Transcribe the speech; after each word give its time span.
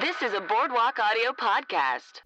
This 0.00 0.22
is 0.22 0.32
a 0.32 0.40
Boardwalk 0.40 0.98
Audio 0.98 1.32
podcast. 1.32 2.20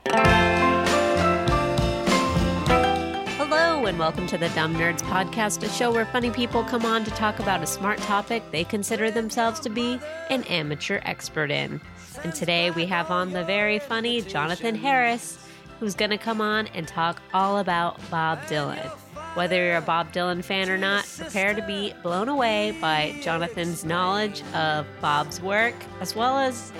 Hello, 3.36 3.86
and 3.86 3.98
welcome 3.98 4.28
to 4.28 4.38
the 4.38 4.48
Dumb 4.50 4.76
Nerds 4.76 5.00
Podcast, 5.00 5.60
a 5.64 5.68
show 5.70 5.90
where 5.90 6.06
funny 6.06 6.30
people 6.30 6.62
come 6.62 6.86
on 6.86 7.02
to 7.02 7.10
talk 7.12 7.40
about 7.40 7.64
a 7.64 7.66
smart 7.66 7.98
topic 8.00 8.44
they 8.52 8.62
consider 8.62 9.10
themselves 9.10 9.58
to 9.58 9.70
be 9.70 9.98
an 10.30 10.44
amateur 10.44 11.00
expert 11.02 11.50
in. 11.50 11.80
And 12.22 12.32
today 12.32 12.70
we 12.70 12.86
have 12.86 13.10
on 13.10 13.32
the 13.32 13.42
very 13.42 13.80
funny 13.80 14.22
Jonathan 14.22 14.76
Harris, 14.76 15.44
who's 15.80 15.96
going 15.96 16.12
to 16.12 16.18
come 16.18 16.40
on 16.40 16.68
and 16.74 16.86
talk 16.86 17.20
all 17.32 17.58
about 17.58 17.98
Bob 18.08 18.40
Dylan. 18.42 18.86
Whether 19.34 19.56
you're 19.56 19.78
a 19.78 19.80
Bob 19.80 20.12
Dylan 20.12 20.44
fan 20.44 20.70
or 20.70 20.78
not, 20.78 21.06
prepare 21.16 21.54
to 21.54 21.62
be 21.62 21.92
blown 22.04 22.28
away 22.28 22.76
by 22.80 23.18
Jonathan's 23.20 23.84
knowledge 23.84 24.44
of 24.54 24.86
Bob's 25.00 25.40
work, 25.40 25.74
as 26.00 26.14
well 26.14 26.38
as 26.38 26.72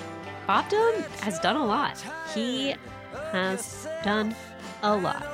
Bob 0.47 0.69
Dylan 0.69 1.07
has 1.21 1.39
done 1.41 1.57
a 1.57 1.65
lot. 1.65 2.05
He 2.35 2.75
has 3.33 3.89
done 4.03 4.35
a 4.83 4.95
lot. 4.95 5.27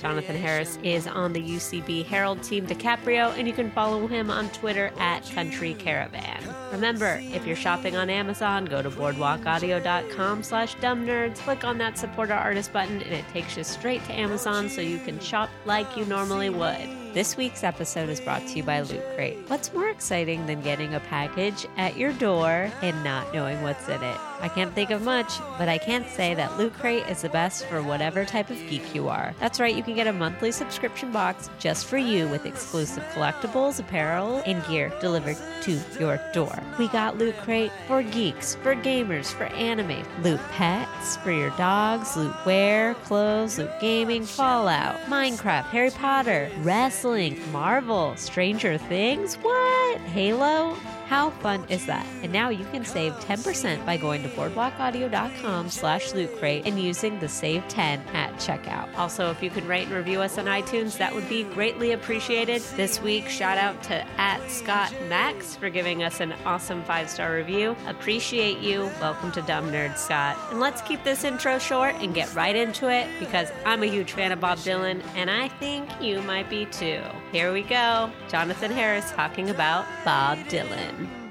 Jonathan 0.00 0.34
Harris 0.34 0.78
is 0.82 1.06
on 1.06 1.32
the 1.32 1.40
UCB 1.40 2.04
Harold 2.06 2.42
Team 2.42 2.66
DiCaprio, 2.66 3.36
and 3.38 3.46
you 3.46 3.54
can 3.54 3.70
follow 3.70 4.08
him 4.08 4.30
on 4.30 4.48
Twitter 4.50 4.90
at 4.98 5.24
Country 5.30 5.74
Caravan. 5.74 6.42
Remember, 6.72 7.20
if 7.22 7.46
you're 7.46 7.54
shopping 7.54 7.96
on 7.96 8.10
Amazon, 8.10 8.64
go 8.64 8.82
to 8.82 8.90
boardwalkaudio.com 8.90 10.42
slash 10.42 10.74
dumbnerds, 10.76 11.36
click 11.36 11.62
on 11.62 11.78
that 11.78 11.96
support 11.98 12.32
our 12.32 12.38
artist 12.38 12.72
button, 12.72 13.00
and 13.00 13.12
it 13.12 13.28
takes 13.28 13.56
you 13.56 13.62
straight 13.62 14.04
to 14.06 14.12
Amazon 14.12 14.68
so 14.68 14.80
you 14.80 14.98
can 14.98 15.20
shop 15.20 15.50
like 15.66 15.96
you 15.96 16.04
normally 16.06 16.50
would. 16.50 16.88
This 17.14 17.36
week's 17.36 17.62
episode 17.62 18.08
is 18.08 18.20
brought 18.20 18.44
to 18.48 18.56
you 18.56 18.62
by 18.62 18.80
Loot 18.80 19.04
Crate. 19.14 19.38
What's 19.48 19.72
more 19.72 19.90
exciting 19.90 20.46
than 20.46 20.62
getting 20.62 20.94
a 20.94 21.00
package 21.00 21.66
at 21.76 21.96
your 21.96 22.12
door 22.14 22.72
and 22.80 23.04
not 23.04 23.32
knowing 23.34 23.62
what's 23.62 23.86
in 23.86 24.02
it? 24.02 24.16
I 24.42 24.48
can't 24.48 24.74
think 24.74 24.90
of 24.90 25.02
much, 25.02 25.38
but 25.56 25.68
I 25.68 25.78
can't 25.78 26.08
say 26.08 26.34
that 26.34 26.58
Loot 26.58 26.74
Crate 26.74 27.06
is 27.08 27.22
the 27.22 27.28
best 27.28 27.64
for 27.66 27.80
whatever 27.80 28.24
type 28.24 28.50
of 28.50 28.58
geek 28.68 28.92
you 28.92 29.08
are. 29.08 29.32
That's 29.38 29.60
right, 29.60 29.74
you 29.74 29.84
can 29.84 29.94
get 29.94 30.08
a 30.08 30.12
monthly 30.12 30.50
subscription 30.50 31.12
box 31.12 31.48
just 31.60 31.86
for 31.86 31.96
you 31.96 32.26
with 32.26 32.44
exclusive 32.44 33.04
collectibles, 33.14 33.78
apparel, 33.78 34.42
and 34.44 34.64
gear 34.66 34.92
delivered 35.00 35.36
to 35.62 35.78
your 36.00 36.20
door. 36.32 36.60
We 36.76 36.88
got 36.88 37.18
Loot 37.18 37.36
Crate 37.38 37.70
for 37.86 38.02
geeks, 38.02 38.56
for 38.56 38.74
gamers, 38.74 39.32
for 39.32 39.44
anime, 39.44 40.04
loot 40.24 40.40
pets, 40.50 41.16
for 41.18 41.30
your 41.30 41.50
dogs, 41.50 42.16
loot 42.16 42.34
wear, 42.44 42.94
clothes, 43.04 43.58
loot 43.58 43.70
gaming, 43.80 44.24
Fallout, 44.24 44.96
Minecraft, 45.02 45.66
Harry 45.66 45.90
Potter, 45.90 46.50
wrestling, 46.62 47.40
Marvel, 47.52 48.16
Stranger 48.16 48.76
Things, 48.76 49.36
what? 49.36 50.00
Halo? 50.00 50.76
How 51.12 51.28
fun 51.28 51.66
is 51.68 51.84
that? 51.84 52.06
And 52.22 52.32
now 52.32 52.48
you 52.48 52.64
can 52.72 52.86
save 52.86 53.12
10% 53.16 53.84
by 53.84 53.98
going 53.98 54.22
to 54.22 54.30
boardwalkaudio.com 54.30 55.68
slash 55.68 56.14
loot 56.14 56.34
crate 56.38 56.66
and 56.66 56.80
using 56.80 57.18
the 57.20 57.28
save 57.28 57.68
10 57.68 58.00
at 58.14 58.32
checkout. 58.36 58.88
Also, 58.96 59.30
if 59.30 59.42
you 59.42 59.50
could 59.50 59.66
rate 59.66 59.88
and 59.88 59.94
review 59.94 60.22
us 60.22 60.38
on 60.38 60.46
iTunes, 60.46 60.96
that 60.96 61.14
would 61.14 61.28
be 61.28 61.44
greatly 61.44 61.92
appreciated. 61.92 62.62
This 62.76 63.02
week, 63.02 63.28
shout 63.28 63.58
out 63.58 63.82
to 63.82 64.06
at 64.18 64.40
Scott 64.50 64.90
Max 65.10 65.54
for 65.54 65.68
giving 65.68 66.02
us 66.02 66.20
an 66.20 66.32
awesome 66.46 66.82
five-star 66.84 67.34
review. 67.34 67.76
Appreciate 67.88 68.60
you. 68.60 68.90
Welcome 68.98 69.32
to 69.32 69.42
Dumb 69.42 69.70
Nerd, 69.70 69.98
Scott. 69.98 70.38
And 70.50 70.60
let's 70.60 70.80
keep 70.80 71.04
this 71.04 71.24
intro 71.24 71.58
short 71.58 71.94
and 71.96 72.14
get 72.14 72.34
right 72.34 72.56
into 72.56 72.90
it 72.90 73.06
because 73.20 73.50
I'm 73.66 73.82
a 73.82 73.86
huge 73.86 74.12
fan 74.12 74.32
of 74.32 74.40
Bob 74.40 74.56
Dylan 74.60 75.04
and 75.14 75.30
I 75.30 75.48
think 75.48 75.90
you 76.00 76.22
might 76.22 76.48
be 76.48 76.64
too. 76.64 77.02
Here 77.32 77.50
we 77.50 77.62
go. 77.62 78.10
Jonathan 78.28 78.70
Harris 78.70 79.10
talking 79.12 79.48
about 79.48 79.86
Bob 80.04 80.36
Dylan. 80.50 81.21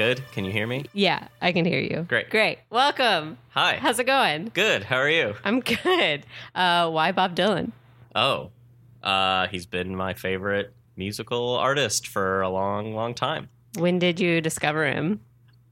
Good? 0.00 0.22
Can 0.32 0.46
you 0.46 0.50
hear 0.50 0.66
me? 0.66 0.86
Yeah, 0.94 1.28
I 1.42 1.52
can 1.52 1.66
hear 1.66 1.78
you. 1.78 2.06
Great. 2.08 2.30
Great. 2.30 2.60
Welcome. 2.70 3.36
Hi. 3.50 3.76
How's 3.76 3.98
it 3.98 4.04
going? 4.04 4.50
Good. 4.54 4.82
How 4.82 4.96
are 4.96 5.10
you? 5.10 5.34
I'm 5.44 5.60
good. 5.84 6.24
Uh, 6.54 6.88
why 6.88 7.12
Bob 7.12 7.36
Dylan? 7.36 7.72
Oh, 8.14 8.50
uh, 9.02 9.48
he's 9.48 9.66
been 9.66 9.94
my 9.94 10.14
favorite 10.14 10.72
musical 10.96 11.54
artist 11.54 12.08
for 12.08 12.40
a 12.40 12.48
long, 12.48 12.94
long 12.94 13.12
time. 13.12 13.50
When 13.78 13.98
did 13.98 14.18
you 14.18 14.40
discover 14.40 14.86
him? 14.86 15.20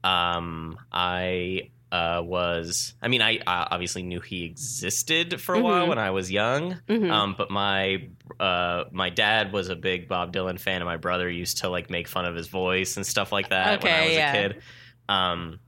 Um, 0.03 0.77
I 0.91 1.71
uh, 1.91 2.21
was, 2.23 2.93
I 3.01 3.07
mean, 3.07 3.21
I 3.21 3.37
uh, 3.37 3.67
obviously 3.71 4.03
knew 4.03 4.19
he 4.19 4.45
existed 4.45 5.41
for 5.41 5.55
a 5.55 5.57
Mhm. 5.57 5.63
while 5.63 5.87
when 5.87 5.97
I 5.97 6.11
was 6.11 6.29
young. 6.31 6.79
Mhm. 6.87 7.09
Um, 7.11 7.35
but 7.37 7.49
my 7.49 8.09
uh, 8.39 8.83
my 8.91 9.09
dad 9.09 9.51
was 9.51 9.69
a 9.69 9.75
big 9.75 10.07
Bob 10.07 10.31
Dylan 10.31 10.59
fan, 10.59 10.77
and 10.81 10.85
my 10.85 10.97
brother 10.97 11.27
used 11.29 11.59
to 11.59 11.69
like 11.69 11.89
make 11.89 12.07
fun 12.07 12.25
of 12.25 12.35
his 12.35 12.47
voice 12.47 12.95
and 12.97 13.05
stuff 13.05 13.31
like 13.31 13.49
that 13.49 13.83
when 13.83 13.93
I 13.93 14.05
was 14.05 14.13
yeah. 14.13 14.33
a 14.33 14.49
kid. 14.49 14.61
Um, 15.09 15.59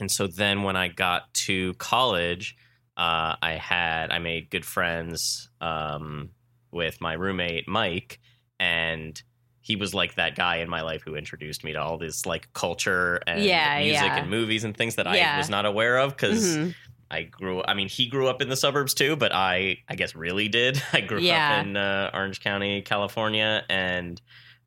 and 0.00 0.10
so 0.10 0.26
then 0.26 0.64
when 0.64 0.74
I 0.76 0.88
got 0.88 1.32
to 1.46 1.74
college, 1.74 2.56
uh, 2.96 3.36
I 3.40 3.52
had 3.52 4.10
I 4.10 4.18
made 4.18 4.50
good 4.50 4.64
friends 4.64 5.48
um, 5.60 6.30
with 6.72 7.00
my 7.00 7.12
roommate 7.12 7.68
Mike, 7.68 8.18
and 8.58 9.22
he 9.66 9.76
was 9.76 9.94
like 9.94 10.14
that 10.16 10.36
guy 10.36 10.56
in 10.56 10.68
my 10.68 10.82
life 10.82 11.02
who 11.02 11.16
introduced 11.16 11.64
me 11.64 11.72
to 11.72 11.80
all 11.80 11.96
this 11.98 12.26
like 12.26 12.52
culture 12.52 13.20
and 13.26 13.42
Yeah, 13.42 13.78
music 13.80 14.02
yeah. 14.04 14.16
and 14.18 14.30
movies 14.30 14.62
and 14.62 14.76
things 14.76 14.96
that 14.96 15.06
Yeah. 15.06 15.34
I 15.34 15.38
was 15.38 15.48
not 15.50 15.64
aware 15.66 15.98
of 15.98 16.10
because. 16.10 16.56
Mhm. 16.56 16.74
I 17.10 17.22
grew. 17.22 17.62
I 17.62 17.74
mean, 17.74 17.88
he 17.88 18.06
grew 18.06 18.26
up 18.28 18.42
in 18.42 18.48
the 18.48 18.56
suburbs 18.56 18.92
too, 18.92 19.14
but 19.14 19.32
I, 19.32 19.78
I 19.88 19.94
guess, 19.94 20.16
really 20.16 20.48
did. 20.48 20.82
I 20.92 21.00
grew 21.00 21.18
up 21.30 21.64
in 21.64 21.76
uh, 21.76 22.10
Orange 22.12 22.40
County, 22.40 22.82
California, 22.82 23.62
and 23.68 24.20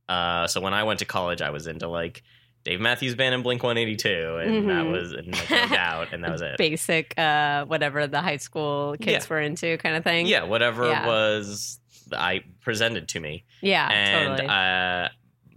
uh, 0.08 0.48
so 0.48 0.62
when 0.62 0.74
I 0.74 0.84
went 0.84 1.00
to 1.00 1.06
college, 1.06 1.42
I 1.42 1.50
was 1.50 1.68
into 1.68 1.88
like 1.90 2.24
Dave 2.64 2.80
Matthews 2.80 3.16
Band 3.16 3.34
and 3.36 3.44
Blink 3.44 3.64
One 3.64 3.78
Eighty 3.78 3.96
Two, 3.98 4.38
and 4.42 4.70
that 4.70 4.86
Mhm. 4.86 4.92
was 4.92 5.12
and 5.14 5.34
like, 5.34 5.50
no 5.50 5.68
doubt, 5.68 6.14
and 6.14 6.24
that 6.24 6.32
was 6.32 6.42
it. 6.50 6.58
Basic, 6.58 7.18
uh, 7.18 7.66
whatever 7.66 8.08
the 8.08 8.22
high 8.22 8.38
school 8.38 8.96
kids 9.02 9.26
Yeah. 9.26 9.34
were 9.34 9.42
into, 9.42 9.76
kind 9.78 9.96
of 9.98 10.04
thing. 10.06 10.28
Yeah, 10.28 10.44
whatever 10.44 10.88
Yeah. 10.88 11.06
was 11.08 11.80
I 12.14 12.42
presented 12.62 13.08
to 13.10 13.20
me, 13.20 13.46
Yeah, 13.62 13.88
and 13.92 14.38
totally. 14.38 14.50
uh, 14.50 15.10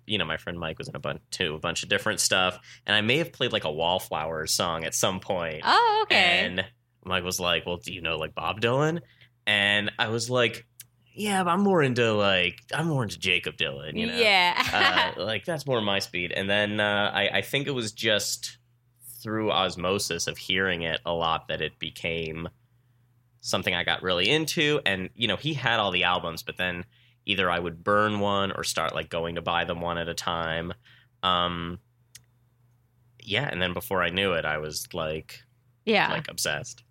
you 0.07 0.19
know, 0.19 0.25
my 0.25 0.37
friend 0.37 0.59
Mike 0.59 0.79
was 0.79 0.89
in 0.89 0.97
a 0.97 0.99
bunch 0.99 1.21
to 1.33 1.55
a 1.55 1.59
bunch 1.59 1.83
of 1.83 1.89
different 1.89 2.21
stuff, 2.21 2.59
and 2.87 2.97
I 2.97 3.01
may 3.01 3.19
have 3.19 3.33
played 3.33 3.53
like 3.53 3.65
a 3.65 3.71
Wallflowers 3.71 4.53
song 4.53 4.85
at 4.85 4.95
some 4.95 5.21
point. 5.21 5.63
oh, 5.65 6.01
okay. 6.05 6.45
And 6.45 6.65
Mike 7.05 7.25
was 7.25 7.39
like, 7.41 7.67
"Well, 7.67 7.77
do 7.77 7.93
you 7.93 8.01
know 8.01 8.17
like 8.17 8.35
Bob 8.35 8.61
Dylan?" 8.61 9.01
And 9.47 9.91
I 9.99 10.09
was 10.09 10.29
like, 10.29 10.67
"Yeah, 11.15 11.43
but 11.45 11.51
I'm 11.51 11.63
more 11.63 11.83
into 11.83 12.13
like 12.13 12.57
I'm 12.75 12.89
more 12.89 13.03
into 13.05 13.19
Jakob 13.19 13.57
Dylan, 13.57 13.97
you 13.99 14.07
know." 14.07 14.17
yeah. 14.17 15.13
uh, 15.17 15.23
like 15.25 15.45
that's 15.45 15.67
more 15.67 15.81
my 15.81 15.99
speed. 16.01 16.33
And 16.33 16.49
then 16.51 16.81
uh, 16.81 17.11
I, 17.15 17.29
I 17.39 17.43
think 17.43 17.67
it 17.69 17.73
was 17.73 17.93
just 17.93 18.59
through 19.23 19.51
osmosis 19.53 20.27
of 20.27 20.39
hearing 20.39 20.83
it 20.83 20.99
a 21.05 21.13
lot 21.13 21.49
that 21.49 21.61
it 21.61 21.79
became 21.79 22.49
something 23.41 23.75
I 23.75 23.85
got 23.85 24.03
really 24.03 24.29
into. 24.29 24.81
And 24.85 25.11
you 25.15 25.29
know, 25.29 25.37
he 25.37 25.55
had 25.55 25.81
all 25.81 25.91
the 25.91 26.05
albums, 26.05 26.43
but 26.43 26.57
then 26.57 26.85
either 27.27 27.51
I 27.51 27.59
would 27.59 27.85
burn 27.85 28.21
one 28.21 28.53
or 28.53 28.65
start 28.65 28.95
like 28.95 29.09
going 29.09 29.35
to 29.37 29.43
buy 29.43 29.65
them 29.65 29.81
one 29.81 29.99
at 29.99 30.09
a 30.09 30.15
time. 30.15 30.73
Um, 31.23 31.79
yeah, 33.23 33.49
and 33.51 33.61
then 33.61 33.73
before 33.73 34.03
I 34.03 34.11
knew 34.11 34.33
it, 34.33 34.45
I 34.45 34.59
was 34.59 34.89
like 34.93 35.43
yeah. 35.85 36.11
like 36.11 36.29
obsessed. 36.29 36.83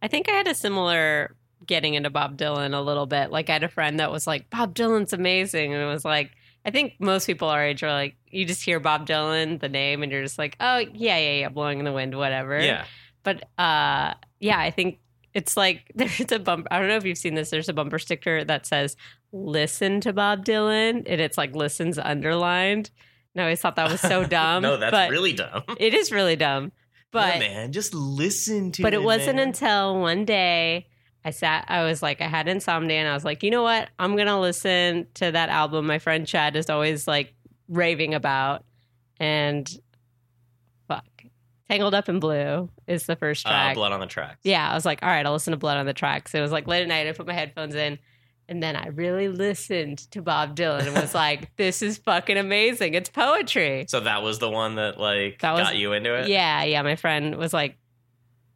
I 0.00 0.08
think 0.08 0.28
I 0.28 0.32
had 0.32 0.48
a 0.48 0.54
similar 0.54 1.36
getting 1.66 1.94
into 1.94 2.10
Bob 2.10 2.36
Dylan 2.36 2.76
a 2.76 2.80
little 2.80 3.06
bit. 3.06 3.30
Like 3.30 3.48
I 3.48 3.54
had 3.54 3.64
a 3.64 3.68
friend 3.68 4.00
that 4.00 4.10
was 4.10 4.26
like, 4.26 4.50
Bob 4.50 4.74
Dylan's 4.74 5.12
amazing. 5.12 5.72
And 5.72 5.82
it 5.82 5.86
was 5.86 6.04
like, 6.04 6.32
I 6.64 6.70
think 6.70 6.94
most 6.98 7.26
people 7.26 7.48
our 7.48 7.64
age 7.64 7.82
are 7.82 7.92
like, 7.92 8.16
you 8.26 8.44
just 8.44 8.64
hear 8.64 8.80
Bob 8.80 9.06
Dylan, 9.06 9.60
the 9.60 9.68
name, 9.68 10.02
and 10.02 10.10
you're 10.10 10.22
just 10.22 10.38
like, 10.38 10.56
oh, 10.60 10.78
yeah, 10.78 11.18
yeah, 11.18 11.32
yeah, 11.40 11.48
blowing 11.48 11.78
in 11.78 11.84
the 11.84 11.92
wind, 11.92 12.16
whatever. 12.16 12.60
Yeah. 12.60 12.84
But 13.22 13.44
uh, 13.58 14.14
yeah, 14.40 14.58
I 14.58 14.70
think 14.70 14.98
it's 15.34 15.56
like 15.56 15.90
there's 15.94 16.32
a 16.32 16.38
bumper. 16.38 16.68
I 16.70 16.78
don't 16.78 16.88
know 16.88 16.96
if 16.96 17.04
you've 17.04 17.18
seen 17.18 17.34
this. 17.34 17.50
There's 17.50 17.68
a 17.68 17.72
bumper 17.72 17.98
sticker 17.98 18.44
that 18.44 18.66
says 18.66 18.96
"Listen 19.32 20.00
to 20.02 20.12
Bob 20.12 20.44
Dylan," 20.44 21.04
and 21.06 21.20
it's 21.20 21.38
like 21.38 21.54
"Listens" 21.54 21.98
underlined. 21.98 22.90
And 23.34 23.40
I 23.42 23.44
always 23.44 23.60
thought 23.60 23.76
that 23.76 23.90
was 23.90 24.00
so 24.00 24.24
dumb. 24.26 24.62
no, 24.62 24.76
that's 24.76 25.10
really 25.10 25.32
dumb. 25.32 25.62
it 25.78 25.94
is 25.94 26.12
really 26.12 26.36
dumb. 26.36 26.72
But 27.10 27.34
yeah, 27.34 27.40
man, 27.40 27.72
just 27.72 27.94
listen 27.94 28.72
to 28.72 28.82
but 28.82 28.94
it 28.94 28.98
it 29.00 29.02
wasn't 29.02 29.36
man. 29.36 29.48
until 29.48 30.00
one 30.00 30.24
day 30.24 30.86
I 31.24 31.30
sat, 31.30 31.66
I 31.68 31.84
was 31.84 32.02
like, 32.02 32.22
I 32.22 32.26
had 32.26 32.48
insomnia 32.48 32.98
and 32.98 33.08
I 33.08 33.12
was 33.12 33.24
like, 33.24 33.42
you 33.42 33.50
know 33.50 33.62
what? 33.62 33.90
I'm 33.98 34.16
going 34.16 34.28
to 34.28 34.38
listen 34.38 35.06
to 35.14 35.30
that 35.30 35.50
album 35.50 35.86
my 35.86 35.98
friend 35.98 36.26
Chad 36.26 36.56
is 36.56 36.70
always 36.70 37.06
like 37.06 37.34
raving 37.68 38.14
about. 38.14 38.64
And. 39.20 39.70
Tangled 41.72 41.94
Up 41.94 42.08
in 42.08 42.20
Blue 42.20 42.68
is 42.86 43.06
the 43.06 43.16
first 43.16 43.42
track. 43.42 43.52
uh, 43.54 43.62
track. 43.64 43.74
blood 43.74 43.92
on 43.92 44.00
the 44.00 44.06
tracks. 44.06 44.38
yeah, 44.44 44.70
I 44.70 44.74
was 44.74 44.84
like, 44.84 45.02
all 45.02 45.08
right, 45.08 45.24
I'll 45.26 45.32
listen 45.32 45.50
to 45.52 45.56
Blood 45.56 45.76
on 45.78 45.86
the 45.86 45.94
Tracks. 45.94 46.34
It 46.34 46.40
was 46.40 46.52
like 46.52 46.66
late 46.66 46.82
at 46.82 46.88
night. 46.88 47.06
I 47.06 47.12
put 47.12 47.26
my 47.26 47.32
headphones 47.32 47.74
in 47.74 47.98
And 48.48 48.62
then 48.62 48.76
I 48.76 48.88
really 48.88 49.28
listened 49.28 49.98
to 50.12 50.20
Bob 50.22 50.54
Dylan 50.56 50.86
and 50.86 50.94
was 50.94 51.14
like, 51.14 51.50
this 51.56 51.80
is 51.82 51.98
fucking 51.98 52.36
amazing. 52.36 52.94
It's 52.94 53.08
poetry. 53.08 53.86
So 53.88 54.00
that 54.00 54.22
was 54.22 54.38
the 54.38 54.50
one 54.50 54.74
that 54.76 54.98
like 55.00 55.40
That 55.40 55.52
was- 55.52 55.62
got 55.62 55.76
you 55.76 55.92
into 55.92 56.14
it. 56.14 56.28
Yeah, 56.28 56.62
yeah. 56.64 56.82
My 56.82 56.96
friend 56.96 57.36
was 57.36 57.52
like 57.54 57.78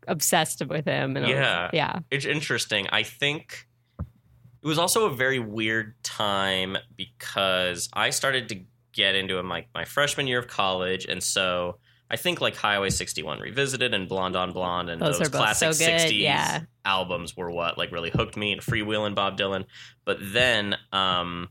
obsessed 0.09 0.65
with 0.67 0.85
him. 0.85 1.17
And 1.17 1.25
I 1.27 1.29
was- 1.29 1.37
Yeah. 1.37 1.71
yeah. 1.73 1.99
it's 2.11 2.25
interesting. 2.27 2.87
I 2.93 3.03
think 3.03 3.67
it 3.99 4.67
was 4.67 4.79
also 4.79 5.07
a 5.07 5.15
very 5.15 5.39
weird 5.39 5.95
time 6.03 6.77
because 6.97 7.89
I 7.93 8.11
started 8.11 8.49
to 8.51 8.61
get 8.93 9.15
into 9.15 9.39
it 9.39 9.43
my 9.45 9.65
my 9.75 9.85
freshman 9.85 10.27
year 10.27 10.39
of 10.41 10.49
college, 10.49 11.05
and 11.05 11.23
so 11.23 11.79
I 12.11 12.17
think 12.17 12.41
like 12.41 12.55
Highway 12.55 12.91
61 12.91 13.41
Revisited 13.41 13.93
and 13.93 14.09
Blonde 14.09 14.37
on 14.37 14.53
Blonde 14.53 14.91
and 14.91 15.03
Those 15.03 15.19
those, 15.19 15.29
classic 15.29 15.73
so 15.75 15.85
60s 15.85 16.21
yeah. 16.21 16.61
albums 16.85 17.37
were 17.37 17.51
what 17.51 17.77
like 17.77 17.91
really 17.91 18.11
hooked 18.11 18.37
me 18.37 18.53
and 18.53 18.61
Freewheelin' 18.61 19.15
Bob 19.15 19.37
Dylan. 19.37 19.65
But 20.05 20.19
then 20.21 20.77
um 20.93 21.49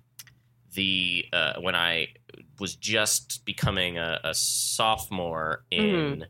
the 0.75 1.25
uh, 1.33 1.53
when 1.59 1.75
I 1.75 2.09
was 2.59 2.75
just 2.75 3.43
becoming 3.45 3.97
a, 3.97 4.19
a 4.23 4.33
sophomore 4.33 5.63
in 5.71 6.25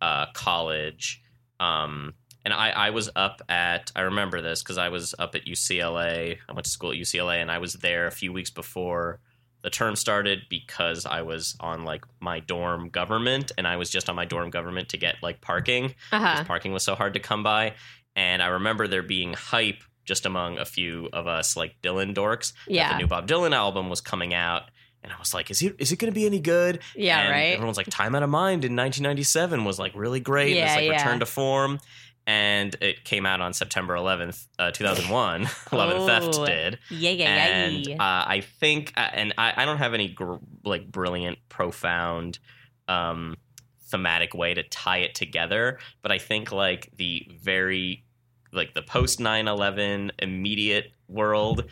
uh, 0.00 0.26
college, 0.32 1.22
um, 1.58 2.14
and 2.44 2.54
I, 2.54 2.70
I 2.70 2.90
was 2.90 3.10
up 3.16 3.42
at 3.48 3.90
I 3.96 4.02
remember 4.02 4.40
this 4.40 4.62
because 4.62 4.78
I 4.78 4.90
was 4.90 5.14
up 5.18 5.34
at 5.34 5.46
UCLA. 5.46 6.38
I 6.48 6.52
went 6.52 6.64
to 6.64 6.70
school 6.70 6.92
at 6.92 6.96
UCLA, 6.96 7.42
and 7.42 7.50
I 7.50 7.58
was 7.58 7.74
there 7.74 8.06
a 8.06 8.12
few 8.12 8.32
weeks 8.32 8.50
before 8.50 9.20
the 9.62 9.70
term 9.70 9.96
started 9.96 10.40
because 10.48 11.04
I 11.06 11.22
was 11.22 11.56
on 11.60 11.84
like 11.84 12.04
my 12.20 12.40
dorm 12.40 12.88
government, 12.88 13.52
and 13.58 13.66
I 13.66 13.76
was 13.76 13.90
just 13.90 14.08
on 14.08 14.16
my 14.16 14.24
dorm 14.24 14.50
government 14.50 14.88
to 14.90 14.96
get 14.96 15.16
like 15.22 15.40
parking 15.40 15.94
Uh-huh. 16.12 16.32
because 16.32 16.46
parking 16.46 16.72
was 16.72 16.82
so 16.82 16.94
hard 16.94 17.14
to 17.14 17.20
come 17.20 17.42
by. 17.42 17.74
And 18.16 18.42
I 18.42 18.48
remember 18.48 18.88
there 18.88 19.02
being 19.02 19.34
hype 19.34 19.82
just 20.04 20.26
among 20.26 20.58
a 20.58 20.64
few 20.64 21.08
of 21.12 21.26
us 21.26 21.56
like 21.56 21.76
Dylan 21.82 22.14
dorks 22.14 22.52
that 22.66 22.72
Yeah. 22.74 22.92
the 22.92 22.98
new 22.98 23.06
Bob 23.06 23.28
Dylan 23.28 23.52
album 23.52 23.88
was 23.88 24.00
coming 24.00 24.34
out. 24.34 24.62
And 25.02 25.10
I 25.12 25.18
was 25.18 25.32
like, 25.32 25.50
is 25.50 25.62
it 25.62 25.76
is 25.78 25.92
it 25.92 25.98
going 25.98 26.12
to 26.12 26.14
be 26.14 26.26
any 26.26 26.40
good? 26.40 26.80
Yeah, 26.94 27.20
and 27.20 27.30
right? 27.30 27.54
Everyone's 27.54 27.78
like, 27.78 27.86
Time 27.88 28.14
Out 28.14 28.22
of 28.22 28.28
Mind 28.28 28.64
in 28.66 28.76
1997 28.76 29.64
was 29.64 29.78
like 29.78 29.92
really 29.94 30.20
great. 30.20 30.54
Yeah, 30.56 30.66
it's 30.66 30.76
like 30.76 30.84
yeah. 30.86 31.02
return 31.02 31.20
to 31.20 31.26
form. 31.26 31.80
And 32.26 32.76
it 32.80 33.04
came 33.04 33.26
out 33.26 33.40
on 33.40 33.52
September 33.52 33.94
11th, 33.94 34.46
uh, 34.58 34.70
2001. 34.70 35.48
Love 35.72 35.90
and 35.96 36.04
Theft 36.06 36.38
Oh, 36.40 36.46
did. 36.46 36.78
Yeah, 36.90 37.10
yeah, 37.10 37.46
And 37.46 37.86
yeah. 37.86 37.94
uh, 37.96 38.24
I 38.28 38.40
think, 38.60 38.92
uh, 38.96 39.08
and 39.12 39.34
I, 39.36 39.52
I 39.56 39.64
don't 39.64 39.78
have 39.78 39.94
any 39.94 40.08
gr- 40.08 40.36
like 40.64 40.90
brilliant, 40.90 41.38
profound, 41.48 42.38
um, 42.86 43.36
thematic 43.88 44.34
way 44.34 44.54
to 44.54 44.62
tie 44.62 44.98
it 44.98 45.14
together, 45.16 45.78
but 46.02 46.12
I 46.12 46.18
think 46.18 46.52
like 46.52 46.90
the 46.96 47.26
very, 47.42 48.04
like 48.52 48.74
the 48.74 48.82
post 48.82 49.18
9 49.18 49.48
11 49.48 50.12
immediate 50.20 50.92
world 51.08 51.64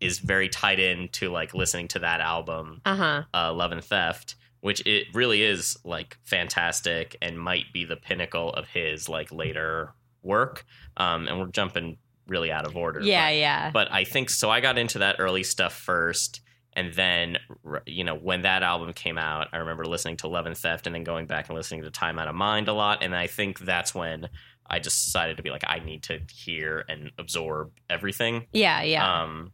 is 0.00 0.18
very 0.20 0.48
tied 0.48 0.78
in 0.78 1.08
to 1.08 1.30
like 1.30 1.54
listening 1.54 1.88
to 1.88 1.98
that 2.00 2.20
album 2.20 2.80
Uh 2.84 2.94
huh. 2.96 3.22
uh, 3.32 3.52
Love 3.52 3.72
and 3.72 3.82
Theft, 3.82 4.36
which 4.64 4.80
it 4.86 5.06
really 5.12 5.42
is 5.42 5.76
like 5.84 6.16
fantastic 6.24 7.18
and 7.20 7.38
might 7.38 7.70
be 7.74 7.84
the 7.84 7.96
pinnacle 7.96 8.48
of 8.54 8.66
his 8.66 9.10
like 9.10 9.30
later 9.30 9.92
work. 10.22 10.64
Um, 10.96 11.28
and 11.28 11.38
we're 11.38 11.48
jumping 11.48 11.98
really 12.26 12.50
out 12.50 12.66
of 12.66 12.74
order. 12.74 13.00
Yeah, 13.02 13.28
but, 13.28 13.36
yeah. 13.36 13.70
but 13.72 13.92
I 13.92 14.04
think 14.04 14.30
so. 14.30 14.48
I 14.48 14.60
got 14.60 14.78
into 14.78 15.00
that 15.00 15.16
early 15.18 15.42
stuff 15.42 15.74
first. 15.74 16.40
And 16.72 16.94
then, 16.94 17.36
you 17.84 18.04
know, 18.04 18.14
when 18.14 18.40
that 18.40 18.62
album 18.62 18.94
came 18.94 19.18
out, 19.18 19.48
I 19.52 19.58
remember 19.58 19.84
listening 19.84 20.16
to 20.18 20.28
Love 20.28 20.46
and 20.46 20.56
Theft 20.56 20.86
and 20.86 20.94
then 20.94 21.04
going 21.04 21.26
back 21.26 21.50
and 21.50 21.58
listening 21.58 21.82
to 21.82 21.90
Time 21.90 22.18
Out 22.18 22.28
of 22.28 22.34
Mind 22.34 22.68
a 22.68 22.72
lot. 22.72 23.02
And 23.02 23.14
I 23.14 23.26
think 23.26 23.58
that's 23.58 23.94
when 23.94 24.30
I 24.66 24.78
just 24.78 25.04
decided 25.04 25.36
to 25.36 25.42
be 25.42 25.50
like, 25.50 25.64
I 25.66 25.80
need 25.80 26.04
to 26.04 26.20
hear 26.32 26.86
and 26.88 27.10
absorb 27.18 27.72
everything. 27.90 28.46
yeah, 28.54 28.80
yeah. 28.80 29.24
Um, 29.24 29.52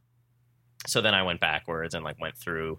so 0.86 1.00
then 1.00 1.14
I 1.14 1.24
went 1.24 1.40
backwards 1.40 1.96
and 1.96 2.04
like 2.04 2.20
went 2.20 2.36
through 2.36 2.78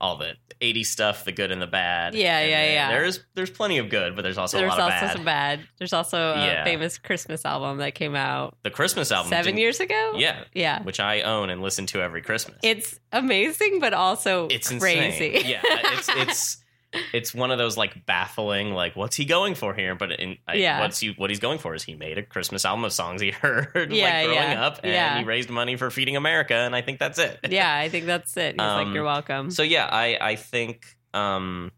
all 0.00 0.16
the 0.16 0.34
80s 0.62 0.86
stuff, 0.86 1.24
the 1.24 1.32
good 1.32 1.50
and 1.50 1.60
the 1.60 1.66
bad. 1.66 2.14
Yeah, 2.14 2.38
And 2.38 2.50
yeah, 2.50 2.72
yeah. 2.72 2.88
There's 2.90 3.20
there's 3.34 3.50
plenty 3.50 3.78
of 3.78 3.88
good, 3.90 4.16
but 4.16 4.22
there's 4.22 4.38
also 4.38 4.58
There's 4.58 4.72
a 4.72 4.76
lot 4.76 4.80
also 4.80 4.94
of 4.96 5.00
bad. 5.02 5.12
some 5.12 5.24
bad. 5.24 5.60
There's 5.78 5.92
also 5.92 6.18
a 6.32 6.46
Yeah. 6.46 6.64
famous 6.64 6.98
Christmas 6.98 7.44
album 7.44 7.78
that 7.78 7.94
came 7.94 8.14
out 8.14 8.56
The 8.62 8.70
Christmas 8.70 9.12
album, 9.12 9.28
7 9.30 9.56
years 9.58 9.78
ago? 9.80 10.12
yeah, 10.16 10.44
Yeah. 10.54 10.82
which 10.82 11.00
I 11.00 11.20
own 11.22 11.50
and 11.50 11.60
listen 11.62 11.86
to 11.86 12.00
every 12.00 12.22
Christmas. 12.22 12.58
It's 12.62 12.98
amazing, 13.12 13.80
but 13.80 13.92
also 13.92 14.48
it's 14.50 14.68
crazy. 14.68 15.34
insane. 15.34 15.42
yeah, 15.50 15.60
it's 15.64 16.08
it's 16.16 16.56
it's 17.12 17.32
one 17.32 17.50
of 17.52 17.58
those 17.58 17.76
like 17.76 18.04
baffling 18.04 18.72
like 18.72 18.96
what's 18.96 19.14
he 19.14 19.24
going 19.24 19.54
for 19.54 19.74
here? 19.74 19.94
But 19.94 20.12
in 20.18 20.36
I, 20.48 20.54
Yeah. 20.54 20.80
what's 20.80 20.98
he 20.98 21.12
what 21.16 21.30
he's 21.30 21.38
going 21.38 21.58
for 21.58 21.74
is 21.74 21.82
he 21.84 21.94
made 21.94 22.18
a 22.18 22.22
Christmas 22.22 22.64
album 22.64 22.84
of 22.84 22.92
songs 22.92 23.20
he 23.20 23.30
heard 23.42 23.92
Yeah, 23.92 24.04
like 24.04 24.24
growing 24.26 24.50
yeah, 24.50 24.66
up, 24.66 24.80
and 24.82 24.92
yeah. 24.92 25.18
he 25.18 25.24
raised 25.24 25.50
money 25.50 25.76
for 25.76 25.90
feeding 25.90 26.16
America, 26.16 26.54
and 26.54 26.74
I 26.74 26.82
think 26.82 26.98
that's 26.98 27.18
it. 27.18 27.38
yeah, 27.48 27.72
I 27.72 27.88
think 27.88 28.06
that's 28.06 28.36
it. 28.36 28.52
He's 28.54 28.58
like, 28.58 28.86
Um, 28.88 28.94
you're 28.94 29.04
welcome. 29.04 29.50
So 29.52 29.62
yeah, 29.62 29.86
I 29.90 30.18
I 30.20 30.36
think 30.36 30.96
um 31.14 31.70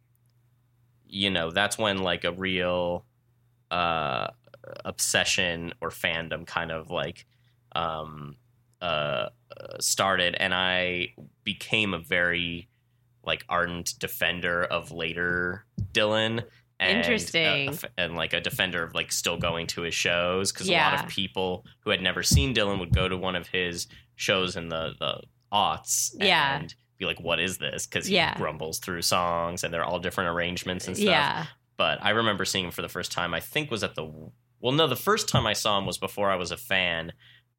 you 1.07 1.29
know, 1.31 1.51
that's 1.51 1.77
when 1.77 1.99
like 1.99 2.25
a 2.25 2.33
real 2.33 3.05
uh 3.71 4.29
obsession 4.85 5.75
or 5.81 5.91
fandom 5.91 6.47
kind 6.47 6.71
of 6.71 6.91
like 6.91 7.27
um 7.75 8.37
uh 8.81 9.29
started 9.81 10.35
and 10.39 10.55
I 10.55 11.15
became 11.45 11.93
a 11.95 11.99
very 11.99 12.69
like 13.25 13.45
ardent 13.49 13.95
defender 13.99 14.65
of 14.65 14.91
later 14.91 15.65
Dylan 15.93 16.45
and, 16.81 16.99
Interesting. 16.99 17.69
uh, 17.69 17.77
and 17.97 18.17
like 18.17 18.33
a 18.33 18.41
defender 18.41 18.83
of 18.83 18.95
like 18.95 19.13
still 19.13 19.37
going 19.37 19.69
to 19.69 19.83
his 19.83 19.95
shows 19.95 20.51
because 20.53 20.69
a 20.69 20.73
lot 20.73 21.05
of 21.05 21.09
people 21.09 21.65
who 21.81 21.91
had 21.91 22.03
never 22.03 22.23
seen 22.25 22.55
Dylan 22.55 22.81
would 22.81 22.93
go 22.95 23.09
to 23.09 23.17
one 23.17 23.37
of 23.37 23.47
his 23.47 23.87
shows 24.17 24.57
in 24.57 24.69
the 24.69 24.95
the 24.99 25.21
aughts 25.53 26.11
Yeah. 26.19 26.59
and 26.61 26.75
be 26.99 27.05
like, 27.05 27.21
"What 27.21 27.39
is 27.41 27.59
this?" 27.59 27.87
Because 27.87 28.07
he 28.07 28.15
Yeah. 28.17 28.37
grumbles 28.37 28.79
through 28.81 29.03
songs 29.03 29.63
and 29.65 29.73
they're 29.73 29.85
all 29.85 29.99
different 30.01 30.31
arrangements 30.31 30.89
and 30.89 30.97
stuff. 30.97 31.07
yeah. 31.07 31.47
But 31.77 31.99
I 32.03 32.11
remember 32.11 32.45
seeing 32.45 32.65
him 32.67 32.71
for 32.71 32.83
the 32.83 32.89
first 32.89 33.13
time. 33.13 33.33
I 33.35 33.41
think 33.41 33.71
was 33.71 33.83
at 33.85 33.95
the 33.95 34.05
well, 34.61 34.73
no, 34.73 34.87
the 34.87 34.97
first 34.97 35.29
time 35.29 35.47
I 35.47 35.53
saw 35.55 35.79
him 35.79 35.87
was 35.87 35.99
before 35.99 36.31
I 36.31 36.37
was 36.37 36.51
a 36.53 36.57
fan. 36.57 37.13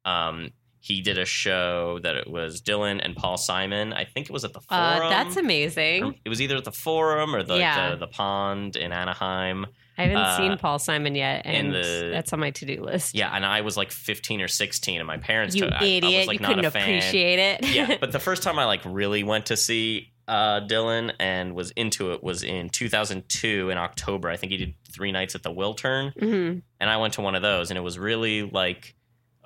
Um, 0.04 0.50
he 0.86 1.00
did 1.00 1.16
a 1.16 1.24
show 1.24 1.98
that 2.02 2.14
it 2.14 2.28
was 2.28 2.60
Dylan 2.60 3.00
and 3.02 3.16
Paul 3.16 3.38
Simon. 3.38 3.94
I 3.94 4.04
think 4.04 4.26
it 4.28 4.32
was 4.34 4.44
at 4.44 4.52
the 4.52 4.60
Forum. 4.60 5.02
Uh, 5.02 5.08
that's 5.08 5.38
amazing. 5.38 6.14
It 6.26 6.28
was 6.28 6.42
either 6.42 6.56
at 6.56 6.64
the 6.64 6.72
Forum 6.72 7.34
or 7.34 7.42
the 7.42 7.56
Yeah. 7.56 7.92
the, 7.92 7.96
the 7.96 8.06
Pond 8.06 8.76
in 8.76 8.92
Anaheim. 8.92 9.64
I 9.96 10.02
haven't 10.02 10.16
uh, 10.18 10.36
seen 10.36 10.58
Paul 10.58 10.78
Simon 10.78 11.14
yet, 11.14 11.42
and 11.46 11.68
and 11.68 11.74
the- 11.74 12.10
that's 12.12 12.34
on 12.34 12.40
my 12.40 12.50
to 12.50 12.66
do 12.66 12.82
list. 12.82 13.14
Yeah, 13.14 13.30
and 13.34 13.46
I 13.46 13.62
was 13.62 13.78
like 13.78 13.92
15 13.92 14.42
or 14.42 14.48
16, 14.48 14.98
and 14.98 15.06
my 15.06 15.16
parents. 15.16 15.54
you 15.54 15.62
took, 15.62 15.72
I- 15.72 15.84
idiot. 15.84 16.04
I, 16.04 16.18
was 16.18 16.26
like 16.26 16.34
you 16.40 16.42
not 16.42 16.48
couldn't 16.48 16.64
a 16.66 16.70
fan. 16.70 16.82
appreciate 16.82 17.38
it. 17.38 17.68
yeah, 17.74 17.96
but 18.00 18.12
the 18.12 18.18
first 18.20 18.42
time 18.42 18.58
I 18.58 18.66
like 18.66 18.82
really 18.84 19.22
went 19.24 19.46
to 19.46 19.56
see 19.56 20.10
uh, 20.28 20.60
Dylan 20.66 21.12
and 21.18 21.54
was 21.54 21.70
into 21.70 22.12
it 22.12 22.22
was 22.22 22.42
in 22.42 22.68
2002 22.70 23.70
in 23.70 23.78
October. 23.78 24.28
I 24.28 24.36
think 24.36 24.52
he 24.52 24.58
did 24.58 24.74
three 24.92 25.12
nights 25.12 25.34
at 25.34 25.42
the 25.42 25.50
Wiltern, 25.50 26.14
Mhm. 26.16 26.62
and 26.80 26.90
I 26.90 26.96
went 26.98 27.14
to 27.14 27.20
one 27.22 27.34
of 27.34 27.42
those, 27.42 27.70
and 27.70 27.78
it 27.78 27.82
was 27.82 27.98
really 27.98 28.42
like 28.42 28.94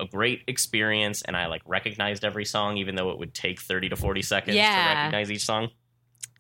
a 0.01 0.07
great 0.07 0.43
experience. 0.49 1.23
And 1.23 1.37
I 1.37 1.47
like 1.47 1.63
recognized 1.67 2.25
every 2.25 2.45
song, 2.45 2.77
even 2.77 2.95
though 2.95 3.11
it 3.11 3.19
would 3.19 3.35
take 3.35 3.61
30 3.61 3.89
to 3.91 3.97
40 3.97 4.23
seconds 4.23 4.57
Yeah. 4.57 4.71
to 4.95 4.95
recognize 4.99 5.31
each 5.31 5.45
song. 5.45 5.69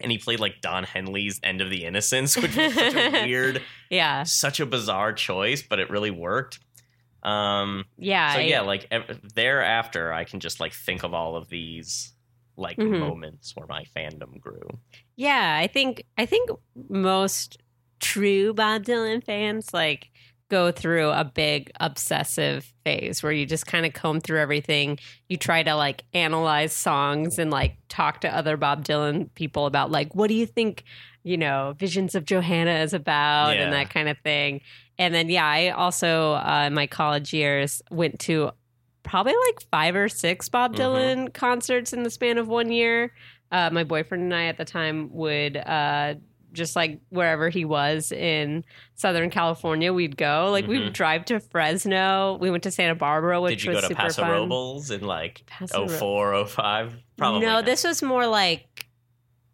And 0.00 0.12
he 0.12 0.18
played 0.18 0.38
like 0.40 0.60
Don 0.60 0.84
Henley's 0.84 1.40
"End 1.42 1.60
of 1.60 1.70
the 1.70 1.84
Innocence," 1.84 2.36
which 2.36 2.54
was 2.56 2.74
such 2.74 2.94
a 2.94 3.10
weird, 3.26 3.62
Yeah. 3.90 4.22
such 4.22 4.60
a 4.60 4.66
bizarre 4.66 5.12
choice, 5.12 5.62
but 5.62 5.78
it 5.80 5.90
really 5.90 6.10
worked. 6.12 6.60
Um, 7.22 7.84
Yeah. 7.98 8.32
so 8.34 8.38
I- 8.38 8.42
yeah, 8.42 8.60
like 8.60 8.86
ev- 8.90 9.20
thereafter, 9.34 10.12
I 10.12 10.24
can 10.24 10.38
just 10.40 10.60
like 10.60 10.72
think 10.72 11.02
of 11.02 11.14
all 11.14 11.36
of 11.36 11.48
these 11.48 12.12
like 12.56 12.76
Mhm. 12.76 12.98
moments 13.00 13.54
where 13.56 13.66
my 13.68 13.84
fandom 13.96 14.38
grew. 14.40 14.68
Yeah, 15.16 15.56
I 15.60 15.66
think 15.66 16.02
I 16.16 16.26
think 16.26 16.50
most 16.88 17.58
true 18.00 18.54
Bob 18.54 18.84
Dylan 18.84 19.22
fans 19.24 19.72
like 19.74 20.10
go 20.48 20.70
through 20.72 21.10
a 21.10 21.24
big 21.24 21.70
obsessive 21.80 22.72
phase 22.84 23.22
where 23.22 23.32
you 23.32 23.44
just 23.44 23.66
kind 23.66 23.84
of 23.84 23.92
comb 23.92 24.20
through 24.20 24.40
everything. 24.40 24.98
You 25.28 25.36
try 25.36 25.62
to 25.62 25.74
like 25.74 26.04
analyze 26.14 26.72
songs 26.72 27.38
and 27.38 27.50
like 27.50 27.76
talk 27.88 28.22
to 28.22 28.34
other 28.34 28.56
Bob 28.56 28.84
Dylan 28.84 29.28
people 29.34 29.66
about 29.66 29.90
like 29.90 30.14
what 30.14 30.28
do 30.28 30.34
you 30.34 30.46
think, 30.46 30.84
you 31.22 31.36
know, 31.36 31.74
Visions 31.78 32.14
of 32.14 32.24
Johanna 32.24 32.78
is 32.80 32.94
about 32.94 33.56
Yeah. 33.56 33.64
and 33.64 33.72
that 33.74 33.90
kind 33.90 34.08
of 34.08 34.16
thing. 34.18 34.62
And 34.98 35.14
then 35.14 35.28
yeah, 35.28 35.46
I 35.46 35.68
also 35.68 36.32
uh, 36.34 36.64
in 36.66 36.74
my 36.74 36.86
college 36.86 37.32
years 37.34 37.82
went 37.90 38.18
to 38.20 38.50
probably 39.02 39.34
like 39.46 39.60
five 39.70 39.94
or 39.96 40.08
six 40.08 40.48
Bob 40.48 40.74
Mhm. 40.74 40.78
Dylan 40.78 41.34
concerts 41.34 41.92
in 41.92 42.02
the 42.04 42.10
span 42.10 42.38
of 42.38 42.48
one 42.48 42.72
year. 42.72 43.12
Uh, 43.50 43.70
my 43.70 43.84
boyfriend 43.84 44.24
and 44.24 44.34
I 44.34 44.44
at 44.44 44.58
the 44.58 44.64
time 44.66 45.08
would 45.14 45.56
uh, 45.56 46.14
just 46.52 46.74
like 46.76 47.00
wherever 47.10 47.48
he 47.48 47.64
was 47.64 48.10
in 48.12 48.64
Southern 48.94 49.30
California, 49.30 49.92
we'd 49.92 50.16
go. 50.16 50.48
Like 50.50 50.66
we 50.66 50.78
Mhm. 50.78 50.84
would 50.84 50.92
drive 50.92 51.24
to 51.26 51.40
Fresno. 51.40 52.38
We 52.40 52.50
went 52.50 52.62
to 52.64 52.70
Santa 52.70 52.94
Barbara, 52.94 53.40
which 53.40 53.58
Did 53.60 53.64
you 53.64 53.70
was 53.72 53.76
go 53.76 53.80
to 53.82 53.86
super 53.88 54.02
Paso 54.02 54.22
fun. 54.22 54.30
Robles 54.30 54.90
in 54.90 55.02
like 55.02 55.42
Paso 55.46 55.86
04, 55.88 56.34
05? 56.46 56.94
Probably. 57.16 57.40
no, 57.40 57.46
not. 57.54 57.64
this 57.64 57.84
was 57.84 58.02
more 58.02 58.26
like 58.26 58.86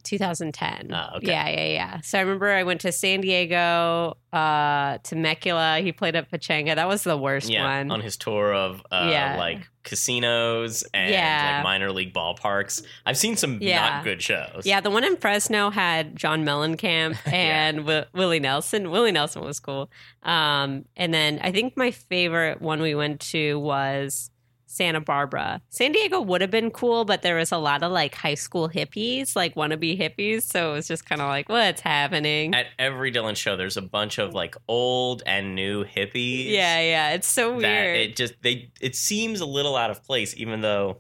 2010. 0.05 0.91
Ah, 0.93 1.17
okay. 1.17 1.27
Yeah, 1.27 1.49
yeah, 1.49 1.67
yeah. 1.67 2.01
So 2.03 2.19
I 2.19 2.23
remember 2.23 2.51
I 2.51 2.63
went 2.63 2.81
to 2.83 2.93
San 2.93 3.21
Diego, 3.21 4.17
uh, 4.33 4.99
Temecula. 5.03 5.81
He 5.81 5.93
played 5.93 6.15
at 6.17 6.31
Pechanga. 6.31 6.75
That 6.77 6.89
was 6.89 7.03
the 7.05 7.17
worst 7.17 7.49
yeah, 7.49 7.65
one. 7.79 7.91
on 7.91 8.01
his 8.01 8.17
tour 8.17 8.53
of 8.55 8.81
uh, 8.93 9.09
Yeah. 9.11 9.37
like 9.39 9.69
casinos 9.83 10.83
and 10.95 11.11
Yeah. 11.11 11.55
like 11.57 11.65
minor 11.65 11.93
league 11.93 12.13
ballparks. 12.15 12.83
I've 13.07 13.19
seen 13.19 13.37
some 13.37 13.59
not 13.59 14.05
good 14.05 14.23
shows. 14.23 14.63
yeah, 14.65 14.81
the 14.81 14.91
one 14.91 15.05
in 15.05 15.17
Fresno 15.17 15.71
had 15.71 16.17
John 16.17 16.45
Mellencamp 16.45 17.17
and 17.33 17.79
Wi- 17.79 18.07
Willie 18.15 18.41
Nelson. 18.41 18.91
Willie 18.91 19.13
Nelson 19.13 19.43
was 19.45 19.61
cool. 19.61 19.91
Um, 20.23 20.85
and 20.97 21.13
then 21.13 21.39
I 21.43 21.53
think 21.53 21.77
my 21.77 21.91
favorite 21.91 22.61
one 22.63 22.81
we 22.81 22.95
went 22.95 23.21
to 23.33 23.59
was 23.59 24.31
Santa 24.75 25.01
Barbara. 25.01 25.63
San 25.71 25.93
Diego 25.93 26.21
would 26.21 26.41
have 26.41 26.51
been 26.51 26.71
cool, 26.71 27.05
but 27.05 27.23
there 27.23 27.37
was 27.37 27.53
a 27.53 27.59
lot 27.59 27.83
of 27.83 27.93
like 27.93 28.15
high 28.15 28.35
school 28.35 28.69
hippies, 28.69 29.37
like 29.37 29.55
wannabe 29.55 29.99
hippies. 29.99 30.43
So 30.43 30.71
it 30.71 30.75
was 30.75 30.89
just 30.89 31.07
kind 31.09 31.21
of 31.21 31.29
like, 31.29 31.49
what's 31.49 31.81
happening? 31.81 32.55
At 32.55 32.67
every 32.79 33.13
Dylan 33.13 33.37
show, 33.37 33.57
there's 33.57 33.77
a 33.77 33.83
bunch 33.83 34.19
of 34.19 34.35
like 34.35 34.57
old 34.67 35.23
and 35.27 35.55
new 35.55 35.85
hippies. 35.85 36.51
yeah, 36.51 36.81
yeah. 36.81 37.11
It's 37.13 37.29
so 37.29 37.57
weird. 37.57 37.97
it 37.97 38.17
just 38.17 38.35
they 38.43 38.71
it 38.81 38.97
seems 38.97 39.41
a 39.41 39.47
little 39.47 39.77
out 39.77 39.91
of 39.91 40.03
place, 40.03 40.35
even 40.37 40.61
though 40.61 40.99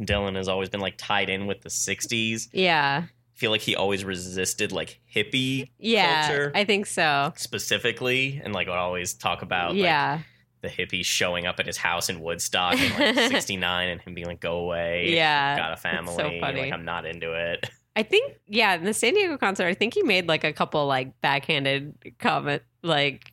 Dylan 0.00 0.36
has 0.36 0.48
always 0.48 0.68
been 0.68 0.80
like 0.80 0.96
tied 0.98 1.28
in 1.30 1.46
with 1.46 1.62
the 1.62 1.68
'60s. 1.70 2.48
yeah. 2.52 3.04
I 3.34 3.38
feel 3.42 3.50
like 3.50 3.62
he 3.62 3.74
always 3.74 4.04
resisted 4.04 4.70
like 4.70 5.00
hippie 5.12 5.70
Yeah, 5.78 6.28
culture 6.28 6.52
I 6.54 6.64
think 6.64 6.86
so. 6.86 7.32
specifically, 7.36 8.40
and 8.44 8.52
like 8.54 8.68
would 8.68 8.76
always 8.76 9.14
talk 9.14 9.42
about 9.42 9.70
like, 9.70 9.82
yeah, 9.82 10.20
the 10.62 10.68
hippies 10.68 11.04
showing 11.04 11.46
up 11.46 11.60
at 11.60 11.66
his 11.66 11.76
house 11.76 12.08
in 12.08 12.20
Woodstock 12.20 12.74
in 12.80 12.92
like 12.98 13.14
'69, 13.30 13.88
and 13.88 14.00
him 14.00 14.14
being 14.14 14.26
like, 14.26 14.40
"Go 14.40 14.58
away, 14.58 15.10
Yeah, 15.14 15.56
got 15.56 15.72
a 15.72 15.76
so 15.76 15.82
family, 15.82 16.40
funny. 16.40 16.60
like 16.62 16.72
I'm 16.72 16.84
not 16.84 17.04
into 17.04 17.32
it." 17.32 17.68
I 17.96 18.02
think 18.02 18.34
yeah. 18.48 18.74
In 18.74 18.84
the 18.84 18.94
San 18.94 19.12
Diego 19.14 19.36
concert, 19.36 19.66
I 19.66 19.74
think 19.74 19.92
he 19.94 20.02
made 20.02 20.26
like 20.28 20.44
a 20.44 20.52
couple 20.52 20.86
like 20.86 21.20
backhanded 21.20 21.94
comment 22.18 22.62
like 22.82 23.32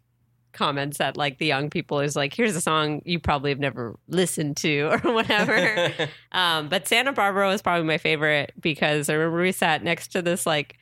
comments 0.52 0.98
that 0.98 1.16
like 1.16 1.38
the 1.38 1.46
young 1.46 1.70
people 1.70 2.00
is 2.00 2.16
like, 2.16 2.34
here's 2.34 2.56
a 2.56 2.62
song 2.62 3.02
you 3.06 3.20
probably 3.20 3.52
have 3.52 3.60
never 3.60 3.98
listened 4.08 4.58
to 4.58 4.82
or 4.92 5.14
whatever. 5.14 5.94
um, 6.32 6.68
but 6.68 6.88
Santa 6.88 7.14
Barbara 7.14 7.48
was 7.48 7.62
probably 7.62 7.86
my 7.86 7.98
favorite 8.00 8.52
because 8.60 9.10
I 9.10 9.14
remember 9.14 9.42
we 9.42 9.52
sat 9.52 9.84
next 9.84 10.10
to 10.10 10.22
this 10.22 10.46
like 10.46 10.78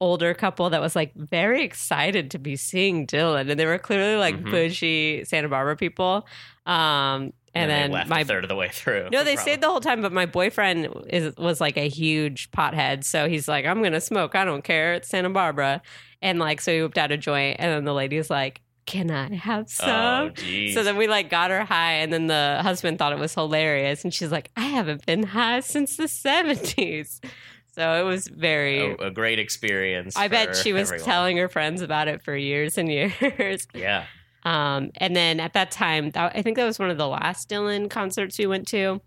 older 0.00 0.34
couple 0.34 0.68
that 0.70 0.80
was 0.80 0.94
like 0.96 1.14
very 1.14 1.62
excited 1.62 2.30
to 2.32 2.38
be 2.38 2.56
seeing 2.56 3.06
Dylan, 3.06 3.50
and 3.50 3.58
they 3.58 3.66
were 3.66 3.78
clearly 3.78 4.16
like 4.16 4.36
Mhm. 4.36 4.50
bushy 4.50 5.24
Santa 5.24 5.48
Barbara 5.48 5.76
people. 5.76 6.26
Um, 6.66 7.32
and, 7.56 7.70
they 7.70 7.74
then 7.74 7.92
left 7.92 8.08
my 8.10 8.20
a 8.20 8.24
third 8.24 8.42
of 8.44 8.48
the 8.48 8.56
way 8.56 8.68
through. 8.68 9.04
no, 9.12 9.22
they 9.22 9.34
Probably. 9.34 9.36
stayed 9.36 9.60
the 9.60 9.68
whole 9.68 9.80
time, 9.80 10.02
but 10.02 10.12
my 10.12 10.26
boyfriend 10.26 10.88
is 11.08 11.36
was 11.36 11.60
like 11.60 11.76
a 11.76 11.88
huge 11.88 12.50
pothead, 12.50 13.04
so 13.04 13.28
he's 13.28 13.46
like, 13.46 13.64
"I'm 13.64 13.82
gonna 13.82 14.00
smoke. 14.00 14.34
I 14.34 14.44
don't 14.44 14.64
care. 14.64 14.94
It's 14.94 15.08
Santa 15.08 15.30
Barbara," 15.30 15.80
and 16.20 16.38
like, 16.40 16.60
so 16.60 16.72
he 16.74 16.82
whipped 16.82 16.98
out 16.98 17.12
a 17.12 17.16
joint, 17.16 17.56
and 17.60 17.70
then 17.70 17.84
the 17.84 17.94
lady's 17.94 18.28
like, 18.28 18.60
"Can 18.86 19.08
I 19.12 19.32
have 19.36 19.66
Oh, 19.82 20.26
some?" 20.28 20.34
geez. 20.34 20.74
so 20.74 20.82
then 20.82 20.96
we 20.96 21.06
like 21.06 21.30
got 21.30 21.52
her 21.52 21.64
high, 21.64 21.92
and 21.92 22.12
then 22.12 22.26
the 22.26 22.58
husband 22.62 22.98
thought 22.98 23.12
it 23.12 23.20
was 23.20 23.32
hilarious, 23.34 24.02
and 24.02 24.12
she's 24.12 24.32
like, 24.32 24.50
"I 24.56 24.64
haven't 24.64 25.06
been 25.06 25.22
high 25.22 25.60
since 25.60 25.96
the 25.96 26.08
'70s." 26.08 27.20
So 27.74 27.94
it 28.00 28.04
was 28.04 28.28
very. 28.28 28.92
a, 28.92 28.94
a 29.06 29.10
great 29.10 29.38
experience. 29.38 30.16
I 30.16 30.28
bet 30.28 30.54
she 30.56 30.72
was 30.72 30.88
everyone. 30.90 31.04
telling 31.04 31.36
her 31.38 31.48
friends 31.48 31.82
about 31.82 32.08
it 32.08 32.22
for 32.22 32.36
years 32.36 32.78
and 32.78 32.88
years. 32.90 33.66
Yeah. 33.74 34.04
Um, 34.44 34.90
and 34.96 35.16
then 35.16 35.40
at 35.40 35.54
that 35.54 35.70
time, 35.70 36.10
that, 36.10 36.36
I 36.36 36.42
think 36.42 36.56
that 36.56 36.66
was 36.66 36.78
one 36.78 36.90
of 36.90 36.98
the 36.98 37.08
last 37.08 37.48
Dylan 37.48 37.88
concerts 37.88 38.38
we 38.38 38.46
went 38.46 38.68
to. 38.68 39.00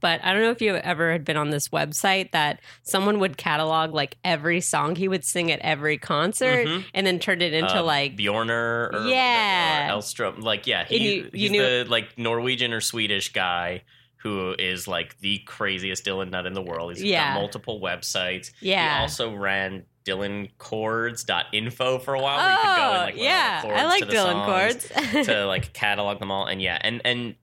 But 0.00 0.22
I 0.22 0.32
don't 0.34 0.42
know 0.42 0.50
if 0.50 0.60
you 0.60 0.74
ever 0.74 1.10
had 1.12 1.24
been 1.24 1.36
on 1.38 1.48
this 1.50 1.68
website 1.68 2.32
that 2.32 2.60
someone 2.82 3.18
would 3.20 3.38
catalog 3.38 3.94
like 3.94 4.18
every 4.24 4.60
song 4.60 4.94
he 4.94 5.08
would 5.08 5.24
sing 5.24 5.50
at 5.50 5.60
every 5.60 5.96
concert 5.96 6.66
Mhm. 6.66 6.84
and 6.92 7.06
then 7.06 7.18
turned 7.18 7.40
it 7.42 7.54
into 7.54 7.78
Uh, 7.78 7.82
like 7.82 8.16
Bjorner 8.16 8.92
or, 8.92 9.06
Yeah. 9.08 9.88
or 9.94 9.98
Elstrom. 9.98 10.42
Like, 10.42 10.66
yeah, 10.66 10.84
he, 10.84 10.98
you- 10.98 11.22
you 11.22 11.30
he's 11.32 11.50
knew- 11.52 11.62
the 11.62 11.86
like 11.88 12.18
Norwegian 12.18 12.72
or 12.74 12.80
Swedish 12.82 13.32
guy 13.32 13.82
who 14.26 14.54
is 14.58 14.88
like 14.88 15.18
the 15.20 15.38
craziest 15.46 16.04
Dylan 16.04 16.30
nut 16.30 16.46
in 16.46 16.52
the 16.54 16.62
world. 16.62 16.94
He's 16.94 17.02
Yeah. 17.04 17.34
got 17.34 17.40
multiple 17.40 17.80
websites. 17.80 18.50
yeah. 18.60 18.96
He 18.96 19.02
also 19.02 19.34
ran 19.34 19.84
DylanChords.info 20.04 21.98
for 22.00 22.14
a 22.14 22.20
while 22.20 22.38
where 22.38 22.50
you 22.50 22.56
could 22.56 22.64
go 22.64 22.70
and 22.70 22.96
oh 22.96 23.00
like 23.00 23.16
learn 23.16 23.16
all 23.16 23.16
the 23.16 23.22
yeah, 23.22 23.62
I 23.82 23.86
like 23.86 24.04
Dylan 24.04 24.44
chords. 24.44 25.26
to 25.26 25.44
like 25.46 25.72
catalog 25.72 26.18
them 26.20 26.30
all 26.30 26.46
and 26.46 26.60
yeah 26.62 26.78
and 26.80 27.00
and 27.04 27.34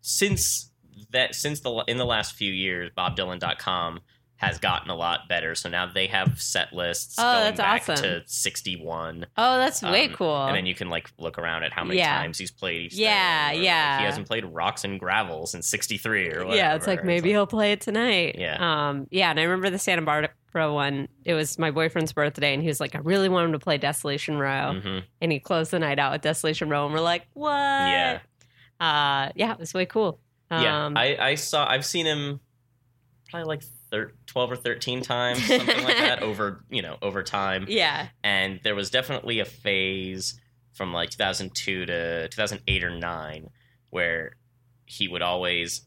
since 0.00 0.70
that 1.10 1.34
since 1.34 1.60
the 1.60 1.84
in 1.88 1.96
the 1.96 2.04
last 2.04 2.34
few 2.34 2.52
years 2.52 2.90
bobdylan.com 2.96 4.00
has 4.44 4.58
gotten 4.58 4.90
a 4.90 4.94
lot 4.94 5.20
better 5.28 5.54
so 5.54 5.68
now 5.68 5.86
they 5.86 6.06
have 6.06 6.40
set 6.40 6.72
lists 6.72 7.16
Oh, 7.18 7.22
going 7.22 7.44
that's 7.44 7.56
back 7.58 7.82
awesome. 7.88 7.96
to 7.96 8.22
61 8.26 9.26
oh, 9.36 9.56
that's 9.58 9.82
way 9.82 10.06
Um, 10.08 10.14
cool. 10.14 10.46
and 10.46 10.56
then 10.56 10.66
you 10.66 10.74
can 10.74 10.88
like 10.90 11.10
look 11.18 11.38
around 11.38 11.62
at 11.64 11.72
how 11.72 11.84
many 11.84 11.98
Yeah. 11.98 12.18
times 12.18 12.38
he's 12.38 12.50
played 12.50 12.92
Yeah, 12.92 13.48
thing, 13.48 13.56
or, 13.56 13.58
like, 13.58 13.64
yeah. 13.64 13.98
he 14.00 14.04
hasn't 14.04 14.26
played 14.26 14.44
rocks 14.44 14.84
and 14.84 14.98
gravels 15.00 15.52
since 15.52 15.68
63 15.68 16.28
or 16.28 16.38
whatever 16.46 16.56
yeah, 16.56 16.74
it's 16.74 16.86
like 16.86 17.04
maybe 17.04 17.30
he'll 17.30 17.46
play 17.46 17.72
it 17.72 17.80
tonight. 17.80 18.36
Yeah. 18.38 18.88
Um, 18.88 19.06
yeah, 19.10 19.30
and 19.30 19.38
I 19.40 19.44
remember 19.44 19.70
the 19.70 19.78
Santa 19.78 20.02
Barbara 20.02 20.30
one. 20.72 21.08
It 21.24 21.34
was 21.34 21.58
my 21.58 21.70
boyfriend's 21.72 22.12
birthday, 22.12 22.52
and 22.54 22.62
he 22.62 22.68
was 22.68 22.78
like, 22.80 22.94
I 22.94 22.98
really 23.00 23.28
want 23.28 23.46
him 23.46 23.52
to 23.52 23.58
play 23.58 23.76
Desolation 23.78 24.38
Row. 24.38 24.80
hmm 24.80 24.98
and 25.20 25.32
he 25.32 25.40
closed 25.40 25.70
the 25.70 25.78
night 25.78 25.98
out 25.98 26.12
with 26.12 26.20
Desolation 26.22 26.68
Row, 26.68 26.84
and 26.84 26.94
we're 26.94 27.00
like, 27.00 27.26
what? 27.32 27.50
Yeah. 27.52 28.18
uh, 28.80 29.30
yeah, 29.34 29.52
it 29.52 29.58
was 29.58 29.74
way 29.74 29.86
cool. 29.86 30.20
yeah 30.50 30.86
Um, 30.86 30.96
I, 30.96 31.16
I 31.18 31.34
saw 31.36 31.66
i've 31.68 31.84
seen 31.86 32.06
him 32.06 32.38
probably 33.30 33.48
like 33.48 33.62
thir- 33.94 34.12
12 34.26 34.52
or 34.52 34.56
13 34.56 35.02
times 35.02 35.44
something 35.46 35.84
like 35.84 35.98
that 35.98 36.22
over 36.22 36.64
you 36.68 36.82
know 36.82 36.96
over 37.02 37.22
time. 37.22 37.66
Yeah, 37.68 38.08
and 38.22 38.60
there 38.64 38.74
was 38.74 38.90
definitely 38.90 39.40
a 39.40 39.44
phase 39.44 40.40
from 40.72 40.92
like 40.92 41.10
2002 41.10 41.86
to 41.86 42.28
2008 42.28 42.84
or 42.84 42.98
9 42.98 43.50
where 43.90 44.36
he 44.86 45.06
would 45.06 45.22
always 45.22 45.82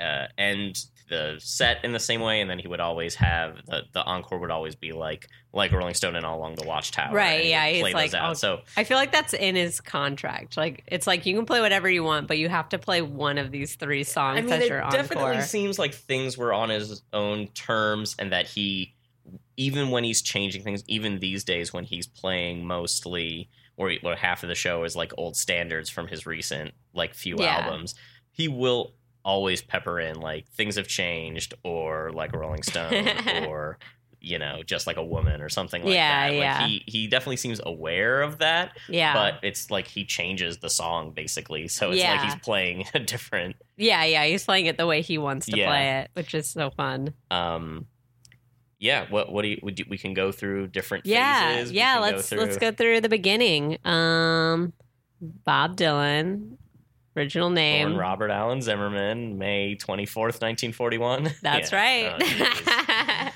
uh, 0.00 0.26
end 0.38 0.84
the 1.08 1.36
set 1.40 1.84
in 1.84 1.92
the 1.92 1.98
same 1.98 2.20
way 2.20 2.40
and 2.40 2.48
then 2.48 2.60
he 2.60 2.68
would 2.68 2.78
always 2.78 3.16
have 3.16 3.56
the, 3.66 3.82
the 3.92 4.04
encore 4.04 4.38
would 4.38 4.52
always 4.52 4.76
be 4.76 4.92
like 4.92 5.26
like 5.52 5.72
rolling 5.72 5.92
stone 5.92 6.14
and 6.14 6.24
all 6.24 6.38
along 6.38 6.54
the 6.54 6.62
watchtower 6.64 7.12
Right, 7.12 7.46
yeah, 7.46 7.66
he's 7.66 7.82
like, 7.82 8.14
oh, 8.14 8.34
so 8.34 8.60
I 8.76 8.84
feel 8.84 8.96
like 8.96 9.10
that's 9.10 9.34
in 9.34 9.56
his 9.56 9.80
contract. 9.80 10.56
Like, 10.56 10.84
it's 10.86 11.08
like 11.08 11.26
you 11.26 11.34
can 11.34 11.46
play 11.46 11.60
whatever 11.60 11.90
you 11.90 12.04
want, 12.04 12.28
but 12.28 12.38
you 12.38 12.48
have 12.48 12.68
to 12.68 12.78
play 12.78 13.02
one 13.02 13.38
of 13.38 13.50
these 13.50 13.74
three 13.74 14.04
songs 14.04 14.38
I 14.38 14.42
mean, 14.42 14.52
it 14.62 14.68
definitely 14.68 15.24
encore. 15.32 15.42
seems 15.42 15.76
like 15.80 15.94
things 15.94 16.38
were 16.38 16.52
on 16.52 16.68
his 16.68 17.02
own 17.12 17.48
terms, 17.48 18.14
and 18.20 18.30
that 18.30 18.46
he, 18.46 18.94
even 19.56 19.90
when 19.90 20.04
he's 20.04 20.22
changing 20.22 20.62
things, 20.62 20.84
even 20.86 21.18
these 21.18 21.42
days 21.42 21.72
when 21.72 21.82
he's 21.82 22.06
playing 22.06 22.64
mostly, 22.64 23.48
or, 23.76 23.92
or 24.04 24.14
half 24.14 24.44
of 24.44 24.48
the 24.48 24.54
show 24.54 24.84
is 24.84 24.94
like 24.94 25.12
old 25.18 25.36
standards 25.36 25.90
from 25.90 26.06
his 26.06 26.24
recent 26.26 26.72
like 26.94 27.14
few 27.14 27.36
Yeah. 27.40 27.58
albums, 27.58 27.96
he 28.30 28.46
will 28.46 28.92
always 29.24 29.62
pepper 29.62 30.00
in 30.00 30.20
like 30.20 30.48
things 30.48 30.76
have 30.76 30.88
changed, 30.88 31.54
or 31.64 32.10
like 32.12 32.32
Rolling 32.34 32.62
Stone, 32.62 33.08
or 33.46 33.78
you 34.22 34.38
know, 34.38 34.62
just 34.62 34.86
like 34.86 34.98
a 34.98 35.04
woman 35.04 35.40
or 35.40 35.48
something 35.48 35.82
like 35.82 35.94
Yeah, 35.94 36.28
that. 36.28 36.34
yeah. 36.36 36.58
Like 36.60 36.68
he 36.68 36.84
he 36.86 37.06
definitely 37.06 37.36
seems 37.38 37.58
aware 37.64 38.20
of 38.20 38.38
that, 38.38 38.76
yeah, 38.88 39.14
but 39.14 39.34
it's 39.42 39.70
like 39.70 39.86
he 39.86 40.04
changes 40.04 40.58
the 40.58 40.68
song 40.68 41.12
basically, 41.12 41.68
so 41.68 41.90
it's 41.90 42.02
like 42.04 42.20
he's 42.22 42.36
playing 42.42 42.84
a 42.94 42.98
different 43.00 43.56
yeah, 43.78 44.04
yeah. 44.04 44.26
He's 44.26 44.44
playing 44.44 44.66
it 44.66 44.76
the 44.76 44.86
way 44.86 45.00
he 45.00 45.16
wants 45.16 45.46
to 45.46 45.56
Yeah. 45.56 45.66
play 45.68 46.00
it, 46.00 46.10
which 46.12 46.34
is 46.34 46.46
so 46.48 46.70
fun. 46.70 47.14
um 47.30 47.86
yeah 48.78 49.04
what 49.10 49.30
what 49.32 49.42
do 49.42 49.48
you 49.48 49.58
we, 49.62 49.98
can 49.98 50.14
go 50.14 50.32
through 50.32 50.66
different 50.66 51.04
Yeah, 51.06 51.54
phases 51.56 51.72
yeah. 51.72 51.98
Let's 51.98 52.28
through- 52.28 52.38
let's 52.40 52.56
go 52.58 52.72
through 52.72 53.00
the 53.02 53.08
beginning. 53.10 53.78
Um, 53.86 54.72
Bob 55.20 55.76
Dylan, 55.76 56.56
original 57.16 57.50
name. 57.50 57.88
born 57.88 57.98
robert 57.98 58.30
allen 58.30 58.60
zimmerman 58.62 59.36
may 59.38 59.76
24th 59.76 60.40
1941 60.40 61.30
That's 61.42 61.72
Yeah. 61.72 62.16
Oh, 62.20 62.24
right. 62.24 63.32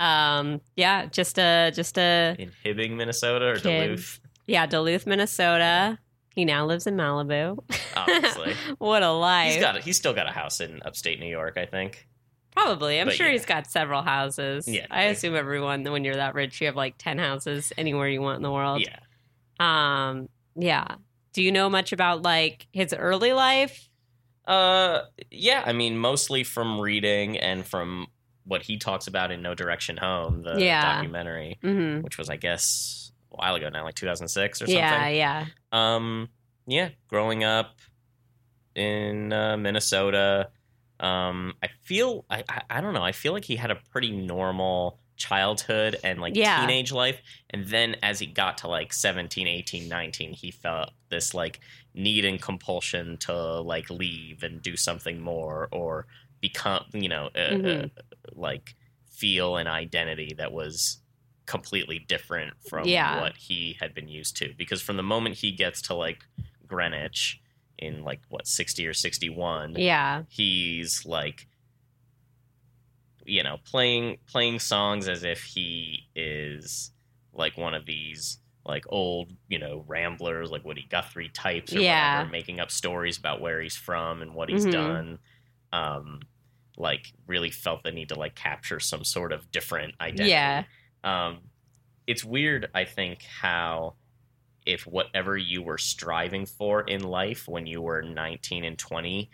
um, 0.00 0.60
yeah, 0.76 1.06
just 1.06 1.38
a 1.38 1.70
just 1.74 1.98
a 1.98 2.34
in 2.38 2.50
hibbing 2.64 2.92
minnesota 2.96 3.46
or 3.46 3.56
Kid. 3.56 3.86
duluth 3.86 4.20
yeah, 4.46 4.66
Duluth, 4.66 5.06
Minnesota. 5.06 5.98
He 6.34 6.44
now 6.44 6.66
lives 6.66 6.86
in 6.86 6.96
Malibu. 6.96 7.58
obviously 7.96 8.54
what 8.78 9.02
a 9.02 9.10
life! 9.12 9.52
he's 9.54 9.62
got 9.62 9.76
a, 9.76 9.80
he's 9.80 9.96
still 9.96 10.12
got 10.12 10.28
a 10.28 10.32
house 10.32 10.60
in 10.60 10.82
upstate 10.84 11.18
new 11.20 11.28
york 11.30 11.54
i 11.56 11.64
think 11.66 12.06
Probably, 12.52 13.00
I'm 13.00 13.08
but 13.08 13.16
sure 13.16 13.26
yeah. 13.26 13.32
he's 13.32 13.46
got 13.46 13.66
several 13.68 14.02
houses. 14.02 14.68
Yeah, 14.68 14.86
I 14.88 15.06
like- 15.08 15.16
assume 15.16 15.34
everyone 15.34 15.82
when 15.90 16.04
you're 16.04 16.14
that 16.14 16.34
rich, 16.34 16.60
you 16.60 16.68
have 16.68 16.76
like 16.76 16.94
ten 16.98 17.18
houses 17.18 17.72
anywhere 17.76 18.06
you 18.08 18.20
want 18.20 18.36
in 18.36 18.42
the 18.42 18.50
world. 18.52 18.80
yeah 18.80 18.98
Um, 19.58 20.28
yeah. 20.54 20.86
Do 21.34 21.42
you 21.42 21.52
know 21.52 21.68
much 21.68 21.92
about 21.92 22.22
like 22.22 22.66
his 22.72 22.94
early 22.94 23.32
life? 23.34 23.90
uh 24.46 25.00
yeah 25.30 25.62
i 25.64 25.72
mean 25.72 25.96
mostly 25.96 26.44
from 26.44 26.78
reading 26.78 27.38
and 27.38 27.64
from 27.64 28.06
what 28.44 28.60
he 28.62 28.76
talks 28.76 29.06
about 29.06 29.30
in 29.30 29.40
no 29.40 29.54
direction 29.54 29.96
home 29.96 30.42
the 30.42 30.60
Yeah. 30.60 30.82
documentary 30.82 31.58
hmm 31.62 32.00
which 32.02 32.18
was 32.18 32.28
i 32.28 32.36
guess 32.36 33.10
a 33.32 33.36
while 33.36 33.54
ago 33.54 33.70
now 33.70 33.82
like 33.84 33.94
2006 33.94 34.60
or 34.60 34.66
something 34.66 34.76
Yeah, 34.82 35.08
yeah, 35.08 35.46
Um, 35.72 36.28
yeah, 36.66 36.90
growing 37.08 37.42
up 37.42 37.80
in 38.74 39.32
uh, 39.32 39.56
Minnesota, 39.56 40.50
Um, 41.00 41.54
I 41.62 41.68
feel 41.82 42.24
I, 42.30 42.44
I 42.48 42.62
I 42.70 42.80
don't 42.80 42.94
know. 42.94 43.02
I 43.02 43.12
feel 43.12 43.32
like 43.32 43.44
he 43.44 43.56
had 43.56 43.70
a 43.70 43.76
pretty 43.90 44.12
normal 44.12 45.00
childhood 45.16 45.96
and 46.02 46.20
like 46.20 46.34
Yeah. 46.36 46.60
teenage 46.60 46.90
life 46.92 47.20
and 47.50 47.66
then 47.66 47.96
as 48.02 48.18
he 48.18 48.26
got 48.26 48.58
to 48.58 48.68
like 48.68 48.92
17 48.92 49.46
18 49.46 49.88
19 49.88 50.32
he 50.32 50.50
felt 50.50 50.90
this 51.08 51.32
like 51.34 51.60
need 51.94 52.24
and 52.24 52.42
compulsion 52.42 53.16
to 53.18 53.32
like 53.60 53.88
leave 53.90 54.42
and 54.42 54.60
do 54.60 54.76
something 54.76 55.20
more 55.20 55.68
or 55.70 56.06
become 56.40 56.84
you 56.92 57.08
know 57.08 57.26
uh, 57.34 57.38
Mhm. 57.52 57.84
uh, 57.84 57.88
like 58.32 58.74
feel 59.08 59.56
an 59.56 59.68
identity 59.68 60.34
that 60.36 60.52
was 60.52 61.00
completely 61.46 61.98
different 62.00 62.54
from 62.68 62.88
Yeah. 62.88 63.20
what 63.20 63.36
he 63.36 63.76
had 63.80 63.94
been 63.94 64.08
used 64.08 64.36
to 64.38 64.52
because 64.58 64.82
from 64.82 64.96
the 64.96 65.02
moment 65.04 65.36
he 65.36 65.52
gets 65.52 65.80
to 65.82 65.94
like 65.94 66.24
Greenwich 66.66 67.40
in 67.78 68.02
like 68.02 68.20
what 68.28 68.46
60 68.46 68.86
or 68.86 68.94
61 68.94 69.76
Yeah. 69.76 70.22
he's 70.28 71.04
like 71.06 71.46
you 73.24 73.42
know 73.42 73.56
playing 73.64 74.18
playing 74.30 74.58
songs 74.58 75.08
as 75.08 75.24
if 75.24 75.42
he 75.42 76.08
is 76.14 76.92
like 77.32 77.56
one 77.56 77.74
of 77.74 77.86
these 77.86 78.38
like 78.64 78.84
old 78.88 79.32
you 79.48 79.58
know 79.58 79.84
ramblers 79.86 80.50
like 80.50 80.64
Woody 80.64 80.86
Guthrie 80.90 81.28
types 81.30 81.76
or 81.76 81.80
Yeah. 81.80 82.22
whatever 82.22 82.30
making 82.30 82.60
up 82.60 82.70
stories 82.70 83.18
about 83.18 83.40
where 83.40 83.60
he's 83.60 83.76
from 83.76 84.22
and 84.22 84.34
what 84.34 84.48
he's 84.48 84.66
Mhm. 84.66 84.70
done 84.70 85.18
um 85.72 86.20
like 86.76 87.12
really 87.26 87.50
felt 87.50 87.82
the 87.84 87.92
need 87.92 88.08
to 88.08 88.14
like 88.18 88.34
capture 88.34 88.80
some 88.80 89.04
sort 89.04 89.32
of 89.32 89.50
different 89.52 89.94
identity 90.00 90.28
Yeah. 90.28 90.64
um 91.04 91.50
it's 92.06 92.24
weird 92.24 92.68
i 92.74 92.84
think 92.84 93.22
how 93.22 93.94
if 94.66 94.86
whatever 94.86 95.36
you 95.36 95.62
were 95.62 95.78
striving 95.78 96.46
for 96.46 96.82
in 96.82 97.02
life 97.02 97.46
when 97.48 97.66
you 97.66 97.82
were 97.82 98.02
19 98.02 98.64
and 98.64 98.78
20 98.78 99.30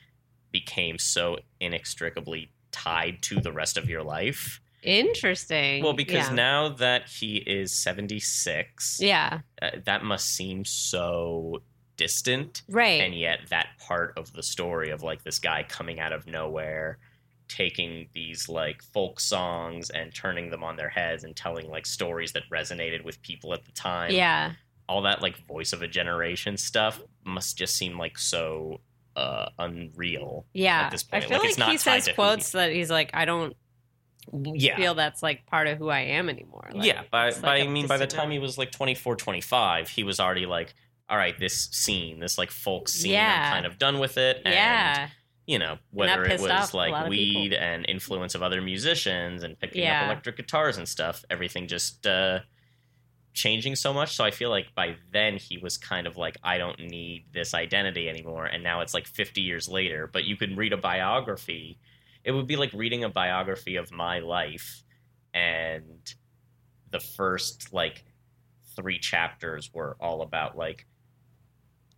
became 0.53 0.99
so 0.99 1.39
inextricably 1.61 2.53
tied 2.73 3.23
to 3.23 3.41
the 3.41 3.53
rest 3.53 3.77
of 3.77 3.89
your 3.89 4.03
life 4.03 4.61
Interesting. 4.83 5.83
well 5.83 5.93
because 5.93 6.29
yeah. 6.29 6.35
now 6.35 6.69
that 6.71 7.09
he 7.09 7.37
is 7.37 7.73
76 7.73 8.99
Yeah. 9.01 9.41
uh, 9.61 9.71
that 9.85 10.05
must 10.05 10.29
seem 10.35 10.65
so 10.65 11.63
distant 11.97 12.63
Right. 12.69 13.01
and 13.03 13.15
yet 13.15 13.41
that 13.51 13.69
part 13.79 14.15
of 14.17 14.33
the 14.33 14.43
story 14.43 14.91
of 14.91 15.03
like 15.03 15.23
this 15.23 15.39
guy 15.39 15.65
coming 15.69 16.01
out 16.01 16.13
of 16.13 16.27
nowhere 16.27 16.99
taking 17.49 18.09
these 18.15 18.49
like 18.49 18.81
folk 18.83 19.19
songs 19.21 19.91
and 19.91 20.15
turning 20.15 20.51
them 20.51 20.63
on 20.63 20.77
their 20.77 20.89
heads 20.89 21.25
and 21.25 21.35
telling 21.37 21.69
like 21.69 21.85
stories 21.85 22.33
that 22.33 22.45
resonated 22.51 23.05
with 23.05 23.21
people 23.23 23.53
at 23.53 23.65
the 23.65 23.73
time 23.73 24.13
yeah. 24.13 24.53
all 24.89 25.03
that 25.03 25.21
like 25.21 25.37
voice 25.47 25.73
of 25.73 25.83
a 25.83 25.89
generation 25.89 26.57
stuff 26.57 27.03
must 27.25 27.59
just 27.59 27.77
seem 27.77 27.99
like 27.99 28.17
so 28.19 28.81
uh 29.21 29.49
unreal 29.59 30.47
Yeah. 30.53 30.83
at 30.83 30.91
this 30.91 31.03
point. 31.03 31.25
I 31.25 31.29
feel 31.29 31.39
Like, 31.39 31.59
like, 31.59 31.71
he 31.71 31.77
says 31.77 32.09
quotes 32.15 32.53
that 32.53 32.73
he's 32.73 32.91
like, 32.91 33.11
I 33.15 33.25
don't 33.25 33.55
yeah 34.55 34.77
feel 34.77 34.95
that's 34.95 35.23
like 35.23 35.45
part 35.47 35.67
of 35.67 35.79
who 35.79 35.89
I 35.89 36.01
am 36.01 36.29
anymore. 36.29 36.69
Like, 36.73 36.85
yeah 36.85 37.03
by, 37.11 37.31
by 37.33 37.59
like 37.59 37.65
i 37.65 37.71
mean 37.71 37.87
by 37.89 37.97
the 37.97 38.07
time 38.07 38.31
he 38.31 38.39
was 38.39 38.59
like 38.59 38.71
24 38.71 39.17
25 39.17 39.89
he 39.89 40.05
was 40.05 40.21
already 40.21 40.47
like 40.47 40.75
all 41.09 41.17
right 41.17 41.37
this 41.39 41.69
scene 41.73 42.21
this 42.21 42.39
like 42.39 42.51
folk 42.51 42.89
scene 42.89 43.13
Yeah. 43.13 43.45
i'm 43.47 43.53
kind 43.55 43.67
of 43.67 43.79
done 43.79 43.99
with 43.99 44.19
it 44.19 44.43
and 44.45 44.55
Yeah. 44.55 45.09
you 45.47 45.59
know 45.59 45.79
whether 45.91 46.23
it 46.25 46.41
was 46.41 46.51
off 46.51 46.75
a 46.75 46.77
lot 46.77 46.91
like 46.91 47.09
weed 47.11 47.55
and 47.55 47.85
influence 47.89 48.35
of 48.37 48.43
other 48.43 48.61
musicians 48.61 49.43
and 49.43 49.59
picking 49.59 49.83
Yeah. 49.83 50.03
up 50.03 50.07
electric 50.07 50.37
guitars 50.37 50.77
and 50.77 50.89
stuff 50.89 51.25
everything 51.31 51.67
just 51.67 52.07
uh 52.07 52.41
changing 53.33 53.77
so 53.77 53.93
much. 53.93 54.17
So 54.17 54.25
i 54.25 54.31
feel 54.31 54.51
like 54.51 54.75
by 54.75 54.97
then 55.13 55.37
he 55.37 55.59
was 55.59 55.77
kind 55.77 56.07
of 56.07 56.17
like 56.17 56.37
i 56.43 56.59
don't 56.59 56.79
need 56.81 57.25
this 57.33 57.55
identity 57.55 58.09
anymore. 58.09 58.47
And 58.47 58.63
now 58.63 58.81
it's 58.81 58.95
like 58.95 59.07
50 59.07 59.41
years 59.41 59.69
later 59.69 60.09
but 60.13 60.25
you 60.25 60.37
could 60.37 60.57
read 60.57 60.73
a 60.73 60.77
biography. 60.77 61.79
It 62.25 62.33
would 62.33 62.47
be 62.47 62.57
like 62.57 62.73
reading 62.73 63.05
a 63.05 63.09
biography 63.09 63.77
of 63.77 63.91
my 63.93 64.19
life 64.19 64.83
and 65.33 66.15
the 66.91 67.01
first 67.01 67.73
like 67.73 68.05
three 68.77 68.99
chapters 68.99 69.71
were 69.73 69.97
all 70.01 70.23
about 70.23 70.57
like 70.57 70.87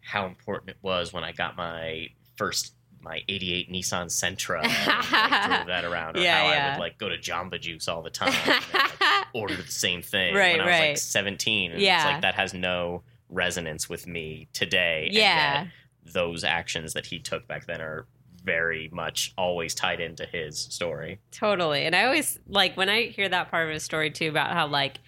how 0.00 0.26
important 0.26 0.70
it 0.70 0.76
was 0.82 1.12
when 1.12 1.24
I 1.24 1.32
got 1.32 1.56
my 1.56 2.08
first 2.36 2.74
my 3.02 3.20
88 3.28 3.70
Nissan 3.70 4.06
Sentra 4.06 4.62
and 4.62 4.68
like, 4.72 5.48
drove 5.48 5.66
that 5.66 5.84
around 5.84 6.16
or 6.16 6.20
Yeah, 6.20 6.38
how 6.38 6.46
I 6.46 6.70
would 6.72 6.80
like 6.80 6.98
go 6.98 7.08
to 7.08 7.18
Jamba 7.18 7.60
Juice 7.60 7.88
all 7.88 8.02
the 8.02 8.10
time 8.10 8.32
and, 8.32 8.64
like, 8.72 9.26
order 9.34 9.56
the 9.56 9.62
same 9.70 10.02
thing 10.02 10.34
Right, 10.34 10.52
when 10.52 10.60
I 10.60 10.64
was 10.64 10.72
right. 10.80 10.88
like 10.90 10.98
17 10.98 11.72
and 11.72 11.80
Yeah. 11.80 11.96
it's 11.96 12.04
like 12.12 12.22
that 12.22 12.34
has 12.34 12.54
no 12.54 13.02
resonance 13.28 13.88
with 13.88 14.06
me 14.06 14.46
today 14.52 15.08
yeah. 15.10 15.66
those 16.12 16.44
actions 16.44 16.92
that 16.92 17.06
he 17.06 17.18
took 17.18 17.48
back 17.48 17.66
then 17.66 17.80
are 17.80 18.06
very 18.44 18.88
much 18.92 19.32
always 19.38 19.74
tied 19.74 20.00
into 20.00 20.26
his 20.26 20.58
story 20.58 21.18
Totally. 21.30 21.84
And 21.86 21.94
I 21.96 22.04
always 22.04 22.38
like 22.46 22.76
when 22.76 22.88
I 22.88 23.04
hear 23.04 23.28
that 23.28 23.50
part 23.50 23.68
of 23.68 23.72
his 23.72 23.82
story 23.84 24.10
too 24.10 24.28
about 24.28 24.52
how 24.52 24.66
like 24.66 24.98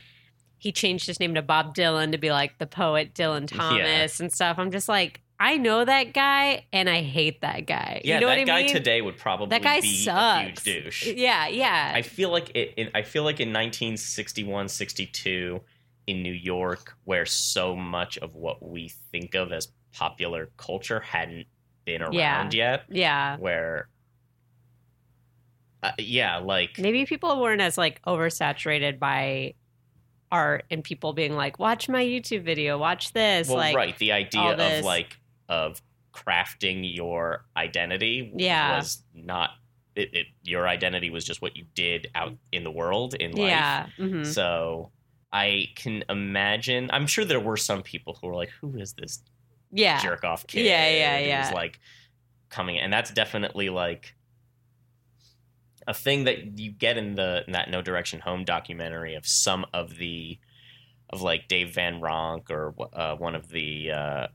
he 0.56 0.72
changed 0.72 1.06
his 1.06 1.20
name 1.20 1.34
to 1.34 1.42
Bob 1.42 1.74
Dylan 1.74 2.12
to 2.12 2.18
be 2.18 2.30
like 2.30 2.58
the 2.58 2.66
poet 2.66 3.12
Dylan 3.12 3.46
Thomas 3.46 4.20
and 4.20 4.32
stuff. 4.32 4.58
I'm 4.58 4.70
just 4.70 4.88
like, 4.88 5.20
I 5.38 5.56
know 5.56 5.84
that 5.84 6.12
guy 6.14 6.64
and 6.72 6.88
I 6.88 7.02
hate 7.02 7.40
that 7.40 7.66
guy. 7.66 8.00
yeah 8.04 8.14
you 8.14 8.20
know 8.20 8.28
that 8.28 8.32
what 8.32 8.38
I 8.40 8.44
guy 8.44 8.62
mean? 8.62 8.72
today 8.72 9.02
would 9.02 9.16
probably 9.18 9.48
that 9.48 9.62
guy 9.62 9.80
be 9.80 9.94
sucks. 10.04 10.66
a 10.66 10.70
huge 10.70 10.84
douche 10.84 11.06
Yeah, 11.06 11.48
yeah. 11.48 11.92
I 11.94 12.02
feel 12.02 12.30
like 12.30 12.50
it. 12.54 12.74
In, 12.76 12.90
I 12.94 13.02
feel 13.02 13.24
like 13.24 13.40
in 13.40 13.48
1961, 13.48 14.68
62, 14.68 15.60
in 16.06 16.22
New 16.22 16.32
York, 16.32 16.96
where 17.04 17.26
so 17.26 17.74
much 17.74 18.18
of 18.18 18.34
what 18.34 18.62
we 18.66 18.92
think 19.10 19.34
of 19.34 19.52
as 19.52 19.68
popular 19.92 20.50
culture 20.56 21.00
hadn't 21.00 21.46
been 21.84 22.02
around 22.02 22.54
yet, 22.54 22.84
yeah. 22.88 23.36
where, 23.36 23.88
uh, 25.82 25.92
yeah, 25.98 26.38
like 26.38 26.78
Maybe 26.78 27.06
people 27.06 27.40
weren't 27.40 27.60
as 27.60 27.76
like 27.76 28.00
oversaturated 28.02 28.98
by 28.98 29.54
art 30.30 30.64
and 30.70 30.82
people 30.82 31.12
being 31.12 31.34
like, 31.34 31.58
watch 31.58 31.88
my 31.88 32.04
YouTube 32.04 32.42
video, 32.42 32.78
watch 32.78 33.12
this. 33.12 33.48
well, 33.48 33.58
like 33.58 33.76
right, 33.76 33.96
the 33.98 34.12
idea 34.12 34.56
of 34.56 34.84
like 34.84 35.16
of 35.48 35.80
crafting 36.12 36.80
your 36.94 37.44
identity 37.56 38.32
Yeah. 38.36 38.76
was 38.76 39.02
not. 39.14 39.50
It, 39.96 40.12
it, 40.14 40.26
your 40.42 40.66
identity 40.66 41.10
was 41.10 41.24
just 41.24 41.40
what 41.40 41.56
you 41.56 41.64
did 41.74 42.08
out 42.16 42.32
in 42.50 42.64
the 42.64 42.70
world 42.70 43.14
in 43.14 43.30
life. 43.32 43.48
Yeah. 43.48 43.86
mhm. 43.98 44.26
So 44.26 44.90
I 45.32 45.66
can 45.76 46.04
imagine. 46.08 46.90
I'm 46.92 47.06
sure 47.06 47.24
there 47.24 47.40
were 47.40 47.56
some 47.56 47.82
people 47.82 48.18
who 48.20 48.28
were 48.28 48.34
like, 48.34 48.50
"Who 48.60 48.76
is 48.76 48.92
this 48.94 49.22
Yeah. 49.72 50.00
jerk 50.00 50.24
off 50.24 50.46
kid?" 50.46 50.64
Yeah, 50.66 50.88
yeah, 50.90 51.18
who's, 51.18 51.26
yeah. 51.28 51.54
like 51.54 51.80
coming, 52.50 52.78
and 52.78 52.92
that's 52.92 53.10
definitely 53.12 53.68
like 53.70 54.14
a 55.86 55.94
thing 55.94 56.24
that 56.24 56.58
you 56.58 56.70
get 56.72 56.96
in 56.96 57.14
the 57.14 57.44
in 57.46 57.52
that 57.52 57.70
No 57.70 57.82
Direction 57.82 58.20
Home 58.20 58.44
documentary 58.44 59.14
of 59.14 59.26
some 59.26 59.66
of 59.74 59.96
the 59.96 60.38
of 61.10 61.20
like 61.22 61.46
Dave 61.48 61.74
Van 61.74 62.00
Ronk 62.00 62.50
or 62.50 62.74
uh, 62.92 63.14
one 63.16 63.34
of 63.34 63.48
the 63.48 63.90
uh, 63.90 64.26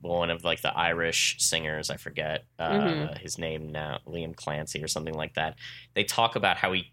one 0.00 0.30
of 0.30 0.44
like 0.44 0.62
the 0.62 0.76
Irish 0.76 1.36
singers. 1.40 1.90
I 1.90 1.96
forget 1.96 2.44
uh, 2.58 2.70
Mhm. 2.70 3.18
his 3.18 3.38
name 3.38 3.72
now, 3.72 3.98
Liam 4.06 4.34
Clancy 4.36 4.82
or 4.82 4.88
something 4.88 5.14
like 5.14 5.34
that. 5.34 5.56
They 5.94 6.04
talk 6.04 6.36
about 6.36 6.56
how 6.56 6.72
he 6.72 6.92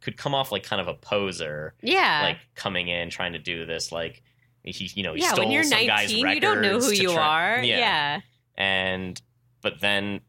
could 0.00 0.16
come 0.16 0.34
off 0.34 0.50
like 0.50 0.62
kind 0.62 0.80
of 0.80 0.88
a 0.88 0.94
poser 0.94 1.74
Yeah. 1.82 2.22
like 2.22 2.38
coming 2.54 2.88
in 2.88 3.10
trying 3.10 3.32
to 3.34 3.38
do 3.38 3.66
this 3.66 3.92
like 3.92 4.22
he 4.64 4.90
you 4.94 5.02
know 5.02 5.14
he 5.14 5.20
yeah, 5.22 5.28
stole 5.32 5.44
when 5.44 5.52
you're 5.52 5.62
some 5.64 5.86
guy's 5.86 6.10
19, 6.12 6.28
you 6.34 6.40
don't 6.40 6.60
know 6.62 6.78
who 6.80 6.90
you 6.92 7.12
try- 7.12 7.58
are. 7.58 7.62
Yeah. 7.62 8.20
and 8.56 9.20
but 9.62 9.80
then 9.80 10.20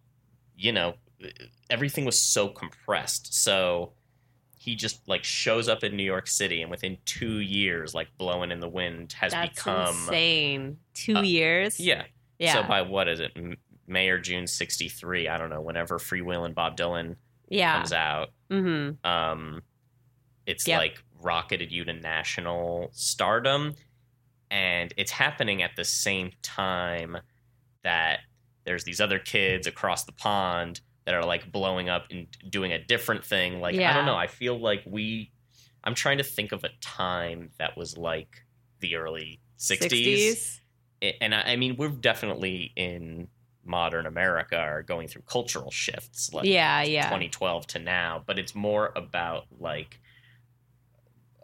you 0.56 0.72
know 0.74 0.96
everything 1.70 2.04
was 2.06 2.22
so 2.22 2.48
compressed 2.50 3.34
so 3.34 3.94
he 4.64 4.76
just 4.76 5.08
like 5.08 5.24
shows 5.24 5.68
up 5.68 5.84
in 5.84 5.96
New 5.98 6.04
York 6.04 6.28
City 6.28 6.62
and 6.62 6.70
within 6.70 6.96
2 7.06 7.40
years 7.40 7.96
like 7.96 8.08
blowing 8.20 8.52
in 8.52 8.60
the 8.60 8.70
wind 8.70 9.12
has 9.14 9.32
That's 9.32 9.50
become 9.56 9.88
insane. 9.88 10.78
Two 10.94 11.16
uh, 11.18 11.22
years. 11.24 11.80
yeah 11.80 12.04
Yeah. 12.38 12.54
so 12.54 12.64
by 12.68 12.84
what 12.84 13.08
is 13.08 13.20
it 13.20 13.32
May 13.88 14.10
or 14.10 14.20
June 14.20 14.46
63 14.46 15.28
I 15.28 15.38
don't 15.40 15.50
know 15.50 15.62
whenever 15.62 15.98
Freewheelin' 15.98 16.54
Bob 16.54 16.78
Dylan 16.78 17.16
yeah. 17.50 17.78
comes 17.78 17.92
out 17.94 18.30
Mm-hmm. 18.52 19.04
um, 19.10 19.62
it's 20.46 20.68
Yep. 20.68 20.78
like 20.78 21.04
rocketed 21.22 21.72
you 21.72 21.84
to 21.86 21.94
national 21.94 22.90
stardom, 22.94 23.74
and 24.50 24.94
it's 24.98 25.12
happening 25.12 25.62
at 25.64 25.72
the 25.76 25.86
same 25.86 26.32
time 26.42 27.18
that 27.84 28.20
there's 28.66 28.84
these 28.84 29.00
other 29.00 29.20
kids 29.20 29.66
across 29.68 30.04
the 30.04 30.12
pond 30.12 30.82
that 31.06 31.16
are 31.16 31.26
like 31.26 31.52
blowing 31.52 31.90
up 31.90 32.06
and 32.12 32.28
doing 32.50 32.72
a 32.72 32.84
different 32.84 33.26
thing. 33.26 33.60
Like 33.60 33.76
I 33.76 33.94
don't 33.94 34.06
know. 34.06 34.16
I 34.16 34.28
feel 34.28 34.60
like 34.60 34.84
we. 34.86 35.32
I'm 35.84 35.96
trying 35.96 36.20
to 36.20 36.24
think 36.24 36.52
of 36.52 36.64
a 36.64 36.70
time 36.80 37.50
that 37.58 37.76
was 37.76 37.98
like 37.98 38.46
the 38.80 38.96
early 38.96 39.40
'60s, 39.58 40.60
and 41.20 41.34
I, 41.34 41.42
I 41.42 41.56
mean 41.56 41.76
we're 41.76 41.90
definitely 41.90 42.72
in 42.76 43.28
modern 43.64 44.06
America 44.06 44.58
are 44.58 44.84
going 44.84 45.08
through 45.08 45.24
cultural 45.24 45.72
shifts. 45.72 46.34
Like 46.34 46.46
Yeah, 46.46 46.84
yeah. 46.84 47.04
2012 47.04 47.68
to 47.68 47.80
now, 47.80 48.24
but 48.26 48.40
it's 48.40 48.56
more 48.56 48.92
about 48.96 49.46
like 49.60 50.00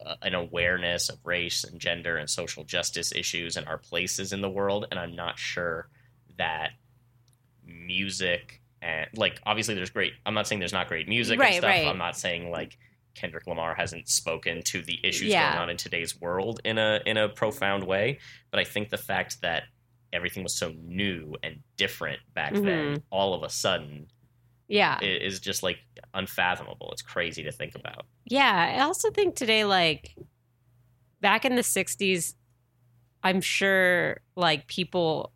uh, 0.05 0.15
an 0.21 0.35
awareness 0.35 1.09
of 1.09 1.17
race 1.23 1.63
and 1.63 1.79
gender 1.79 2.17
and 2.17 2.29
social 2.29 2.63
justice 2.63 3.11
issues 3.11 3.55
and 3.57 3.67
our 3.67 3.77
places 3.77 4.33
in 4.33 4.41
the 4.41 4.49
world. 4.49 4.87
And 4.89 4.99
I'm 4.99 5.15
not 5.15 5.39
sure 5.39 5.87
that 6.37 6.71
music 7.65 8.61
and 8.81 9.07
like 9.15 9.39
obviously 9.45 9.75
there's 9.75 9.89
great. 9.89 10.13
I'm 10.25 10.33
not 10.33 10.47
saying 10.47 10.59
there's 10.59 10.73
not 10.73 10.87
great 10.87 11.07
music 11.07 11.39
Right, 11.39 11.47
and 11.53 11.55
stuff. 11.57 11.69
right. 11.69 11.87
I'm 11.87 11.97
not 11.97 12.17
saying 12.17 12.51
like 12.51 12.77
Kendrick 13.15 13.47
Lamar 13.47 13.73
hasn't 13.73 14.07
spoken 14.07 14.61
to 14.63 14.81
the 14.81 14.99
issues 15.03 15.29
Yeah. 15.29 15.49
going 15.51 15.63
on 15.63 15.69
in 15.71 15.77
today's 15.77 16.19
world 16.21 16.59
in 16.63 16.77
a 16.77 16.99
in 17.05 17.17
a 17.17 17.27
profound 17.29 17.83
way. 17.85 18.19
But 18.51 18.59
I 18.59 18.63
think 18.63 18.89
the 18.89 18.97
fact 18.97 19.41
that 19.41 19.63
everything 20.13 20.43
was 20.43 20.55
so 20.57 20.73
new 20.79 21.35
and 21.43 21.61
different 21.75 22.19
back 22.33 22.53
then, 22.53 22.63
Mhm. 22.63 23.03
all 23.09 23.33
of 23.33 23.43
a 23.43 23.49
sudden, 23.49 24.07
Yeah. 24.67 24.99
is 25.01 25.39
just 25.39 25.63
like 25.63 25.79
unfathomable. 26.13 26.91
It's 26.91 27.01
crazy 27.01 27.43
to 27.43 27.51
think 27.51 27.75
about. 27.75 28.05
Yeah, 28.25 28.73
I 28.77 28.81
also 28.83 29.09
think 29.11 29.35
today, 29.35 29.65
like 29.65 30.15
back 31.19 31.43
in 31.45 31.55
the 31.55 31.63
'60s, 31.63 32.35
I'm 33.23 33.41
sure 33.41 34.21
like 34.35 34.67
people 34.67 35.33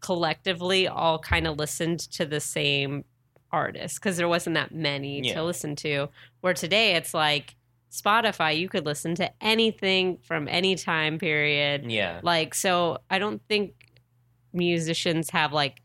collectively 0.00 0.86
all 0.88 1.18
kind 1.18 1.46
of 1.46 1.58
listened 1.58 2.00
to 2.12 2.24
the 2.26 2.40
same 2.40 3.04
artists 3.52 3.98
because 3.98 4.16
there 4.16 4.28
wasn't 4.28 4.54
that 4.54 4.72
many 4.74 5.20
Yeah. 5.26 5.34
to 5.34 5.44
listen 5.44 5.76
to. 5.76 6.08
Where 6.40 6.54
today 6.54 6.94
it's 6.96 7.14
like 7.14 7.54
Spotify, 7.90 8.58
you 8.58 8.68
could 8.68 8.84
listen 8.84 9.14
to 9.14 9.30
anything 9.40 10.18
from 10.18 10.48
any 10.48 10.74
time 10.74 11.18
period. 11.18 11.90
Yeah. 11.90 12.20
Like, 12.22 12.54
so 12.54 12.98
I 13.08 13.18
don't 13.18 13.40
think 13.48 13.72
musicians 14.52 15.30
have 15.30 15.52
like 15.52 15.82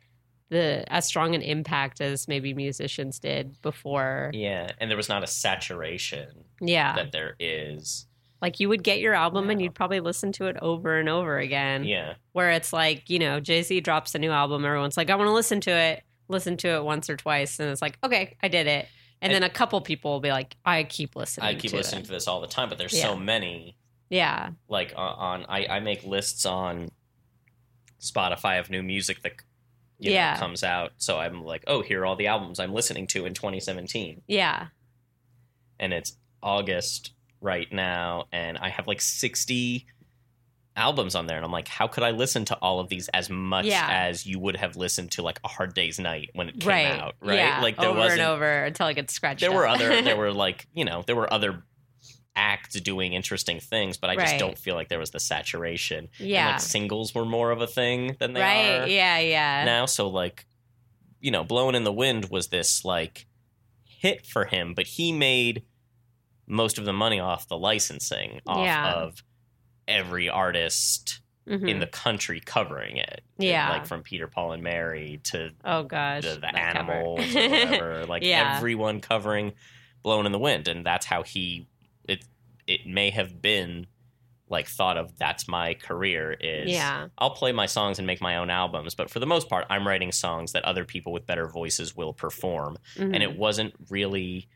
the 0.49 0.83
as 0.91 1.05
strong 1.05 1.33
an 1.35 1.41
impact 1.41 2.01
as 2.01 2.27
maybe 2.27 2.53
musicians 2.53 3.19
did 3.19 3.61
before. 3.61 4.31
Yeah, 4.33 4.71
and 4.79 4.89
there 4.89 4.97
was 4.97 5.07
not 5.07 5.23
a 5.23 5.27
saturation 5.27 6.43
Yeah. 6.59 6.95
that 6.95 7.11
there 7.13 7.35
is. 7.39 8.05
Like 8.41 8.59
you 8.59 8.69
would 8.69 8.83
get 8.83 8.99
your 8.99 9.13
album 9.13 9.49
and 9.49 9.61
you'd 9.61 9.75
probably 9.75 9.99
listen 9.99 10.31
to 10.33 10.45
it 10.47 10.57
over 10.61 10.97
and 10.97 11.07
over 11.07 11.37
again. 11.37 11.83
Yeah, 11.83 12.13
Where 12.31 12.49
it's 12.51 12.73
like, 12.73 13.09
you 13.09 13.19
know, 13.19 13.39
Jay 13.39 13.61
Z 13.61 13.79
drops 13.81 14.15
a 14.15 14.19
new 14.19 14.31
album, 14.31 14.65
everyone's 14.65 14.97
like, 14.97 15.09
I 15.11 15.15
want 15.15 15.27
to 15.27 15.33
listen 15.33 15.61
to 15.61 15.71
it, 15.71 16.03
listen 16.27 16.57
to 16.57 16.69
it 16.69 16.83
once 16.83 17.09
or 17.09 17.15
twice. 17.17 17.59
And 17.59 17.69
it's 17.69 17.81
like, 17.81 17.97
okay, 18.03 18.35
I 18.41 18.47
did 18.47 18.65
it. 18.67 18.87
And, 19.21 19.31
And- 19.31 19.43
then 19.43 19.49
a 19.49 19.53
couple 19.53 19.79
people 19.81 20.11
will 20.11 20.19
be 20.21 20.31
like, 20.31 20.55
I 20.65 20.83
keep 20.83 21.15
listening. 21.15 21.45
I 21.47 21.53
keep 21.53 21.69
to 21.71 21.77
listening 21.77 22.01
it. 22.01 22.05
to 22.05 22.11
this 22.11 22.27
all 22.27 22.41
the 22.41 22.47
time, 22.47 22.69
but 22.69 22.77
there's 22.79 22.93
Yeah. 22.97 23.03
so 23.03 23.15
many. 23.15 23.77
Yeah. 24.09 24.49
Like 24.67 24.93
on, 24.95 25.41
on 25.41 25.45
I, 25.47 25.67
I 25.67 25.79
make 25.79 26.03
lists 26.03 26.45
on 26.47 26.89
Spotify 27.99 28.59
of 28.59 28.69
new 28.69 28.81
music 28.83 29.21
that 29.21 29.33
you 29.99 30.09
know, 30.09 30.15
Yeah. 30.15 30.37
comes 30.39 30.63
out. 30.63 30.93
So 30.97 31.19
I'm 31.19 31.43
like, 31.43 31.63
oh, 31.67 31.81
here 31.83 32.01
are 32.01 32.05
all 32.07 32.15
the 32.15 32.27
albums 32.27 32.59
I'm 32.59 32.73
listening 32.73 33.05
to 33.07 33.25
in 33.25 33.33
2017, 33.35 34.23
Yeah. 34.27 34.67
and 35.79 35.93
it's 35.93 36.17
August 36.41 37.11
right 37.41 37.71
now, 37.73 38.25
and 38.31 38.57
I 38.57 38.69
have 38.69 38.87
like 38.87 39.01
60 39.01 39.85
albums 40.75 41.15
on 41.15 41.27
there, 41.27 41.35
and 41.35 41.45
I'm 41.45 41.51
like, 41.51 41.67
how 41.67 41.87
could 41.87 42.03
I 42.03 42.11
listen 42.11 42.45
to 42.45 42.55
all 42.55 42.79
of 42.79 42.87
these 42.87 43.09
as 43.09 43.29
much 43.29 43.65
Yeah. 43.65 43.87
as 43.89 44.25
you 44.25 44.39
would 44.39 44.55
have 44.55 44.77
listened 44.77 45.11
to 45.11 45.21
like 45.21 45.39
a 45.43 45.47
Hard 45.49 45.73
Day's 45.73 45.99
Night 45.99 46.29
when 46.33 46.47
it 46.49 46.59
came 46.59 46.69
Right. 46.69 46.85
out, 46.99 47.15
right? 47.19 47.35
Yeah. 47.39 47.61
Like 47.61 47.75
there 47.77 47.89
over 47.89 47.99
wasn't 47.99 48.21
and 48.21 48.29
over 48.29 48.63
until 48.63 48.87
it 48.87 48.93
gets 48.93 49.13
scratched. 49.13 49.41
there 49.41 49.51
were 49.51 49.67
other 49.67 50.01
there 50.01 50.15
were 50.23 50.31
like 50.31 50.67
you 50.73 50.85
know 50.85 51.03
there 51.05 51.15
were 51.15 51.31
other 51.33 51.63
acts 52.33 52.79
doing 52.79 53.11
interesting 53.11 53.59
things 53.59 53.97
but 53.97 54.09
i 54.09 54.15
just 54.15 54.31
Right. 54.31 54.39
don't 54.39 54.57
feel 54.57 54.73
like 54.75 54.87
there 54.87 54.97
was 54.99 55.09
the 55.11 55.19
saturation 55.19 56.07
And, 56.17 56.29
yeah. 56.29 56.51
like 56.51 56.61
singles 56.61 57.13
were 57.13 57.25
more 57.25 57.51
of 57.51 57.59
a 57.61 57.67
thing 57.67 58.15
than 58.21 58.31
they 58.31 58.39
right. 58.39 58.79
are 58.83 58.87
Yeah. 58.87 59.19
Yeah. 59.19 59.65
now 59.65 59.85
so 59.85 60.07
like 60.07 60.45
you 61.19 61.29
know 61.29 61.43
blowing 61.43 61.75
in 61.75 61.83
the 61.83 61.91
wind 61.91 62.29
was 62.31 62.47
this 62.47 62.85
like 62.85 63.25
hit 63.83 64.25
for 64.25 64.45
him 64.45 64.73
but 64.73 64.87
he 64.87 65.11
made 65.11 65.63
most 66.51 66.77
of 66.77 66.85
the 66.85 66.93
money 66.93 67.19
off 67.19 67.47
the 67.47 67.57
licensing 67.57 68.41
off 68.45 68.65
Yeah. 68.65 68.91
of 68.93 69.23
every 69.87 70.29
artist 70.29 71.21
Mhm. 71.47 71.67
in 71.69 71.79
the 71.79 71.87
country 71.87 72.39
covering 72.39 72.97
it 72.97 73.21
Yeah. 73.39 73.69
like 73.71 73.85
from 73.87 74.03
peter 74.03 74.27
paul 74.27 74.51
and 74.51 74.61
mary 74.61 75.19
to 75.23 75.49
oh 75.65 75.81
gosh. 75.83 76.23
the, 76.23 76.35
the 76.39 76.55
animals 76.55 77.19
or 77.19 77.23
whatever. 77.49 78.05
Like 78.05 78.23
Yeah. 78.23 78.55
everyone 78.57 78.99
covering 79.01 79.53
"Blown 80.03 80.25
in 80.27 80.31
the 80.31 80.39
Wind," 80.39 80.67
and 80.67 80.85
that's 80.85 81.05
how 81.05 81.23
he. 81.23 81.67
It 82.07 82.23
it 82.67 82.85
may 82.85 83.09
have 83.11 83.41
been 83.41 83.87
like 84.49 84.67
thought 84.67 84.97
of. 84.97 85.17
That's 85.17 85.47
my 85.47 85.73
career. 85.75 86.31
Is 86.33 86.69
yeah. 86.71 87.07
I'll 87.17 87.31
play 87.31 87.51
my 87.53 87.65
songs 87.65 87.97
and 87.99 88.05
make 88.05 88.19
my 88.21 88.35
own 88.37 88.49
albums, 88.49 88.93
but 88.95 89.09
for 89.09 89.19
the 89.19 89.25
most 89.25 89.47
part, 89.49 89.65
I'm 89.69 89.87
writing 89.87 90.11
songs 90.11 90.51
that 90.53 90.63
other 90.65 90.85
people 90.85 91.11
with 91.13 91.25
better 91.25 91.47
voices 91.47 91.95
will 91.95 92.13
perform, 92.13 92.77
and 92.97 93.13
Mhm. 93.15 93.21
it 93.21 93.35
wasn't 93.37 93.73
really. 93.89 94.47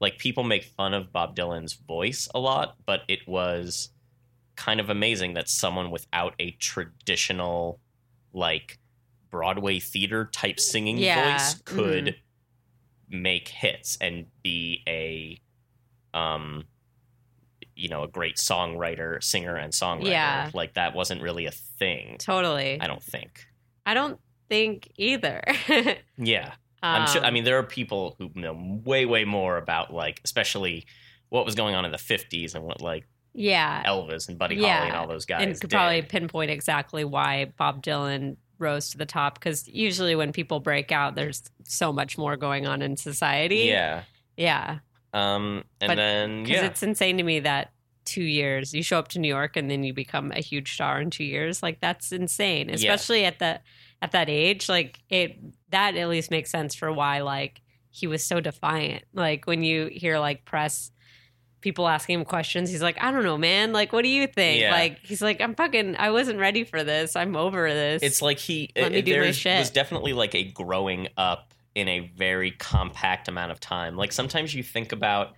Like 0.00 0.18
people 0.18 0.44
make 0.44 0.64
fun 0.64 0.92
of 0.94 1.12
Bob 1.12 1.34
Dylan's 1.36 1.72
voice 1.74 2.28
a 2.34 2.38
lot, 2.38 2.76
but 2.84 3.02
it 3.08 3.20
was 3.26 3.90
kind 4.56 4.80
of 4.80 4.90
amazing 4.90 5.34
that 5.34 5.48
someone 5.48 5.90
without 5.90 6.34
a 6.38 6.52
traditional 6.52 7.80
like 8.32 8.78
Broadway 9.30 9.80
theater 9.80 10.26
type 10.32 10.60
singing 10.60 10.98
Yeah, 10.98 11.32
voice 11.38 11.54
could 11.64 12.16
make 13.08 13.48
hits 13.48 13.98
and 14.00 14.26
be 14.42 14.82
a 14.88 15.40
um 16.16 16.64
you 17.76 17.88
know 17.88 18.02
a 18.04 18.08
great 18.08 18.36
songwriter 18.36 19.22
singer 19.22 19.56
and 19.56 19.72
songwriter 19.72 20.10
Yeah. 20.10 20.50
like 20.54 20.74
that 20.74 20.94
wasn't 20.94 21.20
really 21.22 21.46
a 21.46 21.50
thing 21.50 22.16
totally. 22.18 22.80
i 22.80 22.86
don't 22.86 23.02
think 23.02 23.46
I 23.86 23.92
don't 23.94 24.18
think 24.48 24.90
either. 24.96 25.42
yeah 26.16 26.54
i'm 26.84 27.06
sure 27.08 27.22
i 27.24 27.28
Um, 27.28 27.34
mean 27.34 27.44
there 27.44 27.58
are 27.58 27.62
people 27.62 28.14
who 28.18 28.30
know 28.34 28.80
way 28.84 29.04
way 29.06 29.24
more 29.24 29.56
about 29.56 29.92
like 29.92 30.20
especially 30.24 30.84
what 31.30 31.44
was 31.44 31.54
going 31.54 31.74
on 31.74 31.84
in 31.84 31.90
the 31.90 31.98
50s 31.98 32.54
and 32.54 32.64
what 32.64 32.80
like 32.80 33.06
yeah. 33.32 33.82
elvis 33.84 34.28
and 34.28 34.38
buddy 34.38 34.56
Yeah. 34.56 34.76
holly 34.78 34.88
and 34.88 34.96
all 34.96 35.08
those 35.08 35.26
guys 35.26 35.42
and 35.42 35.52
could 35.60 35.70
did. 35.70 35.76
probably 35.76 36.02
pinpoint 36.02 36.50
exactly 36.50 37.04
why 37.04 37.46
Bob 37.56 37.82
Dylan 37.82 38.36
rose 38.58 38.90
to 38.90 38.98
the 38.98 39.06
top 39.06 39.34
because 39.34 39.66
usually 39.66 40.14
when 40.14 40.32
people 40.32 40.60
break 40.60 40.92
out, 40.92 41.16
there's 41.16 41.42
so 41.64 41.92
much 41.92 42.16
more 42.16 42.36
going 42.36 42.66
on 42.68 42.80
in 42.82 42.96
society. 42.96 43.64
yeah 43.66 44.02
Yeah. 44.36 44.78
um 45.12 45.64
and 45.80 45.88
But- 45.90 45.96
then 45.96 46.42
Because 46.44 46.60
yeah 46.62 46.66
it's 46.66 46.82
insane 46.84 47.16
to 47.16 47.24
me 47.24 47.40
that 47.40 47.72
two 48.04 48.22
years 48.22 48.72
you 48.74 48.82
show 48.82 48.98
up 48.98 49.08
to 49.08 49.18
New 49.18 49.28
York 49.28 49.56
and 49.56 49.68
then 49.70 49.82
you 49.82 49.92
become 49.94 50.30
a 50.32 50.40
huge 50.40 50.74
star 50.74 51.00
in 51.00 51.10
two 51.10 51.24
years. 51.24 51.62
Like 51.62 51.80
that's 51.80 52.12
insane, 52.12 52.68
Yeah. 52.68 52.74
especially 52.76 53.24
at 53.24 53.38
the 53.40 53.60
at 54.04 54.12
that 54.12 54.28
age. 54.28 54.68
Like 54.68 55.00
it 55.08 55.38
that 55.70 55.96
at 55.96 56.08
least 56.08 56.30
makes 56.30 56.50
sense 56.50 56.74
for 56.74 56.92
why 56.92 57.22
like 57.22 57.60
he 57.90 58.06
was 58.06 58.22
so 58.24 58.40
defiant. 58.40 59.04
Like 59.12 59.46
when 59.46 59.62
you 59.62 59.86
hear 59.86 60.18
like 60.18 60.44
press 60.44 60.90
people 61.60 61.88
asking 61.88 62.18
him 62.20 62.24
questions, 62.26 62.70
he's 62.70 62.82
like, 62.82 63.02
I 63.02 63.10
don't 63.10 63.22
know, 63.24 63.38
man. 63.38 63.72
Like, 63.72 63.92
what 63.94 64.02
do 64.02 64.08
you 64.08 64.26
think? 64.26 64.60
Yeah. 64.60 64.70
Like 64.72 64.98
he's 65.02 65.22
like, 65.22 65.40
I'm 65.40 65.54
fucking. 65.54 65.96
I 65.96 66.10
wasn't 66.10 66.38
ready 66.38 66.64
for 66.64 66.84
this. 66.84 67.16
I'm 67.16 67.34
over 67.36 67.68
this. 67.72 68.02
it's 68.02 68.20
like 68.20 68.38
he 68.38 68.70
Let 68.76 68.92
me 68.92 68.98
it, 68.98 69.04
do 69.06 69.18
my 69.20 69.30
shit. 69.30 69.58
was 69.58 69.70
definitely 69.70 70.12
like 70.12 70.34
a 70.34 70.44
growing 70.44 71.08
up 71.16 71.54
in 71.74 71.88
a 71.88 72.00
very 72.16 72.50
compact 72.52 73.26
amount 73.28 73.50
of 73.50 73.58
time 73.58 73.96
like 73.96 74.12
sometimes 74.12 74.54
you 74.54 74.62
think 74.62 74.92
about 74.92 75.32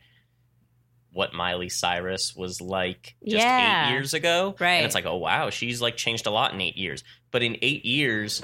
what 1.12 1.32
miley 1.32 1.70
cyrus 1.70 2.36
was 2.36 2.60
like 2.60 3.16
just 3.24 3.36
Yeah. 3.42 3.88
eight 3.88 3.92
years 3.92 4.12
ago 4.12 4.54
Right. 4.60 4.72
and 4.74 4.84
it's 4.84 4.94
like 4.94 5.06
oh 5.06 5.16
wow 5.16 5.48
she's 5.48 5.80
like 5.80 5.96
changed 5.96 6.26
a 6.26 6.30
lot 6.30 6.52
in 6.52 6.60
eight 6.60 6.76
years 6.76 7.02
but 7.30 7.42
in 7.42 7.56
eight 7.62 7.86
years 7.86 8.42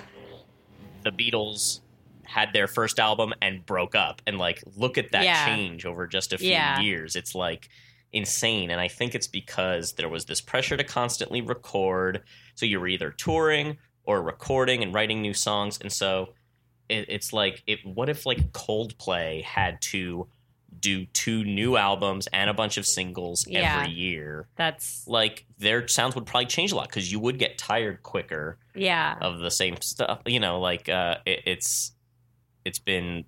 the 1.02 1.10
beatles 1.12 1.80
had 2.24 2.52
their 2.52 2.66
first 2.66 2.98
album 2.98 3.32
and 3.42 3.64
broke 3.66 3.94
up. 3.94 4.22
And 4.26 4.38
like 4.38 4.62
look 4.76 4.96
at 4.98 5.12
that 5.12 5.24
Yeah. 5.24 5.46
change 5.46 5.84
over 5.84 6.06
just 6.06 6.32
a 6.32 6.38
few 6.38 6.50
Yeah. 6.50 6.80
years. 6.80 7.16
It's 7.16 7.34
like 7.34 7.68
insane. 8.12 8.70
And 8.70 8.80
i 8.80 8.88
think 8.88 9.14
it's 9.14 9.26
because 9.26 9.94
there 9.94 10.08
was 10.08 10.26
this 10.26 10.40
pressure 10.40 10.76
to 10.76 10.84
constantly 10.84 11.40
record. 11.40 12.22
So 12.54 12.66
you 12.66 12.78
were 12.80 12.88
either 12.88 13.10
touring 13.10 13.78
or 14.04 14.22
recording 14.22 14.82
and 14.82 14.92
writing 14.94 15.22
new 15.22 15.34
songs. 15.34 15.78
And 15.80 15.92
so 15.92 16.34
it, 16.88 17.06
it's 17.08 17.32
like 17.32 17.62
it 17.66 17.78
what 17.84 18.08
if 18.08 18.26
like 18.26 18.52
coldplay 18.52 19.42
had 19.42 19.80
to 19.82 20.28
do 20.80 21.04
two 21.06 21.44
new 21.44 21.76
albums 21.76 22.26
and 22.32 22.48
a 22.50 22.54
bunch 22.54 22.76
of 22.76 22.86
singles 22.86 23.46
Yeah. 23.46 23.80
every 23.80 23.92
year 23.92 24.48
that's 24.56 25.06
like 25.06 25.44
their 25.58 25.86
sounds 25.86 26.14
would 26.14 26.26
probably 26.26 26.46
change 26.46 26.72
a 26.72 26.76
lot 26.76 26.88
because 26.88 27.10
you 27.12 27.18
would 27.20 27.38
get 27.38 27.58
tired 27.58 28.02
quicker 28.02 28.58
yeah. 28.74 29.16
of 29.20 29.38
the 29.38 29.50
same 29.50 29.76
stuff 29.80 30.20
you 30.26 30.40
know 30.40 30.60
like 30.60 30.88
uh 30.88 31.16
it, 31.26 31.42
it's 31.46 31.92
it's 32.64 32.78
been 32.78 33.24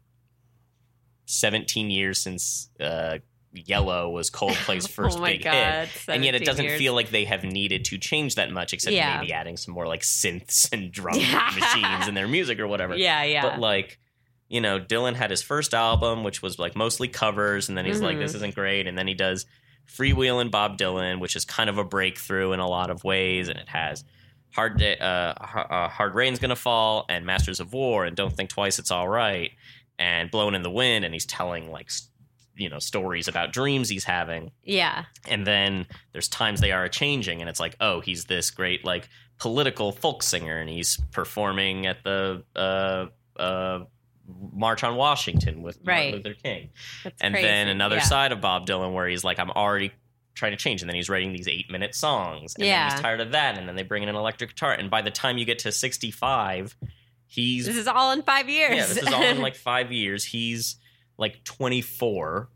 17 1.27 1.91
years 1.91 2.19
since 2.21 2.71
uh 2.81 3.19
yellow 3.53 4.11
was 4.11 4.31
coldplay's 4.31 4.87
first 4.89 5.19
oh 5.19 5.23
big 5.25 5.45
hit 5.45 5.89
and 6.09 6.25
yet 6.25 6.35
it 6.35 6.45
doesn't 6.45 6.65
years. 6.65 6.79
feel 6.79 6.93
like 6.93 7.11
they 7.11 7.25
have 7.25 7.45
needed 7.45 7.85
to 7.85 7.99
change 7.99 8.35
that 8.35 8.51
much 8.51 8.73
except 8.73 8.95
Yeah. 8.95 9.21
maybe 9.21 9.33
adding 9.33 9.57
some 9.57 9.75
more 9.75 9.87
like 9.87 10.01
synths 10.03 10.69
and 10.73 10.91
drum 10.93 11.19
Yeah. 11.21 11.51
machines 11.55 12.09
in 12.09 12.15
their 12.15 12.27
music 12.29 12.59
or 12.59 12.67
whatever 12.67 12.97
Yeah, 12.97 13.23
yeah. 13.23 13.43
but 13.43 13.61
like 13.61 13.99
you 14.55 14.61
know 14.61 14.79
dylan 14.79 15.15
had 15.15 15.31
his 15.31 15.43
first 15.43 15.75
album 15.75 16.23
which 16.25 16.41
was 16.43 16.59
like 16.59 16.75
mostly 16.77 17.09
covers 17.09 17.69
and 17.69 17.77
then 17.77 17.85
he's 17.85 18.01
like 18.01 18.17
Mhm. 18.17 18.21
this 18.21 18.35
isn't 18.35 18.55
great 18.55 18.87
and 18.87 18.97
then 18.97 19.07
he 19.09 19.15
does 19.15 19.47
freewheeling 19.89 20.51
bob 20.51 20.79
dylan 20.79 21.19
which 21.21 21.37
is 21.37 21.45
kind 21.45 21.69
of 21.69 21.77
a 21.79 21.85
breakthrough 21.85 22.53
in 22.53 22.61
a 22.61 22.69
lot 22.69 22.91
of 22.91 23.05
ways 23.05 23.49
and 23.49 23.59
it 23.59 23.69
has 23.69 24.05
hard 24.55 24.79
Day, 24.79 24.97
uh, 24.99 25.35
uh 25.35 25.89
hard 25.89 26.15
rain's 26.15 26.39
gonna 26.39 26.57
fall 26.57 27.05
and 27.09 27.27
masters 27.27 27.59
of 27.61 27.73
war 27.73 28.05
and 28.05 28.17
don't 28.17 28.35
think 28.37 28.49
twice 28.51 28.79
it's 28.79 28.91
all 28.91 29.09
right 29.09 29.51
and 29.99 30.31
Blown 30.31 30.55
in 30.55 30.63
the 30.63 30.71
wind 30.71 31.05
and 31.05 31.13
he's 31.13 31.27
telling 31.27 31.71
like 31.71 31.91
you 32.57 32.69
know 32.69 32.79
stories 32.79 33.27
about 33.29 33.53
dreams 33.53 33.89
he's 33.89 34.05
having 34.05 34.53
yeah, 34.63 35.05
and 35.29 35.45
then 35.45 35.87
there's 36.13 36.29
times 36.29 36.61
they 36.61 36.71
are 36.71 36.89
changing 36.89 37.41
and 37.41 37.51
it's 37.51 37.59
like 37.61 37.75
oh 37.81 38.01
he's 38.01 38.25
this 38.27 38.51
great 38.53 38.85
like 38.85 39.09
political 39.39 39.91
folk 39.91 40.23
singer 40.23 40.57
and 40.59 40.71
he's 40.71 40.97
performing 41.11 41.87
at 41.87 42.05
the 42.05 42.45
uh 42.55 43.07
uh 43.41 43.81
March 44.27 44.83
on 44.85 44.97
Washington 44.97 45.63
with 45.63 45.79
Right. 45.85 46.13
Martin 46.13 46.31
Luther 46.33 46.41
King. 46.43 46.71
That's 47.03 47.21
and 47.21 47.35
crazy. 47.35 47.47
then 47.47 47.69
another 47.69 47.97
Yeah. 47.97 48.03
side 48.03 48.33
of 48.33 48.41
Bob 48.41 48.67
Dylan 48.67 48.93
where 48.95 49.07
he's 49.09 49.25
like, 49.25 49.39
I'm 49.39 49.51
already 49.51 49.93
trying 50.35 50.53
to 50.53 50.57
change, 50.57 50.83
and 50.83 50.89
then 50.89 50.97
he's 50.97 51.09
writing 51.09 51.33
these 51.33 51.47
eight 51.47 51.71
minute 51.71 51.95
songs, 51.95 52.55
and 52.57 52.63
then 52.65 52.69
Yeah. 52.71 52.91
he's 52.93 53.01
tired 53.01 53.21
of 53.21 53.33
that, 53.33 53.57
and 53.59 53.69
then 53.69 53.77
they 53.77 53.83
bring 53.85 54.03
in 54.03 54.09
an 54.09 54.17
electric 54.17 54.51
guitar, 54.51 54.73
and 54.73 54.91
by 54.91 55.01
the 55.03 55.11
time 55.11 55.39
you 55.39 55.45
get 55.45 55.61
to 55.61 55.71
65, 55.71 56.77
he's 57.27 57.67
This 57.67 57.77
is 57.77 57.87
all 57.87 58.11
in 58.13 58.23
five 58.23 58.49
years. 58.49 58.75
yeah, 58.77 58.87
this 58.87 58.97
is 58.97 59.07
all 59.13 59.23
in 59.23 59.41
like 59.43 59.55
five 59.55 59.93
years. 59.93 60.25
He's 60.25 60.77
like 61.19 61.45
24, 61.45 62.49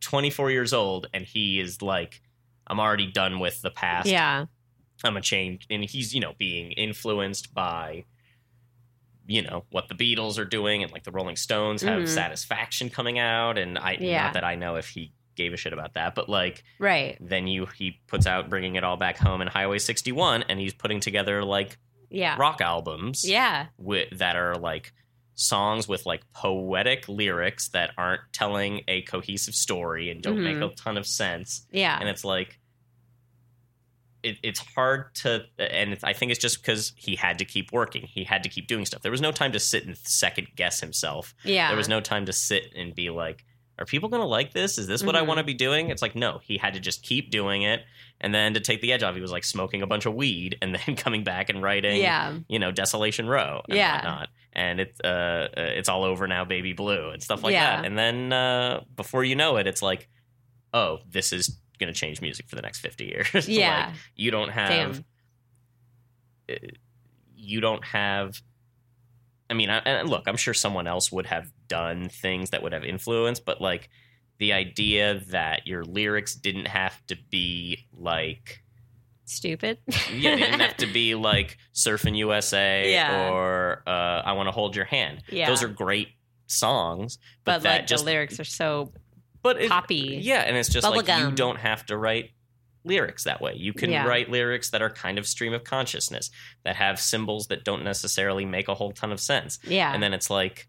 24 0.00 0.50
years 0.50 0.72
old, 0.72 1.08
and 1.12 1.24
he 1.24 1.60
is 1.60 1.82
like, 1.82 2.22
I'm 2.66 2.80
already 2.80 3.10
done 3.10 3.38
with 3.40 3.60
the 3.62 3.70
past. 3.70 4.08
yeah. 4.08 4.46
I'm 5.04 5.16
a 5.16 5.20
change, 5.20 5.66
and 5.68 5.84
he's 5.84 6.14
you 6.14 6.20
know 6.20 6.32
being 6.38 6.70
influenced 6.72 7.52
by 7.52 8.04
you 9.32 9.42
know 9.42 9.64
what 9.70 9.88
the 9.88 9.94
Beatles 9.94 10.38
are 10.38 10.44
doing, 10.44 10.82
and 10.82 10.92
like 10.92 11.04
the 11.04 11.10
Rolling 11.12 11.36
Stones 11.36 11.82
have 11.82 12.02
Mhm. 12.02 12.08
Satisfaction 12.08 12.90
coming 12.90 13.18
out, 13.18 13.56
and 13.58 13.78
I 13.78 13.96
Yeah. 14.00 14.24
not 14.24 14.34
that 14.34 14.44
I 14.44 14.54
know 14.56 14.76
if 14.76 14.88
he 14.88 15.12
gave 15.36 15.52
a 15.54 15.56
shit 15.56 15.72
about 15.72 15.94
that, 15.94 16.14
but 16.14 16.28
like 16.28 16.62
Right. 16.78 17.16
then 17.20 17.46
you 17.46 17.66
he 17.74 18.00
puts 18.06 18.26
out 18.26 18.50
bringing 18.50 18.76
it 18.76 18.84
all 18.84 18.96
back 18.98 19.16
home 19.16 19.40
in 19.40 19.48
Highway 19.48 19.78
61, 19.78 20.42
and 20.48 20.60
he's 20.60 20.74
putting 20.74 21.00
together 21.00 21.42
like 21.44 21.78
Yeah. 22.10 22.36
rock 22.38 22.60
albums 22.60 23.24
Yeah. 23.26 23.68
with 23.78 24.18
that 24.18 24.36
are 24.36 24.56
like 24.56 24.92
songs 25.34 25.88
with 25.88 26.04
like 26.04 26.20
poetic 26.34 27.08
lyrics 27.08 27.68
that 27.70 27.92
aren't 27.96 28.20
telling 28.34 28.82
a 28.86 29.00
cohesive 29.02 29.54
story 29.54 30.10
and 30.10 30.22
don't 30.22 30.36
Mhm. 30.36 30.60
make 30.60 30.70
a 30.70 30.74
ton 30.74 30.98
of 30.98 31.06
sense 31.06 31.66
Yeah. 31.72 31.96
and 31.98 32.08
it's 32.10 32.22
like 32.24 32.58
it, 34.22 34.36
it's 34.42 34.60
hard 34.60 35.14
to 35.14 35.44
and 35.58 35.92
it's, 35.92 36.04
i 36.04 36.12
think 36.12 36.30
it's 36.30 36.40
just 36.40 36.62
because 36.62 36.92
he 36.96 37.16
had 37.16 37.38
to 37.38 37.44
keep 37.44 37.72
working 37.72 38.02
he 38.02 38.24
had 38.24 38.42
to 38.42 38.48
keep 38.48 38.66
doing 38.66 38.84
stuff 38.84 39.02
there 39.02 39.10
was 39.10 39.20
no 39.20 39.32
time 39.32 39.52
to 39.52 39.58
sit 39.60 39.84
and 39.86 39.96
second 39.98 40.46
guess 40.56 40.80
himself 40.80 41.34
yeah. 41.44 41.68
there 41.68 41.76
was 41.76 41.88
no 41.88 42.00
time 42.00 42.26
to 42.26 42.32
sit 42.32 42.72
and 42.76 42.94
be 42.94 43.10
like 43.10 43.44
are 43.78 43.84
people 43.86 44.08
going 44.08 44.20
to 44.22 44.26
like 44.28 44.52
this 44.52 44.78
is 44.78 44.86
this 44.86 45.02
what 45.02 45.16
i 45.16 45.22
Mhm. 45.22 45.26
want 45.26 45.38
to 45.38 45.44
be 45.44 45.54
doing 45.54 45.88
it's 45.90 46.02
like 46.02 46.14
no 46.14 46.40
he 46.42 46.56
had 46.58 46.74
to 46.74 46.80
just 46.80 47.02
keep 47.02 47.30
doing 47.30 47.62
it 47.62 47.80
and 48.20 48.32
then 48.32 48.54
to 48.54 48.60
take 48.60 48.80
the 48.80 48.92
edge 48.92 49.02
off 49.02 49.14
he 49.16 49.20
was 49.20 49.32
like 49.32 49.44
smoking 49.44 49.82
a 49.82 49.86
bunch 49.86 50.06
of 50.06 50.14
weed 50.14 50.56
and 50.62 50.74
then 50.74 50.94
coming 50.96 51.24
back 51.24 51.48
and 51.48 51.62
writing 51.62 52.00
Yeah. 52.00 52.34
you 52.48 52.58
know 52.58 52.70
desolation 52.70 53.26
row 53.26 53.62
and 53.68 53.76
Yeah. 53.76 53.94
whatnot 53.96 54.28
and 54.52 54.78
it's 54.78 55.00
uh 55.02 55.48
uh, 55.56 55.60
it's 55.78 55.88
all 55.88 56.04
over 56.04 56.28
now 56.28 56.44
baby 56.44 56.74
blue 56.74 57.10
and 57.10 57.22
stuff 57.22 57.42
like 57.42 57.54
Yeah. 57.54 57.76
that 57.78 57.86
and 57.86 57.98
then 57.98 58.32
uh 58.32 58.82
before 58.94 59.24
you 59.24 59.34
know 59.34 59.56
it 59.56 59.66
it's 59.66 59.82
like 59.82 60.08
oh 60.74 60.98
this 61.08 61.32
is 61.32 61.58
gonna 61.82 61.92
change 61.92 62.20
music 62.20 62.48
for 62.48 62.56
the 62.56 62.62
next 62.62 62.80
50 62.80 63.04
years 63.04 63.28
Yeah. 63.48 63.86
like, 63.86 63.94
you 64.16 64.30
don't 64.30 64.50
have 64.50 65.04
Damn. 66.48 66.60
you 67.36 67.60
don't 67.60 67.84
have 67.84 68.40
i 69.50 69.54
mean 69.54 69.70
I, 69.70 69.78
and 69.78 70.08
look 70.08 70.24
i'm 70.26 70.36
sure 70.36 70.54
someone 70.54 70.86
else 70.86 71.10
would 71.12 71.26
have 71.26 71.50
done 71.68 72.08
things 72.08 72.50
that 72.50 72.62
would 72.62 72.72
have 72.72 72.84
influence 72.84 73.40
but 73.40 73.60
like 73.60 73.88
the 74.38 74.52
idea 74.52 75.20
that 75.28 75.66
your 75.66 75.84
lyrics 75.84 76.34
didn't 76.34 76.66
have 76.68 77.04
to 77.06 77.16
be 77.30 77.86
like 77.92 78.58
Stupid. 79.24 79.78
yeah, 80.12 80.34
didn't 80.36 80.60
have 80.60 80.76
to 80.78 80.86
be 80.92 81.14
like 81.14 81.56
Surfing 81.72 82.16
USA 82.18 82.92
Yeah. 82.92 83.30
or 83.30 83.82
uh, 83.86 83.90
I 84.24 84.32
Want 84.32 84.48
to 84.48 84.50
Hold 84.50 84.74
Your 84.76 84.84
Hand. 84.84 85.22
Yeah. 85.30 85.46
Those 85.48 85.62
are 85.62 85.68
great 85.68 86.08
songs, 86.48 87.18
but, 87.44 87.52
but 87.58 87.62
that 87.62 87.76
like 87.82 87.86
just 87.86 88.04
the 88.04 88.10
lyrics 88.10 88.40
are 88.40 88.44
so 88.44 88.92
but 89.42 89.60
it, 89.60 89.68
poppy. 89.70 90.18
Yeah, 90.22 90.40
and 90.40 90.56
it's 90.56 90.68
just 90.68 90.88
like 90.88 91.08
you 91.08 91.32
don't 91.32 91.58
have 91.58 91.84
to 91.86 91.96
write 91.96 92.30
lyrics 92.84 93.24
that 93.24 93.40
way. 93.40 93.54
You 93.54 93.72
can 93.72 93.90
Yeah. 93.90 94.06
write 94.06 94.28
lyrics 94.28 94.70
that 94.70 94.82
are 94.82 94.90
kind 94.90 95.18
of 95.18 95.26
stream 95.26 95.52
of 95.52 95.62
consciousness 95.64 96.30
that 96.64 96.76
have 96.76 96.98
symbols 96.98 97.46
that 97.48 97.64
don't 97.64 97.84
necessarily 97.84 98.44
make 98.44 98.66
a 98.68 98.74
whole 98.74 98.90
ton 98.92 99.12
of 99.12 99.20
sense. 99.20 99.58
Yeah. 99.64 99.92
And 99.94 100.02
then 100.02 100.12
it's 100.12 100.30
like, 100.30 100.68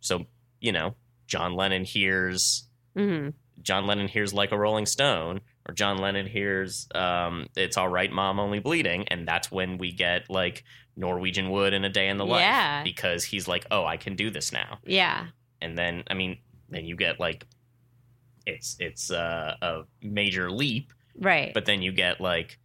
so 0.00 0.26
you 0.60 0.72
know, 0.72 0.94
John 1.26 1.54
Lennon 1.54 1.84
hears 1.84 2.68
hmm 2.96 3.30
John 3.62 3.86
Lennon 3.86 4.08
hears 4.08 4.32
like 4.32 4.52
a 4.52 4.58
Rolling 4.58 4.86
Stone, 4.86 5.42
or 5.68 5.74
John 5.74 5.98
Lennon 5.98 6.26
hears 6.26 6.88
um, 6.94 7.46
"It's 7.56 7.76
All 7.76 7.88
Right, 7.90 8.10
Mom, 8.10 8.40
Only 8.40 8.58
Bleeding," 8.58 9.06
and 9.08 9.28
that's 9.28 9.50
when 9.52 9.76
we 9.76 9.92
get 9.92 10.30
like 10.30 10.64
Norwegian 10.96 11.50
Wood 11.50 11.74
and 11.74 11.84
a 11.84 11.90
Day 11.90 12.08
in 12.08 12.16
the 12.16 12.24
Life, 12.24 12.40
Yeah. 12.40 12.82
because 12.82 13.22
he's 13.22 13.46
like, 13.46 13.66
"Oh, 13.70 13.84
I 13.84 13.98
can 13.98 14.16
do 14.16 14.30
this 14.30 14.50
now." 14.50 14.78
Yeah. 14.86 15.26
And 15.60 15.76
then, 15.76 16.04
I 16.08 16.14
mean, 16.14 16.38
then 16.70 16.86
you 16.86 16.96
get 16.96 17.20
like, 17.20 17.44
it's 18.46 18.76
it's 18.80 19.10
uh, 19.10 19.56
a 19.62 19.82
major 20.02 20.50
leap, 20.50 20.92
Right. 21.18 21.52
but 21.54 21.66
then 21.66 21.82
you 21.82 21.92
get 21.92 22.20
like, 22.20 22.58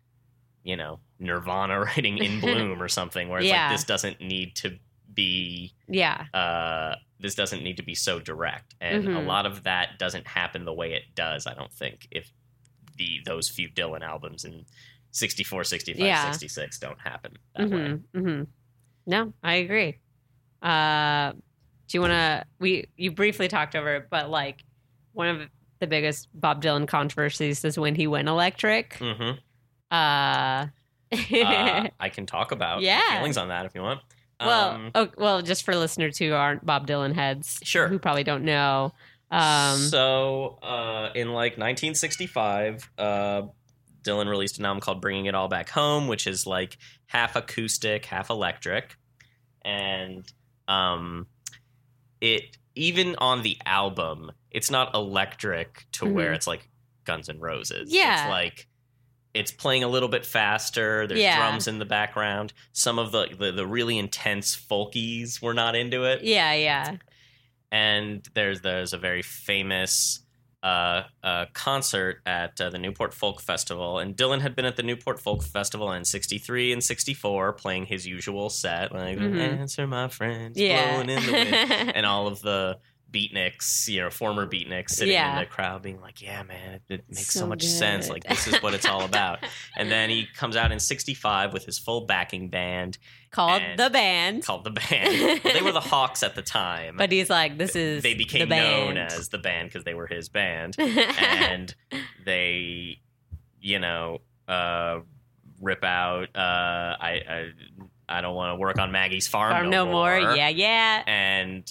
you 0.64 0.76
know, 0.78 1.00
Nirvana 1.20 1.80
writing 1.86 2.18
"In 2.18 2.40
Bloom" 2.40 2.82
or 2.82 2.88
something, 2.88 3.30
where 3.30 3.40
it's 3.40 3.48
Yeah. 3.50 3.68
like 3.70 3.78
this 3.78 3.84
doesn't 3.86 4.22
need 4.22 4.56
to 4.58 4.78
be 5.14 5.74
yeah. 5.88 6.26
uh, 6.34 6.96
this 7.20 7.36
doesn't 7.36 7.64
need 7.64 7.78
to 7.78 7.84
be 7.84 7.96
so 7.96 8.20
direct, 8.20 8.76
and 8.82 9.06
a 9.08 9.12
Mhm. 9.12 9.26
lot 9.26 9.46
of 9.46 9.64
that 9.64 9.98
doesn't 10.00 10.28
happen 10.28 10.66
the 10.66 10.74
way 10.74 10.94
it 10.94 11.04
does. 11.16 11.48
I 11.48 11.54
don't 11.54 11.72
think 11.72 12.08
if 12.12 12.32
the 12.98 13.20
those 13.26 13.48
few 13.50 13.70
Dylan 13.70 14.02
albums 14.02 14.46
in 14.46 14.66
64, 15.12 15.64
65, 15.64 16.06
Yeah. 16.06 16.32
66 16.32 16.80
don't 16.80 17.00
happen 17.00 17.38
that 17.56 17.70
way. 17.70 17.98
hmm 18.14 18.20
hmm 18.20 18.44
No, 19.06 19.34
I 19.44 19.56
agree. 19.56 20.00
Uh, 20.62 21.32
do 21.34 21.98
you 21.98 22.02
want 22.02 22.12
to? 22.12 22.46
We 22.60 22.88
you 22.98 23.12
briefly 23.12 23.48
talked 23.48 23.76
over 23.76 23.96
it, 23.96 24.08
but 24.10 24.30
like 24.30 24.64
one 25.14 25.28
of 25.28 25.50
the 25.80 25.88
biggest 25.88 26.28
Bob 26.34 26.62
Dylan 26.64 26.88
controversies 26.88 27.64
is 27.66 27.78
when 27.78 27.96
he 27.96 28.08
went 28.08 28.28
electric. 28.28 28.96
hmm 28.96 29.32
Uh, 29.92 30.68
Uh, 31.12 31.88
I 32.00 32.10
can 32.12 32.26
talk 32.26 32.52
about 32.52 32.82
Yeah. 32.82 33.18
feelings 33.18 33.38
on 33.38 33.50
that 33.50 33.66
if 33.66 33.74
you 33.76 33.82
want. 33.82 34.02
well, 34.40 34.72
Um, 34.72 34.92
oh, 34.96 35.10
well, 35.18 35.42
just 35.42 35.64
for 35.64 35.76
listeners 35.76 36.18
who 36.18 36.34
aren't 36.34 36.66
Bob 36.66 36.88
Dylan 36.88 37.14
heads, 37.14 37.60
Sure. 37.64 37.88
who 37.88 38.00
probably 38.00 38.24
don't 38.24 38.44
know. 38.44 38.92
Um, 39.32 39.78
so 39.78 40.60
uh, 40.62 41.10
in 41.16 41.30
like 41.34 41.58
1965, 41.58 42.90
uh, 42.98 43.44
Dylan 44.04 44.28
released 44.30 44.60
an 44.60 44.66
album 44.66 44.82
called 44.82 45.02
"Bringing 45.02 45.26
It 45.26 45.36
All 45.36 45.48
Back 45.48 45.70
Home," 45.70 46.08
which 46.08 46.28
is 46.28 46.46
like 46.46 46.78
half 47.08 47.36
acoustic, 47.36 48.06
half 48.06 48.30
electric, 48.30 48.98
and 49.64 50.32
um, 50.68 51.28
it 52.22 52.58
even 52.76 53.16
on 53.18 53.42
the 53.42 53.58
album, 53.66 54.32
it's 54.56 54.72
not 54.72 54.94
electric 54.96 55.86
to 55.94 56.06
where 56.06 56.32
Mhm. 56.32 56.36
it's 56.36 56.48
like 56.48 56.70
Guns 57.04 57.30
N' 57.30 57.40
Roses. 57.40 57.94
Yeah. 57.94 58.24
it's 58.24 58.30
like 58.30 58.68
it's 59.34 59.52
playing 59.52 59.84
a 59.84 59.88
little 59.90 60.08
bit 60.08 60.26
faster. 60.26 61.06
There's 61.08 61.20
Yeah. 61.20 61.36
drums 61.38 61.68
in 61.68 61.78
the 61.78 61.86
background. 61.86 62.54
Some 62.72 62.98
of 62.98 63.12
the, 63.12 63.28
the 63.38 63.52
the 63.52 63.68
really 63.68 63.98
intense 64.00 64.56
folkies 64.56 65.42
were 65.42 65.54
not 65.54 65.76
into 65.76 66.06
it 66.06 66.24
yeah, 66.24 66.54
yeah, 66.54 66.96
and 67.72 68.26
there's 68.34 68.62
there's 68.62 68.94
a 68.94 68.98
very 68.98 69.22
famous 69.22 70.22
uh, 70.64 71.04
uh, 71.24 71.46
concert 71.54 72.22
at 72.26 72.60
uh, 72.60 72.72
the 72.72 72.80
Newport 72.80 73.14
Folk 73.14 73.40
Festival, 73.40 74.00
and 74.00 74.18
Dylan 74.18 74.42
had 74.42 74.56
been 74.56 74.66
at 74.66 74.78
the 74.78 74.82
Newport 74.84 75.20
Folk 75.20 75.44
Festival 75.44 75.92
in 75.92 76.04
'63 76.06 76.72
and 76.74 76.84
'64, 76.84 77.54
playing 77.54 77.86
his 77.86 78.08
usual 78.08 78.50
set, 78.50 78.92
like 78.92 79.20
Mhm. 79.20 79.38
"Answer 79.60 79.86
My 79.86 80.08
Friends, 80.08 80.58
yeah. 80.60 80.94
blowing 80.94 81.10
in 81.10 81.24
the 81.24 81.32
wind," 81.32 81.46
and 81.96 82.06
all 82.08 82.26
of 82.26 82.42
the 82.42 82.80
beatniks, 83.12 83.88
you 83.88 84.02
know, 84.02 84.10
former 84.10 84.46
beatniks 84.46 84.92
sitting 84.92 85.14
Yeah. 85.14 85.34
in 85.34 85.40
the 85.40 85.46
crowd, 85.46 85.82
being 85.82 86.02
like, 86.02 86.22
"Yeah, 86.22 86.44
man, 86.44 86.76
it, 86.76 86.82
it 86.90 87.04
makes 87.10 87.28
so, 87.34 87.42
So 87.42 87.48
much 87.48 87.64
sense. 87.64 88.10
Like 88.10 88.24
this 88.24 88.48
is 88.48 88.62
what 88.62 88.74
it's 88.74 88.86
all 88.86 89.04
about." 89.06 89.40
and 89.78 89.90
then 89.90 90.10
he 90.10 90.26
comes 90.36 90.56
out 90.56 90.72
in 90.72 90.80
'65 90.80 91.54
with 91.54 91.66
his 91.66 91.78
full 91.80 92.02
backing 92.06 92.50
band 92.50 92.98
called 93.32 93.62
the 93.78 93.90
band. 93.90 94.44
called 94.46 94.64
the 94.64 94.70
Band. 94.72 95.42
Well, 95.44 95.54
they 95.54 95.62
were 95.62 95.72
the 95.74 95.82
Hawks 95.82 96.24
at 96.24 96.36
the 96.36 96.42
time 96.42 96.96
but 96.98 97.12
he's 97.12 97.30
like, 97.30 97.58
this 97.58 97.76
is 97.76 98.02
they 98.04 98.14
became 98.14 98.40
the 98.42 98.46
band. 98.48 98.96
known 98.96 98.98
as 98.98 99.28
the 99.30 99.38
band 99.38 99.68
because 99.70 99.84
they 99.84 99.94
were 99.94 100.08
his 100.08 100.30
band 100.30 100.76
and 100.80 101.76
they 102.26 103.00
you 103.60 103.80
know 103.80 104.20
uh 104.48 105.00
rip 105.62 105.84
out 105.84 106.30
uh 106.36 106.40
i 107.00 107.22
i, 107.28 107.52
I 108.08 108.22
don't 108.22 108.36
want 108.36 108.52
to 108.52 108.56
work 108.60 108.78
on 108.80 108.92
maggie's 108.92 109.28
farm, 109.28 109.52
Farm 109.52 109.70
no 109.70 109.86
more. 109.86 110.18
Yeah, 110.18 110.50
yeah. 110.50 111.04
and 111.08 111.70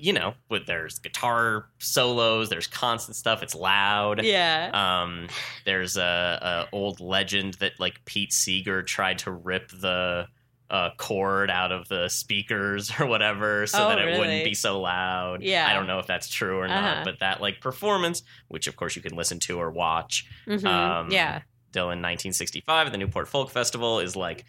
you 0.00 0.12
know 0.12 0.34
but 0.48 0.66
there's 0.66 0.98
guitar 0.98 1.66
solos 1.78 2.48
there's 2.48 2.66
constant 2.66 3.16
stuff 3.16 3.42
it's 3.42 3.54
loud 3.54 4.22
Yeah. 4.24 4.70
um 5.00 5.28
there's 5.64 5.96
a, 5.96 6.66
a 6.72 6.74
old 6.74 7.00
legend 7.00 7.54
that 7.54 7.72
like 7.78 8.04
pete 8.04 8.32
seeger 8.32 8.82
tried 8.82 9.18
to 9.20 9.30
rip 9.32 9.70
the 9.70 10.26
uh, 10.68 10.90
cord 10.98 11.48
out 11.48 11.70
of 11.70 11.86
the 11.86 12.08
speakers 12.08 12.90
or 13.00 13.06
whatever 13.06 13.66
so 13.68 13.84
Oh, 13.84 13.88
that 13.90 13.98
it 14.00 14.02
really? 14.04 14.18
wouldn't 14.18 14.44
be 14.44 14.54
so 14.54 14.80
loud 14.80 15.42
Yeah. 15.42 15.66
i 15.68 15.72
don't 15.74 15.86
know 15.86 15.98
if 16.00 16.06
that's 16.06 16.28
true 16.28 16.58
or 16.58 16.64
Uh-huh. 16.66 16.80
not 16.80 17.04
but 17.04 17.20
that 17.20 17.40
like 17.40 17.60
performance 17.60 18.22
which 18.48 18.66
of 18.66 18.74
course 18.76 18.96
you 18.96 19.02
can 19.02 19.14
listen 19.14 19.38
to 19.40 19.58
or 19.60 19.70
watch 19.70 20.26
Mhm. 20.46 20.64
um, 20.66 21.10
yeah. 21.10 21.42
dylan 21.72 22.02
1965 22.02 22.86
at 22.86 22.92
the 22.92 22.98
newport 22.98 23.28
folk 23.28 23.50
festival 23.50 24.00
is 24.00 24.16
like 24.16 24.44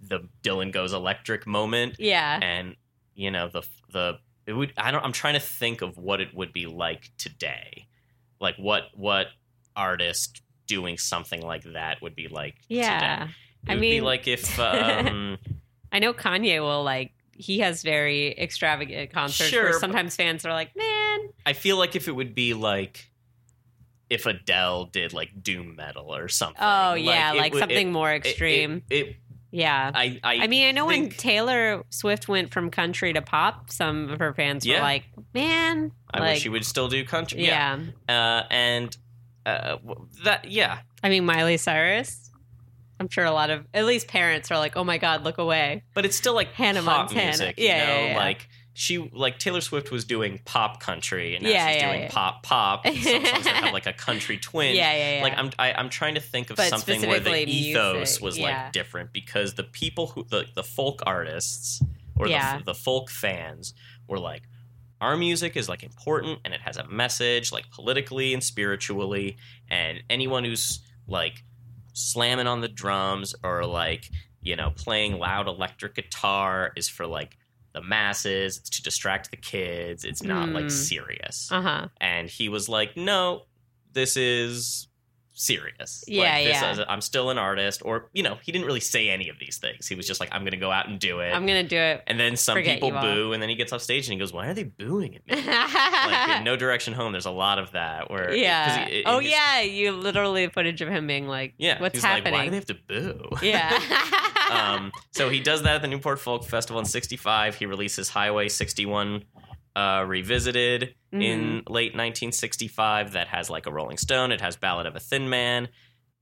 the 0.00 0.20
dylan 0.42 0.72
goes 0.72 0.92
electric 0.94 1.46
moment 1.46 1.96
Yeah. 1.98 2.38
and 2.42 2.74
you 3.14 3.30
know 3.30 3.48
the 3.48 3.62
the 3.92 4.18
it 4.48 4.52
would 4.54 4.72
I 4.76 4.90
don't 4.90 5.04
I'm 5.04 5.12
trying 5.12 5.34
to 5.34 5.40
think 5.40 5.82
of 5.82 5.98
what 5.98 6.20
it 6.20 6.34
would 6.34 6.52
be 6.52 6.66
like 6.66 7.10
today, 7.18 7.86
like 8.40 8.56
what 8.56 8.84
what 8.94 9.26
artist 9.76 10.42
doing 10.66 10.98
something 10.98 11.40
like 11.42 11.64
that 11.74 12.00
would 12.02 12.14
be 12.16 12.28
like. 12.28 12.54
Yeah. 12.68 12.98
today. 13.18 13.32
it 13.66 13.70
I 13.70 13.74
would 13.74 13.80
be 13.80 13.90
mean- 13.92 14.04
like 14.04 14.26
if 14.26 14.58
um, 14.60 15.38
I 15.92 15.98
know 15.98 16.12
Kanye 16.14 16.60
will 16.60 16.82
like 16.82 17.12
he 17.32 17.60
has 17.60 17.82
very 17.82 18.36
extravagant 18.36 19.12
concerts 19.12 19.50
Sure, 19.50 19.64
where 19.70 19.78
sometimes 19.78 20.16
fans 20.16 20.44
are 20.44 20.52
like, 20.52 20.74
man, 20.76 21.20
I 21.46 21.52
feel 21.52 21.76
like 21.76 21.94
if 21.94 22.08
it 22.08 22.12
would 22.12 22.34
be 22.34 22.52
like 22.54 23.10
if 24.10 24.24
Adele 24.26 24.86
did 24.86 25.12
like 25.12 25.42
doom 25.42 25.76
metal 25.76 26.14
or 26.14 26.28
something. 26.28 26.56
oh 26.60 26.94
yeah, 26.94 27.32
like 27.32 27.54
something 27.54 27.88
it- 27.88 27.92
more 27.92 28.10
it- 28.12 28.24
extreme. 28.26 28.82
It, 28.90 28.96
it- 29.08 29.16
yeah. 29.50 29.90
I, 29.94 30.20
I 30.22 30.34
I 30.40 30.46
mean, 30.46 30.68
I 30.68 30.72
know 30.72 30.86
when 30.86 31.10
Taylor 31.10 31.84
Swift 31.90 32.28
went 32.28 32.52
from 32.52 32.70
country 32.70 33.12
to 33.12 33.22
pop, 33.22 33.70
some 33.70 34.10
of 34.10 34.18
her 34.18 34.34
fans 34.34 34.66
were 34.66 34.78
like, 34.78 35.04
"Man, 35.34 35.92
I 36.12 36.20
like, 36.20 36.34
wish 36.34 36.44
you 36.44 36.52
would 36.52 36.64
still 36.64 36.88
do 36.88 37.04
country. 37.04 37.44
yeah." 37.44 37.78
Uh, 38.08 38.42
and 38.50 38.96
uh, 39.46 39.76
that 40.24 40.50
yeah, 40.50 40.80
I 41.02 41.08
mean, 41.08 41.24
Miley 41.24 41.56
Cyrus. 41.56 42.30
I'm 43.00 43.08
sure 43.08 43.24
a 43.24 43.30
lot 43.30 43.50
of 43.50 43.64
at 43.72 43.84
least 43.84 44.08
parents 44.08 44.50
are 44.50 44.58
like, 44.58 44.76
"Oh 44.76 44.84
my 44.84 44.98
God, 44.98 45.24
look 45.24 45.38
away." 45.38 45.84
but 45.94 46.04
it's 46.04 46.16
still 46.16 46.34
like 46.34 46.52
Hannah 46.52 46.82
pop 46.82 47.06
Montana. 47.06 47.26
music. 47.26 47.54
Yeah, 47.56 47.80
you 47.80 47.86
know, 47.86 48.00
yeah, 48.00 48.12
yeah. 48.12 48.16
like 48.16 48.48
she 48.78 48.96
like 49.12 49.40
Taylor 49.40 49.60
Swift 49.60 49.90
was 49.90 50.04
doing 50.04 50.38
pop 50.44 50.78
country, 50.78 51.34
and 51.34 51.42
now 51.42 51.50
Yeah, 51.50 51.66
she's 51.66 51.82
yeah, 51.82 51.90
doing 51.90 52.02
yeah. 52.02 52.10
pop 52.12 52.44
pop. 52.44 52.86
and 52.86 52.96
Some 52.96 53.24
songs 53.24 53.44
that 53.44 53.56
have 53.56 53.72
like 53.80 53.86
a 53.86 53.92
country 53.92 54.38
twin. 54.38 54.76
Yeah, 54.76 54.92
yeah, 54.92 55.16
yeah. 55.16 55.22
Like 55.24 55.36
I'm 55.36 55.50
I, 55.58 55.72
I'm 55.72 55.88
trying 55.88 56.14
to 56.14 56.20
think 56.20 56.50
of 56.50 56.58
But 56.58 56.68
something 56.68 57.00
where 57.00 57.18
the 57.18 57.24
specifically 57.24 57.52
ethos 57.52 57.94
music, 57.96 58.22
was 58.22 58.38
like 58.38 58.72
different 58.72 59.12
because 59.12 59.54
the 59.54 59.64
people 59.64 60.06
who 60.06 60.22
the 60.22 60.46
the 60.54 60.62
folk 60.62 61.02
artists 61.06 61.82
or 62.14 62.28
the 62.28 62.62
the 62.66 62.74
folk 62.74 63.10
fans 63.10 63.74
were 64.06 64.20
like 64.20 64.42
our 65.00 65.16
music 65.16 65.56
is 65.56 65.68
like 65.68 65.82
important 65.82 66.38
and 66.44 66.54
it 66.54 66.60
has 66.60 66.76
a 66.76 66.86
message 66.86 67.50
like 67.50 67.68
politically 67.72 68.32
and 68.32 68.44
spiritually 68.44 69.36
and 69.68 70.04
anyone 70.08 70.44
who's 70.44 70.80
like 71.08 71.42
slamming 71.94 72.46
on 72.46 72.60
the 72.60 72.68
drums 72.68 73.34
or 73.42 73.64
like 73.66 74.08
you 74.40 74.54
know 74.54 74.70
playing 74.76 75.18
loud 75.18 75.48
electric 75.48 75.96
guitar 75.96 76.72
is 76.76 76.88
for 76.88 77.06
like 77.06 77.37
the 77.78 77.86
masses 77.86 78.56
it's 78.58 78.70
to 78.70 78.82
distract 78.82 79.30
the 79.30 79.36
kids 79.36 80.04
it's 80.04 80.22
not 80.22 80.48
like 80.50 80.66
Mm. 80.66 80.70
serious 80.70 81.48
uh 81.52 81.62
huh. 81.62 81.88
and 82.00 82.28
he 82.28 82.48
was 82.48 82.68
like 82.68 82.96
no 82.96 83.42
this 83.92 84.16
is 84.16 84.88
serious 85.40 86.02
Yeah, 86.08 86.22
like, 86.22 86.44
this 86.46 86.60
yeah. 86.60 86.72
is- 86.72 86.80
i'm 86.88 87.00
still 87.00 87.30
an 87.30 87.38
artist 87.38 87.80
or 87.84 88.10
you 88.12 88.24
know 88.24 88.36
he 88.42 88.50
didn't 88.50 88.66
really 88.66 88.80
say 88.80 89.08
any 89.08 89.28
of 89.28 89.36
these 89.38 89.58
things 89.58 89.86
he 89.86 89.94
was 89.94 90.04
just 90.04 90.18
like 90.18 90.28
i'm 90.32 90.42
gonna 90.42 90.56
go 90.56 90.72
out 90.72 90.88
and 90.88 90.98
do 90.98 91.20
it 91.20 91.30
I'm 91.32 91.46
gonna 91.46 91.62
do 91.62 91.76
it. 91.78 92.02
and 92.08 92.18
then 92.18 92.34
some 92.36 92.56
forget 92.56 92.80
people 92.80 92.90
boo 93.00 93.32
and 93.32 93.40
then 93.40 93.48
he 93.48 93.54
gets 93.54 93.72
off 93.72 93.80
stage 93.80 94.06
and 94.08 94.12
he 94.14 94.18
goes 94.18 94.32
why 94.32 94.48
are 94.48 94.54
they 94.54 94.64
booing 94.64 95.14
at 95.14 95.24
me 95.28 95.34
like 95.46 96.38
in 96.38 96.42
no 96.44 96.56
direction 96.56 96.92
home 96.92 97.12
there's 97.12 97.26
a 97.26 97.30
lot 97.30 97.60
of 97.60 97.70
that 97.70 98.10
where 98.10 98.34
yeah. 98.34 98.86
he- 98.88 98.96
in 98.98 99.02
oh 99.06 99.20
his- 99.20 99.30
yeah, 99.30 99.60
you 99.60 99.92
literally 99.92 100.48
footage 100.48 100.80
of 100.80 100.88
him 100.88 101.06
being 101.06 101.28
like, 101.28 101.54
yeah 101.56 101.80
what's 101.80 102.02
happening?" 102.02 102.32
like 102.32 102.40
why 102.40 102.44
do 102.46 102.50
they 102.50 102.56
have 102.56 102.66
to 102.66 102.74
boo 102.88 103.28
yeah. 103.40 103.70
um, 104.50 104.92
so 105.12 105.28
he 105.28 105.40
does 105.40 105.62
that 105.62 105.76
at 105.76 105.82
the 105.82 105.88
Newport 105.88 106.18
Folk 106.20 106.44
Festival 106.44 106.78
in 106.80 106.86
'65. 106.86 107.54
He 107.56 107.66
releases 107.66 108.08
Highway 108.08 108.48
61 108.48 109.24
uh, 109.76 110.04
Revisited 110.06 110.94
Mm-hmm. 111.10 111.22
in 111.22 111.40
late 111.68 111.94
1965. 111.94 113.12
That 113.12 113.28
has 113.28 113.48
like 113.48 113.64
a 113.66 113.72
Rolling 113.72 113.96
Stone. 113.96 114.30
It 114.30 114.42
has 114.42 114.56
Ballad 114.56 114.84
of 114.84 114.94
a 114.94 115.00
Thin 115.00 115.30
Man. 115.30 115.68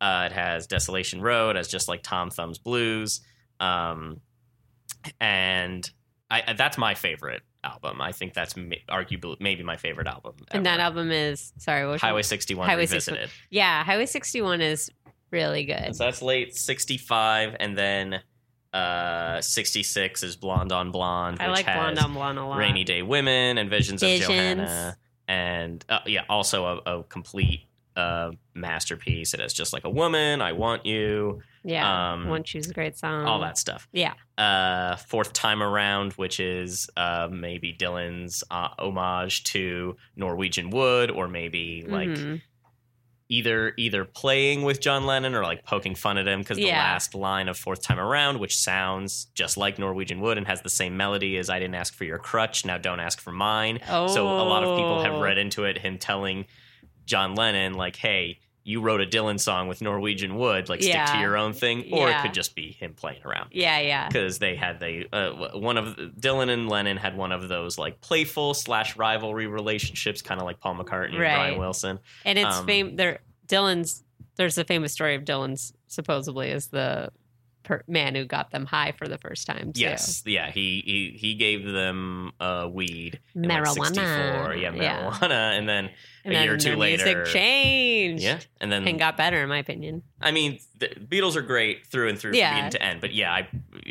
Uh, 0.00 0.28
it 0.30 0.32
has 0.32 0.68
Desolation 0.68 1.20
Row 1.20 1.50
as 1.50 1.66
just 1.66 1.88
like 1.88 2.04
Tom 2.04 2.30
Thumb's 2.30 2.58
Blues. 2.58 3.20
Um, 3.58 4.20
and 5.20 5.88
I, 6.30 6.52
that's 6.52 6.78
my 6.78 6.94
favorite 6.94 7.42
album. 7.64 8.00
I 8.00 8.12
think 8.12 8.34
that's 8.34 8.56
ma- 8.56 8.76
arguably 8.88 9.36
maybe 9.40 9.62
my 9.62 9.76
favorite 9.76 10.06
album. 10.06 10.34
and 10.50 10.66
that 10.66 10.80
album 10.80 11.10
is 11.10 11.52
sorry, 11.58 11.98
Highway 11.98 12.22
61 12.22 12.68
Highway 12.68 12.82
Revisited. 12.82 13.20
61. 13.22 13.30
Yeah, 13.50 13.84
Highway 13.84 14.06
61 14.06 14.60
is 14.60 14.90
really 15.37 15.64
good. 15.64 15.94
So 15.96 16.05
that's 16.05 16.22
late 16.22 16.55
65. 16.57 17.57
And 17.61 17.77
then 17.77 18.20
uh, 18.72 19.40
66 19.40 20.22
is 20.22 20.37
Blonde 20.37 20.72
on 20.72 20.90
Blonde. 20.90 21.38
I 21.40 21.49
which 21.49 21.57
like 21.59 21.66
has 21.66 21.77
Blonde 21.77 21.99
on 21.99 22.14
Blonde 22.14 22.38
a 22.38 22.44
lot. 22.44 22.59
Rainy 22.59 22.85
Day 22.85 23.03
Women 23.03 23.59
and 23.59 23.70
Visions, 23.70 24.01
Visions. 24.03 24.29
of 24.29 24.35
Johanna. 24.37 24.96
And 25.29 25.85
uh, 25.88 26.01
yeah, 26.07 26.22
also 26.29 26.83
a, 26.87 26.99
a 26.99 27.03
complete 27.05 27.62
uh, 27.96 28.31
masterpiece. 28.55 29.35
It 29.35 29.40
has 29.40 29.53
just 29.53 29.72
like 29.72 29.85
a 29.85 29.90
woman, 29.90 30.40
I 30.42 30.53
want 30.53 30.85
you, 30.85 31.40
Yeah, 31.64 32.12
um, 32.12 32.29
One 32.29 32.42
Choose 32.44 32.68
a 32.70 32.75
great 32.75 32.96
song. 32.99 33.25
all 33.25 33.40
that 33.40 33.57
stuff. 33.59 33.88
Yeah, 33.92 34.12
Uh, 34.37 34.96
Fourth 34.96 35.33
Time 35.33 35.62
Around, 35.62 36.12
which 36.12 36.38
is 36.38 36.90
uh, 36.96 37.29
maybe 37.33 37.72
Dylan's 37.72 38.44
uh, 38.51 38.68
homage 38.79 39.44
to 39.44 39.96
Norwegian 40.14 40.68
Wood, 40.70 41.11
or 41.11 41.27
maybe 41.27 41.85
like 41.88 42.11
Mhm. 42.11 42.42
Either 43.28 43.72
either 43.76 44.04
playing 44.04 44.62
with 44.62 44.80
John 44.80 45.04
Lennon 45.04 45.34
or 45.34 45.42
like 45.42 45.64
poking 45.64 45.94
fun 45.94 46.16
at 46.18 46.28
him 46.28 46.40
because 46.40 46.58
the 46.58 46.68
last 46.78 47.14
line 47.14 47.48
of 47.48 47.58
Fourth 47.58 47.82
Time 47.82 47.98
Around, 47.98 48.38
which 48.38 48.56
sounds 48.56 49.26
just 49.34 49.56
like 49.56 49.78
Norwegian 49.78 50.20
Wood 50.20 50.38
and 50.38 50.46
has 50.46 50.62
the 50.62 50.70
same 50.70 50.96
melody 50.96 51.36
as 51.36 51.50
I 51.50 51.58
didn't 51.58 51.74
ask 51.74 51.94
for 51.94 52.04
your 52.04 52.18
crutch, 52.18 52.64
now 52.64 52.78
don't 52.78 53.00
ask 53.00 53.20
for 53.20 53.32
mine. 53.32 53.80
oh, 53.88 54.06
So 54.06 54.26
a 54.26 54.44
lot 54.44 54.62
of 54.62 54.76
people 54.76 55.02
have 55.02 55.20
read 55.20 55.38
oh. 55.38 55.42
into 55.42 55.64
it 55.64 55.78
him 55.78 55.98
telling 55.98 56.46
John 57.04 57.34
Lennon 57.34 57.74
like, 57.74 57.96
"Hey, 57.96 58.38
you 58.68 58.81
wrote 58.81 59.00
a 59.00 59.07
Dylan 59.07 59.38
song 59.38 59.68
with 59.68 59.81
Norwegian 59.81 60.35
Wood, 60.37 60.68
like 60.68 60.83
stick 60.83 61.07
to 61.07 61.18
your 61.18 61.37
own 61.37 61.52
thing," 61.52 61.92
or 61.92 62.09
Yeah. 62.09 62.18
it 62.18 62.22
could 62.22 62.35
just 62.35 62.55
be 62.57 62.72
him 62.72 62.94
playing 62.94 63.20
around. 63.24 63.50
Yeah, 63.52 63.79
yeah, 63.79 64.09
Because 64.09 64.38
they 64.40 64.57
had 64.57 64.81
they 64.81 65.07
uh, 65.12 65.31
one 65.59 65.79
of 65.79 65.96
Dylan 65.96 66.50
and 66.50 66.68
Lennon 66.68 66.96
had 66.96 67.16
one 67.16 67.31
of 67.33 67.48
those 67.48 67.79
like 67.79 68.00
playful 68.00 68.55
slash 68.55 68.96
rivalry 68.96 69.46
relationships, 69.46 70.20
kind 70.20 70.40
of 70.40 70.46
like 70.46 70.59
Paul 70.59 70.74
McCartney 70.76 71.11
and 71.11 71.18
Right. 71.20 71.35
Brian 71.37 71.59
Wilson. 71.59 72.00
and 72.24 72.38
it's 72.38 72.57
um, 72.57 72.66
fame. 72.66 72.96
There, 72.96 73.20
Dylan's. 73.46 74.02
There's 74.35 74.59
a 74.59 74.64
famous 74.64 74.92
story 74.92 75.14
of 75.14 75.22
Dylan's 75.24 75.72
supposedly 75.87 76.50
as 76.50 76.66
the 76.66 77.11
per- 77.66 77.83
man 77.87 78.14
who 78.14 78.24
got 78.24 78.50
them 78.50 78.64
high 78.64 78.92
for 78.96 79.07
the 79.07 79.18
first 79.18 79.46
time. 79.46 79.72
Too. 79.74 79.83
Yes, 79.83 80.22
yeah, 80.24 80.50
he 80.50 80.83
he 80.87 81.18
he 81.18 81.35
gave 81.35 81.64
them 81.66 82.33
uh, 82.40 82.68
weed, 82.72 83.20
in, 83.35 83.42
like, 83.42 83.62
marijuana. 83.64 83.94
64, 83.94 84.55
yeah, 84.55 84.70
marijuana, 84.72 85.31
and 85.59 85.68
then 85.68 85.90
And 86.24 86.33
a 86.33 86.37
then 86.37 86.44
year 86.44 86.55
or 86.55 86.57
two 86.57 86.76
later, 86.76 87.05
music 87.05 87.26
changed. 87.33 88.22
yeah, 88.22 88.38
and 88.61 88.72
then 88.72 88.87
and 88.88 88.98
got 88.98 89.16
better, 89.16 89.42
in 89.42 89.48
my 89.48 89.59
opinion. 89.59 90.02
I 90.20 90.31
mean, 90.31 90.59
the 90.79 90.88
Beatles 90.88 91.37
are 91.37 91.42
great 91.42 91.87
through 91.87 92.09
and 92.09 92.18
through 92.18 92.31
from 92.33 92.38
Yeah. 92.38 92.52
beginning 92.55 92.70
to 92.72 92.83
end, 92.83 93.00
but 93.02 93.12
yeah, 93.14 93.33
I 93.33 93.48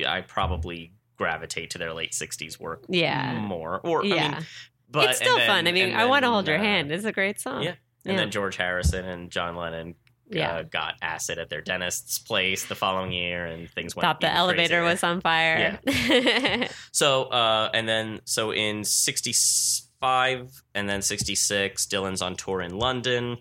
I 0.08 0.22
probably 0.22 0.94
gravitate 1.18 1.70
to 1.72 1.78
their 1.78 1.94
late 1.94 2.12
'60s 2.14 2.60
work 2.60 2.86
Yeah, 2.90 3.40
more, 3.40 3.80
or 3.84 4.04
yeah. 4.04 4.16
I 4.16 4.30
mean, 4.32 4.46
but 4.90 5.10
it's 5.12 5.20
still 5.20 5.38
then- 5.38 5.48
fun. 5.48 5.68
I 5.68 5.72
mean, 5.72 5.94
I 5.96 6.06
want 6.06 6.24
to 6.24 6.30
hold 6.32 6.48
your 6.48 6.58
uh, 6.58 6.62
hand. 6.62 6.92
It's 6.92 7.06
a 7.06 7.12
great 7.12 7.40
song. 7.40 7.64
yeah. 7.64 7.76
And 8.08 8.14
Yeah. 8.14 8.18
then 8.22 8.32
George 8.32 8.56
Harrison 8.58 9.04
and 9.04 9.32
John 9.32 9.56
Lennon 9.56 9.96
yeah. 10.30 10.58
uh, 10.58 10.64
got 10.64 10.96
acid 11.02 11.38
at 11.38 11.50
their 11.50 11.62
dentist's 11.62 12.18
place 12.18 12.66
the 12.66 12.76
following 12.76 13.12
year, 13.12 13.46
and 13.46 13.70
things 13.70 13.96
went. 13.96 14.06
Thought 14.06 14.22
the 14.22 14.32
elevator 14.32 14.82
crazier. 14.82 14.84
was 14.84 15.04
on 15.04 15.22
fire. 15.22 15.80
Yeah. 15.86 16.68
So, 16.92 17.24
uh, 17.24 17.70
and 17.74 17.88
then, 17.90 18.22
so 18.24 18.52
in 18.52 18.86
65 18.86 20.64
and 20.74 20.88
then 20.88 21.02
66, 21.02 21.86
Dylan's 21.88 22.22
on 22.22 22.36
tour 22.36 22.62
in 22.62 22.78
London. 22.78 23.38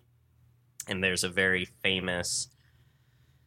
And 0.89 1.03
there's 1.03 1.23
a 1.23 1.29
very 1.29 1.67
famous 1.83 2.49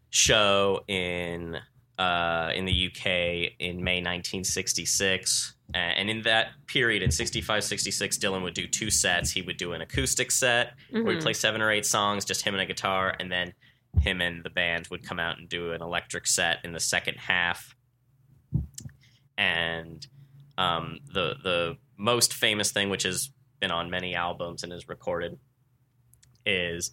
show 0.09 0.83
in 0.87 1.57
uh, 1.99 2.51
in 2.55 2.65
the 2.65 2.87
UK 2.87 3.53
in 3.59 3.83
May 3.83 3.97
1966. 3.97 5.56
Uh, 5.73 5.77
and 5.77 6.09
in 6.09 6.21
that 6.21 6.47
period, 6.67 7.03
in 7.03 7.11
65, 7.11 7.63
66, 7.63 8.17
Dylan 8.17 8.41
would 8.43 8.53
do 8.53 8.67
two 8.67 8.89
sets. 8.89 9.31
He 9.31 9.41
would 9.41 9.57
do 9.57 9.73
an 9.73 9.81
acoustic 9.81 10.31
set 10.31 10.73
where 10.91 11.03
Mhm. 11.03 11.11
he'd 11.15 11.21
play 11.21 11.33
seven 11.33 11.61
or 11.61 11.69
eight 11.69 11.85
songs, 11.85 12.23
just 12.23 12.41
him 12.43 12.53
and 12.53 12.61
a 12.61 12.65
guitar, 12.65 13.15
and 13.19 13.29
then 13.31 13.53
him 14.01 14.21
and 14.21 14.43
the 14.43 14.49
band 14.49 14.87
would 14.87 15.03
come 15.03 15.19
out 15.19 15.37
and 15.39 15.49
do 15.49 15.73
an 15.73 15.81
electric 15.81 16.25
set 16.27 16.59
in 16.63 16.71
the 16.71 16.79
second 16.79 17.15
half. 17.17 17.75
And 19.37 20.05
um, 20.57 20.99
the 21.13 21.35
the 21.43 21.77
most 21.97 22.33
famous 22.33 22.71
thing, 22.71 22.89
which 22.89 23.03
has 23.03 23.29
been 23.59 23.71
on 23.71 23.89
many 23.89 24.15
albums 24.15 24.63
and 24.63 24.71
is 24.73 24.87
recorded, 24.87 25.37
is 26.45 26.91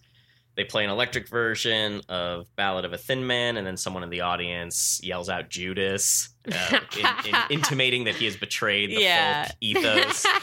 they 0.57 0.65
play 0.65 0.85
an 0.85 0.91
electric 0.91 1.29
version 1.29 2.01
of 2.09 2.47
"Ballad 2.57 2.85
of 2.85 2.93
a 2.93 2.99
Thin 2.99 3.27
Man," 3.27 3.57
and 3.57 3.67
then 3.67 3.77
someone 3.77 4.03
in 4.03 4.11
the 4.11 4.21
audience 4.23 5.01
yells 5.03 5.29
out 5.29 5.51
"Judas," 5.51 6.29
uh, 6.51 6.81
in, 6.99 7.07
in, 7.29 7.41
intimating 7.51 8.05
that 8.05 8.15
he 8.17 8.25
has 8.27 8.37
betrayed 8.37 8.91
the 8.91 9.03
Yeah. 9.03 9.47
folk 9.47 9.57
ethos. 9.61 10.27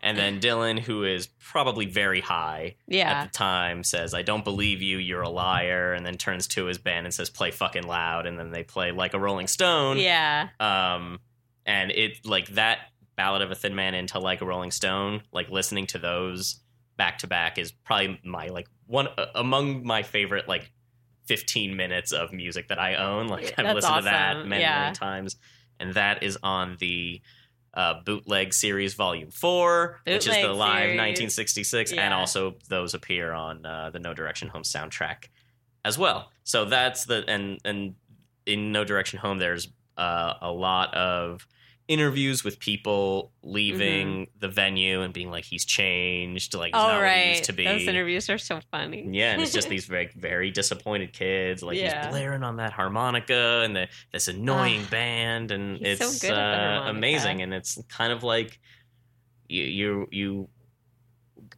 And 0.00 0.16
then 0.16 0.38
Dylan, 0.40 0.78
who 0.78 1.02
is 1.02 1.26
probably 1.26 1.84
very 1.86 2.20
high 2.20 2.76
yeah. 2.86 3.10
at 3.10 3.24
the 3.24 3.30
time, 3.36 3.82
says, 3.82 4.14
I 4.14 4.22
don't 4.22 4.44
believe 4.44 4.80
you, 4.80 4.96
you're 4.98 5.22
a 5.22 5.28
liar. 5.28 5.92
And 5.92 6.06
then 6.06 6.16
turns 6.16 6.46
to 6.48 6.66
his 6.66 6.78
band 6.78 7.04
and 7.06 7.12
says, 7.12 7.30
play 7.30 7.50
fucking 7.50 7.82
loud. 7.82 8.24
And 8.24 8.38
then 8.38 8.52
they 8.52 8.62
play 8.62 8.92
like 8.92 9.12
a 9.12 9.18
Rolling 9.18 9.48
Stone. 9.48 9.98
Yeah. 9.98 10.50
Um, 10.60 11.18
and 11.66 11.90
it, 11.90 12.24
like 12.24 12.46
that 12.50 12.78
Ballad 13.16 13.42
of 13.42 13.50
a 13.50 13.56
Thin 13.56 13.74
Man 13.74 13.94
into 13.94 14.20
like 14.20 14.40
a 14.40 14.46
Rolling 14.46 14.70
Stone, 14.70 15.22
like 15.32 15.50
listening 15.50 15.88
to 15.88 15.98
those 15.98 16.60
back 16.98 17.18
to 17.18 17.26
back 17.26 17.56
is 17.56 17.72
probably 17.72 18.20
my, 18.24 18.48
like, 18.48 18.68
one 18.86 19.08
uh, 19.16 19.26
among 19.34 19.86
my 19.86 20.02
favorite, 20.02 20.46
like, 20.46 20.70
15 21.24 21.74
minutes 21.76 22.12
of 22.12 22.32
music 22.32 22.68
that 22.68 22.78
I 22.78 22.96
own. 22.96 23.28
Like, 23.38 23.54
I've 23.58 23.64
That's 23.64 23.74
listened 23.76 23.96
to 23.96 24.02
that 24.04 24.46
many, 24.46 24.62
Yeah. 24.62 24.82
many 24.82 24.94
times. 24.94 25.36
And 25.80 25.94
that 25.94 26.22
is 26.22 26.36
on 26.42 26.76
the 26.80 27.22
uh, 27.74 28.02
bootleg 28.04 28.52
series 28.52 28.94
volume 28.94 29.30
four, 29.30 30.00
which 30.04 30.26
is 30.26 30.34
the 30.34 30.42
Bootleg 30.42 30.56
live 30.56 30.78
series. 30.82 30.98
1966, 30.98 31.92
and 31.92 32.12
also 32.14 32.56
those 32.68 32.94
appear 32.94 33.32
on 33.32 33.64
uh, 33.64 33.90
the 33.90 33.98
No 34.00 34.12
Direction 34.14 34.48
Home 34.48 34.62
soundtrack 34.62 35.28
as 35.84 35.96
well. 35.96 36.32
So 36.44 36.64
that's 36.64 37.04
the 37.04 37.24
and 37.28 37.60
and 37.64 37.94
in 38.46 38.72
No 38.72 38.84
Direction 38.84 39.18
Home, 39.20 39.38
there's 39.38 39.68
uh, 39.96 40.34
a 40.40 40.50
lot 40.50 40.94
of 40.94 41.46
interviews 41.88 42.44
with 42.44 42.60
people 42.60 43.32
leaving 43.42 44.28
the 44.38 44.48
venue 44.48 45.00
and 45.00 45.12
being 45.14 45.30
like 45.30 45.44
he's 45.44 45.64
changed. 45.64 46.54
Like 46.54 46.74
he's 46.74 46.82
oh 46.82 46.88
not 46.88 47.02
what 47.02 47.16
he 47.16 47.28
used 47.30 47.44
to 47.44 47.52
be. 47.52 47.64
Those 47.64 47.88
interviews 47.88 48.28
are 48.28 48.38
so 48.38 48.60
funny. 48.70 49.08
yeah 49.10 49.32
and 49.32 49.42
it's 49.42 49.52
just 49.52 49.68
these 49.74 49.86
very 49.86 50.10
very 50.14 50.50
disappointed 50.50 51.12
kids. 51.12 51.62
Like 51.62 51.78
Yeah. 51.78 52.04
he's 52.04 52.10
blaring 52.12 52.42
on 52.42 52.56
that 52.56 52.72
harmonica 52.72 53.62
and 53.64 53.74
the, 53.74 53.88
this 54.12 54.28
annoying 54.28 54.84
band 54.90 55.50
and 55.50 55.78
so 55.78 55.84
it's 55.86 56.20
the 56.20 56.34
uh, 56.38 56.90
amazing. 56.90 57.42
And 57.42 57.54
it's 57.54 57.78
kind 57.88 58.12
of 58.12 58.22
like 58.22 58.60
you 59.48 59.64
you 59.64 60.08
you 60.10 60.48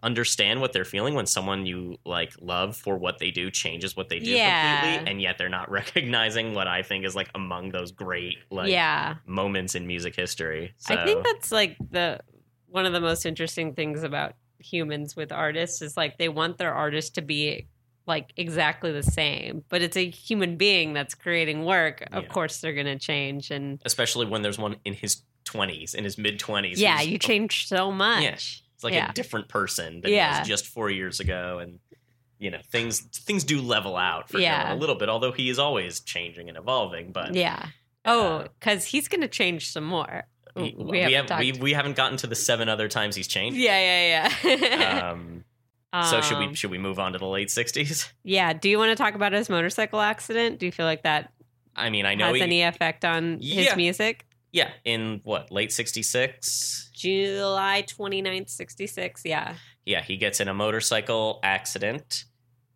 understand 0.02 0.60
what 0.60 0.72
they're 0.72 0.84
feeling 0.84 1.14
when 1.14 1.26
someone 1.26 1.66
you 1.66 1.96
like 2.04 2.32
love 2.40 2.76
for 2.76 2.96
what 2.96 3.18
they 3.18 3.30
do 3.30 3.50
changes 3.50 3.96
what 3.96 4.08
they 4.08 4.18
do 4.18 4.30
Yeah. 4.30 4.78
completely 4.78 5.06
and 5.10 5.20
yet 5.20 5.36
they're 5.38 5.48
not 5.48 5.70
recognizing 5.80 6.54
what 6.54 6.66
i 6.66 6.82
think 6.82 7.04
is 7.04 7.14
like 7.14 7.28
among 7.34 7.70
those 7.70 7.92
great 7.92 8.38
like 8.50 8.70
yeah, 8.70 9.16
moments 9.26 9.74
in 9.74 9.86
music 9.86 10.16
history 10.16 10.72
so 10.78 10.94
I 10.94 11.04
think 11.04 11.24
that's 11.24 11.52
like 11.52 11.76
the 11.90 12.20
one 12.66 12.86
of 12.86 12.92
the 12.92 13.00
most 13.00 13.26
interesting 13.26 13.74
things 13.74 14.02
about 14.02 14.34
humans 14.58 15.16
with 15.16 15.32
artists 15.32 15.82
is 15.82 15.96
like 15.96 16.18
they 16.18 16.28
want 16.28 16.58
their 16.58 16.72
artist 16.72 17.14
to 17.16 17.22
be 17.22 17.66
like 18.06 18.32
exactly 18.36 18.90
the 18.92 19.02
same, 19.02 19.62
but 19.68 19.82
it's 19.82 19.96
a 19.96 20.08
human 20.10 20.56
being 20.56 20.92
that's 20.94 21.14
creating 21.14 21.64
work. 21.64 22.02
Of 22.12 22.24
Yeah. 22.24 22.28
course, 22.28 22.60
they're 22.60 22.72
going 22.72 22.86
to 22.86 22.98
change, 22.98 23.50
and 23.50 23.80
especially 23.84 24.26
when 24.26 24.42
there's 24.42 24.58
one 24.58 24.76
in 24.84 24.94
his 24.94 25.22
20s 25.46 25.94
in 25.94 26.04
his 26.04 26.16
mid 26.18 26.38
20s 26.40 26.74
yeah, 26.76 27.00
you 27.02 27.18
change 27.18 27.66
so 27.68 27.90
much. 27.92 28.62
Yeah. 28.82 28.84
It's 28.84 28.84
like 28.84 28.94
Yeah. 28.94 29.10
a 29.10 29.14
different 29.14 29.48
person 29.48 30.00
than 30.00 30.10
he 30.10 30.16
was 30.18 30.46
just 30.48 30.66
four 30.66 30.90
years 30.90 31.20
ago, 31.20 31.58
and 31.58 31.78
you 32.38 32.50
know 32.50 32.58
things 32.70 33.00
things 33.00 33.44
do 33.44 33.60
level 33.60 33.96
out 33.96 34.28
for 34.30 34.38
Yeah. 34.38 34.70
Dylan 34.70 34.76
a 34.76 34.80
little 34.80 34.94
bit. 34.96 35.08
Although 35.08 35.32
he 35.32 35.48
is 35.50 35.58
always 35.58 36.00
changing 36.00 36.48
and 36.48 36.56
evolving, 36.58 37.12
but 37.12 37.34
Yeah. 37.34 37.66
Oh, 38.04 38.46
because 38.58 38.84
he's 38.86 39.08
going 39.08 39.20
to 39.20 39.28
change 39.28 39.70
some 39.70 39.84
more. 39.84 40.24
he- 40.56 40.74
we, 40.76 40.84
we, 40.84 41.00
haven't 41.00 41.30
have 41.30 41.38
we, 41.40 41.52
we 41.52 41.72
haven't 41.74 41.96
gotten 41.96 42.16
to 42.18 42.26
the 42.26 42.34
seven 42.34 42.68
other 42.68 42.88
times 42.88 43.14
he's 43.14 43.28
changed. 43.28 43.58
yeah, 43.58 43.78
yeah, 43.78 44.32
yeah. 44.44 45.10
Um, 45.12 45.44
so 46.08 46.20
should 46.20 46.38
we 46.38 46.46
Um, 46.46 46.54
should 46.54 46.70
we 46.70 46.78
move 46.78 46.98
on 46.98 47.12
to 47.12 47.18
the 47.18 47.26
late 47.26 47.48
'60s? 47.48 48.10
Yeah. 48.24 48.52
Do 48.54 48.68
you 48.68 48.78
want 48.78 48.96
to 48.96 49.02
talk 49.02 49.14
about 49.14 49.32
his 49.32 49.48
motorcycle 49.50 50.00
accident? 50.00 50.58
Do 50.58 50.66
you 50.66 50.72
feel 50.72 50.86
like 50.86 51.02
that 51.02 51.32
I 51.76 51.90
mean, 51.90 52.06
I 52.06 52.14
know 52.14 52.26
has 52.28 52.36
he, 52.36 52.42
any 52.42 52.62
effect 52.62 53.04
on 53.04 53.38
Yeah. 53.40 53.62
his 53.62 53.76
music? 53.76 54.24
yeah, 54.52 54.70
in 54.84 55.20
what 55.24 55.50
late 55.52 55.72
'66. 55.72 56.89
July 57.00 57.84
29th, 57.86 58.50
66. 58.50 59.22
Yeah. 59.24 59.54
Yeah, 59.86 60.02
he 60.02 60.16
gets 60.16 60.40
in 60.40 60.48
a 60.48 60.54
motorcycle 60.54 61.40
accident, 61.42 62.24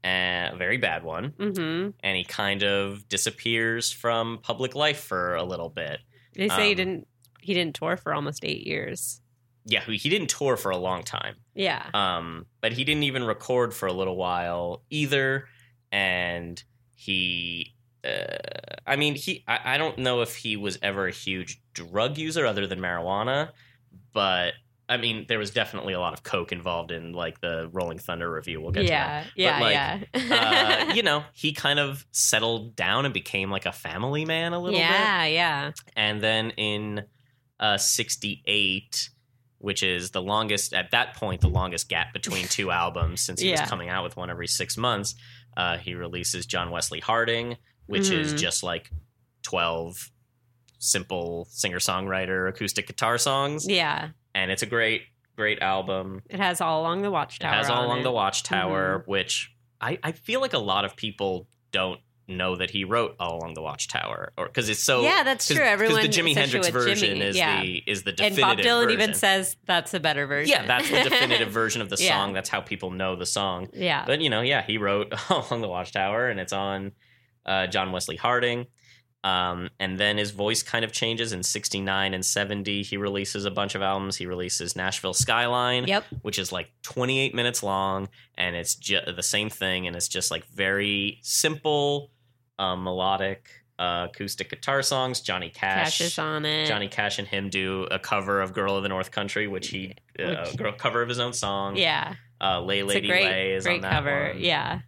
a 0.03 0.53
very 0.57 0.79
bad 0.79 1.05
one. 1.05 1.31
Mm-hmm. 1.33 1.91
and 2.03 2.17
he 2.17 2.25
kind 2.25 2.63
of 2.63 3.07
disappears 3.09 3.91
from 3.93 4.39
public 4.43 4.75
life 4.75 5.01
for 5.01 5.35
a 5.35 5.45
little 5.45 5.69
bit. 5.69 5.99
They 6.35 6.49
say 6.49 6.65
he 6.67 6.71
Um, 6.73 6.77
didn't 6.77 7.09
he 7.41 7.53
didn't 7.53 7.75
tour 7.77 7.97
for 7.99 8.15
almost 8.15 8.45
eight 8.45 8.67
years. 8.67 9.21
Yeah, 9.67 9.85
he 9.85 9.97
he 9.99 10.09
didn't 10.09 10.31
tour 10.31 10.57
for 10.57 10.71
a 10.71 10.77
long 10.79 11.03
time, 11.03 11.37
Yeah. 11.55 11.87
um, 11.95 12.47
but 12.63 12.73
he 12.73 12.85
didn't 12.85 13.03
even 13.05 13.25
record 13.25 13.73
for 13.75 13.87
a 13.87 13.93
little 13.93 14.17
while 14.17 14.83
either. 14.91 15.47
And 15.93 16.63
he, 16.97 17.75
uh, 18.03 18.39
I 18.87 18.97
mean, 18.97 19.15
he 19.15 19.45
I, 19.47 19.75
I 19.75 19.79
don't 19.79 19.99
know 19.99 20.23
if 20.23 20.37
he 20.37 20.57
was 20.57 20.79
ever 20.83 21.07
a 21.07 21.13
huge 21.13 21.63
drug 21.75 22.17
user 22.19 22.47
other 22.47 22.67
than 22.67 22.81
marijuana, 22.81 23.51
but 24.15 24.55
I 24.89 24.97
mean, 24.99 25.25
there 25.29 25.39
was 25.39 25.51
definitely 25.51 25.93
a 25.95 25.99
lot 26.01 26.13
of 26.13 26.23
coke 26.23 26.53
involved 26.53 26.91
in 26.91 27.13
like 27.15 27.41
the 27.41 27.69
Rolling 27.73 27.99
Thunder 27.99 28.31
Revue. 28.31 28.61
We'll 28.61 28.71
get 28.71 28.83
to 28.83 28.89
that. 28.89 29.27
yeah. 29.35 29.59
Yeah. 29.59 29.99
like, 30.13 30.29
yeah. 30.31 30.87
uh, 30.91 30.93
you 30.95 31.03
know, 31.03 31.25
he 31.33 31.53
kind 31.53 31.79
of 31.79 32.05
settled 32.13 32.77
down 32.77 33.05
and 33.07 33.15
became 33.15 33.51
like 33.51 33.65
a 33.67 33.73
family 33.73 34.25
man 34.27 34.53
a 34.53 34.59
little 34.59 34.79
bit. 34.79 34.85
yeah. 34.85 35.25
Yeah. 35.25 35.73
And 35.97 36.21
then 36.23 36.51
in 36.59 37.05
uh, 37.59 37.79
68, 37.79 39.09
which 39.59 39.83
is 39.83 40.11
the 40.11 40.21
longest, 40.21 40.75
at 40.75 40.91
that 40.91 41.17
point, 41.17 41.41
the 41.41 41.49
longest 41.49 41.89
gap 41.89 42.13
between 42.13 42.47
two 42.49 42.71
albums 42.83 43.23
since 43.23 43.41
he 43.41 43.51
Yeah. 43.51 43.63
was 43.63 43.71
coming 43.71 43.89
out 43.89 44.05
with 44.05 44.17
one 44.19 44.29
every 44.31 44.47
six 44.47 44.77
months, 44.77 45.15
uh, 45.57 45.79
he 45.79 45.95
releases 45.95 46.45
John 46.45 46.71
Wesley 46.71 47.01
Harding, 47.01 47.57
which 47.87 48.11
is 48.11 48.35
Mhm. 48.35 48.39
just 48.39 48.63
like 48.63 48.91
12 49.45 50.11
simple 50.85 51.47
singer 51.51 51.79
songwriter 51.79 52.49
acoustic 52.49 52.87
guitar 52.87 53.19
songs. 53.19 53.67
Yeah. 53.69 54.11
And 54.35 54.51
it's 54.51 54.63
a 54.63 54.67
great, 54.67 55.03
great 55.37 55.61
album. 55.63 56.23
It 56.29 56.41
has 56.41 56.61
all 56.61 56.81
along 56.83 57.03
the 57.03 57.11
Watchtower. 57.11 57.53
It 57.53 57.55
has 57.57 57.71
all 57.71 57.79
on 57.79 57.85
along 57.87 58.01
it. 58.01 58.03
the 58.05 58.13
Watchtower, 58.13 58.99
Mm-hmm. 59.01 59.11
which 59.11 59.53
I, 59.81 59.99
I 60.03 60.13
feel 60.13 60.41
like 60.41 60.53
a 60.53 60.59
lot 60.59 60.65
lot 60.75 60.85
of 60.85 60.97
people 60.97 61.47
don't 61.73 62.01
know 62.27 62.57
that 62.57 62.71
he 62.71 62.85
wrote 62.85 63.15
all 63.21 63.37
along 63.39 63.53
the 63.55 63.61
Watchtower, 63.61 64.33
or 64.39 64.47
because 64.47 64.69
it's 64.71 64.83
so 64.83 65.03
yeah, 65.03 65.23
that's 65.25 65.47
true. 65.47 65.63
Everyone 65.63 66.01
the 66.03 66.09
Jimi 66.09 66.35
Hendrix 66.35 66.69
version 66.71 67.11
Jimmy, 67.11 67.21
is 67.21 67.37
yeah. 67.37 67.61
the 67.61 67.83
is 67.87 68.03
the 68.03 68.13
definitive 68.13 68.45
and 68.45 68.57
Bob 68.57 68.65
Dylan 68.65 68.85
version. 68.85 69.01
even 69.03 69.15
says 69.15 69.57
that's 69.67 69.93
a 69.93 70.01
better 70.01 70.27
version. 70.27 70.51
yeah, 70.51 70.67
that's 70.67 70.89
the 70.91 71.03
definitive 71.03 71.51
version 71.61 71.83
of 71.83 71.91
the 71.91 71.97
Yeah. 72.01 72.09
song. 72.17 72.33
That's 72.33 72.49
how 72.49 72.61
people 72.63 72.91
know 72.91 73.15
the 73.15 73.27
song. 73.27 73.69
yeah. 73.75 74.05
But 74.07 74.21
you 74.23 74.31
know, 74.31 74.41
yeah, 74.41 74.63
he 74.63 74.79
wrote 74.79 75.13
all 75.31 75.47
along 75.51 75.61
the 75.61 75.69
Watchtower, 75.69 76.29
and 76.31 76.41
it's 76.41 76.53
on 76.55 76.93
uh, 77.45 77.67
John 77.67 77.93
Wesley 77.93 78.17
Harding. 78.17 78.67
Um, 79.25 79.71
and 79.81 79.99
then 79.99 80.19
his 80.19 80.31
voice 80.33 80.63
kind 80.63 80.85
of 80.85 80.93
changes 80.93 81.33
in 81.33 81.43
69 81.43 82.13
and 82.13 82.25
70. 82.25 82.83
He 82.83 82.97
releases 82.99 83.47
a 83.47 83.51
bunch 83.51 83.75
of 83.75 83.81
albums. 83.81 84.17
He 84.17 84.27
releases 84.27 84.77
Nashville 84.77 85.15
Skyline, 85.15 85.87
Yep. 85.89 86.05
which 86.23 86.39
is 86.39 86.53
like 86.53 86.69
28 86.83 87.35
minutes 87.35 87.63
long 87.63 88.09
and 88.37 88.55
it's 88.55 88.75
just 88.75 89.17
the 89.17 89.23
same 89.23 89.49
thing 89.49 89.87
and 89.87 89.97
it's 89.97 90.09
just 90.09 90.31
like 90.31 90.45
very 90.49 91.21
simple 91.23 92.11
uh, 92.59 92.77
melodic 92.77 93.49
uh, 93.79 94.09
acoustic 94.11 94.51
guitar 94.51 94.83
songs 94.83 95.21
johnny 95.21 95.49
cash, 95.51 95.99
Cash 95.99 96.01
is 96.03 96.19
on 96.19 96.45
it. 96.45 96.67
johnny 96.67 96.87
cash 96.89 97.19
and 97.19 97.27
him 97.27 97.49
do 97.49 97.89
a 97.91 97.99
cover 97.99 98.41
of 98.41 98.53
girl 98.53 98.77
of 98.77 98.83
the 98.85 98.89
north 98.89 99.11
country 99.11 99.49
which 99.49 99.69
he 99.69 99.95
uh, 100.21 100.45
Which- 100.45 100.55
a 100.55 100.57
girl 100.57 100.73
cover 100.73 101.03
of 101.03 101.09
his 101.09 101.19
own 101.19 101.33
song 101.33 101.75
Yeah. 101.77 102.15
uh, 102.41 102.61
lay 102.61 102.83
lady 102.85 103.09
great, 103.09 103.25
lay 103.25 103.53
is 103.53 103.65
great 103.65 103.77
on 103.77 103.81
that 103.83 103.93
cover. 103.93 104.29
one. 104.35 104.41
Yeah. 104.41 104.81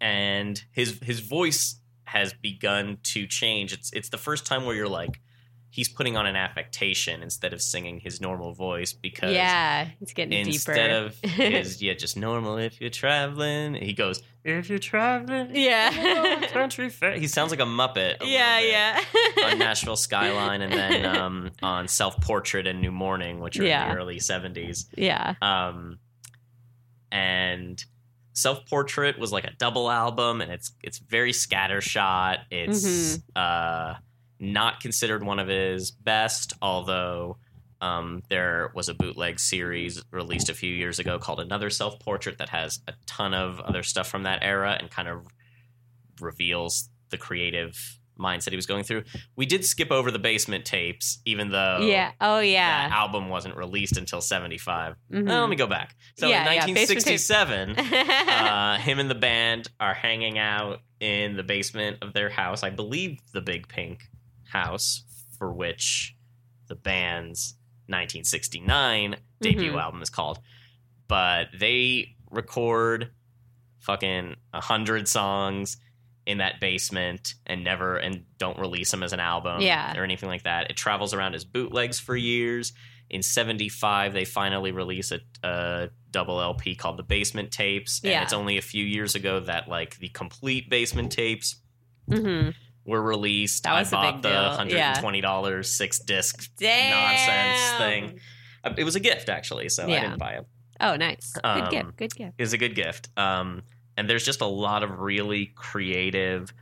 and 0.00 0.62
his 0.72 0.98
his 1.02 1.20
voice 1.20 1.76
has 2.08 2.32
begun 2.32 2.98
to 3.02 3.26
change 3.26 3.72
it's 3.72 3.92
it's 3.92 4.08
the 4.08 4.18
first 4.18 4.46
time 4.46 4.64
where 4.64 4.74
you're 4.74 4.88
like 4.88 5.20
he's 5.70 5.88
putting 5.88 6.16
on 6.16 6.24
an 6.26 6.34
affectation 6.34 7.22
instead 7.22 7.52
of 7.52 7.60
singing 7.60 8.00
his 8.00 8.20
normal 8.22 8.54
voice 8.54 8.94
because 8.94 9.34
Yeah. 9.34 9.88
It's 10.00 10.14
getting 10.14 10.46
instead 10.46 10.74
deeper. 10.74 11.06
Instead 11.06 11.44
of 11.44 11.52
his 11.52 11.82
yeah 11.82 11.92
just 11.94 12.16
normal 12.16 12.56
if 12.56 12.80
you're 12.80 12.88
traveling 12.90 13.74
he 13.74 13.92
goes 13.92 14.22
if 14.44 14.70
you're 14.70 14.78
traveling 14.78 15.50
Yeah. 15.54 16.46
country 16.46 16.88
fair 16.88 17.12
he 17.18 17.26
sounds 17.28 17.50
like 17.50 17.60
a 17.60 17.64
muppet 17.64 18.22
a 18.22 18.26
yeah, 18.26 18.58
yeah. 18.60 19.00
on 19.44 19.58
nashville 19.58 19.96
skyline 19.96 20.62
and 20.62 20.72
then 20.72 21.04
um, 21.16 21.50
on 21.62 21.86
self 21.86 22.18
portrait 22.22 22.66
and 22.66 22.80
new 22.80 22.90
morning 22.90 23.38
which 23.40 23.58
are 23.60 23.64
in 23.64 23.68
the 23.90 23.94
early 23.94 24.16
70s 24.18 24.86
yeah. 24.96 25.34
um, 25.42 25.98
and 27.12 27.84
self 28.38 28.64
portrait 28.66 29.18
was 29.18 29.32
like 29.32 29.44
a 29.44 29.52
double 29.58 29.90
album 29.90 30.40
and 30.40 30.50
it's 30.50 30.72
it's 30.82 30.98
very 30.98 31.32
scattershot. 31.32 32.38
It's 32.50 33.18
uh 33.36 33.94
not 34.40 34.80
considered 34.80 35.24
one 35.24 35.38
of 35.38 35.48
his 35.48 35.90
best 35.90 36.52
although 36.62 37.36
um, 37.80 38.22
there 38.28 38.72
was 38.74 38.88
a 38.88 38.94
bootleg 38.94 39.38
series 39.38 40.02
released 40.10 40.48
a 40.48 40.54
few 40.54 40.72
years 40.72 40.98
ago 40.98 41.18
called 41.18 41.38
Another 41.38 41.70
Self 41.70 42.00
Portrait 42.00 42.38
that 42.38 42.48
has 42.48 42.80
a 42.88 42.94
ton 43.06 43.34
of 43.34 43.60
other 43.60 43.82
stuff 43.84 44.08
from 44.08 44.24
that 44.24 44.42
era 44.42 44.76
and 44.78 44.90
kind 44.90 45.08
of 45.08 45.26
reveals 46.20 46.88
the 47.10 47.18
creative 47.18 47.97
mindset 48.18 48.50
he 48.50 48.56
was 48.56 48.66
going 48.66 48.84
through. 48.84 49.04
We 49.36 49.46
did 49.46 49.64
skip 49.64 49.90
over 49.92 50.10
the 50.10 50.18
basement 50.18 50.64
tapes, 50.64 51.18
even 51.24 51.50
though 51.50 51.78
yeah. 51.82 52.12
Oh, 52.20 52.36
that 52.38 52.46
yeah. 52.46 52.88
album 52.92 53.28
wasn't 53.28 53.56
released 53.56 53.96
until 53.96 54.20
75. 54.20 54.96
Mhm. 55.12 55.28
Uh, 55.30 55.40
let 55.40 55.48
me 55.48 55.56
go 55.56 55.66
back. 55.66 55.94
So 56.16 56.28
Yeah, 56.28 56.40
in 56.42 56.74
basement 56.74 56.88
tape. 56.88 57.18
1967, 57.18 57.78
uh, 58.28 58.78
him 58.78 58.98
and 58.98 59.08
the 59.10 59.14
band 59.14 59.68
are 59.78 59.94
hanging 59.94 60.38
out 60.38 60.80
in 61.00 61.36
the 61.36 61.42
basement 61.44 61.98
of 62.02 62.12
their 62.12 62.28
house. 62.28 62.62
I 62.62 62.70
believe 62.70 63.18
the 63.32 63.40
Big 63.40 63.68
Pink 63.68 64.00
house, 64.50 65.04
for 65.38 65.52
which 65.52 66.16
the 66.66 66.74
band's 66.74 67.54
1969 67.86 69.16
debut 69.40 69.72
Mhm. 69.72 69.80
album 69.82 70.02
is 70.02 70.10
called. 70.10 70.38
But 71.06 71.48
they 71.58 72.16
record 72.30 73.10
fucking 73.78 74.34
a 74.52 74.60
hundred 74.60 75.08
songs 75.08 75.76
in 76.28 76.38
that 76.38 76.60
basement 76.60 77.34
and 77.46 77.64
never 77.64 77.96
and 77.96 78.24
don't 78.38 78.58
release 78.58 78.90
them 78.92 79.02
as 79.02 79.12
an 79.12 79.18
album 79.20 79.60
Yeah. 79.62 79.98
or 79.98 80.04
anything 80.04 80.28
like 80.28 80.42
that. 80.44 80.70
It 80.70 80.76
travels 80.76 81.12
around 81.14 81.34
as 81.34 81.44
bootlegs 81.44 81.98
for 81.98 82.14
years. 82.14 82.72
In 83.10 83.22
'75, 83.22 84.12
they 84.12 84.26
finally 84.26 84.70
release 84.70 85.10
a, 85.10 85.20
a 85.42 85.88
double 86.10 86.40
LP 86.42 86.74
called 86.76 86.98
the 86.98 87.02
Basement 87.02 87.50
Tapes, 87.50 88.00
and 88.04 88.10
Yeah. 88.12 88.22
it's 88.22 88.34
only 88.34 88.58
a 88.58 88.62
few 88.62 88.84
years 88.84 89.14
ago 89.14 89.40
that 89.40 89.66
like 89.68 89.98
the 89.98 90.08
complete 90.08 90.68
Basement 90.68 91.10
Tapes 91.10 91.56
hmm 92.06 92.50
were 92.84 93.02
released. 93.02 93.64
That 93.64 93.78
was 93.78 93.92
a 93.92 93.96
I 93.98 94.10
bought 94.12 94.22
the 94.22 94.28
deal. 94.30 94.50
hundred 94.50 94.76
Yeah. 94.76 94.92
and 94.92 95.00
twenty 95.00 95.20
dollars 95.22 95.70
six 95.70 95.98
disc 95.98 96.50
Damn. 96.58 96.90
nonsense 96.90 97.78
thing. 97.78 98.20
Uh, 98.64 98.74
It 98.76 98.84
was 98.84 98.96
a 98.96 99.00
gift 99.00 99.28
actually, 99.30 99.68
so 99.70 99.84
I 99.84 100.00
didn't 100.00 100.18
buy 100.18 100.32
it. 100.34 100.46
Oh, 100.80 100.96
nice. 100.96 101.32
Good 101.32 101.44
Um, 101.44 101.70
gift. 101.70 101.96
Good 101.96 102.14
gift. 102.14 102.34
It 102.38 102.42
was 102.42 102.52
a 102.52 102.58
good 102.58 102.74
gift. 102.74 103.08
Um, 103.16 103.62
and 103.98 104.08
there's 104.08 104.24
just 104.24 104.40
a 104.40 104.46
lot 104.46 104.82
of 104.82 105.00
really 105.00 105.46
creative 105.56 106.54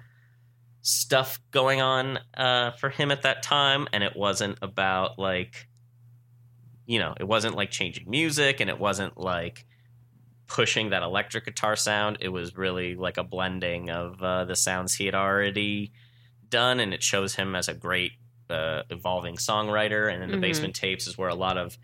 stuff 0.82 1.40
going 1.50 1.80
on 1.80 2.18
uh, 2.34 2.72
for 2.72 2.90
him 2.90 3.10
at 3.12 3.22
that 3.22 3.42
time, 3.42 3.86
and 3.92 4.02
it 4.02 4.16
wasn't 4.16 4.58
about 4.62 5.18
like, 5.18 5.68
you 6.86 6.98
know, 6.98 7.14
it 7.18 7.24
wasn't 7.24 7.54
like 7.56 7.70
changing 7.70 8.08
music, 8.08 8.60
and 8.60 8.70
it 8.70 8.78
wasn't 8.78 9.18
like 9.18 9.66
pushing 10.46 10.90
that 10.90 11.02
electric 11.02 11.44
guitar 11.44 11.76
sound. 11.76 12.18
It 12.20 12.28
was 12.28 12.56
really 12.56 12.94
like 12.94 13.16
a 13.18 13.24
blending 13.24 13.90
of 13.90 14.22
uh, 14.22 14.44
the 14.44 14.56
sounds 14.56 14.94
he 14.94 15.06
had 15.06 15.14
already 15.14 15.92
done, 16.48 16.80
and 16.80 16.94
it 16.94 17.02
shows 17.02 17.34
him 17.34 17.56
as 17.56 17.68
a 17.68 17.74
great 17.74 18.12
uh, 18.48 18.82
evolving 18.90 19.36
songwriter. 19.36 20.12
And 20.12 20.22
in 20.22 20.30
the 20.30 20.36
Mhm. 20.36 20.40
basement 20.40 20.74
tapes 20.76 21.06
is 21.08 21.18
where 21.18 21.28
a 21.28 21.34
lot 21.34 21.58
of 21.58 21.76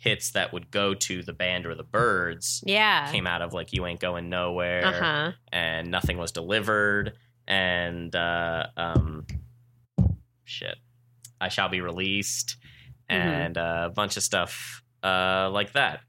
hits 0.00 0.30
that 0.30 0.52
would 0.52 0.70
go 0.70 0.94
to 0.94 1.22
the 1.22 1.32
band 1.32 1.66
or 1.66 1.74
the 1.74 1.82
Byrds 1.82 2.62
Yeah. 2.64 3.10
came 3.10 3.26
out 3.26 3.42
of 3.42 3.52
like 3.52 3.72
"You 3.72 3.84
Ain't 3.86 4.00
Going 4.00 4.28
Nowhere" 4.30 4.86
Uh 4.86 4.92
huh. 4.92 5.32
and 5.52 5.90
"Nothing 5.90 6.16
Was 6.18 6.32
Delivered" 6.32 7.14
and 7.46 8.14
uh, 8.14 8.66
um, 8.76 9.26
shit, 10.44 10.76
"I 11.40 11.48
Shall 11.48 11.68
Be 11.68 11.80
Released" 11.80 12.56
Mhm. 13.10 13.14
and 13.14 13.58
uh, 13.58 13.82
a 13.86 13.90
bunch 13.90 14.16
of 14.16 14.22
stuff 14.22 14.82
uh, 15.02 15.48
like 15.52 15.72
that. 15.72 16.00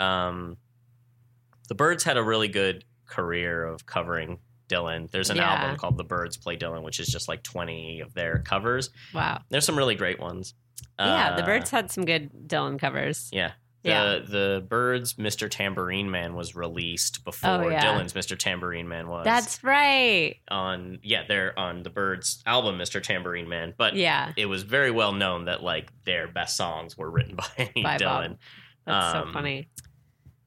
Um, 0.00 0.56
the 1.68 1.74
Byrds 1.74 2.04
had 2.04 2.16
a 2.16 2.22
really 2.22 2.48
good 2.48 2.84
career 3.06 3.64
of 3.64 3.84
covering 3.86 4.38
Dylan. 4.68 5.10
There's 5.10 5.30
an 5.30 5.36
Yeah. 5.38 5.54
album 5.54 5.76
called 5.76 5.96
"The 5.96 6.04
Byrds 6.04 6.36
Play 6.36 6.56
Dylan," 6.56 6.82
which 6.82 7.00
is 7.00 7.08
just 7.08 7.28
like 7.28 7.42
20 7.42 8.00
of 8.00 8.14
their 8.14 8.38
covers. 8.40 8.90
Wow. 9.14 9.42
There's 9.48 9.64
some 9.64 9.76
really 9.78 9.94
great 9.94 10.18
ones. 10.20 10.54
Yeah, 10.98 11.34
the 11.36 11.42
Uh, 11.42 11.46
Byrds 11.46 11.70
had 11.70 11.90
some 11.90 12.04
good 12.04 12.30
Dylan 12.48 12.78
covers. 12.78 13.28
Yeah. 13.32 13.52
The, 13.84 13.90
Yeah. 13.90 14.18
the 14.28 14.66
Byrds' 14.68 15.14
Mr. 15.14 15.48
Tambourine 15.48 16.10
Man 16.10 16.34
was 16.34 16.56
released 16.56 17.24
before 17.24 17.50
Oh, 17.50 17.68
yeah. 17.68 17.84
Dylan's 17.84 18.12
Mr. 18.12 18.36
Tambourine 18.36 18.88
Man 18.88 19.06
was. 19.08 19.24
That's 19.24 19.62
right. 19.62 20.36
on 20.50 20.98
yeah, 21.04 21.22
they're 21.28 21.56
on 21.58 21.84
the 21.84 21.90
Byrds 21.90 22.42
album 22.44 22.76
Mr. 22.76 23.00
Tambourine 23.00 23.48
Man, 23.48 23.74
but 23.78 23.94
Yeah. 23.94 24.32
it 24.36 24.46
was 24.46 24.64
very 24.64 24.90
well 24.90 25.12
known 25.12 25.44
that 25.44 25.62
like 25.62 25.92
their 26.04 26.26
best 26.26 26.56
songs 26.56 26.98
were 26.98 27.08
written 27.10 27.36
by, 27.56 27.70
By 27.76 27.98
Bob. 27.98 28.00
Dylan. 28.00 28.36
That's 28.84 29.12
so 29.12 29.22
Um, 29.22 29.32
funny. 29.32 29.68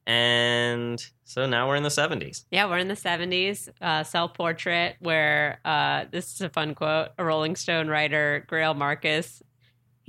And 0.06 1.04
so 1.24 1.46
now 1.46 1.68
we're 1.68 1.76
in 1.76 1.84
the 1.84 1.88
70s. 1.88 2.44
Yeah, 2.50 2.66
we're 2.68 2.78
in 2.78 2.88
the 2.88 2.94
70s. 2.96 3.68
Uh, 3.80 4.02
Self 4.02 4.34
Portrait, 4.34 4.96
where 4.98 5.60
uh, 5.64 6.06
this 6.10 6.34
is 6.34 6.40
a 6.40 6.48
fun 6.48 6.74
quote. 6.74 7.10
A 7.18 7.24
Rolling 7.24 7.54
Stone 7.56 7.88
writer, 7.88 8.44
Greil 8.50 8.76
Marcus, 8.76 9.42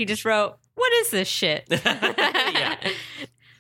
he 0.04 0.06
just 0.06 0.26
wrote, 0.26 0.58
What 0.76 0.92
is 0.94 1.12
this 1.12 1.28
shit? 1.30 1.66
Yeah. 1.70 2.76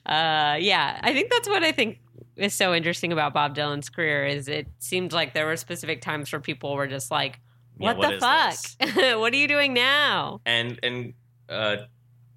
Uh, 0.05 0.57
yeah, 0.59 0.99
I 1.01 1.13
think 1.13 1.31
that's 1.31 1.47
what 1.47 1.63
I 1.63 1.71
think 1.71 1.99
is 2.35 2.53
so 2.53 2.73
interesting 2.73 3.13
about 3.13 3.33
Bob 3.33 3.55
Dylan's 3.55 3.87
career 3.87 4.25
is 4.25 4.49
it 4.49 4.67
seemed 4.79 5.13
like 5.13 5.33
there 5.33 5.45
were 5.45 5.55
specific 5.55 6.01
times 6.01 6.29
where 6.29 6.41
people 6.41 6.75
were 6.75 6.87
just 6.87 7.09
like, 7.09 7.39
Yeah, 7.79 7.93
What, 7.93 8.11
the 8.11 8.19
fuck? 8.19 8.57
what 9.19 9.31
are 9.31 9.37
you 9.37 9.47
doing 9.47 9.73
now? 9.73 10.41
And 10.45 10.77
and 10.83 11.13
uh 11.47 11.77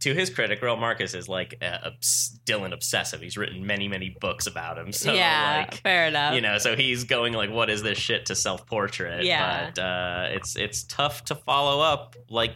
to 0.02 0.14
his 0.14 0.30
credit, 0.30 0.61
Greil 0.61 0.78
Marcus 0.78 1.12
is 1.14 1.28
like 1.28 1.59
Dylan 1.61 2.72
obsessive. 2.72 3.20
He's 3.20 3.36
written 3.36 3.66
many, 3.66 3.88
many 3.88 4.14
books 4.20 4.46
about 4.46 4.78
him. 4.78 4.92
So 4.92 5.12
yeah, 5.12 5.64
like 5.68 5.82
fair 5.82 6.07
enough. 6.07 6.34
you 6.36 6.42
know 6.42 6.59
so 6.59 6.76
he's 6.76 7.02
going 7.02 7.32
like 7.32 7.50
what 7.50 7.68
is 7.68 7.82
this 7.82 7.98
shit 7.98 8.26
to 8.26 8.36
self-portrait 8.36 9.24
Yeah. 9.24 9.70
but 9.74 9.82
uh 9.82 10.26
it's 10.30 10.54
it's 10.54 10.84
tough 10.84 11.24
to 11.24 11.34
follow 11.34 11.80
up 11.80 12.14
like 12.30 12.52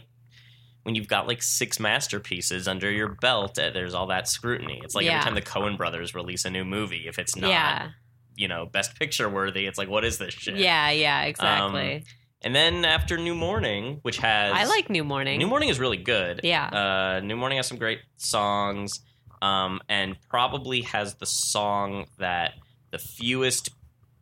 when 0.83 0.95
you've 0.95 1.07
got 1.07 1.27
like 1.27 1.41
six 1.43 1.79
masterpieces 1.79 2.67
under 2.67 2.89
your 2.91 3.09
belt 3.21 3.57
uh, 3.59 3.69
there's 3.71 3.93
all 3.93 4.07
that 4.07 4.27
scrutiny 4.27 4.81
it's 4.83 4.95
like 4.95 5.05
Yeah. 5.05 5.13
every 5.19 5.23
time 5.25 5.35
the 5.35 5.41
coen 5.41 5.77
brothers 5.77 6.13
release 6.15 6.45
a 6.45 6.49
new 6.49 6.65
movie 6.65 7.07
if 7.07 7.19
it's 7.19 7.35
not 7.35 7.49
yeah, 7.49 7.89
you 8.35 8.47
know 8.47 8.65
best 8.65 8.97
picture 8.97 9.29
worthy 9.29 9.65
it's 9.67 9.77
like 9.77 9.89
what 9.89 10.03
is 10.05 10.17
this 10.17 10.33
shit 10.33 10.57
yeah, 10.57 10.89
yeah, 10.91 11.23
exactly. 11.23 12.03
and 12.41 12.55
then 12.55 12.83
after 12.85 13.17
new 13.17 13.35
morning 13.35 13.99
which 14.01 14.17
has 14.17 14.53
I 14.55 14.65
like 14.65 14.89
New 14.89 15.03
Morning. 15.03 15.37
new 15.39 15.47
morning 15.47 15.69
is 15.69 15.79
really 15.79 15.97
good 15.97 16.41
Yeah. 16.43 16.65
uh, 16.67 17.19
New 17.23 17.35
Morning 17.35 17.57
has 17.57 17.67
some 17.67 17.77
great 17.77 17.99
songs, 18.17 19.01
um, 19.41 19.79
and 19.89 20.15
probably 20.29 20.81
has 20.81 21.15
the 21.15 21.25
song 21.25 22.05
that 22.17 22.53
the 22.91 22.97
fewest 22.99 23.69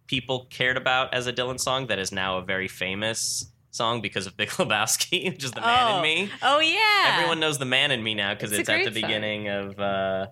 people 0.08 0.48
cared 0.50 0.76
about 0.78 1.14
as 1.14 1.28
a 1.28 1.34
Dylan 1.34 1.60
song 1.60 1.88
that 1.88 2.00
is 2.00 2.12
now 2.12 2.38
a 2.38 2.42
very 2.42 2.68
famous 2.68 3.52
song 3.72 4.02
because 4.02 4.28
of 4.28 4.36
Big 4.38 4.50
Lebowski, 4.50 5.32
which 5.32 5.44
is 5.44 5.52
"The 5.52 5.62
Man 5.62 5.88
Oh, 5.88 5.96
in 5.98 6.02
Me." 6.04 6.32
oh 6.42 6.60
yeah. 6.60 7.14
Everyone 7.16 7.40
knows 7.40 7.58
"The 7.58 7.66
Man 7.66 7.92
in 7.92 8.04
Me" 8.04 8.16
now 8.16 8.34
because 8.34 8.52
It's 8.52 8.62
it's, 8.62 8.70
at 8.70 8.78
the 8.78 8.84
great 8.92 8.94
song. 9.02 9.02
beginning 9.10 9.48
of 9.50 9.80
uh, 9.80 10.28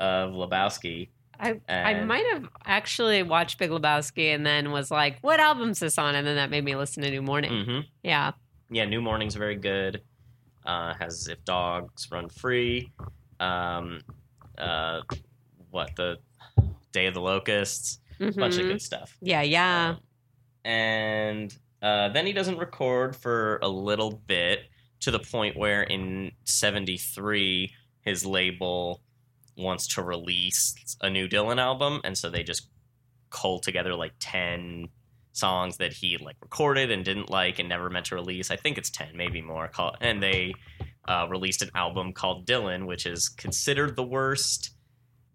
of 0.00 0.32
Lebowski. 0.32 1.10
I 1.40 1.60
I 1.68 1.94
might 2.04 2.24
have 2.32 2.48
actually 2.64 3.22
watched 3.22 3.58
Big 3.58 3.70
Lebowski 3.70 4.34
and 4.34 4.44
then 4.44 4.72
was 4.72 4.90
like, 4.90 5.18
"What 5.20 5.38
album's 5.40 5.78
this 5.80 5.96
on?" 5.98 6.14
And 6.16 6.26
then 6.26 6.36
that 6.36 6.50
made 6.50 6.64
me 6.64 6.74
listen 6.74 7.02
to 7.04 7.10
New 7.10 7.22
Morning. 7.22 7.64
hmm 7.64 7.80
Yeah, 8.02 8.32
Yeah, 8.70 8.86
New 8.86 9.00
Morning's 9.00 9.36
very 9.36 9.54
good. 9.56 10.02
Uh, 10.66 10.94
has 10.98 11.28
"If 11.28 11.44
Dogs 11.44 12.08
Run 12.10 12.28
Free." 12.28 12.90
Um, 13.40 14.00
uh, 14.58 15.02
what 15.70 15.94
the 15.94 16.18
Day 16.90 17.06
of 17.06 17.14
the 17.14 17.20
Locusts? 17.20 18.00
bunch 18.18 18.34
of 18.58 18.64
Mhm. 18.64 18.68
good 18.68 18.82
stuff. 18.82 19.16
yeah, 19.20 19.42
yeah. 19.42 19.90
Um, 19.90 20.00
and 20.64 21.56
uh, 21.82 22.08
then 22.10 22.26
he 22.26 22.32
doesn't 22.32 22.58
record 22.58 23.14
for 23.16 23.58
a 23.62 23.68
little 23.68 24.10
bit 24.26 24.60
to 25.00 25.10
the 25.10 25.18
point 25.18 25.56
where 25.56 25.82
in 25.82 26.32
73 26.44 27.72
his 28.02 28.24
label 28.26 29.02
wants 29.56 29.86
to 29.94 30.02
release 30.02 30.74
a 31.00 31.10
new 31.10 31.28
Dylan 31.28 31.58
album 31.60 32.00
and 32.04 32.16
so 32.16 32.30
they 32.30 32.42
just 32.42 32.68
cull 33.30 33.58
together 33.60 33.94
like 33.94 34.12
10 34.20 34.88
songs 35.32 35.76
that 35.76 35.92
he 35.92 36.16
like 36.18 36.36
recorded 36.40 36.90
and 36.90 37.04
didn't 37.04 37.30
like 37.30 37.58
and 37.58 37.68
never 37.68 37.90
meant 37.90 38.06
to 38.06 38.14
release. 38.14 38.50
I 38.50 38.56
think 38.56 38.78
it's 38.78 38.90
10, 38.90 39.10
maybe 39.14 39.40
more. 39.42 39.68
Call 39.68 39.94
and 40.00 40.22
they 40.22 40.54
uh, 41.06 41.26
released 41.30 41.62
an 41.62 41.70
album 41.74 42.12
called 42.12 42.46
Dylan, 42.46 42.86
which 42.86 43.06
is 43.06 43.28
considered 43.28 43.94
the 43.96 44.02
worst 44.02 44.70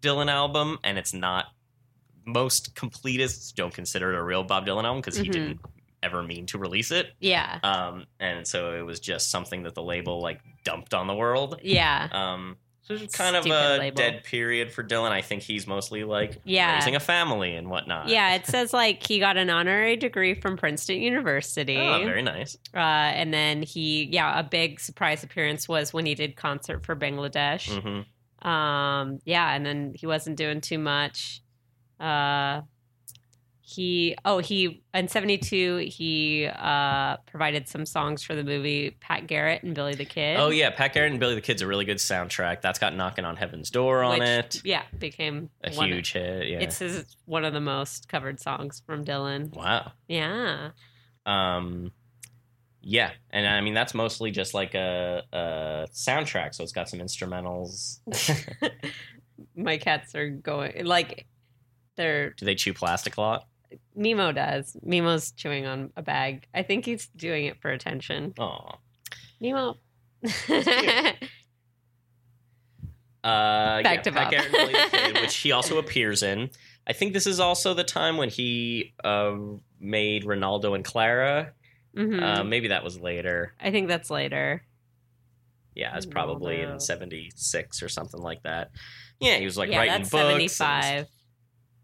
Dylan 0.02 0.30
album, 0.30 0.78
and 0.84 0.98
it's 0.98 1.14
not. 1.14 1.46
Most 2.26 2.74
completists 2.74 3.52
don't 3.54 3.72
consider 3.74 4.12
it 4.12 4.18
a 4.18 4.22
real 4.22 4.44
Bob 4.44 4.66
Dylan 4.66 4.84
album 4.84 5.00
because 5.00 5.16
he 5.16 5.28
Mhm. 5.28 5.32
didn't 5.32 5.60
ever 6.04 6.22
mean 6.22 6.46
to 6.46 6.58
release 6.58 6.90
it. 6.90 7.12
yeah, 7.18 7.58
Um, 7.64 8.04
and 8.20 8.46
so 8.46 8.74
it 8.76 8.82
was 8.82 9.00
just 9.00 9.30
something 9.30 9.62
that 9.64 9.74
the 9.74 9.82
label 9.82 10.20
like 10.20 10.40
dumped 10.64 10.94
on 10.94 11.06
the 11.06 11.14
world. 11.14 11.58
yeah, 11.62 12.08
Um, 12.12 12.56
so 12.82 12.92
it's 12.94 13.16
kind 13.16 13.34
of 13.34 13.46
a 13.46 13.78
label. 13.78 13.96
dead 13.96 14.24
period 14.24 14.70
for 14.70 14.84
Dylan. 14.84 15.10
I 15.10 15.22
think 15.22 15.42
he's 15.42 15.66
mostly 15.66 16.04
like 16.04 16.36
Yeah. 16.44 16.74
raising 16.74 16.94
a 16.96 17.00
family 17.00 17.54
and 17.56 17.70
whatnot. 17.70 18.08
yeah. 18.08 18.34
It 18.34 18.46
says 18.46 18.74
like 18.74 19.06
he 19.06 19.18
got 19.18 19.38
an 19.38 19.48
honorary 19.48 19.96
degree 19.96 20.34
from 20.34 20.58
Princeton 20.58 21.00
University, 21.00 21.78
Oh, 21.78 22.04
very 22.04 22.20
nice. 22.20 22.58
uh, 22.74 22.78
and 22.78 23.32
then 23.32 23.62
he, 23.62 24.04
yeah, 24.12 24.38
a 24.38 24.42
big 24.42 24.80
surprise 24.80 25.24
appearance 25.24 25.66
was 25.66 25.94
when 25.94 26.04
he 26.04 26.14
did 26.14 26.36
concert 26.36 26.84
for 26.84 26.94
Bangladesh. 26.94 27.68
hmm 27.80 28.02
Um, 28.46 29.18
yeah, 29.24 29.54
and 29.54 29.64
then 29.64 29.94
he 29.96 30.06
wasn't 30.06 30.36
doing 30.36 30.60
too 30.60 30.78
much. 30.78 31.40
Uh, 31.98 32.60
he 33.66 34.14
oh 34.26 34.40
he 34.40 34.84
in 34.92 35.08
'72 35.08 35.88
he 35.90 36.46
uh 36.46 37.16
provided 37.24 37.66
some 37.66 37.86
songs 37.86 38.22
for 38.22 38.34
the 38.34 38.44
movie 38.44 38.90
Pat 39.00 39.26
Garrett 39.26 39.62
and 39.62 39.74
Billy 39.74 39.94
the 39.94 40.04
Kid. 40.04 40.36
Oh 40.38 40.50
yeah, 40.50 40.68
Pat 40.68 40.92
Garrett 40.92 41.12
and 41.12 41.18
Billy 41.18 41.34
the 41.34 41.40
Kid's 41.40 41.62
a 41.62 41.66
really 41.66 41.86
good 41.86 41.96
soundtrack. 41.96 42.60
That's 42.60 42.78
got 42.78 42.94
"Knocking 42.94 43.24
on 43.24 43.36
Heaven's 43.36 43.70
Door" 43.70 44.02
on 44.02 44.18
which, 44.18 44.28
it. 44.28 44.60
Yeah, 44.64 44.82
became 44.98 45.48
A 45.62 45.70
huge 45.70 46.12
hit. 46.12 46.46
Yeah. 46.48 46.58
It's 46.58 46.78
his, 46.78 47.16
one 47.24 47.46
of 47.46 47.54
the 47.54 47.60
most 47.60 48.06
covered 48.06 48.38
songs 48.38 48.82
from 48.84 49.02
Dylan. 49.02 49.56
wow. 49.56 49.92
Yeah, 50.08 50.72
Um, 51.24 51.90
yeah, 52.82 53.12
and 53.30 53.46
I 53.48 53.62
mean 53.62 53.72
that's 53.72 53.94
mostly 53.94 54.30
just 54.30 54.52
like 54.52 54.74
a, 54.74 55.22
a 55.32 55.86
soundtrack, 55.90 56.54
so 56.54 56.62
it's 56.62 56.72
got 56.72 56.90
some 56.90 57.00
instrumentals. 57.00 58.00
my 59.56 59.78
cats 59.78 60.14
are 60.14 60.28
going 60.28 60.84
like 60.84 61.26
they're 61.96 62.30
Do 62.34 62.44
they 62.44 62.54
chew 62.54 62.74
plastic 62.74 63.16
a 63.16 63.22
lot? 63.22 63.46
Mimo 63.96 64.34
does. 64.34 64.76
Mimo's 64.86 65.32
chewing 65.32 65.66
on 65.66 65.92
a 65.96 66.02
bag. 66.02 66.46
I 66.54 66.62
think 66.62 66.84
he's 66.84 67.06
doing 67.08 67.46
it 67.46 67.60
for 67.60 67.70
attention. 67.70 68.34
Oh, 68.38 68.72
Mimo. 69.42 69.76
Uh, 73.24 73.82
Back 73.82 73.96
yeah, 73.96 74.02
to 74.02 74.12
Bob. 74.12 74.30
Kid, 74.30 75.14
which 75.22 75.34
he 75.36 75.50
also 75.50 75.78
appears 75.78 76.22
in. 76.22 76.50
I 76.86 76.92
think 76.92 77.14
this 77.14 77.26
is 77.26 77.40
also 77.40 77.72
the 77.72 77.82
time 77.82 78.18
when 78.18 78.28
he 78.28 78.92
uh, 79.02 79.34
made 79.80 80.26
Renaldo 80.26 80.74
and 80.74 80.84
Clara. 80.84 81.52
Mm-hmm. 81.96 82.22
Uh, 82.22 82.44
maybe 82.44 82.68
that 82.68 82.84
was 82.84 83.00
later. 83.00 83.54
I 83.58 83.70
think 83.70 83.88
that's 83.88 84.10
later. 84.10 84.62
Yeah, 85.74 85.96
it's 85.96 86.04
probably 86.06 86.60
in 86.60 86.78
'76 86.78 87.82
or 87.82 87.88
something 87.88 88.20
like 88.20 88.42
that. 88.42 88.70
Yeah, 89.20 89.38
he 89.38 89.46
was 89.46 89.56
like 89.56 89.70
yeah, 89.70 89.78
writing 89.78 90.02
books. 90.02 90.10
'75. 90.10 91.06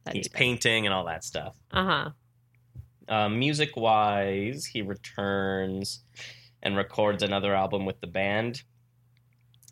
That 0.05 0.15
he's 0.15 0.29
painting 0.29 0.87
and 0.87 0.95
all 0.95 1.07
that 1.07 1.25
stuff. 1.25 1.57
Uh-huh. 1.73 2.11
Um, 3.09 3.11
uh, 3.11 3.29
music 3.29 3.77
wise, 3.77 4.65
he 4.65 4.83
returns 4.83 6.05
and 6.63 6.77
records 6.77 7.23
another 7.23 7.55
album 7.55 7.85
with 7.85 8.01
the 8.01 8.07
band 8.07 8.63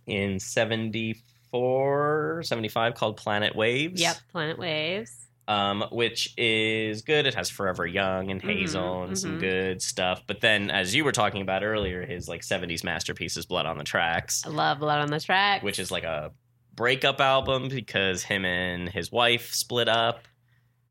in 0.06 0.40
74, 0.40 2.42
75 2.42 2.94
called 2.94 3.16
Planet 3.16 3.54
Waves. 3.54 4.00
Yep, 4.00 4.16
Planet 4.32 4.58
Waves. 4.58 5.14
Um, 5.46 5.84
which 5.92 6.34
is 6.36 7.02
good. 7.02 7.26
It 7.26 7.34
has 7.34 7.48
Forever 7.48 7.86
Young 7.86 8.30
and 8.30 8.40
mm-hmm, 8.40 8.50
Hazel 8.50 8.82
mm-hmm, 8.82 9.02
and 9.04 9.12
mm-hmm. 9.12 9.14
some 9.14 9.38
good 9.38 9.80
stuff. 9.80 10.22
But 10.26 10.42
then, 10.42 10.70
as 10.70 10.94
you 10.94 11.04
were 11.04 11.12
talking 11.12 11.40
about 11.40 11.62
earlier, 11.62 12.04
his 12.04 12.28
like 12.28 12.42
'70s 12.42 12.84
masterpiece 12.84 13.38
is 13.38 13.46
Blood 13.46 13.64
on 13.64 13.78
the 13.78 13.84
Tracks. 13.84 14.44
I 14.44 14.50
love 14.50 14.80
Blood 14.80 15.00
on 15.00 15.10
the 15.10 15.20
Tracks, 15.20 15.64
which 15.64 15.78
is 15.78 15.90
like 15.90 16.04
a 16.04 16.32
breakup 16.78 17.20
album 17.20 17.68
because 17.68 18.22
him 18.22 18.44
and 18.44 18.88
his 18.88 19.10
wife 19.10 19.52
split 19.52 19.88
up. 19.88 20.22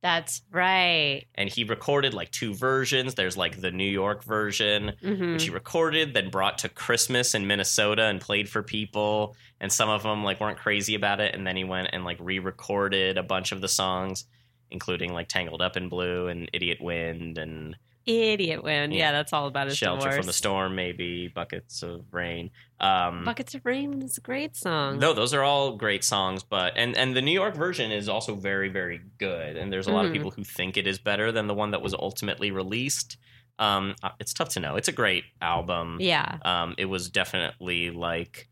That's 0.04 0.42
right. 0.52 1.24
And 1.34 1.50
he 1.50 1.64
recorded 1.64 2.14
like 2.14 2.30
two 2.30 2.54
versions. 2.54 3.16
There's 3.16 3.38
like 3.38 3.62
the 3.62 3.72
New 3.72 3.90
York 3.90 4.24
version, 4.24 4.94
hmm 5.02 5.34
which 5.34 5.46
he 5.46 5.50
recorded, 5.50 6.14
then 6.14 6.30
brought 6.30 6.58
to 6.60 6.70
Christmas 6.70 7.34
in 7.34 7.48
Minnesota 7.48 8.04
and 8.04 8.20
played 8.20 8.50
for 8.50 8.62
people. 8.62 9.36
And 9.62 9.72
some 9.72 9.90
of 9.90 10.04
them 10.04 10.26
like 10.26 10.42
weren't 10.42 10.60
crazy 10.60 10.94
about 10.94 11.22
it. 11.22 11.34
And 11.34 11.48
then 11.48 11.56
he 11.56 11.64
went 11.64 11.90
and 11.94 12.04
like 12.04 12.18
re-recorded 12.20 13.18
a 13.18 13.24
bunch 13.24 13.54
of 13.54 13.62
the 13.62 13.70
songs, 13.70 14.26
including 14.70 15.14
like 15.14 15.30
"Tangled 15.30 15.62
Up 15.62 15.78
in 15.78 15.88
Blue" 15.88 16.28
and 16.28 16.50
"Idiot 16.54 16.80
Wind" 16.82 17.38
and 17.38 17.78
Idiot 18.08 18.64
win. 18.64 18.92
Yeah. 18.92 18.98
Yeah. 18.98 19.12
that's 19.12 19.34
all 19.34 19.48
about 19.48 19.68
his 19.68 19.78
"Shelter 19.78 20.00
divorce. 20.02 20.16
from 20.18 20.26
the 20.26 20.34
Storm," 20.34 20.76
maybe 20.76 21.28
"Buckets 21.28 21.84
of 21.84 22.06
Rain." 22.12 22.50
Um, 22.80 23.26
Buckets 23.26 23.54
of 23.56 23.66
Rain 23.66 24.02
is 24.02 24.18
a 24.18 24.22
great 24.22 24.56
song. 24.56 25.00
no, 25.00 25.14
those 25.14 25.34
are 25.34 25.44
all 25.44 25.76
great 25.76 26.04
songs, 26.04 26.44
but 26.44 26.74
and 26.78 26.96
and 26.96 27.16
the 27.16 27.22
New 27.22 27.32
York 27.32 27.56
version 27.56 27.92
is 27.92 28.08
also 28.08 28.36
very 28.36 28.70
very 28.70 29.02
good. 29.18 29.58
And 29.58 29.72
there's 29.74 29.88
a 29.88 29.92
lot 29.92 30.06
of 30.06 30.12
Mhm. 30.12 30.16
people 30.16 30.32
who 30.32 30.44
think 30.44 30.78
it 30.78 30.88
is 30.88 31.00
better 31.00 31.32
than 31.32 31.48
the 31.48 31.54
one 31.54 31.72
that 31.72 31.82
was 31.82 31.94
ultimately 31.94 32.52
released. 32.52 33.18
Um, 33.60 33.96
uh, 34.04 34.10
it's 34.20 34.34
tough 34.34 34.50
to 34.50 34.60
know. 34.60 34.76
It's 34.76 34.88
a 34.88 34.92
great 34.92 35.24
album. 35.42 35.98
Yeah. 36.00 36.38
um, 36.46 36.76
it 36.78 36.86
was 36.86 37.10
definitely 37.10 37.90
like 37.90 38.48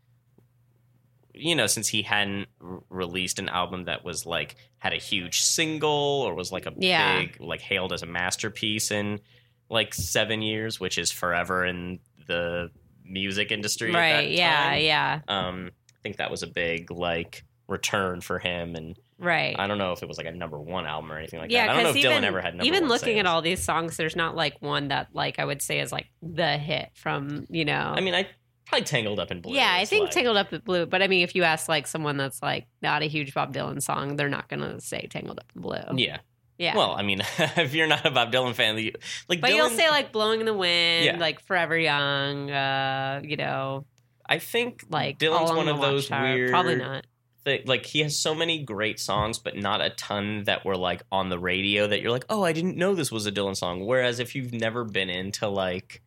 you 1.38 1.54
know 1.54 1.66
since 1.66 1.88
he 1.88 2.02
hadn't 2.02 2.48
r- 2.62 2.82
released 2.88 3.38
an 3.38 3.48
album 3.48 3.84
that 3.84 4.04
was 4.04 4.24
like 4.26 4.56
had 4.78 4.92
a 4.92 4.96
huge 4.96 5.40
single 5.40 5.90
or 6.26 6.34
was 6.34 6.50
like 6.50 6.66
a 6.66 6.72
Yeah. 6.78 7.20
big 7.20 7.40
like 7.40 7.60
hailed 7.60 7.92
as 7.92 8.02
a 8.02 8.06
masterpiece 8.06 8.90
in 8.90 9.20
like 9.68 9.92
seven 9.94 10.42
years 10.42 10.78
which 10.80 10.98
is 10.98 11.10
forever 11.10 11.64
in 11.64 11.98
the 12.26 12.70
music 13.04 13.50
industry 13.52 13.90
at 13.90 13.94
Right. 13.96 14.12
that 14.26 14.30
Yeah. 14.30 14.70
time. 14.70 14.80
Yeah. 14.82 15.20
um 15.28 15.70
i 15.90 15.98
think 16.02 16.16
that 16.18 16.30
was 16.30 16.42
a 16.42 16.46
big 16.46 16.90
like 16.90 17.44
return 17.68 18.20
for 18.20 18.38
him 18.38 18.74
and 18.76 18.96
Right. 19.18 19.56
i 19.58 19.66
don't 19.66 19.78
know 19.78 19.92
if 19.92 20.02
it 20.02 20.08
was 20.08 20.18
like 20.18 20.26
a 20.26 20.32
number 20.32 20.58
one 20.60 20.86
album 20.86 21.10
or 21.10 21.18
anything 21.18 21.40
like 21.40 21.50
yeah, 21.50 21.66
that 21.66 21.70
i 21.70 21.74
don't 21.74 21.82
know 21.84 21.88
if 21.90 21.94
because 21.94 22.10
even 22.10 22.22
dylan 22.22 22.26
ever 22.26 22.40
had 22.40 22.54
number 22.54 22.66
even 22.66 22.86
looking 22.88 23.18
at 23.18 23.26
all 23.26 23.42
these 23.42 23.62
songs, 23.62 23.96
there's 23.96 24.14
not 24.16 24.36
like 24.36 24.60
one 24.60 24.88
that 24.88 25.08
like 25.14 25.38
I 25.38 25.44
would 25.44 25.62
say 25.62 25.80
is 25.80 25.90
like 25.90 26.06
the 26.22 26.58
hit 26.58 26.90
from 26.94 27.46
you 27.48 27.64
know. 27.64 27.94
i 27.96 28.00
mean 28.00 28.14
i 28.14 28.26
probably 28.66 28.84
tangled 28.84 29.18
up 29.20 29.30
in 29.30 29.40
blue 29.40 29.54
yeah, 29.54 29.72
I 29.72 29.84
think 29.84 30.04
like- 30.06 30.10
Tangled 30.12 30.36
Up 30.36 30.52
in 30.52 30.60
Blue. 30.60 30.86
But 30.86 31.00
I 31.00 31.06
mean, 31.06 31.22
if 31.22 31.36
you 31.36 31.44
ask 31.44 31.68
like 31.68 31.86
someone 31.86 32.16
that's 32.16 32.42
like 32.42 32.66
not 32.82 33.00
a 33.02 33.06
huge 33.06 33.32
Bob 33.32 33.54
Dylan 33.54 33.80
song, 33.80 34.16
they're 34.16 34.28
not 34.28 34.48
gonna 34.48 34.80
say 34.80 35.06
Tangled 35.08 35.38
Up 35.38 35.46
in 35.54 35.62
Blue. 35.62 35.78
yeah 35.96 36.18
yeah. 36.58 36.76
Well, 36.76 36.92
I 36.92 37.02
mean, 37.02 37.20
if 37.38 37.74
you're 37.74 37.86
not 37.86 38.04
a 38.06 38.10
Bob 38.10 38.32
Dylan 38.32 38.54
fan, 38.54 38.76
you- 38.78 38.92
like 39.28 39.40
but 39.40 39.50
Dylan, 39.50 39.56
you'll 39.56 39.70
say 39.70 39.88
like 39.90 40.12
"Blowing 40.12 40.40
in 40.40 40.46
the 40.46 40.54
Wind," 40.54 41.04
Yeah. 41.04 41.16
like 41.18 41.40
"Forever 41.46 41.76
Young," 41.78 42.50
uh, 42.50 43.20
you 43.24 43.36
know, 43.36 43.84
I 44.28 44.38
think 44.38 44.84
like 44.90 45.18
Dylan's 45.18 45.52
one 45.52 45.68
of 45.68 45.80
those 45.80 46.10
Watchtower. 46.10 46.34
weird. 46.34 46.50
Probably 46.50 46.76
not. 46.76 47.06
thi- 47.44 47.62
like 47.66 47.86
he 47.86 48.00
has 48.00 48.18
so 48.18 48.34
many 48.34 48.62
great 48.64 48.98
songs, 48.98 49.38
but 49.38 49.56
not 49.56 49.80
a 49.80 49.90
ton 49.90 50.44
that 50.44 50.64
were 50.64 50.76
like 50.76 51.02
on 51.12 51.28
the 51.28 51.38
radio 51.38 51.86
that 51.86 52.00
you're 52.02 52.10
like, 52.10 52.24
oh, 52.28 52.42
I 52.42 52.52
didn't 52.52 52.76
know 52.76 52.94
this 52.94 53.12
was 53.12 53.26
a 53.26 53.32
Dylan 53.32 53.56
song. 53.56 53.84
Whereas 53.86 54.18
if 54.18 54.34
you've 54.34 54.52
never 54.52 54.84
been 54.84 55.10
into 55.10 55.46
like 55.48 56.02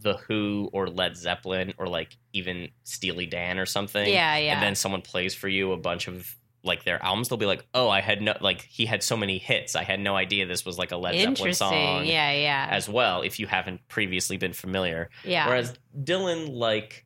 the 0.00 0.14
Who 0.28 0.68
or 0.72 0.88
Led 0.88 1.16
Zeppelin 1.16 1.74
or 1.78 1.86
like 1.86 2.16
even 2.32 2.68
Steely 2.84 3.26
Dan 3.26 3.58
or 3.58 3.66
something, 3.66 4.08
Yeah, 4.08 4.36
yeah. 4.36 4.54
and 4.54 4.62
then 4.62 4.74
someone 4.74 5.02
plays 5.02 5.34
for 5.34 5.48
you 5.48 5.72
a 5.72 5.76
bunch 5.76 6.08
of 6.08 6.34
like 6.64 6.84
their 6.84 7.02
albums, 7.02 7.28
they'll 7.28 7.38
be 7.38 7.46
like, 7.46 7.64
oh, 7.74 7.88
I 7.88 8.00
had 8.00 8.22
no 8.22 8.36
like 8.40 8.62
he 8.62 8.86
had 8.86 9.02
so 9.02 9.16
many 9.16 9.38
hits, 9.38 9.74
I 9.74 9.82
had 9.82 9.98
no 10.00 10.14
idea 10.16 10.46
this 10.46 10.64
was 10.64 10.78
like 10.78 10.92
a 10.92 10.96
Led 10.96 11.18
Zeppelin 11.18 11.54
song. 11.54 12.04
Yeah, 12.04 12.30
yeah, 12.32 12.68
As 12.70 12.88
well, 12.88 13.22
if 13.22 13.40
you 13.40 13.46
haven't 13.46 13.86
previously 13.88 14.36
been 14.36 14.52
familiar. 14.52 15.10
yeah. 15.24 15.46
Whereas 15.48 15.74
Dylan, 15.98 16.54
like, 16.54 17.04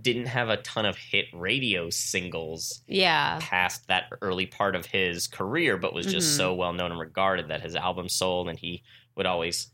didn't 0.00 0.26
have 0.26 0.48
a 0.48 0.56
ton 0.56 0.84
of 0.84 0.96
hit 0.96 1.26
radio 1.32 1.88
singles 1.88 2.82
yeah. 2.88 3.38
past 3.40 3.86
that 3.86 4.06
early 4.20 4.46
part 4.46 4.74
of 4.74 4.84
his 4.86 5.28
career, 5.28 5.76
but 5.76 5.94
was 5.94 6.06
just 6.06 6.32
Mhm. 6.32 6.36
so 6.36 6.54
well 6.54 6.72
known 6.72 6.90
and 6.90 6.98
regarded 6.98 7.48
that 7.48 7.60
his 7.60 7.76
album 7.76 8.08
sold, 8.08 8.48
and 8.48 8.58
he 8.58 8.82
would 9.14 9.26
always 9.26 9.70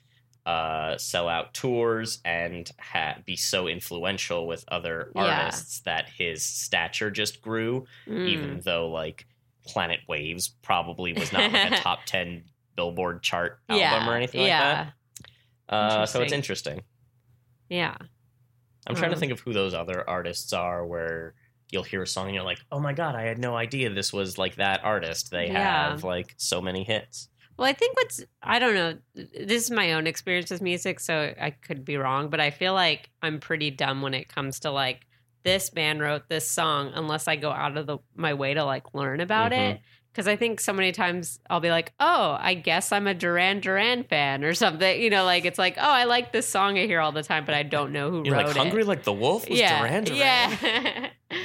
uh, 0.49 0.96
sell 0.96 1.28
out 1.28 1.53
tours 1.53 2.20
and 2.24 2.70
ha- 2.80 3.18
be 3.26 3.36
so 3.36 3.66
influential 3.68 4.46
with 4.46 4.64
other 4.68 5.12
Yeah. 5.14 5.22
artists 5.42 5.80
that 5.80 6.09
his 6.09 6.42
stature 6.42 7.11
just 7.11 7.42
grew, 7.42 7.86
Mm. 8.07 8.28
even 8.28 8.61
though 8.61 8.88
like 8.88 9.26
Planet 9.66 10.01
Waves 10.09 10.49
probably 10.62 11.12
was 11.12 11.32
not 11.32 11.53
like 11.53 11.72
a 11.72 11.76
top 11.82 12.01
ten 12.07 12.44
Billboard 12.76 13.22
chart 13.22 13.59
album 13.68 13.80
yeah. 13.80 14.09
or 14.09 14.14
anything 14.16 14.40
like 14.40 14.51
that. 14.51 14.92
Uh, 15.68 16.07
so 16.07 16.22
it's 16.22 16.32
Interesting. 16.32 16.80
Yeah. 17.68 17.94
I'm 18.86 18.94
trying 18.94 19.11
to 19.11 19.16
Um, 19.16 19.20
think 19.20 19.32
of 19.32 19.40
who 19.40 19.53
those 19.53 19.74
other 19.74 20.09
artists 20.09 20.53
are 20.55 20.86
where 20.86 21.34
you'll 21.70 21.82
hear 21.82 22.03
a 22.03 22.07
song 22.07 22.26
and 22.26 22.34
you're 22.34 22.44
like, 22.44 22.61
oh 22.72 22.80
my 22.80 22.94
God, 22.94 23.14
I 23.14 23.22
had 23.24 23.38
no 23.38 23.55
idea 23.55 23.90
this 23.90 24.12
was 24.14 24.38
like 24.38 24.55
that 24.57 24.82
artist. 24.82 25.30
They 25.30 25.49
Yeah. 25.49 25.90
have 25.90 26.05
like 26.05 26.34
so 26.38 26.62
many 26.62 26.84
hits. 26.84 27.28
Well, 27.59 27.68
I 27.68 27.72
think 27.72 27.96
what's 27.96 28.24
I 28.42 28.59
don't 28.61 28.74
know. 28.74 28.94
This 29.14 29.64
is 29.64 29.70
my 29.70 29.92
own 29.94 30.06
experience 30.06 30.50
with 30.50 30.62
music, 30.62 31.00
so 31.00 31.34
I 31.40 31.50
could 31.50 31.84
be 31.84 31.96
wrong, 31.96 32.30
but 32.30 32.40
I 32.40 32.50
feel 32.50 32.72
like 32.72 33.11
I'm 33.20 33.40
pretty 33.40 33.70
dumb 33.70 34.00
when 34.00 34.14
it 34.14 34.28
comes 34.28 34.61
to 34.61 34.70
like 34.70 35.06
this 35.44 35.68
band 35.70 36.00
wrote 36.00 36.28
this 36.28 36.48
song 36.50 36.92
unless 36.94 37.26
I 37.26 37.36
go 37.36 37.50
out 37.50 37.76
of 37.76 37.86
the 37.86 37.98
my 38.14 38.34
way 38.34 38.54
to 38.54 38.64
like 38.64 38.94
learn 38.94 39.20
about 39.20 39.52
Mhm. 39.52 39.72
it. 39.72 39.80
Because 40.12 40.26
I 40.26 40.34
think 40.36 40.59
so 40.61 40.72
many 40.72 40.90
times 40.90 41.38
I'll 41.48 41.61
be 41.61 41.70
like, 41.70 41.92
oh, 42.00 42.36
I 42.40 42.54
guess 42.54 42.90
I'm 42.90 43.06
a 43.06 43.14
Duran 43.14 43.61
Duran 43.61 44.02
fan 44.04 44.42
or 44.42 44.52
something. 44.52 45.00
You 45.00 45.11
know, 45.11 45.24
like 45.24 45.44
it's 45.44 45.59
like, 45.59 45.76
oh, 45.78 45.90
I 45.90 46.04
like 46.04 46.32
this 46.32 46.48
song 46.48 46.76
I 46.78 46.86
hear 46.86 47.00
all 47.00 47.12
the 47.12 47.22
time, 47.22 47.44
but 47.44 47.54
I 47.54 47.62
don't 47.62 47.92
know 47.92 48.11
who 48.11 48.22
You're 48.24 48.34
wrote 48.34 48.46
like, 48.46 48.56
it. 48.56 48.59
Hungry 48.59 48.82
Like 48.84 49.04
the 49.04 49.12
Wolf 49.12 49.48
was 49.48 49.59
yeah, 49.59 49.78
Duran 49.80 50.04
Duran. 50.04 50.18
Yeah. 50.18 51.09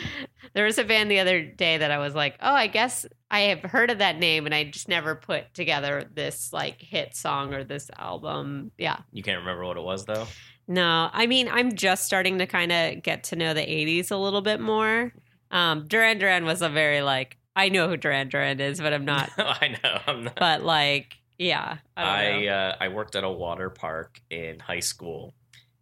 there 0.53 0.65
was 0.65 0.77
a 0.77 0.83
band 0.83 1.09
the 1.09 1.19
other 1.19 1.41
day 1.41 1.77
that 1.77 1.91
I 1.91 1.97
was 1.97 2.13
like, 2.15 2.37
oh, 2.41 2.53
I 2.53 2.67
guess 2.67 3.05
I 3.31 3.41
have 3.41 3.61
heard 3.61 3.89
of 3.89 3.97
that 3.99 4.19
name, 4.19 4.45
and 4.45 4.53
I 4.53 4.65
just 4.65 4.87
never 4.87 5.15
put 5.15 5.53
together 5.53 6.09
this 6.13 6.53
like 6.53 6.81
hit 6.81 7.15
song 7.15 7.53
or 7.53 7.63
this 7.63 7.89
album. 7.97 8.71
Yeah. 8.77 8.97
You 9.11 9.23
can't 9.23 9.39
remember 9.39 9.65
what 9.65 9.77
it 9.77 9.83
was 9.83 10.05
though? 10.05 10.27
No, 10.67 11.09
I 11.11 11.27
mean, 11.27 11.49
I'm 11.49 11.75
just 11.75 12.05
starting 12.05 12.37
to 12.39 12.45
kind 12.47 12.71
of 12.71 13.03
get 13.03 13.25
to 13.25 13.35
know 13.35 13.53
the 13.53 13.61
80s 13.61 14.11
a 14.11 14.15
little 14.15 14.41
bit 14.41 14.61
more. 14.61 15.11
Um, 15.51 15.85
Duran 15.87 16.19
Duran 16.19 16.45
was 16.45 16.61
a 16.61 16.69
very 16.69 17.01
like, 17.01 17.37
I 17.55 17.69
know 17.69 17.87
who 17.89 17.97
Duran 17.97 18.29
Duran 18.29 18.59
is, 18.59 18.79
but 18.79 18.93
I'm 18.93 19.05
not, 19.05 19.29
I 19.37 19.77
know. 19.83 19.99
I'm 20.07 20.23
not. 20.23 20.35
but 20.35 20.63
like, 20.63 21.15
yeah. 21.37 21.77
I, 21.97 22.45
I 22.45 22.47
uh, 22.47 22.75
I 22.79 22.87
worked 22.89 23.15
at 23.15 23.23
a 23.23 23.29
water 23.29 23.69
park 23.69 24.21
in 24.29 24.59
high 24.59 24.79
school, 24.79 25.33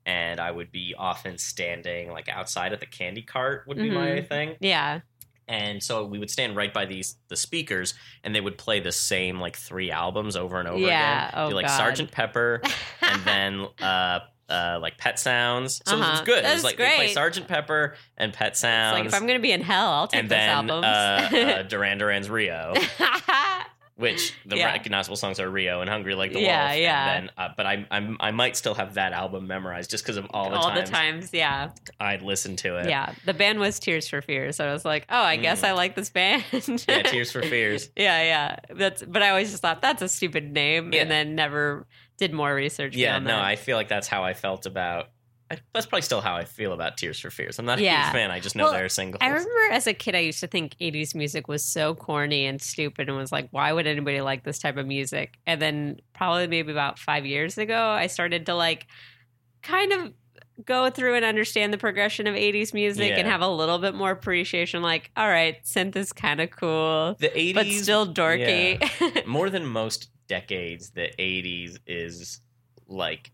and 0.06 0.40
I 0.40 0.52
would 0.52 0.72
be 0.72 0.96
often 0.98 1.38
standing 1.38 2.12
like 2.12 2.28
outside 2.30 2.74
at 2.74 2.80
the 2.80 2.86
candy 2.86 3.22
cart 3.22 3.64
would 3.68 3.78
be 3.78 3.90
my 3.90 4.08
Mhm. 4.08 4.28
thing, 4.28 4.56
yeah. 4.60 5.00
and 5.48 5.84
so 5.84 6.06
we 6.06 6.18
would 6.18 6.30
stand 6.32 6.56
right 6.56 6.74
by 6.74 6.86
these 6.86 7.18
the 7.28 7.36
speakers, 7.36 7.94
and 8.24 8.34
they 8.34 8.42
would 8.42 8.58
play 8.58 8.80
the 8.80 8.92
same 8.92 9.40
like 9.40 9.56
three 9.58 9.92
albums 9.92 10.36
over 10.36 10.60
and 10.60 10.68
over 10.68 10.80
Yeah. 10.80 11.28
again. 11.28 11.34
Oh, 11.40 11.48
Be 11.50 11.54
like 11.56 11.68
God. 11.68 11.78
Sergeant 11.78 12.12
Pepper, 12.12 12.62
and 13.02 13.22
then 13.24 13.68
uh, 13.82 14.20
uh, 14.50 14.80
like 14.82 14.98
Pet 14.98 15.18
Sounds. 15.20 15.82
So 15.86 15.96
it 15.96 16.00
was 16.00 16.08
Uh-huh. 16.08 16.24
good. 16.26 16.40
it 16.40 16.44
That's 16.44 16.56
was 16.56 16.64
like 16.66 16.78
they 16.78 16.96
play. 16.96 17.14
Sergeant 17.14 17.48
Pepper 17.48 17.96
and 18.18 18.34
Pet 18.34 18.50
It's 18.50 18.60
Sounds, 18.60 18.98
like 18.98 19.06
if 19.06 19.14
I'm 19.14 19.22
going 19.28 19.40
to 19.40 19.42
be 19.42 19.52
in 19.54 19.62
hell, 19.62 19.88
I'll 19.92 20.08
take 20.08 20.20
and 20.22 20.30
those 20.30 20.36
then 20.38 20.50
albums. 20.50 20.86
uh, 20.86 21.38
uh, 21.60 21.64
Duran 21.64 21.98
Duran's 21.98 22.30
Rio. 22.30 22.74
which 24.02 24.34
the 24.46 24.58
Yeah. 24.58 24.66
recognizable 24.66 25.16
songs 25.16 25.40
are 25.40 25.50
Rio 25.50 25.80
and 25.80 25.90
Hungry 25.90 26.16
Like 26.16 26.34
the 26.34 26.42
Yeah, 26.42 26.70
Wolf. 26.72 26.80
yeah. 26.82 27.14
Then, 27.14 27.30
uh, 27.38 27.50
but 27.56 27.66
I, 27.66 27.86
I'm, 27.90 28.18
I 28.20 28.32
might 28.32 28.58
still 28.58 28.74
have 28.74 28.96
that 28.96 29.14
album 29.14 29.48
memorized 29.48 29.90
just 29.92 30.04
because 30.04 30.18
of 30.18 30.28
all 30.32 30.50
the 30.50 30.56
all 30.58 30.70
times 30.72 30.90
the 30.90 30.92
times, 30.92 31.30
yeah. 31.34 31.70
I'd 32.00 32.22
listen 32.22 32.56
to 32.58 32.78
it. 32.78 32.90
Yeah, 32.90 33.14
the 33.26 33.34
band 33.34 33.60
was 33.60 33.80
Tears 33.80 34.08
for 34.10 34.22
Fears, 34.22 34.58
so 34.58 34.68
I 34.68 34.74
was 34.74 34.84
like, 34.84 35.06
oh, 35.10 35.22
I 35.22 35.38
guess 35.38 35.62
Mm. 35.62 35.68
I 35.70 35.72
like 35.74 35.96
this 35.96 36.10
band. 36.10 36.44
Yeah, 36.88 37.04
Tears 37.04 37.32
for 37.32 37.42
Fears. 37.42 37.90
yeah, 37.96 38.22
yeah. 38.24 38.56
That's 38.76 39.04
but 39.04 39.22
I 39.24 39.30
always 39.30 39.52
just 39.52 39.62
thought 39.62 39.82
that's 39.82 40.02
a 40.02 40.10
stupid 40.10 40.52
name, 40.52 40.92
Yeah. 40.94 41.04
and 41.04 41.12
then 41.12 41.36
never 41.36 41.88
did 42.18 42.34
more 42.34 42.54
research. 42.54 42.96
Yeah, 42.96 43.20
no, 43.20 43.28
that. 43.28 43.40
I 43.44 43.56
feel 43.56 43.78
like 43.78 43.88
that's 43.88 44.08
how 44.08 44.24
I 44.24 44.34
felt 44.34 44.66
about. 44.66 45.10
I, 45.52 45.58
that's 45.74 45.86
probably 45.86 46.02
still 46.04 46.22
how 46.22 46.36
I 46.36 46.46
feel 46.46 46.72
about 46.72 46.98
Tears 46.98 47.20
for 47.20 47.30
Fears. 47.30 47.60
I'm 47.60 47.66
not 47.66 47.78
a 47.78 47.84
Yeah. 47.84 48.06
huge 48.06 48.14
fan. 48.14 48.32
I 48.32 48.40
just 48.40 48.56
know 48.56 48.64
Well, 48.64 48.72
they're 48.74 48.88
singles. 48.90 49.20
I 49.22 49.28
remember 49.28 49.74
as 49.74 49.86
a 49.86 49.94
kid, 49.94 50.16
I 50.16 50.20
used 50.20 50.40
to 50.40 50.48
think 50.48 50.76
80s 50.80 51.14
music 51.14 51.48
was 51.50 51.64
so 51.64 51.94
corny 51.94 52.46
and 52.46 52.62
stupid 52.62 53.10
and 53.10 53.18
was 53.18 53.32
like, 53.34 53.50
why 53.52 53.74
would 53.74 53.86
anybody 53.86 54.22
like 54.22 54.44
this 54.46 54.60
type 54.60 54.78
of 54.78 54.88
music? 54.88 55.34
And 55.46 55.62
then, 55.62 56.00
probably 56.14 56.48
maybe 56.48 56.72
about 56.72 56.98
five 56.98 57.26
years 57.26 57.58
ago, 57.58 57.90
I 57.90 58.08
started 58.08 58.46
to 58.46 58.56
like 58.56 58.88
kind 59.62 59.92
of 59.92 60.14
go 60.66 60.90
through 60.90 61.16
and 61.16 61.26
understand 61.26 61.74
the 61.74 61.78
progression 61.78 62.28
of 62.28 62.36
80s 62.36 62.74
music 62.74 63.12
and 63.18 63.28
have 63.28 63.42
a 63.42 63.48
little 63.48 63.80
bit 63.80 63.94
more 63.96 64.12
appreciation. 64.12 64.82
Like, 64.82 65.12
all 65.18 65.28
right, 65.28 65.62
synth 65.66 65.96
is 65.96 66.14
kind 66.14 66.40
of 66.40 66.52
cool, 66.52 67.16
the 67.20 67.30
80s, 67.30 67.54
but 67.56 67.68
still 67.68 68.14
dorky. 68.14 69.26
more 69.28 69.50
than 69.50 69.66
most 69.66 70.10
decades, 70.28 70.92
the 70.92 71.10
80s 71.20 71.78
is 71.88 72.40
like 72.88 73.32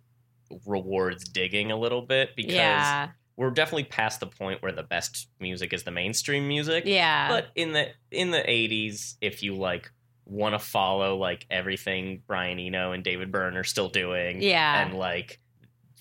rewards 0.65 1.27
digging 1.27 1.71
a 1.71 1.77
little 1.77 2.01
bit 2.01 2.35
because 2.35 2.53
yeah. 2.53 3.09
we're 3.35 3.51
definitely 3.51 3.85
past 3.85 4.19
the 4.19 4.27
point 4.27 4.61
where 4.61 4.71
the 4.71 4.83
best 4.83 5.27
music 5.39 5.73
is 5.73 5.83
the 5.83 5.91
mainstream 5.91 6.47
music. 6.47 6.83
Yeah. 6.85 7.27
But 7.29 7.47
in 7.55 7.73
the 7.73 7.89
in 8.11 8.31
the 8.31 8.39
80s, 8.39 9.15
if 9.21 9.43
you 9.43 9.55
like 9.55 9.91
want 10.25 10.53
to 10.53 10.59
follow 10.59 11.15
like 11.17 11.45
everything 11.49 12.21
Brian 12.27 12.59
Eno 12.59 12.91
and 12.91 13.03
David 13.03 13.31
Byrne 13.31 13.55
are 13.57 13.63
still 13.63 13.89
doing. 13.89 14.41
Yeah. 14.41 14.85
And 14.85 14.93
like 14.93 15.39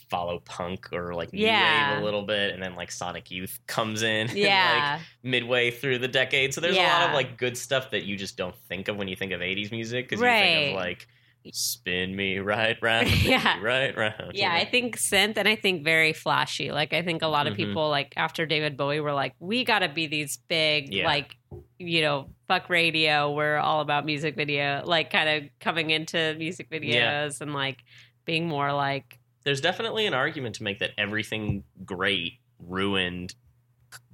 follow 0.09 0.39
punk 0.41 0.93
or 0.93 1.15
like 1.15 1.33
new 1.33 1.45
Yeah. 1.45 1.95
wave 1.95 2.03
a 2.03 2.05
little 2.05 2.23
bit 2.23 2.55
and 2.55 2.63
then 2.63 2.77
like 2.77 2.93
Sonic 2.93 3.31
Youth 3.31 3.59
comes 3.67 4.03
in 4.03 4.29
and, 4.29 4.31
like 4.31 4.37
Yeah. 4.39 5.01
midway 5.23 5.71
through 5.71 5.99
the 5.99 6.09
decade. 6.09 6.55
So 6.55 6.61
there's 6.61 6.77
a 6.77 6.83
lot 6.83 7.09
of 7.09 7.15
like 7.15 7.37
good 7.39 7.57
stuff 7.57 7.91
that 7.91 8.05
you 8.05 8.17
just 8.17 8.37
don't 8.37 8.55
think 8.69 8.89
of 8.89 8.97
when 8.97 9.09
you 9.09 9.17
think 9.17 9.33
of 9.33 9.41
80s 9.41 9.71
music 9.73 10.09
because 10.09 10.21
you 10.23 10.27
think 10.29 10.71
of 10.71 10.77
like 10.77 11.09
spin 11.53 12.15
me 12.17 12.39
right 12.39 12.77
round, 12.83 13.11
Yeah. 13.25 13.61
right 13.63 13.97
round. 13.97 14.33
yeah. 14.35 14.53
I 14.53 14.65
think 14.65 14.97
synth 14.97 15.37
and 15.37 15.47
I 15.49 15.57
think 15.57 15.85
very 15.85 16.13
flashy. 16.13 16.71
Like 16.73 16.93
I 16.93 17.03
think 17.03 17.23
a 17.23 17.27
lot 17.29 17.47
of 17.47 17.55
Mhm. 17.55 17.57
people 17.57 17.89
like 17.91 18.13
after 18.17 18.47
David 18.47 18.77
Bowie 18.77 19.01
were 19.01 19.13
like, 19.13 19.35
we 19.39 19.65
gotta 19.65 19.89
be 19.89 20.07
these 20.07 20.37
big 20.49 20.93
Yeah. 20.93 21.07
like 21.07 21.37
you 21.79 22.01
know, 22.01 22.31
fuck 22.49 22.69
radio, 22.71 23.31
we're 23.33 23.57
all 23.59 23.81
about 23.81 24.05
music 24.07 24.35
video, 24.35 24.83
like 24.85 25.11
kind 25.11 25.29
of 25.29 25.51
coming 25.61 25.91
into 25.91 26.35
music 26.39 26.71
videos 26.71 26.93
Yeah. 26.95 27.29
and 27.41 27.53
like 27.55 27.79
being 28.25 28.47
more 28.49 28.73
like 28.73 29.19
there's 29.45 29.61
definitely 29.61 30.07
an 30.07 30.15
argument 30.15 30.57
to 30.57 30.63
make 30.65 30.81
that 30.81 30.91
everything 30.99 31.63
great 31.85 32.41
ruined 32.59 33.35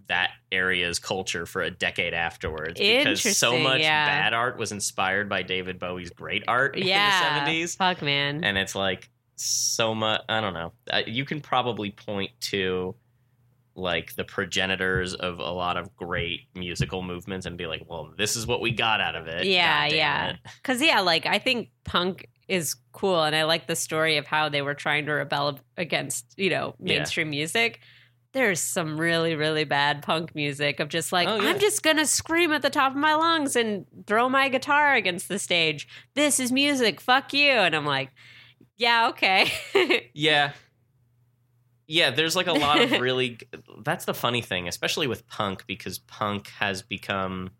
that 0.08 0.30
area's 0.50 0.98
culture 0.98 1.46
for 1.46 1.62
a 1.62 1.70
decade 1.70 2.14
afterwards 2.14 2.78
because 2.80 3.20
so 3.38 3.58
much 3.58 3.80
yeah. 3.80 4.06
bad 4.06 4.34
art 4.34 4.58
was 4.58 4.72
inspired 4.72 5.28
by 5.28 5.42
David 5.42 5.78
Bowie's 5.78 6.10
great 6.10 6.44
art 6.48 6.76
yeah, 6.76 7.38
in 7.38 7.44
the 7.44 7.62
70s 7.64 7.76
Fuck 7.76 8.02
man. 8.02 8.44
and 8.44 8.58
it's 8.58 8.74
like 8.74 9.08
so 9.36 9.94
much 9.94 10.20
i 10.28 10.40
don't 10.40 10.54
know 10.54 10.72
Uh, 10.90 11.02
you 11.06 11.24
can 11.24 11.40
probably 11.40 11.90
point 11.90 12.30
to 12.40 12.94
like 13.74 14.14
the 14.16 14.24
progenitors 14.24 15.14
of 15.14 15.38
a 15.38 15.50
lot 15.50 15.76
of 15.78 15.96
great 15.96 16.40
musical 16.54 17.02
movements 17.02 17.46
and 17.46 17.56
be 17.56 17.66
like 17.66 17.82
well 17.88 18.12
this 18.18 18.36
is 18.36 18.46
what 18.46 18.60
we 18.60 18.70
got 18.70 19.00
out 19.00 19.14
of 19.16 19.26
it 19.28 19.46
Yeah, 19.46 19.86
yeah. 19.86 20.30
it. 20.30 20.36
Cause 20.62 20.82
yeah, 20.82 21.00
like 21.00 21.24
I 21.26 21.38
think 21.38 21.70
punk 21.84 22.28
is 22.48 22.76
cool 22.92 23.22
and 23.22 23.34
I 23.34 23.44
like 23.44 23.66
the 23.66 23.76
story 23.76 24.18
of 24.18 24.26
how 24.26 24.50
they 24.50 24.60
were 24.60 24.74
trying 24.74 25.06
to 25.06 25.12
rebel 25.12 25.58
against, 25.78 26.34
you 26.36 26.50
know, 26.50 26.74
Yeah. 26.78 26.98
mainstream 26.98 27.30
music. 27.30 27.80
There's 28.32 28.60
some 28.60 28.98
really, 28.98 29.34
really 29.34 29.64
bad 29.64 30.02
punk 30.02 30.34
music 30.34 30.80
of 30.80 30.88
just 30.88 31.12
like, 31.12 31.28
Oh, 31.28 31.36
yeah. 31.36 31.50
I'm 31.50 31.58
just 31.58 31.82
gonna 31.82 32.06
scream 32.06 32.52
at 32.52 32.62
the 32.62 32.70
top 32.70 32.92
of 32.92 32.98
my 32.98 33.14
lungs 33.14 33.56
and 33.56 33.84
throw 34.06 34.28
my 34.28 34.48
guitar 34.48 34.94
against 34.94 35.28
the 35.28 35.38
stage. 35.38 35.86
This 36.14 36.40
is 36.40 36.50
music, 36.50 37.00
fuck 37.00 37.32
you. 37.34 37.50
And 37.50 37.74
I'm 37.76 37.84
like, 37.86 38.10
yeah, 38.76 39.08
okay. 39.10 39.52
Yeah. 40.14 40.52
Yeah, 41.86 42.10
there's 42.10 42.36
like 42.36 42.46
a 42.46 42.52
lot 42.52 42.80
of 42.80 42.90
really 43.00 43.38
that's 43.84 44.04
the 44.06 44.14
funny 44.14 44.40
thing, 44.40 44.66
especially 44.68 45.06
with 45.06 45.26
punk 45.28 45.66
because 45.66 45.98
punk 45.98 46.48
has 46.58 46.80
become 46.82 47.50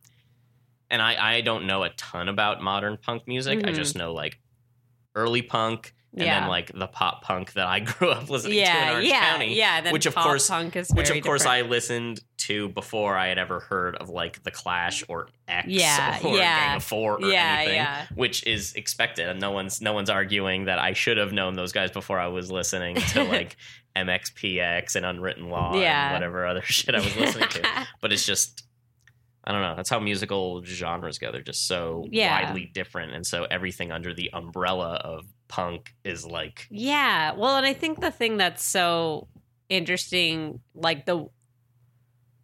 and 0.88 1.02
I 1.02 1.36
I 1.36 1.40
don't 1.42 1.66
know 1.66 1.82
a 1.82 1.90
ton 1.90 2.28
about 2.28 2.62
modern 2.62 2.96
punk 2.96 3.26
music. 3.26 3.60
I 3.66 3.70
Mhm. 3.72 3.74
just 3.74 3.96
know 3.96 4.14
like 4.14 4.38
early 5.14 5.42
punk 5.42 5.94
and 6.14 6.22
Yeah. 6.24 6.40
then 6.40 6.48
like 6.48 6.70
the 6.74 6.86
pop 6.86 7.22
punk 7.22 7.52
that 7.54 7.66
I 7.66 7.80
grew 7.80 8.10
up 8.10 8.28
listening 8.28 8.52
to 8.54 8.58
in 8.58 8.64
yeah, 8.66 8.92
Orange 8.92 9.08
yeah, 9.08 9.30
County. 9.32 9.54
yeah. 9.54 9.90
Which 9.92 10.06
of 10.06 10.14
pop 10.14 10.24
course- 10.24 10.48
punk 10.48 10.76
is 10.76 10.90
Which 10.90 11.10
of 11.10 11.20
course 11.22 11.42
different. 11.42 11.66
I 11.66 11.68
listened 11.68 12.20
to 12.38 12.68
before 12.70 13.16
I 13.16 13.28
had 13.28 13.38
ever 13.38 13.60
heard 13.60 13.94
of 13.96 14.08
like 14.08 14.42
the 14.42 14.50
Clash 14.50 15.04
or 15.08 15.28
X 15.48 15.68
Yeah, 15.68 16.18
or 16.24 16.36
yeah. 16.36 16.66
Gang 16.68 16.76
of 16.76 16.84
Four 16.84 17.16
or 17.16 17.30
yeah, 17.30 17.56
anything 17.58 17.76
yeah. 17.76 18.06
which 18.14 18.44
is 18.46 18.72
expected 18.74 19.28
and 19.28 19.40
no 19.40 19.52
one's 19.52 19.80
no 19.80 19.92
one's 19.92 20.10
arguing 20.10 20.64
that 20.64 20.78
I 20.78 20.92
should 20.92 21.16
have 21.18 21.32
known 21.32 21.54
those 21.54 21.72
guys 21.72 21.90
before 21.92 22.18
I 22.18 22.26
was 22.28 22.50
listening 22.50 22.96
to 22.96 23.22
like 23.36 23.56
MXPX 23.96 24.96
and 24.96 25.06
Unwritten 25.06 25.48
Law 25.48 25.74
Yeah. 25.76 26.06
and 26.08 26.14
whatever 26.14 26.46
other 26.46 26.62
shit 26.62 26.94
I 26.94 26.98
was 27.00 27.16
listening 27.16 27.48
to. 27.48 27.62
But 28.00 28.12
it's 28.12 28.26
just 28.26 28.64
I 29.44 29.50
don't 29.50 29.62
know. 29.62 29.74
That's 29.74 29.90
how 29.90 29.98
musical 29.98 30.62
genres 30.64 31.18
go. 31.18 31.32
They're 31.32 31.42
just 31.42 31.66
so 31.66 32.06
Yeah. 32.12 32.42
widely 32.44 32.66
different, 32.72 33.12
and 33.12 33.26
so 33.26 33.42
everything 33.50 33.90
under 33.90 34.14
the 34.14 34.30
umbrella 34.32 34.94
of 35.02 35.24
punk 35.52 35.94
is 36.02 36.24
like 36.24 36.66
Yeah. 36.70 37.32
Well, 37.32 37.58
and 37.58 37.66
I 37.66 37.74
think 37.74 38.00
the 38.00 38.10
thing 38.10 38.38
that's 38.38 38.64
so 38.64 39.28
interesting, 39.68 40.60
like 40.74 41.04
the 41.04 41.26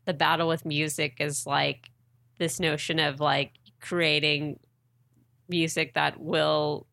the 0.05 0.13
battle 0.13 0.47
with 0.47 0.67
music 0.67 1.17
is 1.19 1.47
like 1.47 1.91
this 2.39 2.61
notion 2.61 2.99
of 2.99 3.19
like 3.19 3.53
creating 3.81 4.59
music 5.49 5.95
that 5.95 6.21
will 6.21 6.87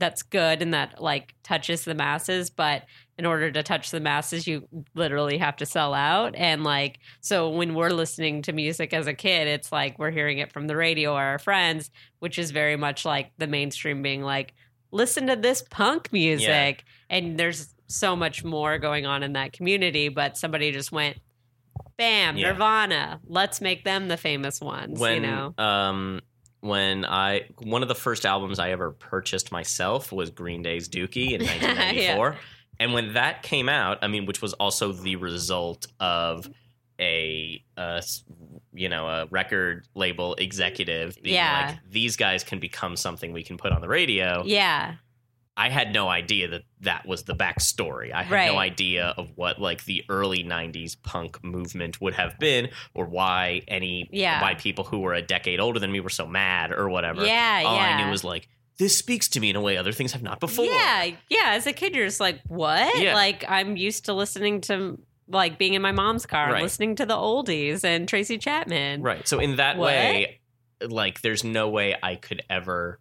that's 0.00 0.22
good 0.22 0.60
and 0.60 0.74
that 0.74 1.00
like 1.00 1.36
touches 1.44 1.84
the 1.84 1.94
masses, 1.94 2.50
but 2.50 2.82
in 3.16 3.24
order 3.24 3.48
to 3.52 3.62
touch 3.62 3.92
the 3.92 4.00
masses 4.00 4.48
you 4.48 4.66
literally 4.96 5.38
have 5.38 5.54
to 5.54 5.64
sell 5.64 5.94
out 5.94 6.34
and 6.34 6.64
like 6.64 6.98
so 7.20 7.48
when 7.48 7.74
we're 7.74 7.90
listening 7.90 8.42
to 8.42 8.52
music 8.52 8.92
as 8.92 9.06
a 9.06 9.14
kid 9.14 9.46
it's 9.46 9.70
like 9.70 9.96
we're 10.00 10.10
hearing 10.10 10.38
it 10.38 10.52
from 10.52 10.66
the 10.66 10.74
radio 10.74 11.12
or 11.12 11.22
our 11.22 11.38
friends 11.38 11.92
which 12.18 12.40
is 12.40 12.50
very 12.50 12.76
much 12.76 13.04
like 13.04 13.30
the 13.38 13.46
mainstream 13.46 14.02
being 14.02 14.20
like 14.20 14.52
listen 14.94 15.26
to 15.26 15.36
this 15.36 15.62
punk 15.70 16.12
music 16.12 16.84
and 17.10 17.38
there's 17.38 17.74
so 17.88 18.16
much 18.16 18.42
more 18.44 18.78
going 18.78 19.04
on 19.06 19.22
in 19.22 19.34
that 19.34 19.52
community 19.52 20.08
but 20.08 20.36
somebody 20.38 20.72
just 20.72 20.90
went 20.92 21.16
bam 21.98 22.36
Yeah. 22.36 22.52
nirvana 22.52 23.20
let's 23.26 23.60
make 23.60 23.84
them 23.84 24.08
the 24.08 24.16
famous 24.16 24.60
ones 24.60 24.98
when 24.98 25.16
you 25.16 25.20
know 25.30 25.54
um 25.58 26.20
when 26.60 27.04
I 27.04 27.42
one 27.58 27.82
of 27.82 27.88
the 27.88 27.94
first 27.94 28.24
albums 28.24 28.58
I 28.58 28.70
ever 28.70 28.90
purchased 28.92 29.52
myself 29.52 30.10
was 30.12 30.30
Green 30.30 30.62
Day's 30.62 30.88
Dookie 30.88 31.32
in 31.32 31.40
1994. 31.46 32.36
And 32.80 32.94
when 32.94 33.12
that 33.12 33.42
came 33.42 33.68
out, 33.68 33.98
I 34.00 34.08
mean, 34.08 34.24
which 34.24 34.40
was 34.40 34.54
also 34.54 34.90
the 34.92 35.16
result 35.16 35.86
of 36.00 36.48
a 37.00 37.62
uh, 37.76 37.96
s- 37.98 38.24
you 38.72 38.88
know 38.88 39.06
a 39.08 39.26
record 39.26 39.86
label 39.94 40.34
executive 40.36 41.16
being 41.22 41.36
Yeah. 41.36 41.68
like 41.72 41.78
these 41.90 42.16
guys 42.16 42.44
can 42.44 42.58
become 42.60 42.96
something 42.96 43.32
we 43.32 43.42
can 43.42 43.56
put 43.56 43.72
on 43.72 43.80
the 43.80 43.88
radio. 43.88 44.42
yeah 44.44 44.94
I 45.56 45.68
had 45.68 45.92
no 45.92 46.08
idea 46.08 46.48
that 46.48 46.62
that 46.80 47.06
was 47.06 47.22
the 47.22 47.32
backstory. 47.36 48.12
I 48.12 48.24
had 48.24 48.52
no 48.52 48.58
idea 48.58 49.14
of 49.16 49.30
what 49.36 49.60
like 49.60 49.84
the 49.84 50.02
early 50.08 50.42
'90s 50.42 50.96
punk 51.00 51.44
movement 51.44 52.00
would 52.00 52.14
have 52.14 52.36
been, 52.40 52.70
or 52.92 53.04
why 53.06 53.62
any 53.68 54.08
Yeah. 54.10 54.42
why 54.42 54.54
people 54.54 54.82
who 54.82 54.98
were 54.98 55.14
a 55.14 55.22
decade 55.22 55.60
older 55.60 55.78
than 55.78 55.92
me 55.92 56.00
were 56.00 56.08
so 56.10 56.26
mad 56.26 56.72
or 56.72 56.88
whatever. 56.88 57.24
yeah 57.24 57.62
All 57.64 57.76
yeah 57.76 57.96
I 57.96 58.04
knew 58.04 58.10
was 58.10 58.24
like 58.24 58.48
this 58.78 58.98
speaks 58.98 59.28
to 59.28 59.38
me 59.38 59.50
in 59.50 59.54
a 59.54 59.60
way 59.60 59.76
other 59.76 59.92
things 59.92 60.10
have 60.10 60.24
not 60.24 60.40
before. 60.40 60.64
Yeah, 60.64 61.10
yeah. 61.30 61.50
As 61.50 61.68
a 61.68 61.72
kid, 61.72 61.94
you're 61.94 62.06
just 62.06 62.18
like, 62.18 62.40
what? 62.48 62.98
Yeah. 63.00 63.14
Like, 63.14 63.44
I'm 63.48 63.76
used 63.76 64.06
to 64.06 64.12
listening 64.12 64.60
to, 64.62 64.98
like, 65.28 65.58
being 65.58 65.74
in 65.74 65.82
my 65.82 65.92
mom's 65.92 66.26
car, 66.26 66.44
and 66.44 66.52
Right. 66.54 66.62
listening 66.62 66.96
to 66.96 67.06
the 67.06 67.14
oldies 67.14 67.84
and 67.84 68.08
Tracy 68.08 68.38
Chapman. 68.38 69.02
Right. 69.02 69.26
So 69.26 69.38
in 69.40 69.56
that 69.56 69.76
What? 69.76 69.86
way, 69.86 70.40
like 70.86 71.22
there's 71.22 71.44
no 71.44 71.68
way 71.68 71.96
I 72.02 72.16
could 72.16 72.42
ever 72.50 73.00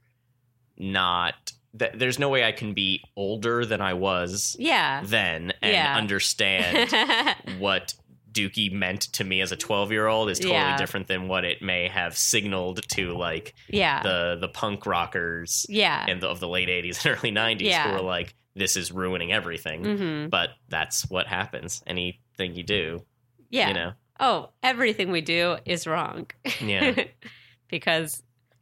not. 0.78 1.52
Th- 1.78 1.92
there's 1.96 2.20
no 2.20 2.30
way 2.30 2.44
I 2.44 2.52
can 2.52 2.74
be 2.74 3.02
older 3.16 3.66
than 3.66 3.82
I 3.82 3.94
was 3.94 4.56
Yeah. 4.60 5.02
then 5.04 5.54
and 5.62 5.74
Yeah. 5.74 5.96
understand 5.98 6.92
what 7.60 7.94
Dookie 8.32 8.72
meant 8.72 9.02
to 9.14 9.24
me 9.24 9.42
as 9.42 9.52
a 9.52 9.56
12 9.56 9.92
year 9.92 10.08
old 10.08 10.30
is 10.30 10.40
totally 10.40 10.56
Yeah. 10.56 10.78
different 10.78 11.08
than 11.08 11.28
what 11.28 11.46
it 11.46 11.62
may 11.62 11.88
have 11.88 12.18
signaled 12.18 12.88
to 12.90 13.14
like 13.16 13.54
yeah. 13.68 14.02
the 14.02 14.38
the 14.40 14.48
punk 14.48 14.86
rockers 14.86 15.66
yeah. 15.70 16.08
in 16.08 16.20
the, 16.20 16.28
of 16.28 16.40
the 16.40 16.48
late 16.48 16.70
80s 16.70 17.06
and 17.06 17.16
early 17.18 17.32
90s 17.32 17.62
Yeah. 17.62 17.88
who 17.90 17.94
were 17.94 18.02
like 18.02 18.34
this 18.56 18.76
is 18.78 18.92
ruining 18.92 19.32
everything 19.32 19.84
hmm 19.98 20.28
but 20.30 20.52
that's 20.70 21.10
what 21.10 21.28
happens 21.28 21.84
anything 21.88 22.56
you 22.56 22.64
do 22.64 23.04
Yeah. 23.50 23.68
you 23.68 23.74
know 23.74 23.94
Oh, 24.20 24.52
everything 24.62 25.12
we 25.12 25.22
do 25.22 25.58
is 25.66 25.88
wrong. 25.88 26.28
Yeah. 26.62 26.94
because 27.68 28.22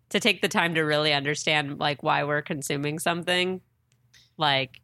to 0.10 0.20
take 0.20 0.42
the 0.42 0.48
time 0.48 0.76
to 0.76 0.82
really 0.82 1.14
understand, 1.14 1.78
like, 1.78 2.02
why 2.04 2.24
we're 2.24 2.42
consuming 2.42 3.00
something, 3.00 3.62
like, 4.38 4.82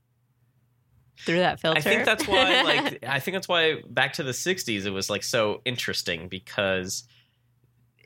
through 1.26 1.39
that 1.39 1.60
filter. 1.60 1.80
I 1.80 1.82
think 1.82 2.05
that's 2.05 2.28
why 2.28 2.62
like 2.62 3.03
I 3.08 3.20
think 3.20 3.36
that's 3.36 3.47
why 3.47 3.82
back 3.89 4.14
to 4.14 4.24
the 4.24 4.32
60s 4.34 4.86
it 4.86 4.91
was 4.91 5.10
like 5.10 5.24
so 5.24 5.62
interesting 5.66 6.28
because 6.28 7.03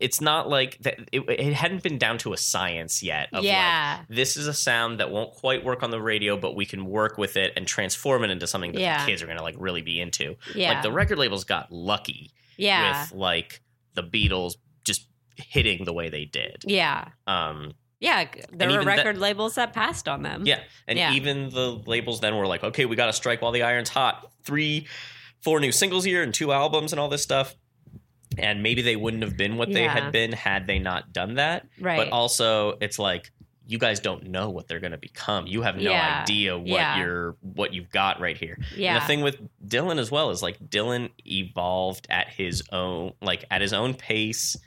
it's 0.02 0.20
not 0.22 0.50
like 0.50 0.78
that 0.80 1.00
it, 1.12 1.22
it 1.30 1.54
hadn't 1.54 1.84
been 1.84 1.98
down 1.98 2.18
to 2.20 2.34
a 2.34 2.38
science 2.38 3.02
yet 3.04 3.28
of 3.32 3.44
like 3.44 3.44
yeah. 3.46 4.00
this 4.10 4.36
is 4.38 4.48
a 4.48 4.54
sound 4.54 5.00
that 5.00 5.12
won't 5.12 5.32
quite 5.34 5.64
work 5.64 5.84
on 5.84 5.92
the 5.92 6.02
radio, 6.02 6.36
but 6.38 6.56
we 6.56 6.66
can 6.66 6.86
work 6.86 7.18
with 7.18 7.38
it 7.38 7.54
and 7.56 7.68
transform 7.68 8.24
it 8.24 8.30
into 8.32 8.48
something 8.48 8.72
that 8.74 8.82
Yeah. 8.82 9.06
the 9.06 9.12
kids 9.12 9.22
are 9.22 9.26
going 9.28 9.38
to 9.38 9.44
like 9.44 9.56
really 9.58 9.82
be 9.82 10.00
into. 10.02 10.36
yeah. 10.56 10.74
Like 10.74 10.82
the 10.84 10.92
record 10.92 11.18
labels 11.18 11.44
got 11.44 11.72
lucky 11.72 12.32
yeah. 12.58 13.04
with 13.04 13.14
like 13.14 13.62
the 13.94 14.04
Beatles 14.04 14.56
just 14.84 15.08
hitting 15.38 15.86
the 15.86 15.94
way 15.94 16.10
they 16.10 16.26
did. 16.26 16.64
yeah. 16.66 17.10
Um, 17.28 17.74
Yeah. 18.00 18.26
There 18.26 18.46
And 18.52 18.62
were 18.62 18.68
even 18.82 18.86
that- 18.88 18.98
record 18.98 19.18
labels 19.20 19.56
that 19.56 19.74
passed 19.74 20.08
on 20.08 20.24
them. 20.24 20.44
yeah, 20.46 20.62
and 20.88 20.98
Yeah. 20.98 21.14
even 21.14 21.50
the 21.50 21.72
labels 21.86 22.20
then 22.22 22.36
were 22.36 22.48
like, 22.48 22.64
okay, 22.64 22.86
we 22.86 22.96
got 22.96 23.06
to 23.08 23.14
strike 23.14 23.42
while 23.42 23.52
the 23.52 23.64
iron's 23.64 23.90
hot. 23.90 24.32
Three, 24.44 24.88
four 25.42 25.60
new 25.60 25.72
singles 25.72 26.04
here 26.04 26.24
and 26.24 26.34
two 26.34 26.52
albums 26.52 26.92
and 26.94 27.00
all 27.00 27.10
this 27.10 27.22
stuff. 27.24 27.56
And 28.38 28.64
maybe 28.64 28.82
they 28.82 28.96
wouldn't 28.96 29.24
have 29.24 29.36
been 29.36 29.58
what 29.58 29.72
they 29.74 29.84
had 29.84 30.12
been 30.12 30.32
had 30.32 30.66
they 30.68 30.80
not 30.80 31.12
done 31.14 31.36
that. 31.36 31.68
Right. 31.80 31.98
but 31.98 32.10
also 32.12 32.78
it's 32.82 32.98
like 33.00 33.32
you 33.68 33.78
guys 33.78 34.00
don't 34.00 34.28
know 34.28 34.50
what 34.50 34.68
they're 34.68 34.80
going 34.82 34.92
to 34.92 34.98
become. 34.98 35.48
You 35.48 35.62
have 35.62 35.76
no 35.78 35.92
Yeah. 35.92 36.22
idea 36.24 36.58
what 36.58 36.68
Yeah. 36.68 36.98
you're 37.00 37.36
what 37.42 37.74
you've 37.74 37.90
got 37.90 38.20
right 38.20 38.38
here. 38.38 38.58
yeah. 38.76 38.94
And 38.96 39.02
the 39.02 39.06
thing 39.08 39.22
with 39.22 39.38
Dylan 39.66 39.98
as 40.00 40.10
well 40.12 40.30
is 40.32 40.42
like 40.42 40.60
Dylan 40.60 41.10
evolved 41.26 42.08
at 42.10 42.28
his 42.30 42.64
own 42.72 43.14
like 43.22 43.46
at 43.52 43.62
his 43.62 43.74
own 43.74 43.94
pace 43.94 44.58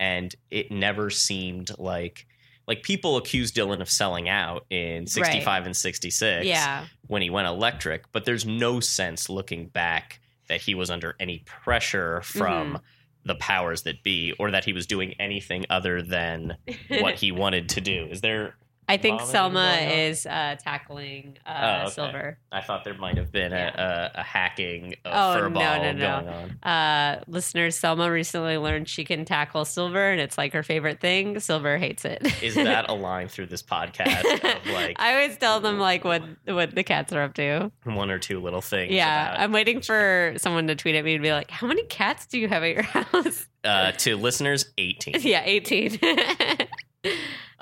and 0.00 0.34
it 0.50 0.70
never 0.70 1.10
seemed 1.10 1.70
like 1.78 2.26
like 2.66 2.82
people 2.82 3.16
accused 3.16 3.56
Dylan 3.56 3.80
of 3.80 3.88
selling 3.90 4.28
out 4.28 4.66
in 4.70 5.06
65 5.06 5.64
and 5.66 5.76
66 5.76 6.46
Yeah. 6.46 6.84
when 7.06 7.22
he 7.22 7.30
went 7.30 7.48
electric, 7.48 8.10
but 8.12 8.24
there's 8.26 8.44
no 8.44 8.78
sense 8.80 9.30
looking 9.30 9.66
back 9.68 10.20
that 10.48 10.60
he 10.62 10.74
was 10.74 10.90
under 10.90 11.16
any 11.18 11.38
pressure 11.46 12.20
from 12.22 12.74
Mm-hmm. 12.74 12.76
The 13.24 13.34
powers 13.36 13.82
that 13.82 14.02
be 14.02 14.32
or 14.38 14.50
that 14.50 14.64
he 14.64 14.72
was 14.72 14.86
doing 14.86 15.14
anything 15.20 15.64
other 15.70 16.02
than 16.02 16.56
what 17.00 17.14
he 17.14 17.32
wanted 17.32 17.68
to 17.70 17.80
do. 17.80 18.06
Is 18.10 18.20
there 18.20 18.54
I 18.88 18.96
think 18.96 19.20
Selma 19.20 19.76
is 19.82 20.24
uh, 20.26 20.56
tackling 20.62 21.36
uh, 21.44 21.50
Oh, 21.60 21.82
okay. 21.82 21.90
Silver. 21.92 22.38
I 22.50 22.62
thought 22.62 22.84
there 22.84 22.94
might 22.94 23.16
have 23.18 23.30
been 23.30 23.52
a, 23.52 24.10
a, 24.16 24.20
a 24.20 24.22
hacking 24.22 24.94
of 25.04 25.12
Oh, 25.12 25.48
no, 25.48 25.60
furball 25.60 25.82
no, 25.82 25.92
no. 25.92 26.22
going 26.22 26.34
on. 26.64 26.70
Uh, 26.70 27.22
listeners, 27.26 27.76
Selma 27.76 28.10
recently 28.10 28.56
learned 28.56 28.88
she 28.88 29.04
can 29.04 29.24
tackle 29.26 29.64
Silver, 29.66 30.10
and 30.10 30.20
it's 30.20 30.38
like 30.38 30.52
her 30.54 30.62
favorite 30.62 31.00
thing. 31.00 31.38
Silver 31.40 31.76
hates 31.76 32.04
it. 32.04 32.26
Is 32.42 32.54
that 32.54 32.88
a 32.88 32.94
line 32.94 33.28
through 33.28 33.46
this 33.46 33.62
podcast 33.62 34.24
of 34.24 34.66
like 34.72 34.96
I 34.98 35.12
always 35.20 35.36
tell 35.36 35.60
them 35.60 35.78
like 35.78 36.04
what 36.04 36.22
what 36.46 36.74
the 36.74 36.82
cats 36.82 37.12
are 37.12 37.22
up 37.22 37.34
to. 37.34 37.70
one 37.84 38.10
or 38.10 38.18
two 38.18 38.40
little 38.40 38.62
things? 38.62 38.92
Yeah, 38.92 39.32
about- 39.32 39.40
I'm 39.40 39.52
waiting 39.52 39.82
for 39.82 40.34
someone 40.38 40.66
to 40.68 40.74
tweet 40.74 40.94
at 40.94 41.04
me 41.04 41.14
and 41.14 41.22
be 41.22 41.32
like, 41.32 41.50
"How 41.50 41.66
many 41.66 41.82
cats 41.84 42.26
do 42.26 42.38
you 42.38 42.48
have 42.48 42.62
at 42.62 42.72
your 42.74 42.82
house?" 42.84 43.46
uh, 43.64 43.92
to 43.92 44.16
listeners, 44.16 44.66
18. 44.78 45.16
yeah, 45.20 45.42
18. 45.44 45.98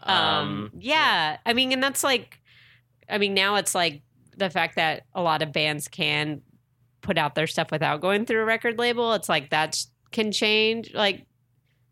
Um, 0.09 0.71
yeah, 0.79 1.37
I 1.45 1.53
mean, 1.53 1.73
and 1.73 1.83
that's 1.83 2.03
like, 2.05 2.41
I 3.09 3.19
mean, 3.19 3.35
now 3.35 3.57
it's 3.57 3.75
like 3.75 4.03
the 4.37 4.51
fact 4.51 4.77
that 4.77 5.05
a 5.15 5.23
lot 5.23 5.43
of 5.43 5.53
bands 5.53 5.89
can 5.89 6.43
put 7.03 7.19
out 7.19 7.35
their 7.35 7.47
stuff 7.47 7.71
without 7.71 8.01
going 8.01 8.27
through 8.27 8.43
a 8.43 8.45
record 8.45 8.79
label. 8.79 9.13
It's 9.15 9.29
like 9.29 9.51
that 9.51 9.83
can 10.11 10.33
change, 10.33 10.93
like, 10.95 11.25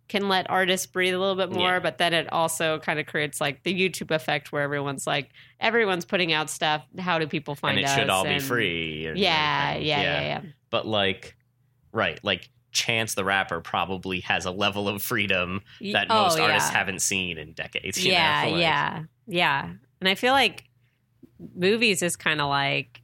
can 0.08 0.28
let 0.28 0.50
artists 0.50 0.86
breathe 0.86 1.14
a 1.14 1.18
little 1.18 1.34
bit 1.34 1.50
more, 1.50 1.70
Yeah. 1.74 1.78
but 1.78 1.96
then 1.98 2.12
it 2.12 2.30
also 2.32 2.78
kind 2.78 2.98
of 3.00 3.06
creates 3.06 3.40
like 3.40 3.62
the 3.62 3.72
YouTube 3.72 4.10
effect 4.14 4.52
where 4.52 4.62
everyone's 4.62 5.06
like, 5.06 5.30
everyone's 5.60 6.04
putting 6.04 6.32
out 6.32 6.50
stuff. 6.50 6.84
How 6.98 7.18
do 7.18 7.26
people 7.26 7.54
find 7.54 7.78
and 7.78 7.86
it 7.86 7.88
us? 7.88 7.96
should 7.98 8.10
all 8.10 8.24
be 8.24 8.38
free. 8.38 9.06
and 9.06 9.18
Yeah, 9.18 9.76
yeah, 9.76 10.02
yeah, 10.02 10.20
yeah. 10.20 10.40
But 10.68 10.86
like, 10.86 11.36
right, 11.92 12.18
like 12.22 12.50
Chance 12.75 13.14
the 13.14 13.25
rapper 13.25 13.61
probably 13.61 14.20
has 14.20 14.45
a 14.45 14.51
level 14.51 14.89
of 14.89 15.03
freedom 15.03 15.62
that 15.93 16.09
oh, 16.11 16.25
most 16.25 16.39
artists 16.39 16.70
yeah. 16.70 16.77
haven't 16.79 17.01
seen 17.01 17.39
in 17.39 17.53
decades. 17.55 18.05
yeah, 18.05 18.45
know? 18.45 18.51
Like, 18.51 18.61
yeah, 18.61 19.03
yeah. 19.27 19.70
And 20.01 20.09
I 20.09 20.14
feel 20.14 20.33
like 20.35 20.64
movies 21.57 22.03
is 22.03 22.16
kind 22.16 22.41
of 22.43 22.49
like 22.49 23.01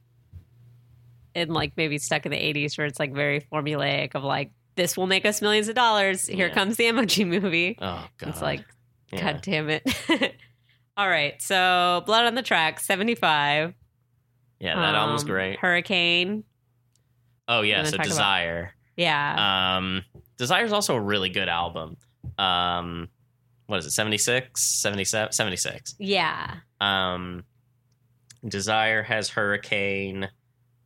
in 1.33 1.49
like 1.49 1.73
maybe 1.77 1.97
stuck 1.97 2.25
in 2.25 2.31
the 2.31 2.37
80s 2.37 2.77
where 2.77 2.85
it's 2.85 2.99
like 2.99 3.13
very 3.13 3.41
formulaic 3.41 4.13
of 4.15 4.23
like 4.23 4.51
this 4.75 4.97
will 4.97 5.07
make 5.07 5.25
us 5.25 5.41
millions 5.41 5.67
of 5.69 5.75
dollars. 5.75 6.27
Here 6.27 6.47
Yeah. 6.47 6.53
comes 6.53 6.77
the 6.77 6.85
emoji 6.85 7.25
movie. 7.27 7.77
Oh 7.81 8.05
god. 8.17 8.29
It's 8.29 8.41
like 8.41 8.63
Yeah. 9.11 9.33
god 9.33 9.41
damn 9.41 9.69
it. 9.69 9.83
All 10.97 11.07
right. 11.07 11.41
So 11.41 12.03
Blood 12.05 12.25
on 12.25 12.35
the 12.35 12.41
Track 12.41 12.79
75. 12.81 13.73
Yeah, 14.59 14.75
that 14.75 14.95
album's 14.95 15.21
Um, 15.23 15.27
great. 15.29 15.59
Hurricane. 15.59 16.43
Oh 17.47 17.61
yeah, 17.61 17.83
so 17.83 17.91
talk 17.91 18.05
about- 18.05 18.07
Desire. 18.09 18.73
Yeah. 19.01 19.77
Um 19.77 20.03
Desire's 20.37 20.71
also 20.71 20.95
a 20.95 20.99
really 21.01 21.29
good 21.29 21.49
album. 21.49 21.97
Um 22.37 23.09
what 23.67 23.79
is 23.79 23.85
it? 23.85 23.91
76, 23.91 24.61
77, 24.61 25.31
76. 25.31 25.95
yeah. 25.97 26.55
Um, 26.81 27.45
Desire 28.45 29.01
has 29.03 29.29
Hurricane, 29.29 30.27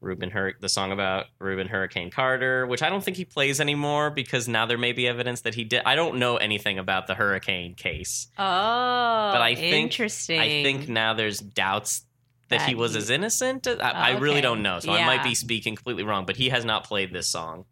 Rubin 0.01 0.29
Hur- 0.29 0.53
the 0.59 0.69
song 0.69 0.91
about 0.91 1.25
Rubin 1.39 1.67
Hurricane 1.67 2.11
Carter, 2.11 2.67
which 2.67 2.83
I 2.83 2.89
don't 2.89 3.03
think 3.03 3.17
he 3.17 3.25
plays 3.25 3.59
anymore 3.59 4.11
because 4.11 4.47
now 4.47 4.65
there 4.67 4.77
may 4.77 4.91
be 4.91 5.07
evidence 5.07 5.41
that 5.41 5.55
he 5.55 5.63
did. 5.63 5.81
I 5.85 5.95
don't 5.95 6.17
know 6.19 6.37
anything 6.37 6.77
about 6.77 7.07
the 7.07 7.15
Hurricane 7.15 7.73
case, 7.75 8.27
Oh, 8.37 8.43
but 8.43 9.41
I 9.41 9.55
think 9.55 9.85
interesting. 9.85 10.39
I 10.39 10.63
think 10.63 10.87
now 10.89 11.13
there's 11.15 11.39
doubts 11.39 12.05
that, 12.49 12.61
he 12.63 12.75
was 12.75 12.91
he- 12.91 12.99
as 12.99 13.09
innocent. 13.09 13.65
I, 13.67 13.73
I 13.79 14.17
really 14.17 14.41
don't 14.41 14.61
know, 14.61 14.79
so 14.79 14.91
I 14.91 15.05
might 15.07 15.23
be 15.23 15.33
speaking 15.33 15.75
completely 15.75 16.03
wrong. 16.03 16.25
But 16.27 16.35
he 16.35 16.49
has 16.49 16.65
not 16.65 16.83
played 16.83 17.11
this 17.11 17.27
song 17.29 17.65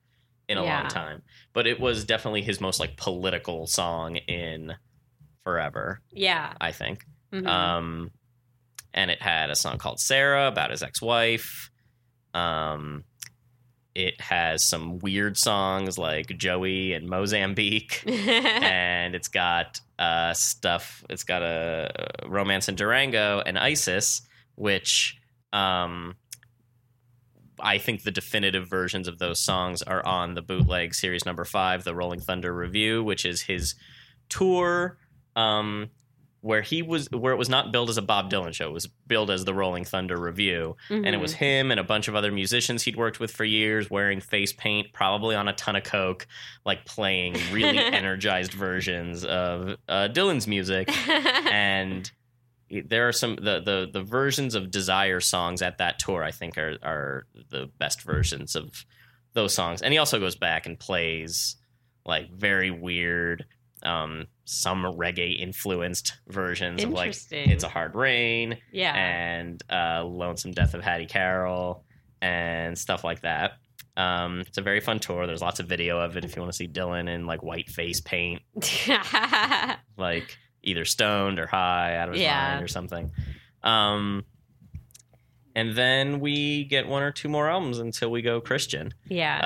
in 0.50 0.58
a 0.58 0.64
Yeah. 0.64 0.82
long 0.82 0.90
time. 0.90 1.22
But 1.54 1.68
it 1.68 1.80
was 1.80 2.06
definitely 2.06 2.42
his 2.42 2.60
most 2.62 2.80
like 2.80 2.98
political 2.98 3.66
song 3.68 4.16
in 4.18 4.74
forever. 5.44 6.00
Yeah. 6.12 6.54
I 6.60 6.72
think. 6.72 7.06
Mhm. 7.34 7.48
Um, 7.48 8.12
and 8.94 9.10
it 9.10 9.22
had 9.22 9.50
a 9.50 9.56
song 9.56 9.78
called 9.78 10.00
Sarah 10.00 10.48
about 10.48 10.72
his 10.72 10.84
ex-wife. 10.84 11.70
Um, 12.34 13.04
it 13.96 14.20
has 14.22 14.64
some 14.64 15.00
weird 15.00 15.38
songs 15.38 15.98
like 15.98 16.28
Joey 16.38 16.94
and 16.94 17.08
Mozambique, 17.08 18.04
and 18.08 19.14
it's 19.16 19.28
got 19.28 19.80
uh, 20.00 20.34
stuff. 20.34 21.04
It's 21.10 21.24
got 21.24 21.44
a 21.44 21.92
romance 22.28 22.68
in 22.70 22.76
Durango 22.76 23.42
and 23.46 23.58
ISIS, 23.58 24.22
which 24.56 25.16
um, 25.54 26.16
I 27.60 27.78
think 27.78 28.04
the 28.04 28.12
definitive 28.12 28.68
versions 28.68 29.08
of 29.08 29.20
those 29.20 29.40
songs 29.40 29.82
are 29.82 30.06
on 30.06 30.34
the 30.34 30.42
bootleg 30.42 30.94
series 30.94 31.26
number 31.26 31.46
five, 31.46 31.84
the 31.84 31.96
Rolling 31.96 32.20
Thunder 32.20 32.54
Revue, 32.54 33.04
which 33.04 33.26
is 33.26 33.42
his 33.42 33.76
tour. 34.30 34.98
Um, 35.36 35.90
where 36.42 36.62
he 36.62 36.82
was, 36.82 37.10
where 37.10 37.32
it 37.32 37.38
was 37.38 37.48
not 37.48 37.72
billed 37.72 37.90
as 37.90 37.98
a 37.98 38.02
Bob 38.02 38.30
Dylan 38.30 38.54
show, 38.54 38.68
it 38.68 38.74
was 38.74 38.86
billed 39.08 39.32
as 39.32 39.46
the 39.46 39.54
Rolling 39.54 39.86
Thunder 39.86 40.18
Revue, 40.18 40.76
and 40.90 41.08
it 41.08 41.18
was 41.18 41.32
him 41.32 41.72
and 41.72 41.80
a 41.80 41.86
bunch 41.86 42.10
of 42.10 42.16
other 42.16 42.34
musicians 42.34 42.84
he'd 42.84 42.98
worked 42.98 43.22
with 43.22 43.32
for 43.32 43.46
years 43.46 43.90
wearing 43.90 44.20
face 44.20 44.52
paint 44.52 44.92
probably 44.92 45.38
on 45.38 45.48
a 45.48 45.54
ton 45.54 45.78
of 45.78 45.86
coke 45.86 46.28
like 46.66 46.84
playing 46.84 47.38
really 47.54 47.78
energized 47.80 48.52
versions 48.52 49.24
of 49.24 49.78
uh, 49.88 50.10
dylan's 50.12 50.46
music. 50.46 50.90
And 51.54 52.12
there 52.82 53.08
are 53.08 53.12
some 53.12 53.36
the, 53.36 53.62
the 53.62 53.90
the 53.92 54.04
versions 54.04 54.56
of 54.56 54.72
desire 54.72 55.20
songs 55.20 55.62
at 55.62 55.78
that 55.78 56.00
tour 56.00 56.24
i 56.24 56.32
think 56.32 56.58
are 56.58 56.78
are 56.84 57.26
the 57.50 57.70
best 57.78 58.02
versions 58.02 58.56
of 58.56 58.86
those 59.34 59.54
songs 59.54 59.82
and 59.82 59.92
he 59.92 59.98
also 59.98 60.20
goes 60.20 60.36
back 60.36 60.66
and 60.66 60.80
plays 60.80 61.56
like 62.06 62.32
very 62.32 62.72
weird 62.72 63.46
um 63.84 64.28
some 64.46 64.84
reggae 64.84 65.40
influenced 65.40 66.18
versions 66.28 66.84
of 66.84 66.92
like 66.92 67.16
it's 67.32 67.64
a 67.64 67.70
hard 67.70 67.96
rain 67.96 68.58
yeah. 68.72 68.94
and 68.94 69.62
uh, 69.70 70.04
Lonesome 70.04 70.52
Death 70.52 70.74
of 70.74 70.84
Hattie 70.84 71.06
Carroll 71.06 71.86
and 72.22 72.78
stuff 72.78 73.04
like 73.04 73.22
that. 73.22 73.54
Um, 73.96 74.42
it's 74.42 74.58
a 74.58 74.62
very 74.62 74.80
fun 74.80 75.00
tour. 75.00 75.28
There's 75.28 75.42
lots 75.42 75.60
of 75.60 75.68
video 75.68 76.00
of 76.00 76.18
it 76.18 76.26
if 76.26 76.36
you 76.36 76.42
want 76.42 76.52
to 76.52 76.58
see 76.58 76.68
Dylan 76.68 77.08
in 77.08 77.26
like 77.26 77.44
white 77.44 77.70
face 77.70 78.02
paint, 78.02 78.42
like 79.98 80.38
either 80.64 80.86
stoned 80.86 81.40
or 81.40 81.48
high 81.48 81.98
out 81.98 82.08
of 82.10 82.14
his 82.16 82.24
Yeah. 82.24 82.52
mind 82.54 82.64
or 82.64 82.68
something. 82.68 83.12
Um, 83.64 84.26
and 85.56 85.76
then 85.76 86.20
we 86.20 86.64
get 86.66 86.88
one 86.88 87.04
or 87.04 87.12
two 87.12 87.30
more 87.30 87.50
albums 87.50 87.80
until 87.80 88.10
we 88.10 88.22
go 88.22 88.42
Christian. 88.42 88.94
yeah. 89.08 89.38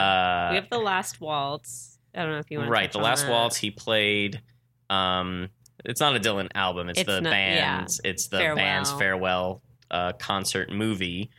Uh, 0.47 0.51
we 0.51 0.55
have 0.55 0.69
the 0.69 0.77
last 0.79 1.19
waltz. 1.19 1.97
I 2.15 2.21
don't 2.23 2.31
know 2.31 2.39
if 2.39 2.49
you 2.49 2.57
want 2.59 2.67
to. 2.69 2.71
right, 2.71 2.91
the 2.91 2.99
last 2.99 3.27
waltz 3.27 3.57
he 3.57 3.69
played. 3.71 4.41
Um, 4.89 5.49
it's 5.85 5.99
not 5.99 6.15
a 6.15 6.19
Dylan 6.19 6.47
album. 6.55 6.89
It's, 6.89 6.99
It's 7.01 7.07
the 7.07 7.21
not- 7.21 7.29
yeah. 7.31 7.77
band's. 7.77 8.01
It's 8.03 8.27
the 8.27 8.37
Farewell. 8.37 8.55
band's 8.55 8.91
farewell 8.93 9.61
uh, 9.91 10.13
concert 10.13 10.71
movie, 10.71 11.29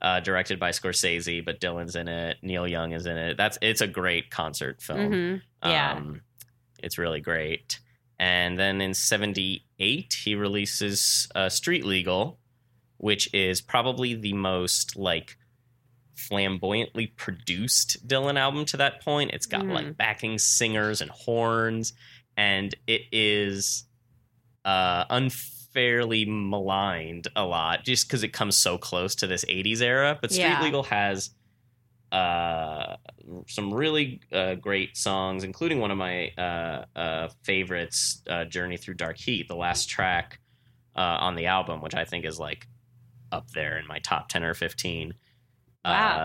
uh, 0.00 0.20
directed 0.20 0.58
by 0.58 0.70
Scorsese, 0.70 1.44
but 1.44 1.60
Dylan's 1.60 1.96
in 1.96 2.08
it. 2.08 2.38
Neil 2.42 2.66
Young 2.66 2.92
is 2.92 3.06
in 3.06 3.16
it. 3.16 3.36
That's 3.36 3.58
it's 3.60 3.80
a 3.80 3.86
great 3.86 4.30
concert 4.30 4.80
film. 4.80 5.12
hmm 5.62 5.68
Yeah. 5.68 5.94
Um, 5.94 6.22
it's 6.82 6.96
really 6.96 7.20
great. 7.20 7.80
And 8.22 8.56
then 8.56 8.80
in 8.80 8.94
'78, 8.94 10.12
he 10.24 10.36
releases 10.36 11.26
uh, 11.34 11.48
Street 11.48 11.84
Legal, 11.84 12.38
which 12.98 13.28
is 13.34 13.60
probably 13.60 14.14
the 14.14 14.32
most 14.32 14.94
like 14.94 15.36
flamboyantly 16.14 17.08
produced 17.08 18.06
Dylan 18.06 18.38
album 18.38 18.64
to 18.66 18.76
that 18.76 19.00
point. 19.04 19.32
It's 19.32 19.46
got 19.46 19.62
Mhm. 19.64 19.72
like 19.74 19.96
backing 19.96 20.38
singers 20.38 21.00
and 21.00 21.10
horns, 21.10 21.94
and 22.36 22.72
it 22.86 23.02
is 23.10 23.86
uh, 24.64 25.04
unfairly 25.10 26.24
maligned 26.24 27.26
a 27.34 27.44
lot 27.44 27.84
just 27.84 28.06
because 28.06 28.22
it 28.22 28.28
comes 28.32 28.56
so 28.56 28.78
close 28.78 29.16
to 29.16 29.26
this 29.26 29.44
80s 29.48 29.82
era. 29.82 30.16
But 30.22 30.30
Street 30.30 30.44
Yeah. 30.44 30.62
Legal 30.62 30.84
has 30.84 31.30
uh, 32.12 32.96
some 33.48 33.72
really 33.72 34.20
uh, 34.32 34.54
great 34.56 34.96
songs, 34.96 35.44
including 35.44 35.80
one 35.80 35.90
of 35.90 35.96
my 35.98 36.28
uh, 36.36 36.84
uh, 36.94 37.28
favorites, 37.42 38.22
uh, 38.28 38.44
"Journey 38.44 38.76
Through 38.76 38.94
Dark 38.94 39.16
Heat," 39.18 39.48
the 39.48 39.56
last 39.56 39.88
track 39.88 40.38
uh, 40.94 41.00
on 41.20 41.34
the 41.36 41.46
album, 41.46 41.80
which 41.80 41.94
I 41.94 42.04
think 42.04 42.24
is 42.24 42.38
like 42.38 42.66
up 43.32 43.50
there 43.52 43.78
in 43.78 43.86
my 43.86 43.98
top 44.00 44.28
ten 44.28 44.44
or 44.44 44.54
fifteen 44.54 45.14
Wow. 45.84 46.16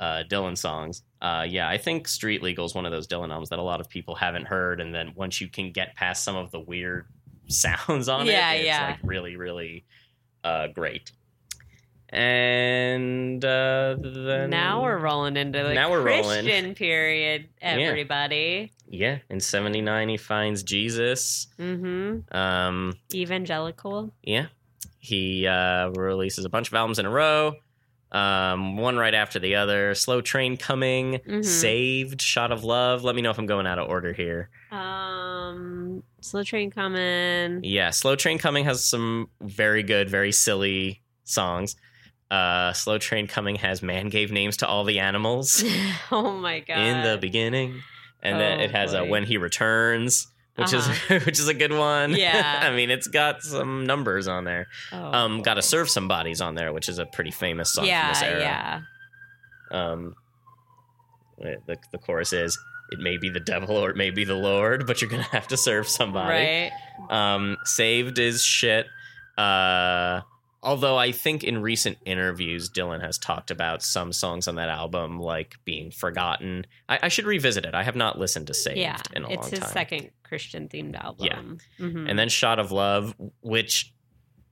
uh, 0.00 0.02
uh, 0.02 0.24
Dylan 0.24 0.58
songs. 0.58 1.02
Uh, 1.22 1.46
yeah, 1.48 1.68
I 1.68 1.78
think 1.78 2.08
"Street 2.08 2.42
Legal" 2.42 2.64
is 2.64 2.74
one 2.74 2.84
of 2.86 2.90
those 2.90 3.06
Dylan 3.06 3.30
albums 3.30 3.50
that 3.50 3.60
a 3.60 3.62
lot 3.62 3.80
of 3.80 3.88
people 3.88 4.16
haven't 4.16 4.46
heard, 4.46 4.80
and 4.80 4.92
then 4.94 5.12
once 5.14 5.40
you 5.40 5.48
can 5.48 5.70
get 5.72 5.94
past 5.94 6.24
some 6.24 6.34
of 6.36 6.50
the 6.50 6.58
weird 6.60 7.06
sounds 7.48 8.08
on 8.08 8.26
Yeah, 8.26 8.50
it, 8.52 8.56
it's 8.60 8.66
yeah. 8.66 8.86
like 8.88 8.98
really, 9.04 9.36
really 9.36 9.84
uh, 10.42 10.68
great. 10.68 11.12
And 12.14 13.44
uh, 13.44 13.96
then 14.00 14.50
now 14.50 14.82
we're 14.82 14.98
rolling 14.98 15.36
into 15.36 15.62
the 15.62 15.74
Now 15.74 15.90
we're 15.90 16.02
rolling. 16.02 16.44
Christian 16.44 16.74
period, 16.74 17.48
everybody. 17.60 18.72
yeah. 18.88 19.18
In 19.28 19.40
'79, 19.40 20.08
he 20.08 20.16
finds 20.16 20.62
Jesus. 20.62 21.46
Mm-hmm. 21.58 22.34
Um, 22.36 22.94
Evangelical. 23.12 24.12
yeah, 24.22 24.46
he 24.98 25.46
uh, 25.46 25.88
releases 25.90 26.44
a 26.44 26.48
bunch 26.48 26.68
of 26.68 26.74
albums 26.74 26.98
in 26.98 27.06
a 27.06 27.10
row. 27.10 27.54
Um, 28.12 28.76
one 28.76 28.96
right 28.96 29.14
after 29.14 29.40
the 29.40 29.56
other. 29.56 29.92
Slow 29.96 30.20
Train 30.20 30.56
Coming, 30.56 31.18
Mhm. 31.26 31.44
Saved, 31.44 32.22
Shot 32.22 32.52
of 32.52 32.62
Love. 32.62 33.02
Let 33.02 33.16
me 33.16 33.22
know 33.22 33.30
if 33.30 33.38
I'm 33.38 33.46
going 33.46 33.66
out 33.66 33.80
of 33.80 33.88
order 33.88 34.12
here. 34.12 34.50
Um, 34.70 36.04
slow 36.20 36.44
train 36.44 36.70
coming. 36.70 37.60
Yeah, 37.64 37.90
Slow 37.90 38.14
Train 38.14 38.38
Coming 38.38 38.64
has 38.66 38.84
some 38.84 39.30
very 39.40 39.82
good, 39.82 40.08
very 40.08 40.30
silly 40.30 41.02
songs. 41.24 41.74
Uh, 42.30 42.72
Slow 42.72 42.98
Train 42.98 43.26
Coming 43.26 43.56
has 43.56 43.82
Man 43.82 44.08
Gave 44.08 44.32
Names 44.32 44.56
to 44.58 44.66
All 44.66 44.84
the 44.84 44.98
Animals 44.98 45.62
oh 46.10 46.32
my 46.32 46.60
god! 46.60 46.78
in 46.78 47.02
the 47.02 47.18
beginning. 47.18 47.80
And 48.22 48.40
then 48.40 48.60
Oh, 48.60 48.64
it 48.64 48.70
has 48.72 48.94
uh, 48.94 49.02
boy. 49.04 49.10
When 49.10 49.24
He 49.24 49.36
Returns, 49.36 50.26
which 50.56 50.72
Uh-huh. 50.72 51.16
is 51.18 51.24
which 51.26 51.38
is 51.38 51.48
a 51.48 51.54
good 51.54 51.72
one. 51.72 52.14
Yeah. 52.16 52.60
I 52.62 52.74
mean, 52.74 52.90
it's 52.90 53.06
got 53.06 53.42
some 53.42 53.84
numbers 53.86 54.26
on 54.26 54.44
there. 54.44 54.66
oh, 54.92 55.12
Um, 55.12 55.42
Gotta 55.42 55.62
serve 55.62 55.90
some 55.90 56.08
bodies 56.08 56.40
on 56.40 56.54
there, 56.54 56.72
which 56.72 56.88
is 56.88 56.98
a 56.98 57.06
pretty 57.06 57.30
famous 57.30 57.72
song 57.72 57.84
Yeah, 57.86 58.06
from 58.06 58.14
this 58.14 58.22
era. 58.22 58.40
yeah. 58.40 58.80
Um, 59.70 60.14
the, 61.38 61.76
the 61.92 61.98
chorus 61.98 62.32
is, 62.32 62.58
It 62.90 62.98
may 63.00 63.18
be 63.18 63.28
the 63.28 63.40
devil 63.40 63.76
or 63.76 63.90
it 63.90 63.96
may 63.96 64.10
be 64.10 64.24
the 64.24 64.34
Lord, 64.36 64.86
but 64.86 65.00
you're 65.02 65.10
going 65.10 65.22
to 65.24 65.30
have 65.30 65.48
to 65.48 65.56
serve 65.56 65.86
somebody. 65.88 66.30
Right. 66.30 66.72
Um, 67.10 67.56
saved 67.64 68.18
is 68.18 68.42
shit. 68.42 68.86
Uh, 69.36 70.20
although 70.64 70.96
I 70.96 71.12
think 71.12 71.44
in 71.44 71.60
recent 71.62 71.98
interviews, 72.04 72.68
Dylan 72.70 73.00
has 73.02 73.18
talked 73.18 73.50
about 73.50 73.82
some 73.82 74.12
songs 74.12 74.48
on 74.48 74.54
that 74.56 74.68
album 74.68 75.20
like 75.20 75.56
being 75.64 75.90
forgotten. 75.90 76.66
I, 76.88 76.98
I 77.04 77.08
should 77.08 77.26
revisit 77.26 77.64
it. 77.64 77.74
I 77.74 77.82
have 77.82 77.94
not 77.96 78.18
listened 78.18 78.46
to 78.48 78.54
Saved 78.54 78.78
Yeah, 78.78 78.96
in 79.14 79.22
a 79.24 79.28
long 79.28 79.36
time. 79.36 79.48
it's 79.52 79.58
his 79.62 79.68
second 79.70 80.10
Christian 80.22 80.68
themed 80.68 80.96
album. 81.00 81.58
Mhm. 81.78 82.08
And 82.10 82.18
then 82.18 82.28
Shot 82.28 82.58
of 82.58 82.72
Love, 82.72 83.14
which 83.42 83.92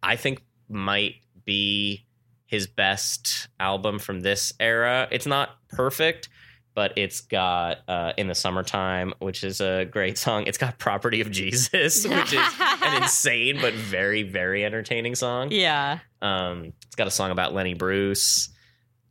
I 0.02 0.16
think 0.16 0.42
might 0.68 1.16
be 1.44 2.06
his 2.46 2.66
best 2.66 3.48
album 3.58 3.98
from 3.98 4.20
this 4.20 4.52
era. 4.60 5.08
It's 5.10 5.26
not 5.26 5.56
perfect, 5.70 6.28
but 6.74 6.92
it's 6.96 7.20
got 7.20 7.78
uh, 7.88 8.12
In 8.16 8.28
the 8.28 8.34
Summertime, 8.34 9.12
which 9.18 9.44
is 9.44 9.60
a 9.60 9.84
great 9.84 10.16
song. 10.18 10.44
It's 10.46 10.58
got 10.58 10.78
Property 10.78 11.20
of 11.20 11.30
Jesus, 11.30 12.06
which 12.08 12.32
is 12.32 12.48
an 12.60 13.02
insane 13.02 13.58
but 13.60 13.74
very, 13.74 14.22
very 14.22 14.64
entertaining 14.64 15.14
song. 15.14 15.48
yeah, 15.50 15.98
Um, 16.22 16.72
it's 16.86 16.96
got 16.96 17.06
a 17.06 17.10
song 17.10 17.30
about 17.30 17.52
Lenny 17.54 17.74
Bruce. 17.74 18.48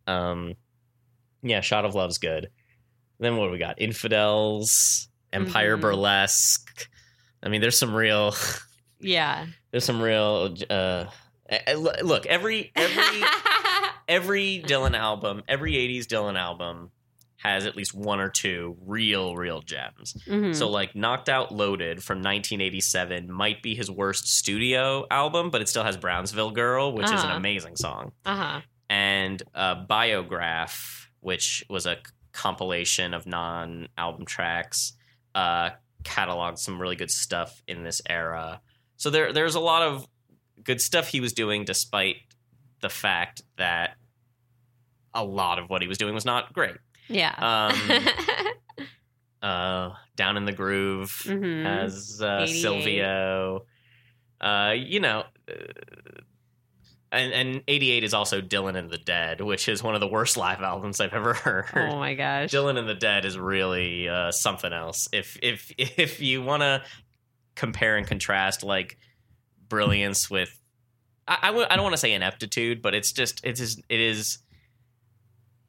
Um, 0.07 0.55
yeah, 1.43 1.61
Shot 1.61 1.85
of 1.85 1.93
Love's 1.95 2.17
good. 2.17 2.49
Then 3.19 3.37
what 3.37 3.45
do 3.45 3.51
we 3.51 3.57
got? 3.59 3.79
Infidels, 3.79 5.07
Empire 5.31 5.77
Mhm. 5.77 5.81
Burlesque. 5.81 6.89
I 7.43 7.49
mean, 7.49 7.61
there's 7.61 7.77
some 7.77 7.93
real, 7.95 8.35
yeah. 8.99 9.45
there's 9.71 9.83
some 9.85 10.01
real. 10.01 10.55
Uh, 10.69 11.05
look, 11.75 12.25
every 12.25 12.71
every 12.75 13.23
every 14.07 14.63
Dylan 14.65 14.95
album, 14.97 15.43
every 15.47 15.73
'80s 15.73 16.05
Dylan 16.05 16.37
album 16.37 16.91
has 17.43 17.65
at 17.65 17.75
least 17.75 17.93
one 17.95 18.19
or 18.19 18.29
two 18.29 18.77
real, 18.85 19.35
real 19.35 19.61
gems. 19.61 20.13
Mhm. 20.27 20.55
So, 20.55 20.69
like, 20.69 20.95
Knocked 20.95 21.27
Out 21.27 21.51
Loaded 21.51 22.03
from 22.03 22.21
1987 22.21 23.31
might 23.31 23.63
be 23.63 23.73
his 23.73 23.89
worst 23.89 24.27
studio 24.27 25.07
album, 25.09 25.49
but 25.49 25.59
it 25.61 25.67
still 25.67 25.83
has 25.83 25.97
Brownsville 25.97 26.51
Girl, 26.51 26.91
which 26.93 27.05
is 27.05 27.11
an 27.11 27.17
Uh-huh. 27.17 27.37
amazing 27.37 27.75
song. 27.77 28.11
uh-huh. 28.25 28.61
And 28.89 29.41
uh, 29.55 29.85
Biograph, 29.85 31.09
which 31.21 31.63
was 31.69 31.85
a 31.85 31.97
compilation 32.31 33.13
of 33.13 33.25
non 33.25 33.87
album 33.97 34.25
tracks, 34.25 34.93
uh, 35.33 35.71
cataloged 36.03 36.59
some 36.59 36.79
really 36.79 36.95
good 36.95 37.09
stuff 37.11 37.61
in 37.67 37.83
this 37.83 38.01
era. 38.07 38.61
So, 38.97 39.09
there, 39.09 39.33
there's 39.33 39.55
a 39.55 39.59
lot 39.59 39.81
of 39.81 40.05
good 40.63 40.79
stuff 40.81 41.07
he 41.07 41.21
was 41.21 41.33
doing, 41.33 41.65
despite 41.65 42.17
the 42.81 42.89
fact 42.89 43.41
that 43.57 43.95
a 45.13 45.23
lot 45.23 45.57
of 45.59 45.69
what 45.69 45.81
he 45.81 45.87
was 45.87 45.97
doing 45.97 46.13
was 46.13 46.25
not 46.25 46.53
great. 46.53 46.75
Yeah. 47.07 47.33
Um, 47.37 48.87
uh, 49.41 49.91
Down 50.15 50.37
in 50.37 50.45
the 50.45 50.51
Groove 50.53 51.11
Mhm. 51.25 51.63
has 51.63 52.21
uh, 52.21 52.45
Silvio. 52.47 53.65
Uh, 54.39 54.73
you 54.75 54.99
know, 54.99 55.23
uh, 55.49 55.53
and 57.11 57.33
and 57.33 57.63
'88 57.67 58.03
is 58.03 58.13
also 58.13 58.41
Dylan 58.41 58.75
and 58.75 58.89
the 58.89 58.97
Dead, 58.97 59.41
which 59.41 59.67
is 59.67 59.83
one 59.83 59.95
of 59.95 60.01
the 60.01 60.07
worst 60.07 60.37
live 60.37 60.61
albums 60.61 60.99
I've 61.01 61.13
ever 61.13 61.33
heard. 61.33 61.65
oh 61.75 61.97
my 61.99 62.13
gosh. 62.15 62.49
Dylan 62.51 62.77
and 62.77 62.87
the 62.87 62.95
Dead 62.95 63.25
is 63.25 63.37
really 63.37 64.07
uh, 64.07 64.31
something 64.31 64.71
else. 64.73 65.07
If 65.11 65.37
if 65.43 65.71
if 65.77 66.21
you 66.21 66.41
want 66.41 66.61
to 66.61 66.81
compare 67.55 67.97
and 67.97 68.07
contrast 68.07 68.63
like 68.63 68.97
brilliance 69.67 70.29
with, 70.29 70.57
I 71.27 71.37
I 71.43 71.47
w- 71.47 71.67
I 71.69 71.75
don't 71.75 71.83
want 71.83 71.93
to 71.93 71.99
say 71.99 72.13
ineptitude, 72.13 72.81
but 72.81 72.95
it's 72.95 73.11
just 73.11 73.41
it's 73.43 73.59
just, 73.59 73.81
it 73.89 73.99
is. 73.99 74.39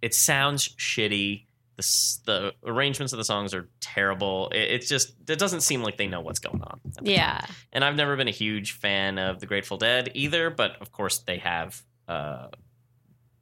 It 0.02 0.14
sounds 0.14 0.68
shitty. 0.76 1.46
The 1.76 1.82
the 2.26 2.52
arrangements 2.66 3.12
of 3.14 3.16
the 3.16 3.24
songs 3.24 3.54
are 3.54 3.68
terrible. 3.80 4.50
It, 4.50 4.70
it's 4.72 4.88
just 4.88 5.14
it 5.28 5.38
doesn't 5.38 5.62
seem 5.62 5.82
like 5.82 5.96
they 5.96 6.06
know 6.06 6.20
what's 6.20 6.38
going 6.38 6.62
on. 6.62 6.80
the 6.84 6.90
time. 6.90 7.06
yeah. 7.06 7.46
and 7.72 7.82
I've 7.84 7.96
never 7.96 8.16
been 8.16 8.28
a 8.28 8.32
huge 8.32 8.72
fan 8.72 9.18
of 9.18 9.40
the 9.40 9.46
Grateful 9.46 9.78
Dead 9.78 10.10
either, 10.14 10.50
but 10.50 10.76
of 10.82 10.92
course 10.92 11.18
they 11.18 11.38
have 11.38 11.80
uh, 12.08 12.48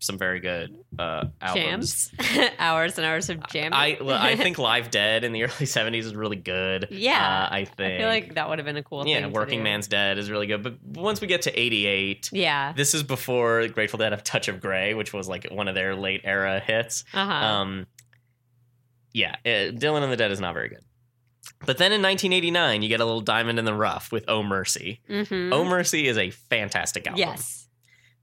some 0.02 0.16
very 0.18 0.40
good 0.40 0.74
uh, 0.98 1.26
albums. 1.40 2.10
Jams. 2.18 2.50
hours 2.58 2.96
and 2.98 3.06
hours 3.06 3.28
of 3.30 3.46
jamming. 3.48 3.74
I 3.74 3.98
I 4.00 4.34
think 4.34 4.58
Live 4.70 4.90
Dead 4.90 5.24
in 5.24 5.32
the 5.32 5.44
early 5.44 5.50
'70s 5.66 6.04
is 6.04 6.14
really 6.16 6.36
good. 6.36 6.88
Yeah. 6.90 7.48
uh, 7.50 7.54
I 7.54 7.64
think. 7.66 7.94
I 7.94 7.98
feel 7.98 8.08
like 8.08 8.34
that 8.34 8.48
would 8.48 8.58
have 8.58 8.64
been 8.66 8.76
a 8.78 8.82
cool 8.82 9.06
yeah, 9.06 9.26
Working. 9.26 9.62
Man's 9.62 9.86
Dead 9.86 10.18
is 10.18 10.30
really 10.30 10.46
good. 10.46 10.62
But 10.62 10.82
once 10.82 11.20
we 11.20 11.26
get 11.26 11.42
to 11.42 11.58
'88, 11.58 12.30
Yeah. 12.32 12.72
this 12.72 12.94
is 12.94 13.02
before 13.02 13.68
Grateful 13.68 13.98
Dead 13.98 14.12
have 14.12 14.24
Touch 14.24 14.48
of 14.48 14.60
Grey, 14.60 14.94
which 14.94 15.12
was 15.12 15.28
like 15.28 15.46
one 15.50 15.68
of 15.68 15.74
their 15.74 15.94
late 15.94 16.22
era 16.24 16.60
hits. 16.60 17.04
Uh 17.14 17.26
huh. 17.26 17.32
Um, 17.32 17.86
yeah, 19.12 19.36
uh, 19.44 19.48
Dylan 19.72 20.02
and 20.02 20.12
the 20.12 20.16
Dead 20.16 20.30
is 20.30 20.40
not 20.40 20.54
very 20.54 20.68
good. 20.68 20.84
But 21.66 21.76
then 21.78 21.92
in 21.92 22.00
1989, 22.00 22.80
you 22.82 22.88
get 22.88 23.00
a 23.00 23.04
little 23.04 23.20
diamond 23.20 23.58
in 23.58 23.64
the 23.66 23.74
rough 23.74 24.10
with 24.12 24.24
Oh 24.28 24.42
Mercy. 24.42 25.00
mm-hmm. 25.08 25.52
Oh 25.52 25.64
Mercy 25.64 26.06
is 26.06 26.16
a 26.16 26.30
fantastic 26.30 27.06
album. 27.06 27.18
Yes. 27.18 27.68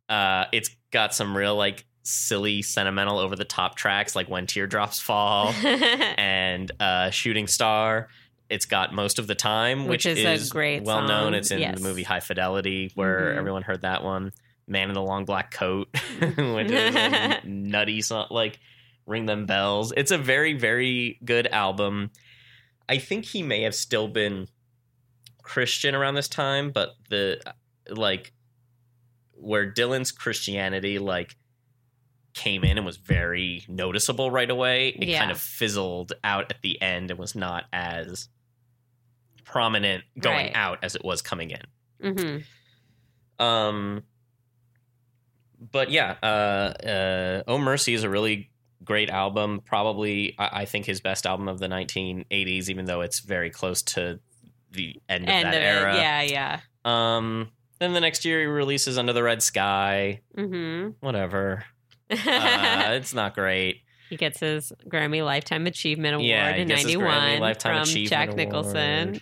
Uh, 0.09 0.45
it's 0.53 0.69
got 0.97 1.13
some 1.13 1.37
real 1.37 1.55
like 1.55 1.85
silly, 2.01 2.63
sentimental, 2.63 3.19
over 3.19 3.35
the 3.35 3.45
top 3.45 3.75
tracks 3.75 4.15
like 4.15 4.27
When 4.29 4.47
Teardrops 4.47 4.99
Fall 4.99 5.49
and 5.63 6.71
uh, 6.79 7.11
Shooting 7.11 7.45
Star. 7.45 8.07
It's 8.49 8.65
got 8.65 8.93
most 8.93 9.19
of 9.19 9.27
the 9.27 9.35
time, 9.35 9.85
Which 9.85 10.05
which, 10.05 10.17
is 10.17 10.49
a 10.49 10.51
great 10.51 10.81
well 10.83 11.07
known. 11.07 11.35
It's 11.35 11.51
in 11.51 11.59
yes. 11.59 11.75
the 11.77 11.83
movie 11.87 12.01
High 12.03 12.21
Fidelity, 12.21 12.91
where 12.95 13.33
Mhm. 13.33 13.37
everyone 13.37 13.61
heard 13.61 13.81
that 13.81 14.03
one. 14.03 14.31
Man 14.67 14.87
in 14.89 14.95
the 14.95 15.01
Long 15.03 15.25
Black 15.25 15.51
Coat, 15.51 15.89
which 16.19 16.71
is 16.71 16.95
nutty 17.43 18.01
song. 18.01 18.27
Like 18.31 18.59
Ring 19.05 19.25
Them 19.27 19.45
Bells. 19.45 19.93
It's 19.95 20.11
a 20.11 20.17
very, 20.17 20.53
very 20.53 21.19
good 21.23 21.45
album. 21.47 22.09
I 22.89 22.97
think 22.97 23.25
he 23.25 23.43
may 23.43 23.61
have 23.63 23.75
still 23.75 24.07
been 24.07 24.47
Christian 25.43 25.93
around 25.93 26.15
this 26.15 26.27
time, 26.27 26.71
but 26.71 26.95
the 27.09 27.39
like 27.89 28.33
where 29.39 29.71
Dylan's 29.71 30.11
Christianity 30.11 30.99
like 30.99 31.35
came 32.33 32.63
in 32.63 32.77
and 32.77 32.85
was 32.85 32.97
very 32.97 33.63
noticeable 33.67 34.29
right 34.29 34.49
away, 34.49 34.89
it 34.89 35.07
Yeah. 35.07 35.19
kind 35.19 35.31
of 35.31 35.39
fizzled 35.39 36.13
out 36.23 36.51
at 36.51 36.61
the 36.61 36.79
end 36.81 37.09
and 37.11 37.19
was 37.19 37.35
not 37.35 37.65
as 37.73 38.29
prominent 39.43 40.03
going 40.19 40.47
Right. 40.47 40.55
out 40.55 40.83
as 40.83 40.95
it 40.95 41.03
was 41.03 41.21
coming 41.21 41.51
in. 41.51 41.61
Mm-hmm. 42.03 43.43
Um, 43.43 44.03
but 45.59 45.89
yeah, 45.89 46.15
uh, 46.21 46.25
uh, 46.25 47.43
Oh 47.47 47.57
Mercy 47.57 47.93
is 47.93 48.03
a 48.03 48.09
really 48.09 48.51
great 48.83 49.09
album. 49.09 49.61
Probably, 49.65 50.35
I, 50.37 50.61
I 50.61 50.65
think 50.65 50.85
his 50.85 51.01
best 51.01 51.25
album 51.25 51.47
of 51.47 51.59
the 51.59 51.67
1980s, 51.67 52.69
even 52.69 52.85
though 52.85 53.01
it's 53.01 53.19
very 53.21 53.49
close 53.49 53.81
to 53.83 54.19
the 54.71 54.95
end 55.09 55.23
of 55.23 55.29
End 55.29 55.45
that 55.45 55.55
of 55.55 55.61
era. 55.61 55.95
it. 55.95 55.99
Yeah. 55.99 56.21
Yeah. 56.21 56.59
Um, 56.85 57.51
then 57.79 57.93
the 57.93 57.99
next 58.01 58.25
year 58.25 58.39
he 58.41 58.45
releases 58.45 58.97
Under 58.97 59.13
the 59.13 59.23
Red 59.23 59.41
Sky. 59.43 60.21
Mm-hmm. 60.37 60.91
Whatever. 60.99 61.65
Uh, 62.09 62.91
it's 62.91 63.13
not 63.13 63.35
great. 63.35 63.81
he 64.09 64.15
gets 64.15 64.39
his 64.39 64.71
Grammy 64.87 65.25
Lifetime 65.25 65.67
Achievement 65.67 66.15
Award 66.15 66.25
Yeah, 66.25 66.55
in 66.55 66.69
gets 66.69 66.85
'91 66.85 67.53
from 67.59 67.83
Jack 67.83 68.33
Nicholson. 68.33 69.19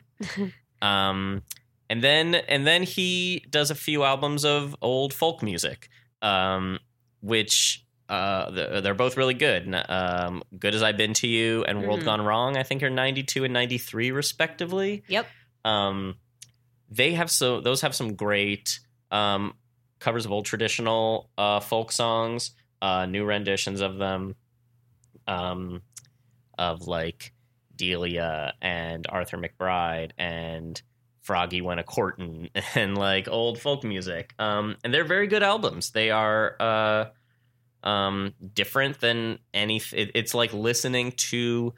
Um, 0.84 1.42
and 1.90 2.04
then 2.04 2.36
and 2.36 2.66
then 2.68 2.84
he 2.84 3.44
does 3.50 3.72
a 3.72 3.76
few 3.76 4.04
albums 4.04 4.46
of 4.46 4.76
old 4.84 5.14
folk 5.14 5.42
music, 5.42 5.90
um, 6.22 6.78
which 7.22 7.84
uh, 8.08 8.52
they're 8.82 8.94
both 8.94 9.18
really 9.18 9.34
good. 9.34 9.74
Um, 9.90 10.44
good 10.60 10.76
as 10.76 10.84
I've 10.84 10.98
been 10.98 11.14
to 11.16 11.28
you 11.28 11.64
and 11.64 11.82
World 11.88 12.02
Mhm. 12.02 12.06
Gone 12.06 12.22
Wrong, 12.22 12.56
I 12.58 12.62
think 12.62 12.84
are 12.84 12.90
ninety 12.92 13.24
two 13.24 13.44
and 13.46 13.54
ninety 13.54 13.80
three 13.80 14.12
respectively. 14.12 15.04
Yep. 15.08 15.26
Um, 15.64 16.18
they 16.90 17.14
have 17.14 17.30
so 17.32 17.62
those 17.62 17.82
have 17.82 17.96
some 17.96 18.16
great. 18.16 18.80
Um, 19.12 19.54
covers 20.00 20.26
of 20.26 20.32
old 20.32 20.46
traditional 20.46 21.30
uh, 21.38 21.60
folk 21.60 21.92
songs, 21.92 22.52
uh, 22.82 23.06
new 23.06 23.26
renditions 23.26 23.82
of 23.82 23.98
them, 23.98 24.36
um, 25.28 25.82
of 26.58 26.88
like 26.88 27.34
Delia 27.76 28.54
and 28.62 29.06
Arthur 29.10 29.38
McBride 29.38 30.12
and 30.18 30.80
Froggy 31.22 31.62
Went 31.62 31.80
a 31.80 31.84
Courtin' 31.84 32.50
and 32.76 32.98
like 32.98 33.28
old 33.28 33.60
folk 33.60 33.84
music. 33.84 34.34
Um, 34.38 34.78
and 34.84 34.94
they're 34.94 35.06
very 35.06 35.28
good 35.28 35.44
albums. 35.44 35.92
They 35.92 36.12
are 36.12 36.56
uh, 36.60 37.06
um, 37.88 38.34
different 38.54 39.00
than 39.00 39.40
any. 39.54 39.82
It, 39.92 40.12
it's 40.14 40.34
like 40.34 40.54
listening 40.54 41.14
to 41.14 41.74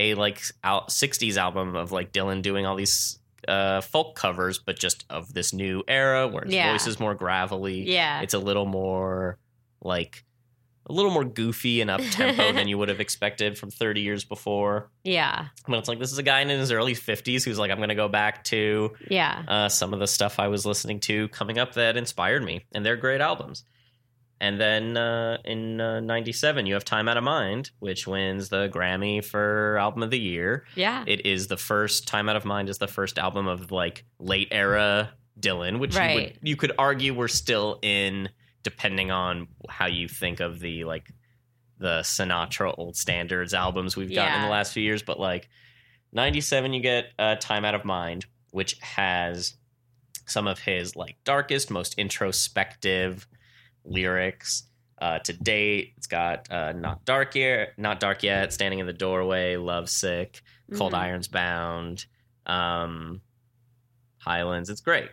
a 0.00 0.14
like 0.14 0.42
out 0.64 0.88
60s 0.88 1.36
album 1.36 1.76
of 1.76 1.92
like 1.92 2.12
Dylan 2.12 2.42
doing 2.42 2.66
all 2.66 2.76
these 2.76 3.18
uh, 3.46 3.80
folk 3.80 4.16
covers, 4.16 4.58
but 4.58 4.78
just 4.78 5.04
of 5.10 5.32
this 5.32 5.52
new 5.52 5.82
era 5.86 6.26
where 6.26 6.44
his 6.44 6.54
Yeah. 6.54 6.72
voice 6.72 6.86
is 6.86 6.98
more 6.98 7.14
gravelly. 7.14 7.82
Yeah. 7.90 8.20
It's 8.22 8.34
a 8.34 8.38
little 8.38 8.66
more 8.66 9.38
like 9.82 10.24
a 10.90 10.92
little 10.92 11.10
more 11.10 11.24
goofy 11.24 11.82
and 11.82 11.90
up 11.90 12.00
tempo 12.12 12.50
than 12.54 12.66
you 12.66 12.78
would 12.78 12.88
have 12.88 12.98
expected 12.98 13.58
from 13.58 13.70
30 13.70 14.00
years 14.00 14.24
before. 14.24 14.90
yeah. 15.04 15.48
But 15.66 15.78
it's 15.80 15.88
like 15.88 15.98
this 15.98 16.12
is 16.12 16.18
a 16.18 16.22
guy 16.22 16.40
in 16.40 16.48
his 16.48 16.72
early 16.72 16.94
50s 16.94 17.44
who's 17.44 17.58
like, 17.58 17.70
I'm 17.70 17.76
going 17.76 17.90
to 17.90 17.94
go 17.94 18.08
back 18.08 18.42
to 18.44 18.94
Yeah. 19.10 19.42
uh, 19.46 19.68
some 19.68 19.92
of 19.92 20.00
the 20.00 20.06
stuff 20.06 20.38
I 20.38 20.48
was 20.48 20.64
listening 20.64 21.00
to 21.00 21.28
coming 21.28 21.58
up 21.58 21.74
that 21.74 21.98
inspired 21.98 22.42
me, 22.42 22.64
and 22.74 22.86
they're 22.86 22.96
great 22.96 23.20
albums. 23.20 23.64
And 24.40 24.60
then 24.60 24.96
uh, 24.96 25.38
in 25.44 25.80
uh, 25.80 26.00
'97, 26.00 26.66
you 26.66 26.74
have 26.74 26.84
"Time 26.84 27.08
Out 27.08 27.16
of 27.16 27.24
Mind," 27.24 27.70
which 27.80 28.06
wins 28.06 28.48
the 28.48 28.68
Grammy 28.68 29.24
for 29.24 29.76
Album 29.78 30.02
of 30.04 30.10
the 30.10 30.18
Year. 30.18 30.64
Yeah. 30.76 31.02
It 31.06 31.26
is 31.26 31.48
the 31.48 31.56
first 31.56 32.06
"Time 32.06 32.28
Out 32.28 32.36
of 32.36 32.44
Mind" 32.44 32.68
is 32.68 32.78
the 32.78 32.86
first 32.86 33.18
album 33.18 33.48
of 33.48 33.72
like 33.72 34.04
late 34.20 34.48
era 34.52 35.10
Dylan, 35.40 35.78
which 35.78 35.96
you, 35.96 36.14
would, 36.14 36.38
you 36.42 36.56
could 36.56 36.72
argue 36.78 37.14
we're 37.14 37.28
still 37.28 37.78
in, 37.82 38.28
depending 38.62 39.10
on 39.10 39.48
how 39.68 39.86
you 39.86 40.08
think 40.08 40.40
of 40.40 40.60
the 40.60 40.84
like 40.84 41.10
the 41.78 42.00
Sinatra 42.00 42.74
old 42.78 42.96
standards 42.96 43.54
albums 43.54 43.96
we've 43.96 44.12
gotten 44.12 44.36
in 44.36 44.42
the 44.42 44.50
last 44.50 44.72
few 44.72 44.82
years. 44.82 45.02
But 45.02 45.18
like 45.18 45.48
'97, 46.12 46.72
you 46.74 46.80
get 46.80 47.06
uh, 47.18 47.34
"Time 47.36 47.64
Out 47.64 47.74
of 47.74 47.84
Mind," 47.84 48.26
which 48.52 48.78
has 48.80 49.54
some 50.26 50.46
of 50.46 50.60
his 50.60 50.94
like 50.94 51.16
darkest, 51.24 51.70
most 51.70 51.94
introspective 51.98 53.26
lyrics 53.88 54.64
uh, 55.00 55.18
to 55.20 55.32
date. 55.32 55.94
It's 55.96 56.06
got 56.06 56.50
uh, 56.50 56.72
"Not 56.72 57.04
Dark 57.04 57.34
Yet," 57.34 57.78
"Not 57.78 58.00
Dark 58.00 58.22
Yet," 58.22 58.52
"Standing 58.52 58.78
in 58.80 58.86
the 58.86 58.92
Doorway," 58.92 59.56
"Love 59.56 59.88
Sick," 59.88 60.42
"Cold 60.76 60.92
Mhm. 60.92 60.98
Irons 60.98 61.28
Bound," 61.28 62.06
um, 62.46 63.20
"Highlands." 64.18 64.70
It's 64.70 64.80
great. 64.80 65.08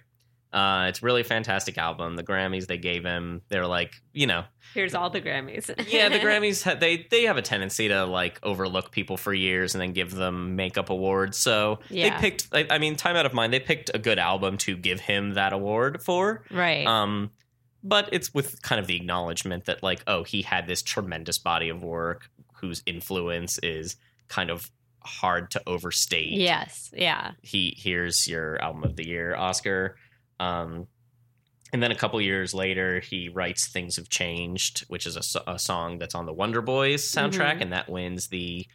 Uh, 0.54 0.86
it's 0.88 1.04
really 1.04 1.20
a 1.20 1.26
fantastic 1.26 1.78
album. 1.78 2.16
The 2.16 2.24
Grammys 2.24 2.66
they 2.68 2.78
gave 2.78 3.04
him, 3.04 3.42
they're 3.50 3.68
like, 3.68 3.92
you 4.14 4.26
know, 4.26 4.46
Here's 4.74 4.96
all 4.96 5.10
the 5.10 5.20
Grammys. 5.20 5.68
yeah, 5.92 6.08
the 6.08 6.18
Grammys 6.26 6.80
they 6.80 7.06
they 7.12 7.24
have 7.24 7.36
a 7.36 7.42
tendency 7.42 7.90
to 7.90 8.06
like 8.06 8.40
overlook 8.42 8.90
people 8.92 9.18
for 9.18 9.34
years 9.34 9.76
and 9.76 9.82
then 9.82 9.92
give 9.92 10.12
them 10.16 10.56
makeup 10.56 10.90
awards. 10.90 11.38
So 11.38 11.80
Yeah. 11.90 12.16
they 12.16 12.22
picked. 12.22 12.48
I, 12.54 12.68
I 12.70 12.78
mean, 12.78 12.96
Time 12.96 13.18
Out 13.18 13.26
of 13.26 13.34
Mind. 13.34 13.52
They 13.52 13.60
picked 13.60 13.92
a 13.94 14.00
good 14.00 14.18
album 14.18 14.58
to 14.60 14.78
give 14.78 15.02
him 15.02 15.34
that 15.34 15.52
award 15.52 16.02
for. 16.02 16.46
right. 16.50 16.88
Um, 16.88 17.32
but 17.88 18.10
it's 18.12 18.34
with 18.34 18.62
kind 18.64 18.80
of 18.82 18.88
the 18.88 18.96
acknowledgement 18.98 19.66
that 19.66 19.82
like, 19.84 20.04
oh, 20.08 20.24
he 20.24 20.42
had 20.42 20.68
this 20.68 20.82
tremendous 20.82 21.38
body 21.38 21.70
of 21.70 21.84
work 21.84 22.30
whose 22.62 22.82
influence 22.86 23.58
is 23.60 23.96
kind 24.28 24.50
of 24.50 24.70
hard 25.04 25.52
to 25.52 25.62
overstate 25.68 26.32
yes. 26.32 26.90
Yeah. 26.92 27.32
he 27.44 27.76
here's 27.78 28.28
your 28.28 28.60
album 28.60 28.84
of 28.84 28.96
the 28.96 29.08
year 29.08 29.36
oscar 29.36 29.98
um 30.40 30.88
and 31.72 31.84
then 31.84 31.92
a 31.92 31.96
couple 31.96 32.20
years 32.20 32.56
later 32.56 33.00
he 33.02 33.30
writes 33.30 33.68
things 33.68 33.98
have 33.98 34.10
changed 34.10 34.80
which 34.88 35.06
is 35.06 35.16
a, 35.16 35.52
a 35.52 35.60
song 35.60 36.00
that's 36.00 36.16
on 36.16 36.26
the 36.26 36.34
wonder 36.34 36.60
boys 36.60 37.04
soundtrack 37.08 37.58
Mhm. 37.58 37.62
and 37.62 37.74
that 37.74 37.88
wins 37.88 38.30
the 38.30 38.66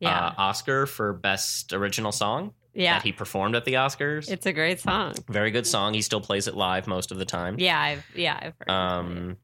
Yeah. 0.00 0.28
uh, 0.28 0.34
oscar 0.38 0.86
for 0.86 1.12
best 1.12 1.74
original 1.74 2.12
song 2.12 2.54
yeah. 2.74 2.94
that 2.94 3.02
he 3.02 3.12
performed 3.12 3.54
at 3.56 3.64
the 3.64 3.74
oscars 3.74 4.30
It's 4.30 4.46
a 4.46 4.52
great 4.52 4.80
song. 4.80 5.14
very 5.28 5.50
good 5.50 5.66
song 5.66 5.94
he 5.94 6.02
still 6.02 6.20
plays 6.20 6.46
it 6.48 6.54
live 6.56 6.86
most 6.86 7.12
of 7.12 7.18
the 7.18 7.24
time 7.24 7.56
Yeah. 7.58 7.80
I've 7.80 8.04
yeah. 8.14 8.38
I've 8.40 8.54
heard. 8.58 8.70
Um. 8.70 9.36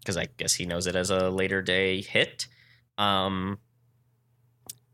because 0.00 0.16
i 0.16 0.26
guess 0.38 0.54
he 0.54 0.64
knows 0.66 0.86
it 0.86 0.96
as 0.96 1.10
a 1.10 1.30
later 1.30 1.60
day 1.62 2.00
hit 2.00 2.46
um 2.98 3.58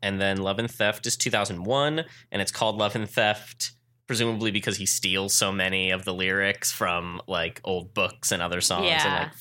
and 0.02 0.20
then 0.20 0.36
love 0.38 0.58
and 0.58 0.70
theft 0.70 1.06
is 1.06 1.16
2001 1.16 2.04
and 2.30 2.42
it's 2.42 2.52
called 2.52 2.76
love 2.76 2.94
and 2.94 3.08
theft 3.08 3.72
presumably 4.06 4.50
because 4.50 4.76
he 4.76 4.86
steals 4.86 5.34
so 5.34 5.50
many 5.50 5.90
of 5.90 6.04
the 6.04 6.14
lyrics 6.14 6.70
from 6.70 7.20
like 7.26 7.60
old 7.64 7.92
books 7.94 8.30
and 8.30 8.40
other 8.42 8.60
songs 8.60 8.86
and 8.90 9.12
like 9.14 9.32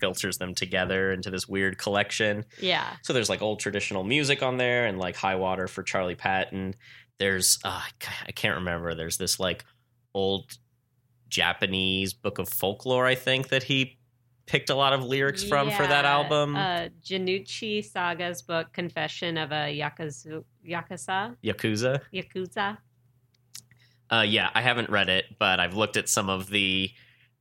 filters 0.00 0.36
them 0.38 0.54
together 0.54 1.10
into 1.10 1.30
this 1.30 1.48
weird 1.48 1.78
collection 1.78 2.44
Yeah. 2.60 2.84
so 3.02 3.12
there's 3.12 3.30
like 3.30 3.42
old 3.42 3.60
traditional 3.60 4.04
music 4.04 4.42
on 4.42 4.58
there 4.58 4.86
and 4.86 4.98
like 4.98 5.16
high 5.16 5.36
water 5.36 5.66
for 5.66 5.82
charlie 5.82 6.14
patton 6.14 6.74
there's 7.18 7.58
uh, 7.64 7.80
I 8.26 8.32
can't 8.32 8.56
remember 8.56 8.94
there's 8.94 9.16
this 9.18 9.38
like 9.40 9.64
old 10.14 10.58
japanese 11.28 12.14
book 12.14 12.38
of 12.38 12.48
folklore 12.48 13.04
i 13.04 13.14
think 13.14 13.48
that 13.48 13.64
he 13.64 13.98
picked 14.46 14.70
a 14.70 14.74
lot 14.76 14.92
of 14.92 15.02
lyrics 15.04 15.42
from 15.42 15.70
for 15.72 15.84
that 15.86 16.04
album 16.04 16.54
Uh, 16.54 16.88
Junichi 17.04 17.84
Saga's 17.84 18.42
book, 18.42 18.72
Confession 18.72 19.36
of 19.36 19.50
a 19.50 19.76
Yakuza, 19.76 20.44
Yakuza, 20.64 21.34
yakuza 21.42 22.00
Yakuza. 22.14 22.78
uh, 24.12 24.24
yeah 24.26 24.50
i 24.54 24.60
haven't 24.62 24.88
read 24.88 25.08
it 25.08 25.24
but 25.40 25.58
i've 25.58 25.74
looked 25.74 25.96
at 25.96 26.08
some 26.08 26.30
of 26.30 26.48
the 26.50 26.90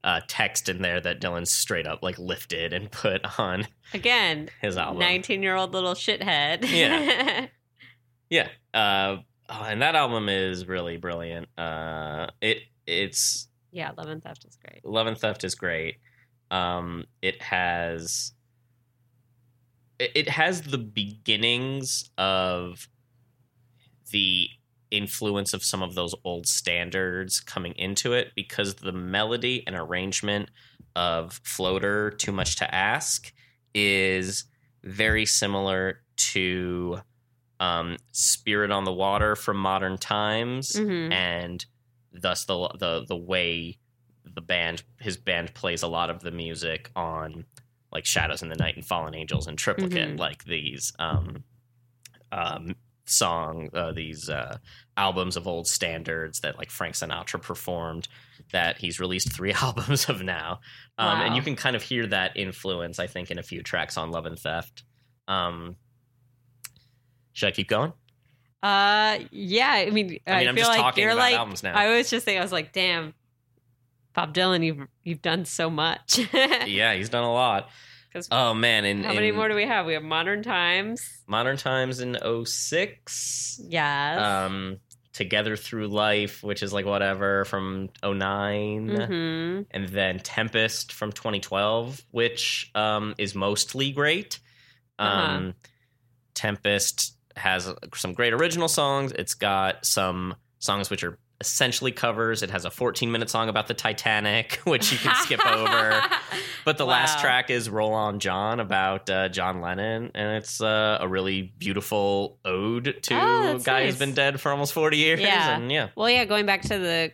uh, 0.04 0.22
text 0.28 0.68
in 0.68 0.82
there 0.82 1.00
that 1.00 1.22
dylan 1.22 1.46
straight 1.48 1.86
up 1.88 2.02
like 2.02 2.18
lifted 2.18 2.74
and 2.74 2.92
put 2.92 3.22
on 3.40 3.68
Again, 3.94 4.50
his 4.62 4.76
album 4.78 4.98
19 5.00 5.44
year 5.44 5.56
old 5.56 5.74
little 5.74 5.94
shithead. 5.94 6.68
Yeah. 6.70 7.48
Yeah. 8.30 8.48
Uh, 8.74 9.18
oh, 9.50 9.66
and 9.68 9.82
that 9.82 9.96
album 9.96 10.30
is 10.30 10.68
really 10.68 10.98
brilliant. 10.98 11.48
Uh, 11.58 12.28
it 12.42 12.60
it's 12.88 13.48
yeah, 13.72 13.92
Love 13.98 14.08
and 14.08 14.24
Theft 14.24 14.46
is 14.46 14.58
great. 14.58 14.86
Love 14.86 15.08
and 15.08 15.18
Theft 15.18 15.44
is 15.44 15.56
great. 15.56 15.98
Um, 16.52 17.06
it 17.22 17.42
has 17.42 18.34
it, 20.00 20.12
it 20.16 20.30
has 20.30 20.62
the 20.62 20.78
beginnings 20.78 22.10
of 22.18 22.88
the 24.12 24.50
influence 24.92 25.54
of 25.54 25.64
some 25.64 25.82
of 25.84 25.96
those 25.96 26.16
old 26.24 26.48
standards 26.48 27.40
coming 27.40 27.74
into 27.74 28.14
it 28.14 28.32
because 28.36 28.76
the 28.76 28.92
melody 28.92 29.64
and 29.68 29.76
arrangement 29.76 30.50
of 30.96 31.40
Floater 31.44 32.12
Too 32.12 32.32
Much 32.32 32.56
to 32.58 32.74
Ask 32.74 33.34
is 33.74 34.46
very 34.84 35.26
similar 35.26 36.02
to 36.16 37.00
um, 37.60 37.98
Spirit 38.12 38.72
on 38.72 38.84
the 38.84 38.94
Water 38.94 39.36
from 39.36 39.58
Modern 39.58 39.98
Times 39.98 40.74
Mhm. 40.74 41.12
and 41.12 41.66
thus 42.12 42.46
the 42.46 42.68
the 42.80 43.06
the 43.08 43.16
way 43.16 43.78
the 44.24 44.42
band 44.42 44.84
his 45.00 45.18
band 45.18 45.54
plays 45.54 45.84
a 45.84 45.88
lot 45.88 46.10
of 46.10 46.22
the 46.22 46.32
music 46.32 46.90
on 46.96 47.46
like 47.92 48.06
Shadows 48.06 48.42
in 48.42 48.50
the 48.50 48.56
Night 48.56 48.76
and 48.76 48.86
Fallen 48.86 49.16
Angels 49.16 49.48
and 49.48 49.58
Triplicate 49.58 50.16
Mhm. 50.16 50.20
like 50.20 50.44
these 50.46 50.92
um 51.00 51.44
um 52.32 52.76
song 53.08 53.70
uh, 53.74 53.92
these 53.92 54.30
uh 54.30 54.58
albums 54.98 55.38
of 55.38 55.48
old 55.48 55.68
standards 55.68 56.40
that 56.40 56.58
like 56.58 56.72
Frank 56.72 56.96
Sinatra 56.96 57.40
performed 57.42 58.08
that 58.52 58.78
he's 58.80 59.00
released 59.00 59.32
three 59.32 59.54
albums 59.62 60.10
of 60.10 60.24
now 60.24 60.60
um 60.98 61.22
and 61.22 61.36
you 61.36 61.42
can 61.44 61.56
kind 61.56 61.76
of 61.76 61.84
hear 61.84 62.08
that 62.08 62.36
influence 62.36 62.98
I 62.98 63.06
think 63.08 63.30
in 63.30 63.38
a 63.38 63.44
few 63.44 63.62
tracks 63.62 63.96
on 63.98 64.10
Love 64.12 64.26
and 64.26 64.40
Theft 64.40 64.84
um 65.28 65.76
should 67.36 67.48
I 67.48 67.52
keep 67.52 67.68
going? 67.68 67.94
Uh, 68.64 69.20
yeah. 69.30 69.74
I 69.74 69.92
mean, 69.92 70.18
I, 70.26 70.32
I 70.32 70.40
mean, 70.40 70.48
I'm 70.50 70.56
feel 70.56 70.64
just 70.64 70.70
like 70.72 70.80
talking 70.80 71.04
you're 71.04 71.12
about 71.12 71.22
like. 71.22 71.36
albums 71.36 71.62
now. 71.62 71.76
I 71.76 71.96
was 71.96 72.10
just 72.10 72.26
thinking, 72.26 72.40
I 72.40 72.44
was 72.44 72.52
like, 72.52 72.74
damn, 72.74 73.14
Bob 74.14 74.34
Dylan, 74.34 74.66
you've 74.66 74.88
you've 75.04 75.22
done 75.22 75.46
so 75.46 75.70
much. 75.70 76.20
yeah, 76.34 76.96
he's 76.96 77.10
done 77.10 77.24
a 77.24 77.32
lot. 77.32 77.70
Oh 78.32 78.54
man, 78.54 78.86
in, 78.86 79.04
how 79.04 79.14
many 79.14 79.32
more 79.34 79.50
do 79.50 79.56
we 79.56 79.66
have? 79.68 79.86
We 79.86 79.94
have 79.94 80.02
Modern 80.04 80.42
Times. 80.42 81.06
Modern 81.28 81.58
Times 81.58 82.00
in 82.00 82.18
06. 82.46 83.62
Yes. 83.68 84.20
Um, 84.22 84.78
Together 85.12 85.58
Through 85.58 85.90
Life, 85.90 86.42
which 86.42 86.64
is 86.64 86.72
like 86.74 86.86
whatever 86.86 87.46
from 87.46 87.90
9 88.04 88.90
hmm 88.90 89.62
and 89.72 89.88
then 89.90 90.20
Tempest 90.20 90.92
from 90.94 91.12
2012, 91.12 92.02
which 92.12 92.72
um, 92.74 93.16
is 93.18 93.36
mostly 93.36 93.92
great. 93.92 94.40
Um, 94.98 95.08
Uh-huh. 95.10 95.52
Tempest 96.36 97.15
has 97.38 97.74
some 97.94 98.14
great 98.14 98.34
original 98.34 98.68
songs. 98.68 99.12
It's 99.14 99.34
got 99.34 99.86
some 99.86 100.36
songs 100.60 100.90
which 100.90 101.04
are 101.04 101.18
essentially 101.42 101.92
covers. 101.92 102.42
It 102.44 102.50
has 102.50 102.64
a 102.66 102.72
14 102.72 103.12
minute 103.12 103.30
song 103.30 103.50
about 103.50 103.68
the 103.68 103.74
Titanic, 103.74 104.56
which 104.64 104.92
you 104.92 104.98
can 104.98 105.16
skip 105.16 105.46
over. 105.46 106.02
But 106.66 106.80
the 106.80 106.86
last 106.88 107.20
track 107.20 107.52
is 107.52 107.70
Roll 107.70 107.94
On 107.94 108.20
John 108.20 108.60
about 108.60 109.08
uh, 109.08 109.30
John 109.30 109.62
Lennon, 109.62 110.10
and 110.16 110.38
it's 110.38 110.60
uh, 110.62 110.98
a 111.00 111.08
really 111.08 111.54
beautiful 111.60 112.40
ode 112.44 113.04
to 113.04 113.14
Oh, 113.14 113.56
a 113.58 113.60
guy 113.60 113.82
nice. 113.82 113.86
who's 113.92 114.00
been 114.00 114.16
dead 114.16 114.42
for 114.42 114.52
almost 114.52 114.74
40 114.74 114.98
years. 114.98 115.20
Yeah. 115.20 115.58
And 115.58 115.72
yeah, 115.72 115.90
Well, 115.96 116.10
yeah, 116.10 116.26
going 116.26 116.48
back 116.48 116.64
to 116.64 116.80
the 116.80 117.12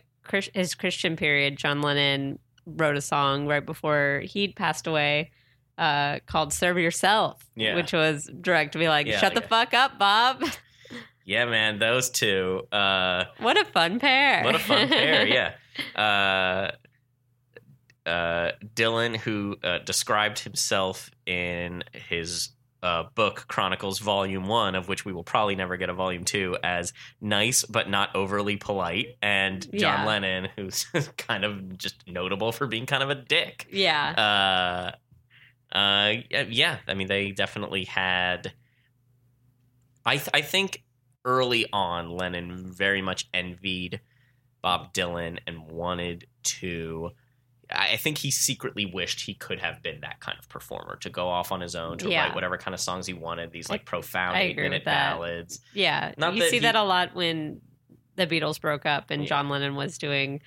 his 0.54 0.74
Christian 0.74 1.16
period, 1.16 1.58
John 1.58 1.82
Lennon 1.82 2.38
wrote 2.64 2.96
a 2.96 3.02
song 3.02 3.46
right 3.46 3.64
before 3.64 4.22
he'd 4.24 4.56
passed 4.56 4.86
away 4.86 5.32
uh, 5.82 6.18
called 6.26 6.52
"Serve 6.52 6.78
Yourself," 6.78 7.44
Yeah. 7.56 7.74
which 7.74 7.92
was 7.92 8.30
direct 8.40 8.72
to 8.72 8.78
be 8.78 8.88
like, 8.88 9.06
Yeah, 9.06 9.18
"Shut 9.18 9.34
the 9.34 9.40
fuck 9.40 9.74
up, 9.74 9.98
Bob." 9.98 10.44
Yeah, 11.24 11.44
man, 11.44 11.78
those 11.78 12.10
two. 12.10 12.66
Uh, 12.72 13.24
what 13.38 13.56
a 13.56 13.64
fun 13.64 13.98
pair! 14.00 14.42
what 14.44 14.54
a 14.54 14.58
fun 14.58 14.88
pair. 14.88 15.26
Yeah. 15.38 15.52
Uh, 15.94 16.72
uh, 18.08 18.52
Dylan, 18.74 19.16
who 19.16 19.56
uh, 19.62 19.78
described 19.78 20.40
himself 20.40 21.10
in 21.24 21.84
his 21.92 22.50
uh, 22.82 23.04
book 23.14 23.44
Chronicles 23.46 24.00
Volume 24.00 24.48
One, 24.48 24.74
of 24.74 24.88
which 24.88 25.04
we 25.04 25.12
will 25.12 25.22
probably 25.22 25.54
never 25.54 25.76
get 25.76 25.88
a 25.88 25.94
Volume 25.94 26.24
Two, 26.24 26.56
as 26.64 26.92
nice 27.20 27.64
but 27.64 27.88
not 27.88 28.14
overly 28.16 28.56
polite, 28.56 29.16
and 29.22 29.62
John 29.70 30.00
Yeah. 30.00 30.04
Lennon, 30.04 30.48
who's 30.56 30.86
kind 31.16 31.44
of 31.44 31.78
just 31.78 32.04
notable 32.08 32.50
for 32.50 32.66
being 32.66 32.86
kind 32.86 33.04
of 33.04 33.10
a 33.10 33.14
dick. 33.14 33.68
yeah, 33.70 34.90
uh, 34.92 34.96
uh, 35.72 36.14
yeah, 36.48 36.78
I 36.86 36.94
mean, 36.94 37.08
they 37.08 37.30
definitely 37.32 37.84
had. 37.84 38.52
I 40.04 40.16
th- 40.16 40.30
I 40.34 40.40
think 40.42 40.82
early 41.24 41.66
on, 41.72 42.10
Lennon 42.10 42.72
very 42.72 43.02
much 43.02 43.28
envied 43.32 44.00
Bob 44.62 44.92
Dylan 44.92 45.38
and 45.46 45.70
wanted 45.70 46.26
to. 46.44 47.10
I 47.74 47.96
think 47.96 48.18
he 48.18 48.30
secretly 48.30 48.84
wished 48.84 49.22
he 49.22 49.32
could 49.34 49.58
have 49.60 49.82
been 49.82 50.00
that 50.02 50.20
kind 50.20 50.36
of 50.38 50.46
performer 50.50 50.96
to 50.96 51.08
go 51.08 51.28
off 51.28 51.52
on 51.52 51.62
his 51.62 51.74
own 51.74 51.96
to 51.98 52.10
Yeah. 52.10 52.24
write 52.26 52.34
whatever 52.34 52.58
kind 52.58 52.74
of 52.74 52.80
songs 52.80 53.06
he 53.06 53.14
wanted. 53.14 53.50
These 53.50 53.70
I- 53.70 53.74
like 53.74 53.86
profound 53.86 54.36
I 54.36 54.40
eight 54.42 54.56
minute 54.56 54.84
ballads. 54.84 55.60
yeah. 55.72 56.12
not 56.18 56.34
you 56.34 56.40
that 56.42 56.50
see 56.50 56.56
he- 56.56 56.60
that 56.62 56.74
a 56.74 56.82
lot 56.82 57.14
when 57.14 57.62
the 58.16 58.26
Beatles 58.26 58.60
broke 58.60 58.84
up 58.84 59.10
and 59.10 59.22
Yeah. 59.22 59.28
John 59.28 59.48
Lennon 59.48 59.74
was 59.74 59.96
doing 59.96 60.42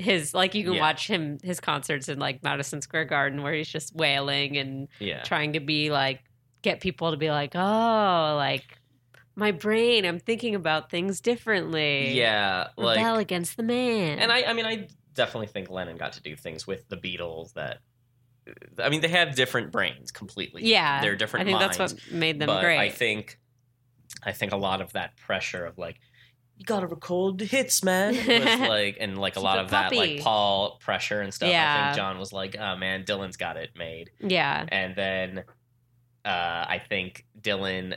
his 0.00 0.34
like 0.34 0.54
you 0.54 0.64
can 0.64 0.74
Yeah. 0.74 0.80
watch 0.80 1.06
him 1.06 1.38
his 1.42 1.60
concerts 1.60 2.08
in 2.08 2.18
like 2.18 2.42
Madison 2.42 2.80
Square 2.82 3.06
Garden 3.06 3.42
where 3.42 3.52
he's 3.52 3.68
just 3.68 3.94
wailing 3.94 4.56
and 4.56 4.88
Yeah, 4.98 5.22
trying 5.22 5.52
to 5.52 5.60
be 5.60 5.90
like 5.90 6.20
get 6.62 6.80
people 6.80 7.10
to 7.10 7.16
be 7.16 7.30
like 7.30 7.54
oh 7.54 8.34
like 8.36 8.64
my 9.36 9.50
brain 9.52 10.04
i'm 10.04 10.18
thinking 10.18 10.54
about 10.54 10.90
things 10.90 11.20
differently 11.20 12.16
yeah, 12.18 12.68
like 12.76 12.96
rebel 12.98 13.16
against 13.16 13.56
the 13.56 13.62
man 13.62 14.18
And 14.18 14.30
I, 14.30 14.42
I 14.42 14.52
mean, 14.52 14.66
I 14.66 14.88
definitely 15.14 15.46
think 15.46 15.70
Lennon 15.70 15.96
got 15.96 16.12
to 16.14 16.22
do 16.22 16.36
things 16.36 16.66
with 16.66 16.86
the 16.88 16.96
Beatles 16.96 17.52
that. 17.54 17.78
I 18.82 18.88
mean, 18.88 19.00
they 19.00 19.08
have 19.08 19.34
different 19.36 19.70
brains 19.70 20.10
completely. 20.10 20.64
yeah 20.64 21.00
they're 21.00 21.16
different. 21.16 21.42
i 21.42 21.44
think 21.46 21.58
minds, 21.60 21.78
that's 21.78 21.92
what 21.94 22.12
made 22.12 22.38
them 22.40 22.46
but 22.48 22.62
great 22.62 22.78
I 22.78 22.88
think, 22.90 23.38
I 24.22 24.32
think 24.32 24.52
a 24.52 24.56
lot 24.56 24.80
of 24.80 24.92
that 24.94 25.16
pressure 25.16 25.64
of 25.64 25.78
like, 25.78 25.96
you 26.60 26.66
gotta 26.66 26.86
record 26.86 27.38
the 27.38 27.46
hits, 27.46 27.82
man. 27.82 28.12
Was 28.28 28.60
like, 28.68 28.98
and 29.00 29.18
like 29.18 29.36
a 29.36 29.40
lot 29.40 29.58
it 29.58 29.62
of 29.64 29.70
that, 29.70 29.92
like. 29.94 30.20
Paul 30.20 30.76
pressure 30.80 31.20
and 31.22 31.32
stuff. 31.32 31.48
I 31.48 31.52
Yeah. 31.52 31.84
think 31.86 31.96
John 31.96 32.18
was 32.18 32.32
like, 32.34 32.54
oh 32.58 32.76
man, 32.76 33.04
Dylan's 33.04 33.36
got 33.38 33.56
it 33.56 33.70
made. 33.76 34.10
yeah 34.20 34.66
And 34.68 34.94
then, 34.94 35.44
uh, 36.24 36.64
I 36.68 36.82
think 36.86 37.24
Dylan 37.40 37.96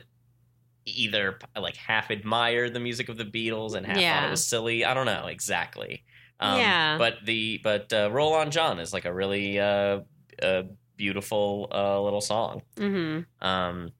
either 0.85 1.39
like 1.57 1.75
half 1.77 2.09
admired 2.09 2.73
the 2.73 2.79
music 2.79 3.09
of 3.09 3.17
the 3.17 3.25
Beatles 3.25 3.73
and 3.75 3.85
half 3.85 3.97
thought 3.97 4.27
it 4.27 4.31
was 4.31 4.47
silly. 4.47 4.85
I 4.85 4.93
don't 4.93 5.05
know 5.05 5.27
exactly. 5.27 6.03
Um, 6.39 6.57
Yeah. 6.59 6.97
But 6.97 7.15
the 7.25 7.59
but 7.63 7.91
uh, 7.93 8.09
"Roll 8.11 8.33
On 8.33 8.49
John" 8.49 8.79
is 8.79 8.93
like 8.93 9.05
a 9.05 9.13
really 9.13 9.59
uh, 9.59 9.99
uh, 10.41 10.63
beautiful 10.95 11.67
uh, 11.71 12.01
little 12.01 12.21
song. 12.21 12.61
hmm 12.77 13.19
Um, 13.41 13.91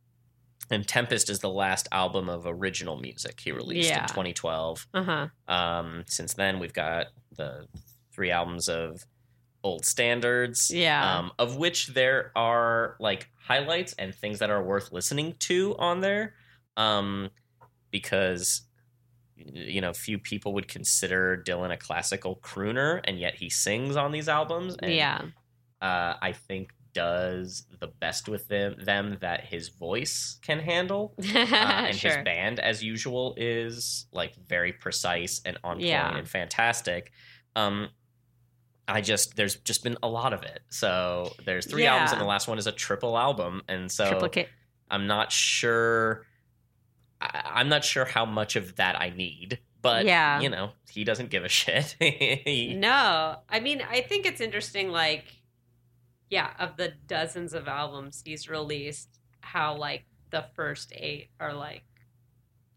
and 0.73 0.87
Tempest 0.87 1.29
is 1.29 1.39
the 1.39 1.49
last 1.49 1.87
album 1.91 2.27
of 2.29 2.45
original 2.45 2.99
music 2.99 3.39
he 3.39 3.51
released 3.51 3.89
Yeah. 3.89 4.01
in 4.03 4.07
2012. 4.09 4.87
uh-huh 4.93 5.27
Um, 5.47 6.03
since 6.07 6.33
then, 6.33 6.59
we've 6.59 6.73
got 6.73 7.07
the 7.35 7.67
three 8.11 8.31
albums 8.31 8.67
of 8.67 9.05
old 9.63 9.85
standards. 9.85 10.69
Yeah. 10.71 11.19
Um, 11.19 11.31
of 11.39 11.55
which 11.55 11.87
there 11.87 12.31
are 12.35 12.95
like 12.99 13.29
highlights 13.39 13.93
and 13.93 14.13
things 14.13 14.39
that 14.39 14.49
are 14.49 14.61
worth 14.63 14.91
listening 14.91 15.35
to 15.39 15.75
on 15.77 16.01
there. 16.01 16.33
Um, 16.75 17.29
because 17.91 18.63
you 19.35 19.81
know, 19.81 19.93
few 19.93 20.17
people 20.17 20.53
would 20.53 20.67
consider 20.67 21.41
Dylan 21.45 21.71
a 21.71 21.77
classical 21.77 22.37
crooner, 22.37 23.01
and 23.03 23.19
yet 23.19 23.35
he 23.35 23.49
sings 23.49 23.95
on 23.97 24.11
these 24.11 24.29
albums. 24.29 24.75
And, 24.81 24.93
yeah 24.93 25.21
uh, 25.81 26.15
I 26.21 26.31
think 26.31 26.71
does 26.93 27.65
the 27.79 27.87
best 27.87 28.29
with 28.29 28.47
them, 28.47 28.75
them 28.79 29.17
that 29.21 29.41
his 29.45 29.69
voice 29.69 30.37
can 30.41 30.59
handle 30.59 31.13
uh, 31.35 31.37
and 31.37 31.95
sure 31.95 32.11
his 32.15 32.23
band, 32.23 32.59
as 32.59 32.83
usual, 32.83 33.33
is 33.37 34.05
like 34.11 34.35
very 34.47 34.71
precise 34.73 35.41
and 35.45 35.57
on 35.63 35.75
point 35.77 35.87
Yeah. 35.87 36.15
and 36.17 36.27
fantastic. 36.27 37.11
Um, 37.55 37.89
I 38.87 39.01
just 39.01 39.35
there's 39.35 39.55
just 39.57 39.83
been 39.83 39.97
a 40.03 40.07
lot 40.09 40.33
of 40.33 40.43
it. 40.43 40.59
So 40.69 41.31
there's 41.45 41.65
three 41.65 41.85
albums, 41.85 42.11
and 42.11 42.19
the 42.21 42.25
last 42.25 42.47
one 42.47 42.57
is 42.57 42.67
a 42.67 42.71
triple 42.71 43.17
album, 43.17 43.61
and 43.67 43.91
so 43.91 44.09
triplicate 44.09 44.49
I'm 44.91 45.07
not 45.07 45.31
sure. 45.31 46.25
I, 47.21 47.41
I'm 47.55 47.69
not 47.69 47.83
sure 47.85 48.05
how 48.05 48.25
much 48.25 48.55
of 48.57 48.75
that 48.75 48.99
I 48.99 49.09
need, 49.11 49.59
but 49.81 50.05
Yeah. 50.05 50.41
you 50.41 50.49
know, 50.49 50.71
he 50.91 51.03
doesn't 51.05 51.29
give 51.29 51.43
a 51.45 51.49
shit. 51.61 51.95
He- 51.99 52.73
No, 52.77 53.37
I 53.49 53.59
mean, 53.61 53.81
I 53.89 54.01
think 54.01 54.25
it's 54.25 54.41
interesting. 54.41 54.89
Like, 54.89 55.25
yeah, 56.33 56.49
of 56.59 56.77
the 56.77 56.93
dozens 57.07 57.53
of 57.53 57.67
albums 57.67 58.21
he's 58.25 58.49
released, 58.49 59.09
how 59.41 59.75
like 59.77 60.03
the 60.31 60.45
first 60.55 60.91
eight 60.95 61.29
are 61.39 61.53
like 61.53 61.83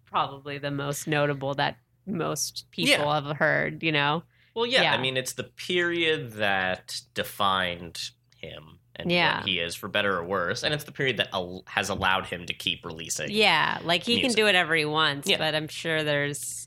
probably 0.05 0.59
the 0.59 0.71
most 0.71 1.07
notable 1.07 1.55
that 1.55 1.77
most 2.07 2.67
people 2.71 2.91
Yeah. 3.07 3.21
have 3.21 3.37
heard. 3.39 3.83
You 3.83 3.93
know? 3.93 4.23
Well, 4.55 4.67
yeah, 4.67 4.83
Yeah. 4.83 4.95
I 4.95 4.99
mean, 5.01 5.17
it's 5.17 5.33
the 5.33 5.45
period 5.45 6.33
that 6.35 7.01
defined 7.15 8.11
him 8.37 8.79
and 8.95 9.11
Yeah. 9.11 9.39
what 9.41 9.49
he 9.49 9.59
is, 9.59 9.75
for 9.75 9.89
better 9.89 10.17
or 10.19 10.25
worse, 10.25 10.63
and 10.63 10.73
it's 10.73 10.85
the 10.85 10.93
period 10.93 11.17
that 11.19 11.29
al- 11.35 11.65
has 11.67 11.89
allowed 11.91 12.27
him 12.27 12.47
to 12.47 12.55
keep 12.55 12.85
releasing. 12.85 13.31
Yeah, 13.31 13.79
like 13.85 14.03
he 14.05 14.21
can 14.21 14.33
do 14.33 14.45
whatever 14.45 14.75
he 14.75 14.85
wants, 14.87 15.29
Yeah. 15.29 15.39
but 15.39 15.55
I'm 15.55 15.69
sure 15.69 16.03
there's 16.03 16.66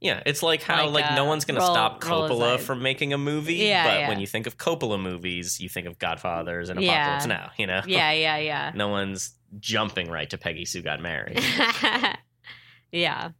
Yeah, 0.00 0.22
it's 0.24 0.42
like 0.42 0.62
how 0.62 0.86
Like, 0.88 1.04
like, 1.04 1.14
no 1.14 1.24
uh, 1.24 1.28
one's 1.28 1.44
going 1.44 1.56
to 1.56 1.60
roll- 1.60 1.74
stop 1.74 2.00
Coppola 2.00 2.58
from 2.58 2.82
making 2.82 3.12
a 3.12 3.18
movie, 3.18 3.54
Yeah, 3.56 3.84
but 3.86 3.98
yeah. 4.00 4.08
when 4.08 4.18
you 4.18 4.26
think 4.26 4.46
of 4.46 4.56
Coppola 4.56 4.98
movies, 5.00 5.60
you 5.60 5.68
think 5.68 5.86
of 5.86 5.98
Godfathers 5.98 6.70
and 6.70 6.82
Yeah. 6.82 7.02
Apocalypse 7.18 7.26
Now. 7.26 7.50
You 7.58 7.66
know, 7.66 7.82
yeah, 7.86 8.10
yeah, 8.12 8.36
yeah. 8.38 8.72
no 8.74 8.88
one's 8.88 9.34
jumping 9.58 10.10
right 10.10 10.30
to 10.30 10.38
Peggy 10.38 10.64
Sue 10.64 10.80
Got 10.80 11.00
Married. 11.00 11.38
yeah. 12.92 13.30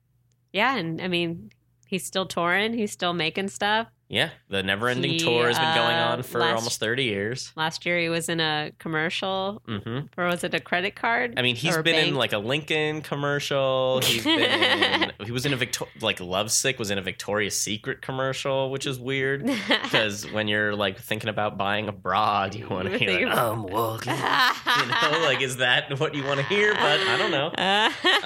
Yeah, 0.53 0.77
and 0.77 1.01
I 1.01 1.09
mean, 1.09 1.51
he's 1.87 2.05
still 2.05 2.27
touring, 2.27 2.75
he's 2.75 2.93
still 2.93 3.13
making 3.13 3.49
stuff. 3.49 3.87
Yeah, 4.13 4.31
the 4.49 4.65
Never 4.65 4.89
Ending 4.89 5.21
Tour 5.21 5.47
has 5.47 5.57
been 5.57 5.73
going 5.73 5.95
uh, 5.95 6.09
on 6.11 6.23
for 6.25 6.41
last- 6.41 6.57
almost 6.57 6.81
thirty 6.81 7.05
years. 7.05 7.53
Last 7.55 7.87
year 7.87 7.97
he 7.97 8.09
was 8.09 8.29
in 8.29 8.41
a 8.41 8.73
commercial 8.81 9.63
hmm 9.67 10.01
for 10.13 10.27
was 10.27 10.43
it 10.43 10.53
a 10.53 10.59
credit 10.59 10.97
card? 10.97 11.35
I 11.39 11.43
mean, 11.43 11.55
he's 11.55 11.77
been 11.79 12.09
in 12.09 12.17
like 12.17 12.33
a 12.33 12.39
Lincoln 12.39 13.03
commercial. 13.03 14.01
He's 14.03 14.25
been 14.25 15.13
he 15.25 15.31
was 15.31 15.47
in 15.47 15.53
a 15.53 15.57
Victor 15.57 15.85
like 16.01 16.19
Lovesick 16.19 16.77
was 16.81 16.91
in 16.91 16.99
a 16.99 17.03
Victoria's 17.03 17.61
Secret 17.61 18.03
commercial, 18.03 18.73
which 18.73 18.85
is 18.85 18.99
weird 18.99 19.47
because 19.69 20.29
when 20.33 20.49
you're 20.49 20.75
like 20.75 20.99
thinking 20.99 21.31
about 21.31 21.57
buying 21.57 21.87
a 21.87 21.93
bra, 21.93 22.49
do 22.49 22.59
you 22.59 22.69
want 22.69 22.91
to 22.91 22.99
hear 22.99 23.29
like, 23.29 23.39
I'm 23.39 23.63
walking? 23.63 24.13
You 24.13 24.87
know, 24.87 25.25
like 25.25 25.41
is 25.41 25.59
that 25.59 26.01
what 26.01 26.17
you 26.17 26.25
want 26.25 26.41
to 26.41 26.47
hear? 26.47 26.75
But 26.75 26.99
I 27.01 27.17
don't 27.17 27.31
know. 27.31 27.53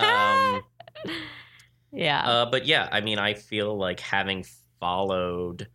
Um, 0.03 0.63
yeah. 1.93 2.27
uh, 2.27 2.47
but 2.47 2.65
yeah, 2.67 2.89
I 2.91 3.03
mean, 3.03 3.19
I 3.19 3.35
feel 3.35 3.77
like 3.77 4.01
having 4.01 4.47
followed 4.85 5.69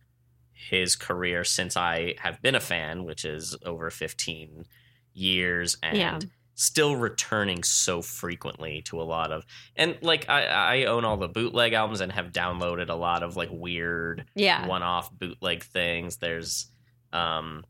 his 0.52 0.94
career 0.94 1.42
since 1.42 1.76
I 1.76 2.14
have 2.20 2.40
been 2.42 2.54
a 2.54 2.60
fan, 2.60 3.02
which 3.04 3.24
is 3.24 3.56
over 3.66 3.90
15 3.90 4.66
years, 5.14 5.76
and 5.82 5.96
Yeah. 5.98 6.18
still 6.54 6.94
returning 6.94 7.64
so 7.64 8.02
frequently 8.02 8.82
to 8.82 9.00
a 9.00 9.02
lot 9.02 9.32
of, 9.32 9.44
and 9.74 9.98
like 10.00 10.28
I, 10.28 10.44
I 10.44 10.84
own 10.84 11.04
all 11.04 11.16
the 11.16 11.26
bootleg 11.26 11.72
albums 11.72 12.00
and 12.00 12.12
have 12.12 12.30
downloaded 12.30 12.88
a 12.88 12.94
lot 12.94 13.24
of 13.24 13.36
like 13.36 13.48
weird 13.50 14.26
yeah. 14.36 14.66
one-off 14.68 15.10
bootleg 15.12 15.64
things. 15.64 16.18
There's, 16.18 16.68
um, 17.12 17.64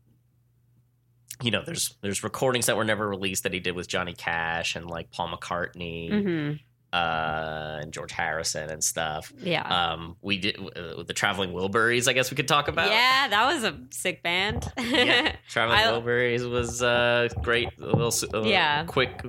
you 1.41 1.49
know, 1.49 1.63
there's 1.65 1.95
there's 2.01 2.23
recordings 2.23 2.67
that 2.67 2.77
were 2.77 2.83
never 2.85 3.07
released 3.07 3.43
that 3.43 3.53
he 3.53 3.59
did 3.59 3.73
with 3.75 3.87
Johnny 3.87 4.13
Cash 4.13 4.75
and 4.75 4.87
like 4.87 5.09
Paul 5.11 5.35
McCartney 5.35 6.21
hmm 6.23 6.51
uh, 6.93 7.79
and 7.81 7.91
George 7.93 8.11
Harrison 8.11 8.69
and 8.69 8.83
stuff. 8.83 9.31
Yeah. 9.41 9.63
Um, 9.93 10.17
we 10.21 10.37
did 10.37 10.57
uh, 10.59 11.03
the 11.03 11.13
Traveling 11.13 11.51
Wilburys. 11.53 12.07
I 12.07 12.13
guess 12.13 12.31
we 12.31 12.35
could 12.35 12.47
talk 12.47 12.67
about. 12.67 12.89
yeah, 12.89 13.27
that 13.29 13.45
was 13.53 13.63
a 13.63 13.79
sick 13.91 14.21
band. 14.23 14.71
Yeah. 14.77 15.35
Traveling 15.49 15.79
I- 15.79 15.83
Wilburys 15.91 16.49
was 16.49 16.83
uh, 16.83 17.29
great. 17.41 17.69
A 17.79 17.85
little, 17.85 18.13
a 18.41 18.47
Yeah. 18.47 18.83
quick, 18.85 19.21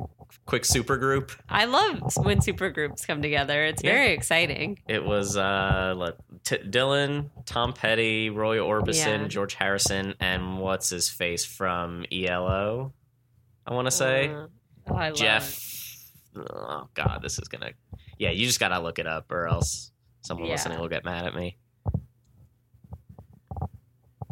quick 0.47 0.65
super 0.65 0.97
group. 0.97 1.31
I 1.49 1.67
love 1.67 2.01
when 2.17 2.41
super 2.41 2.71
groups 2.71 3.07
come 3.07 3.23
together. 3.23 3.65
It's 3.65 3.83
Yeah. 3.85 3.93
very 3.93 4.13
exciting. 4.13 4.81
It 4.89 5.05
was 5.05 5.37
uh, 5.37 6.11
T- 6.45 6.57
Dylan, 6.59 7.31
Tom 7.47 7.73
Petty, 7.75 8.31
Roy 8.31 8.57
Orbison, 8.59 9.21
Yeah. 9.23 9.29
George 9.29 9.55
Harrison, 9.55 10.15
and 10.19 10.59
what's 10.59 10.91
his 10.91 11.09
face 11.09 11.45
from 11.45 12.05
ELO. 12.11 12.93
I 13.65 13.75
want 13.75 13.87
to 13.87 13.93
say 13.93 14.29
Uh, 14.31 14.47
oh, 14.89 14.95
I 14.97 15.09
love 15.11 15.17
Jeff. 15.19 15.45
Oh 16.37 16.89
God, 16.95 17.21
this 17.23 17.39
is 17.39 17.49
gonna. 17.49 17.73
Yeah, 18.19 18.31
you 18.31 18.47
just 18.47 18.61
gotta 18.61 18.81
look 18.81 18.99
it 18.99 19.07
up, 19.07 19.31
or 19.31 19.47
else 19.47 19.93
someone 20.23 20.47
Yeah. 20.47 20.53
listening 20.53 20.79
will 20.81 20.89
get 20.89 21.05
mad 21.05 21.27
at 21.27 21.35
me. 21.35 21.57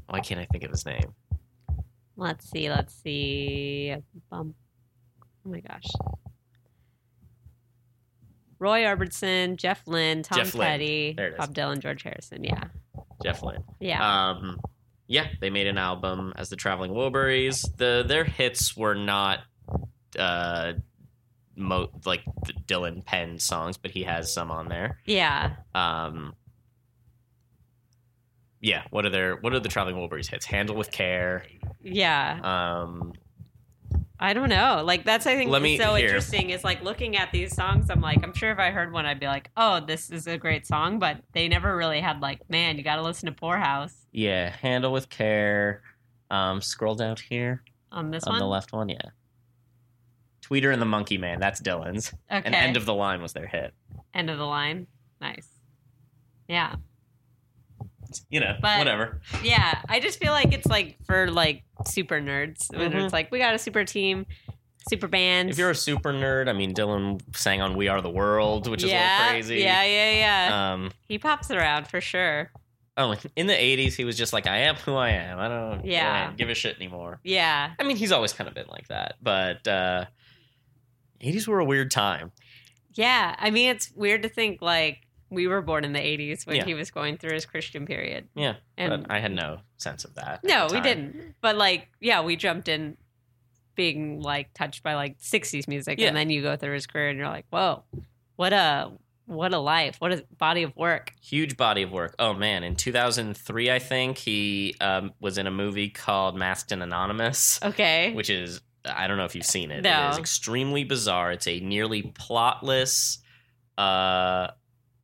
Why 0.09 0.21
can't 0.21 0.41
I 0.41 0.47
think 0.47 0.65
of 0.65 0.71
his 0.71 0.85
name? 0.87 1.15
Let's 2.17 2.51
see. 2.51 2.69
Let's 2.69 2.95
see. 2.95 3.95
Bum. 4.31 4.55
Oh 5.47 5.51
my 5.51 5.61
gosh. 5.61 5.85
Roy 8.59 8.81
Orbison, 8.83 9.57
Jeff 9.57 9.87
Lynne, 9.87 10.23
Tom 10.23 10.39
Jeff. 10.39 10.55
Petty, 10.55 11.15
is. 11.17 11.35
Bob 11.39 11.55
Dylan, 11.55 11.79
George 11.79 12.03
Harrison. 12.03 12.45
Yeah. 12.45 12.65
Jeff 13.23 13.43
Lynne. 13.43 13.65
Yeah. 13.81 14.31
Um, 14.31 14.59
yeah, 15.07 15.29
they 15.41 15.49
made 15.49 15.67
an 15.67 15.79
album 15.79 16.33
as 16.37 16.51
the 16.51 16.57
Traveling 16.57 16.93
Wilburys. 16.93 17.65
The 17.79 18.05
their 18.07 18.25
hits 18.25 18.77
were 18.77 18.95
not 18.95 19.41
uh, 20.19 20.75
mo- 21.61 21.91
like 22.05 22.23
the 22.47 22.53
Dylan 22.67 23.05
Penn 23.05 23.39
songs, 23.39 23.77
but 23.77 23.91
he 23.93 24.03
has 24.05 24.33
some 24.33 24.51
on 24.51 24.69
there. 24.69 24.99
yeah. 25.05 25.57
Um, 25.75 26.35
yeah, 28.63 28.83
what 28.91 29.07
are 29.07 29.11
their 29.11 29.37
what 29.37 29.55
are 29.55 29.61
the 29.61 29.69
Traveling 29.71 29.97
Wilburys 29.97 30.29
hits? 30.29 30.45
Handle 30.45 30.77
with 30.77 30.91
Care. 30.91 31.45
Yeah. 31.83 32.41
Um, 32.83 33.15
I 34.19 34.35
don't 34.35 34.51
know. 34.51 34.83
Like 34.85 35.05
that's 35.07 35.27
I 35.27 35.35
think 35.35 35.51
me- 35.63 35.79
so 35.79 35.95
here. 35.95 36.07
interesting 36.09 36.51
is 36.51 36.63
like 36.63 36.83
looking 36.83 37.17
at 37.17 37.33
these 37.33 37.55
songs. 37.55 37.89
I'm 37.89 38.03
like, 38.03 38.23
I'm 38.23 38.35
sure 38.35 38.51
if 38.53 38.59
I 38.59 38.71
heard 38.71 38.93
one, 38.93 39.07
I'd 39.07 39.19
be 39.19 39.27
like, 39.27 39.51
oh, 39.57 39.81
this 39.81 40.11
is 40.11 40.27
a 40.27 40.37
great 40.37 40.67
song. 40.67 40.99
But 40.99 41.23
they 41.33 41.49
never 41.49 41.75
really 41.75 42.01
had 42.01 42.21
like, 42.21 42.51
man, 42.51 42.77
you 42.77 42.85
got 42.85 42.97
to 42.97 43.03
listen 43.03 43.27
to 43.27 43.33
Poorhouse 43.33 43.95
yeah, 44.13 44.51
Handle 44.51 44.93
with 44.93 45.09
Care. 45.09 45.83
Um, 46.31 46.61
scroll 46.61 46.95
down 46.97 47.17
here 47.31 47.63
on 47.91 48.11
this 48.11 48.25
on 48.25 48.35
one. 48.35 48.41
the 48.41 48.47
left 48.47 48.73
one. 48.75 48.91
Yeah, 48.91 49.01
Tweeter 50.51 50.73
and 50.73 50.83
the 50.83 50.87
Monkey 50.87 51.17
Man. 51.19 51.39
That's 51.41 51.61
Dylan's. 51.61 52.13
Okay. 52.31 52.43
And 52.45 52.55
End 52.55 52.77
of 52.77 52.85
the 52.87 52.95
Line 52.95 53.23
was 53.23 53.33
their 53.33 53.47
hit. 53.47 53.73
End 54.15 54.29
of 54.31 54.39
the 54.39 54.45
line. 54.47 54.87
Nice. 55.21 55.47
Yeah. 56.49 56.75
You 58.29 58.41
know, 58.41 58.57
But- 58.61 58.79
whatever. 58.79 59.21
Yeah. 59.43 59.81
I 59.89 60.01
just 60.01 60.19
feel 60.19 60.33
like 60.33 60.53
it's 60.53 60.67
like 60.67 60.97
for 61.07 61.31
like 61.31 61.63
super 61.87 62.21
nerds. 62.21 62.77
When 62.77 62.91
Mhm. 62.93 63.05
it's 63.05 63.13
like 63.13 63.31
we 63.31 63.39
got 63.39 63.55
a 63.55 63.59
super 63.59 63.85
team, 63.85 64.27
super 64.89 65.07
band. 65.07 65.51
If 65.51 65.59
you're 65.59 65.71
a 65.71 65.75
super 65.77 66.13
nerd, 66.13 66.49
I 66.49 66.53
mean, 66.53 66.75
Dylan 66.75 67.21
sang 67.37 67.61
on 67.61 67.77
"We 67.77 67.87
Are 67.87 68.01
the 68.01 68.11
World," 68.11 68.67
which 68.69 68.83
is 68.83 68.91
yeah, 68.91 69.17
a 69.17 69.19
little 69.19 69.33
crazy. 69.35 69.59
Yeah, 69.59 69.85
yeah, 69.85 70.13
yeah. 70.49 70.73
Um, 70.73 70.91
he 71.07 71.19
pops 71.19 71.51
around 71.53 71.87
for 71.87 72.01
sure. 72.01 72.51
oh, 72.97 73.15
in 73.37 73.47
the 73.47 73.55
'80s, 73.55 73.95
he 73.95 74.05
was 74.05 74.19
just 74.19 74.33
like, 74.33 74.47
"I 74.49 74.59
am 74.59 74.75
who 74.75 74.95
I 74.97 75.11
am. 75.11 75.39
I 75.39 75.49
don't 75.49 75.87
Yeah. 75.87 76.25
really 76.25 76.37
give 76.37 76.51
a 76.51 76.55
shit 76.55 76.77
anymore." 76.77 77.21
Yeah. 77.23 77.71
I 77.79 77.83
mean, 77.85 77.97
he's 77.97 78.11
always 78.13 78.33
kind 78.33 78.49
of 78.49 78.55
been 78.55 78.67
like 78.69 78.89
that, 78.89 79.15
but 79.23 79.67
uh, 79.69 80.07
'80s 81.23 81.47
were 81.47 81.59
a 81.61 81.65
weird 81.65 81.91
time. 81.91 82.33
Yeah. 82.95 83.37
I 83.39 83.51
mean, 83.51 83.71
it's 83.71 83.91
weird 83.95 84.23
to 84.25 84.29
think 84.29 84.61
like 84.61 85.07
we 85.31 85.47
were 85.47 85.63
born 85.63 85.85
in 85.85 85.93
the 85.93 86.01
80s 86.01 86.45
when 86.47 86.57
Yeah. 86.57 86.65
he 86.65 86.75
was 86.75 86.91
going 86.91 87.17
through 87.17 87.35
his 87.35 87.47
Christian 87.47 87.87
period. 87.87 88.29
Yeah, 88.35 88.57
And 88.77 89.07
I 89.09 89.21
had 89.21 89.31
no 89.33 89.61
sense 89.77 90.05
of 90.05 90.15
that. 90.17 90.43
no, 90.43 90.67
we 90.73 90.81
didn't. 90.81 91.37
But 91.41 91.57
like, 91.57 91.89
yeah, 92.01 92.21
we 92.23 92.35
jumped 92.35 92.67
in 92.69 92.97
being 93.77 94.21
like 94.21 94.53
touched 94.55 94.83
by 94.83 94.95
like 94.95 95.19
60s 95.21 95.69
music 95.69 95.99
Yeah. 96.01 96.09
and 96.09 96.17
then 96.17 96.31
you 96.31 96.43
go 96.43 96.57
through 96.57 96.75
his 96.75 96.87
career 96.87 97.09
and 97.11 97.19
you're 97.19 97.29
like, 97.29 97.47
"Whoa. 97.51 97.85
What 98.37 98.53
a 98.53 98.91
what 99.27 99.55
a 99.55 99.59
life. 99.59 99.97
What 100.01 100.13
a 100.13 100.25
body 100.37 100.65
of 100.65 100.75
work." 100.77 101.13
Huge 101.23 101.57
body 101.57 101.83
of 101.83 101.93
work. 101.93 102.17
Oh 102.19 102.35
man, 102.35 102.65
in 102.65 102.75
2003, 102.75 103.71
I 103.71 103.79
think 103.79 104.19
he 104.19 104.75
um, 104.81 105.13
was 105.21 105.39
in 105.39 105.47
a 105.47 105.51
movie 105.53 105.89
called 105.89 106.37
Masked 106.37 106.73
and 106.73 106.83
Anonymous. 106.83 107.61
Okay. 107.63 108.13
which 108.15 108.29
is 108.31 108.61
I 108.85 109.07
don't 109.07 109.17
know 109.19 109.25
if 109.25 109.35
you've 109.35 109.45
seen 109.47 109.71
it. 109.71 109.83
No. 109.83 110.07
It 110.07 110.11
is 110.13 110.19
extremely 110.19 110.85
bizarre. 110.85 111.33
It's 111.33 111.47
a 111.47 111.61
nearly 111.61 112.03
plotless 112.03 113.19
uh 113.79 114.49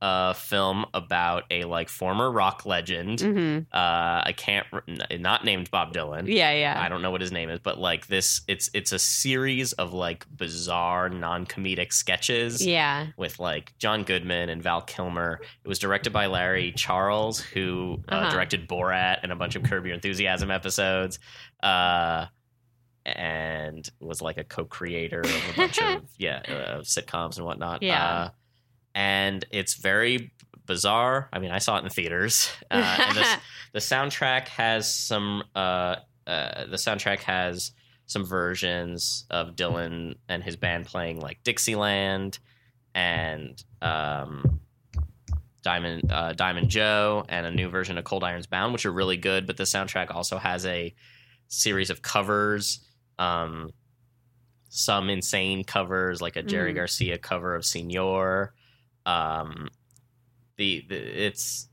uh 0.03 0.35
film 0.35 0.85
about 0.93 1.45
a 1.51 1.65
like 1.65 1.89
former 1.89 2.31
rock 2.31 2.67
legend. 2.67 3.19
Mhm. 3.21 3.63
Uh 3.73 4.23
I 4.27 4.35
can't 4.37 4.67
re- 4.71 5.17
not 5.19 5.43
named 5.47 5.71
Bob 5.71 5.95
Dylan. 5.95 6.25
Yeah, 6.27 6.53
yeah. 6.53 6.79
I 6.79 6.91
don't 6.91 7.01
know 7.01 7.11
what 7.11 7.23
his 7.23 7.33
name 7.33 7.49
is, 7.49 7.61
but 7.61 7.79
like 7.79 8.07
this 8.07 8.43
it's 8.47 8.69
it's 8.75 8.93
a 8.93 8.99
series 8.99 9.73
of 9.73 9.95
like 9.95 10.27
bizarre 10.37 11.09
non-comedic 11.09 11.95
sketches 11.95 12.65
Yeah. 12.65 13.07
with 13.17 13.39
like 13.39 13.73
John 13.79 14.03
Goodman 14.05 14.51
and 14.51 14.63
Val 14.63 14.83
Kilmer. 14.83 15.41
It 15.65 15.69
was 15.69 15.79
directed 15.79 16.13
by 16.13 16.27
Larry 16.27 16.73
Charles, 16.73 17.41
who 17.41 18.03
uh, 18.11 18.15
Uh-huh. 18.17 18.31
directed 18.31 18.69
Borat 18.69 19.21
and 19.23 19.33
a 19.33 19.37
bunch 19.37 19.57
of 19.57 19.63
Curb 19.63 19.87
Your 19.87 19.95
Enthusiasm 19.95 20.51
episodes, 20.51 21.19
uh, 21.63 22.27
and 23.07 23.89
was 24.01 24.21
like 24.21 24.37
a 24.37 24.45
co-creator 24.45 25.21
of 25.21 25.51
a 25.53 25.57
bunch 25.57 25.81
of 25.81 26.03
yeah 26.19 26.43
uh, 26.49 26.81
sitcoms 26.81 27.37
and 27.37 27.47
whatnot. 27.47 27.83
Yeah. 27.83 28.05
Uh, 28.05 28.31
and 28.95 29.45
it's 29.51 29.75
very 29.75 30.33
bizarre. 30.67 31.29
I 31.33 31.39
mean, 31.39 31.51
I 31.51 31.59
saw 31.59 31.79
it 31.79 31.85
in 31.85 31.91
theaters. 31.91 32.51
Uh, 32.71 32.97
and 32.99 33.17
this, 33.17 33.37
the 33.73 33.79
soundtrack 33.79 34.49
has 34.49 34.93
some. 34.93 35.45
Uh, 35.55 35.97
uh, 36.27 36.67
the 36.67 36.77
soundtrack 36.77 37.21
has 37.21 37.71
some 38.07 38.25
versions 38.25 39.25
of 39.31 39.55
Dylan 39.55 40.17
and 40.29 40.43
his 40.43 40.57
band 40.57 40.87
playing 40.87 41.21
like 41.21 41.39
Dixieland 41.45 42.41
and 42.95 43.63
um, 43.81 44.61
Diamond 45.63 46.11
uh, 46.11 46.33
Diamond 46.33 46.69
Joe 46.69 47.25
and 47.29 47.47
a 47.47 47.51
new 47.53 47.69
version 47.69 47.99
of 47.99 48.05
Cold 48.05 48.25
Irons 48.25 48.47
Bound, 48.47 48.73
which 48.73 48.85
are 48.85 48.93
really 48.93 49.17
good. 49.17 49.47
But 49.47 49.57
the 49.57 49.65
soundtrack 49.65 50.13
also 50.13 50.39
has 50.39 50.67
a 50.67 50.93
series 51.49 51.91
of 51.91 52.03
covers. 52.03 52.81
Um, 53.19 53.71
some 54.69 55.09
insane 55.09 55.65
covers, 55.65 56.21
like 56.21 56.37
a 56.37 56.43
Jerry 56.43 56.73
Mhm. 56.73 56.77
Garcia 56.77 57.19
cover 57.19 57.55
of 57.55 57.65
Senor. 57.65 58.53
Um, 59.07 59.69
the, 60.57 60.85
the 60.89 60.97
it's 61.27 61.69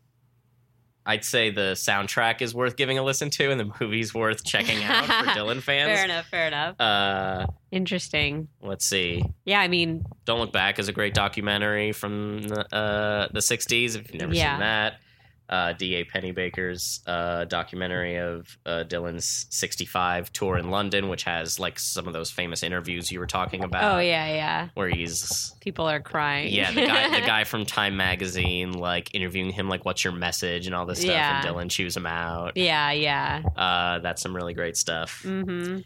I'd 1.06 1.26
say 1.26 1.50
the 1.50 1.74
soundtrack 1.74 2.42
is 2.42 2.56
worth 2.56 2.78
giving 2.78 2.98
a 2.98 3.04
listen 3.04 3.30
to, 3.32 3.52
and 3.52 3.60
the 3.60 3.70
movie's 3.82 4.14
worth 4.14 4.46
checking 4.46 4.82
out 4.86 5.04
for 5.06 5.12
Dylan 5.38 5.62
fans. 5.62 5.90
fair 5.98 6.06
enough, 6.06 6.26
fair 6.28 6.48
enough. 6.48 6.80
Uh, 6.80 7.46
Interesting. 7.72 8.48
let's 8.62 8.86
see. 8.86 9.22
Yeah, 9.44 9.60
I 9.60 9.68
mean, 9.68 10.06
Don't 10.24 10.40
Look 10.40 10.54
Back 10.54 10.80
is 10.80 10.88
a 10.88 10.94
great 10.94 11.14
documentary 11.14 11.92
from 11.92 12.44
the, 12.44 12.74
uh, 12.74 13.28
the 13.34 13.42
60s, 13.42 13.96
if 13.98 14.14
you've 14.14 14.22
never 14.22 14.34
Yeah. 14.34 14.54
seen 14.54 14.60
that. 14.62 14.94
Uh, 15.54 15.72
D.A. 15.74 16.04
Pennebaker's 16.04 17.02
uh, 17.06 17.46
documentary 17.46 18.16
of 18.18 18.58
uh, 18.66 18.84
Dylan's 18.88 19.46
65 19.52 20.34
tour 20.34 20.58
in 20.58 20.72
London, 20.72 21.10
which 21.10 21.24
has 21.26 21.60
like 21.60 21.78
some 21.78 22.08
of 22.08 22.14
those 22.14 22.32
famous 22.32 22.64
interviews 22.64 23.12
you 23.12 23.20
were 23.20 23.28
talking 23.28 23.64
about. 23.64 23.84
oh 23.84 24.00
yeah, 24.00 24.34
yeah. 24.34 24.70
Where 24.74 24.90
he's, 24.90 25.54
People 25.62 25.86
are 25.88 26.00
crying. 26.00 26.52
yeah, 26.52 26.72
the 26.72 26.88
guy, 26.88 27.20
the 27.20 27.26
guy 27.34 27.44
from 27.44 27.68
Time 27.68 27.96
Magazine, 27.96 28.74
like 28.74 29.14
interviewing 29.14 29.52
him, 29.52 29.70
like, 29.70 29.86
what's 29.86 30.04
your 30.04 30.14
message 30.14 30.66
and 30.66 30.74
all 30.74 30.88
this 30.88 31.02
stuff. 31.02 31.12
Yeah. 31.12 31.46
And 31.46 31.48
Dylan 31.48 31.70
chews 31.70 31.96
him 31.96 32.08
out. 32.08 32.58
yeah, 32.58 32.92
yeah. 32.92 33.44
Uh, 33.56 34.00
that's 34.00 34.24
some 34.24 34.36
really 34.36 34.56
great 34.56 34.76
stuff. 34.76 35.22
hmm 35.22 35.82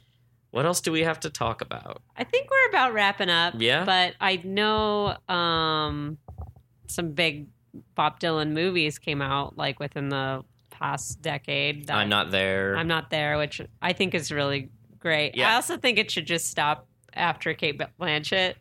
What 0.51 0.65
else 0.65 0.79
do 0.79 0.93
we 0.93 1.01
have 1.01 1.19
to 1.19 1.29
talk 1.29 1.61
about? 1.61 2.01
I 2.15 2.23
think 2.23 2.49
we're 2.49 2.69
about 2.69 2.93
wrapping 2.93 3.29
up. 3.29 3.55
Yeah? 3.57 3.83
But 3.83 4.13
I 4.21 4.37
know 4.37 5.17
um, 5.27 6.19
some 6.87 7.11
big 7.11 7.47
Bob 7.95 8.19
Dylan 8.19 8.51
movies 8.51 8.99
came 8.99 9.21
out 9.21 9.57
like 9.57 9.79
within 9.79 10.09
the 10.09 10.43
past 10.69 11.21
decade. 11.21 11.89
I'm 11.89 12.09
not 12.09 12.31
there. 12.31 12.75
I'm 12.77 12.87
not 12.87 13.09
there, 13.09 13.37
which 13.37 13.61
I 13.81 13.93
think 13.93 14.13
is 14.13 14.31
really 14.31 14.69
great. 14.99 15.35
Yeah. 15.35 15.51
I 15.51 15.55
also 15.55 15.77
think 15.77 15.97
it 15.97 16.11
should 16.11 16.27
just 16.27 16.49
stop 16.49 16.87
after 17.13 17.53
Cate 17.53 17.81
Blanchett. 17.99 18.55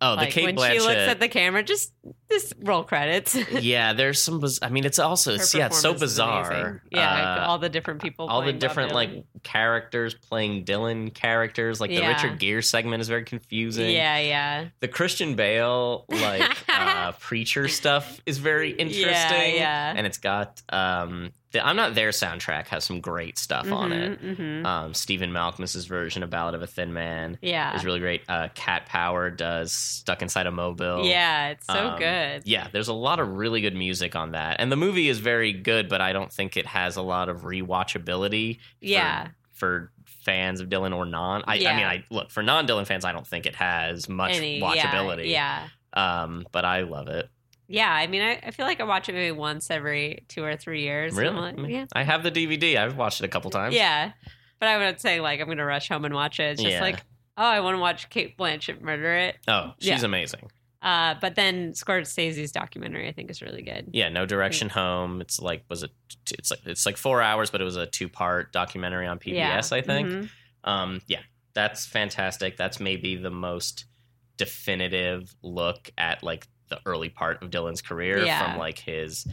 oh, 0.00 0.14
like 0.14 0.28
the 0.28 0.32
Cate 0.34 0.44
when 0.44 0.56
Blanchett. 0.56 0.72
she 0.72 0.80
looks 0.80 0.96
at 0.96 1.20
the 1.20 1.28
camera, 1.28 1.62
just 1.62 1.92
just 2.30 2.54
roll 2.60 2.82
credits. 2.82 3.36
yeah, 3.60 3.92
there's 3.92 4.20
some. 4.20 4.40
Biz- 4.40 4.58
I 4.62 4.68
mean, 4.70 4.84
it's 4.84 4.98
also 4.98 5.34
it's, 5.34 5.54
yeah, 5.54 5.66
it's 5.66 5.78
so 5.80 5.92
performance 5.92 6.12
is 6.12 6.18
amazing. 6.18 6.42
bizarre. 6.52 6.82
Yeah, 6.90 7.36
Uh, 7.42 7.46
all 7.46 7.58
the 7.58 7.68
different 7.68 8.02
people. 8.02 8.28
all 8.28 8.42
the 8.42 8.52
different 8.52 8.92
like 8.92 9.24
characters 9.42 10.14
playing 10.14 10.64
Dylan 10.64 11.12
characters. 11.14 11.80
Like 11.80 11.90
the 11.90 12.00
Richard 12.06 12.38
Gere 12.38 12.62
segment 12.62 13.00
is 13.00 13.08
very 13.08 13.24
confusing. 13.24 13.90
Yeah, 13.90 14.18
yeah, 14.18 14.66
The 14.80 14.88
Christian 14.88 15.34
Bale 15.36 16.04
like 16.08 16.56
uh, 16.68 17.12
preacher 17.12 17.68
stuff 17.68 18.20
is 18.26 18.38
very 18.38 18.70
interesting. 18.70 19.10
Yeah, 19.10 19.44
yeah. 19.46 19.94
And 19.96 20.06
it's 20.06 20.18
got 20.18 20.60
um, 20.70 21.32
the 21.52 21.64
I'm 21.64 21.76
Not 21.76 21.94
There 21.94 22.08
soundtrack 22.10 22.68
has 22.68 22.84
some 22.84 23.00
great 23.00 23.38
stuff 23.38 23.70
on 23.70 23.92
it. 23.92 24.18
hmm 24.18 24.64
Um, 24.66 24.94
Stephen 24.94 25.30
Malkmus's 25.32 25.84
version 25.86 26.22
of 26.22 26.30
Ballad 26.30 26.54
of 26.54 26.62
a 26.62 26.66
Thin 26.66 26.92
Man 26.94 27.38
Yeah, 27.42 27.76
is 27.76 27.84
really 27.84 28.00
great. 28.00 28.22
Uh, 28.28 28.48
Cat 28.54 28.86
Power 28.86 29.30
does 29.30 29.72
Stuck 29.72 30.22
Inside 30.22 30.46
a 30.46 30.50
Mobile. 30.50 31.04
yeah, 31.06 31.50
it's 31.50 31.66
so 31.66 31.91
Um, 31.92 31.98
good. 31.98 32.42
Yeah, 32.46 32.68
there's 32.72 32.88
a 32.88 32.92
lot 32.92 33.20
of 33.20 33.28
really 33.28 33.60
good 33.60 33.74
music 33.74 34.14
on 34.16 34.32
that. 34.32 34.56
And 34.60 34.70
the 34.72 34.76
movie 34.76 35.08
is 35.08 35.18
very 35.18 35.52
good, 35.52 35.88
but 35.88 36.00
I 36.00 36.12
don't 36.12 36.32
think 36.32 36.56
it 36.56 36.66
has 36.66 36.96
a 36.96 37.02
lot 37.02 37.28
of 37.28 37.42
rewatchability. 37.42 38.56
for- 38.56 38.60
Yeah. 38.80 39.28
For 39.52 39.92
fans 40.24 40.60
of 40.60 40.68
Dylan 40.68 40.94
or 40.96 41.04
non. 41.04 41.42
I, 41.46 41.54
I 41.54 41.76
mean, 41.76 41.84
I 41.86 42.04
look 42.10 42.30
for 42.30 42.42
non 42.42 42.66
Dylan 42.66 42.86
fans. 42.86 43.04
I 43.04 43.12
don't 43.12 43.26
think 43.26 43.46
it 43.46 43.54
has 43.56 44.08
much 44.08 44.32
Any 44.36 44.60
watchability. 44.60 45.28
Yeah, 45.30 45.68
yeah. 45.94 46.22
Um, 46.22 46.46
but 46.52 46.64
I 46.64 46.80
love 46.80 47.06
it. 47.08 47.28
Yeah, 47.68 47.90
I 47.92 48.06
mean, 48.08 48.22
I, 48.22 48.40
I 48.44 48.50
feel 48.50 48.66
like 48.66 48.80
I 48.80 48.84
watch 48.84 49.08
it 49.08 49.12
maybe 49.12 49.30
once 49.30 49.70
every 49.70 50.24
two 50.28 50.42
or 50.42 50.56
three 50.56 50.82
years. 50.82 51.14
Really? 51.14 51.34
Like, 51.52 51.70
yeah, 51.70 51.86
I 51.92 52.02
have 52.02 52.22
the 52.24 52.30
DVD. 52.32 52.76
I've 52.76 52.96
watched 52.96 53.20
it 53.20 53.24
a 53.24 53.28
couple 53.28 53.50
times. 53.50 53.74
yeah. 53.74 54.12
But 54.58 54.68
I 54.68 54.78
would 54.78 55.00
say 55.00 55.20
like 55.20 55.40
I'm 55.40 55.46
gonna 55.48 55.64
rush 55.64 55.88
home 55.88 56.04
and 56.04 56.14
watch 56.14 56.38
it. 56.40 56.44
It's 56.52 56.62
just 56.62 56.72
Yeah. 56.74 56.80
like, 56.80 56.96
oh, 57.36 57.44
I 57.44 57.60
want 57.60 57.76
to 57.76 57.80
watch 57.80 58.10
Cate 58.10 58.36
Blanchett 58.36 58.80
murder 58.80 59.14
it. 59.14 59.36
Oh, 59.48 59.72
she's 59.80 59.88
Yeah. 59.88 60.04
amazing. 60.04 60.50
Uh, 60.82 61.14
but 61.20 61.36
then 61.36 61.72
Scorsese's 61.72 62.50
documentary, 62.50 63.06
I 63.08 63.12
think, 63.12 63.30
is 63.30 63.40
really 63.40 63.62
good. 63.62 63.90
Yeah, 63.92 64.08
No 64.08 64.26
Direction 64.26 64.68
Home. 64.70 65.20
It's 65.20 65.38
like 65.40 65.64
was 65.68 65.82
it? 65.84 65.90
It's 66.32 66.50
like 66.50 66.60
it's 66.66 66.84
like 66.86 66.96
four 66.96 67.22
hours, 67.22 67.50
but 67.50 67.60
it 67.60 67.64
was 67.64 67.76
a 67.76 67.86
two 67.86 68.08
part 68.08 68.52
documentary 68.52 69.06
on 69.06 69.18
PBS. 69.18 69.32
Yeah. 69.34 69.60
I 69.78 69.80
think. 69.80 70.08
Mhm. 70.08 70.30
Um, 70.64 71.00
yeah, 71.06 71.20
that's 71.54 71.86
fantastic. 71.86 72.56
That's 72.56 72.80
maybe 72.80 73.14
the 73.16 73.30
most 73.30 73.84
definitive 74.36 75.34
look 75.42 75.90
at 75.96 76.22
like 76.22 76.48
the 76.68 76.80
early 76.86 77.08
part 77.08 77.42
of 77.42 77.50
Dylan's 77.50 77.82
career 77.82 78.24
Yeah. 78.24 78.50
from 78.50 78.58
like 78.58 78.78
his 78.78 79.26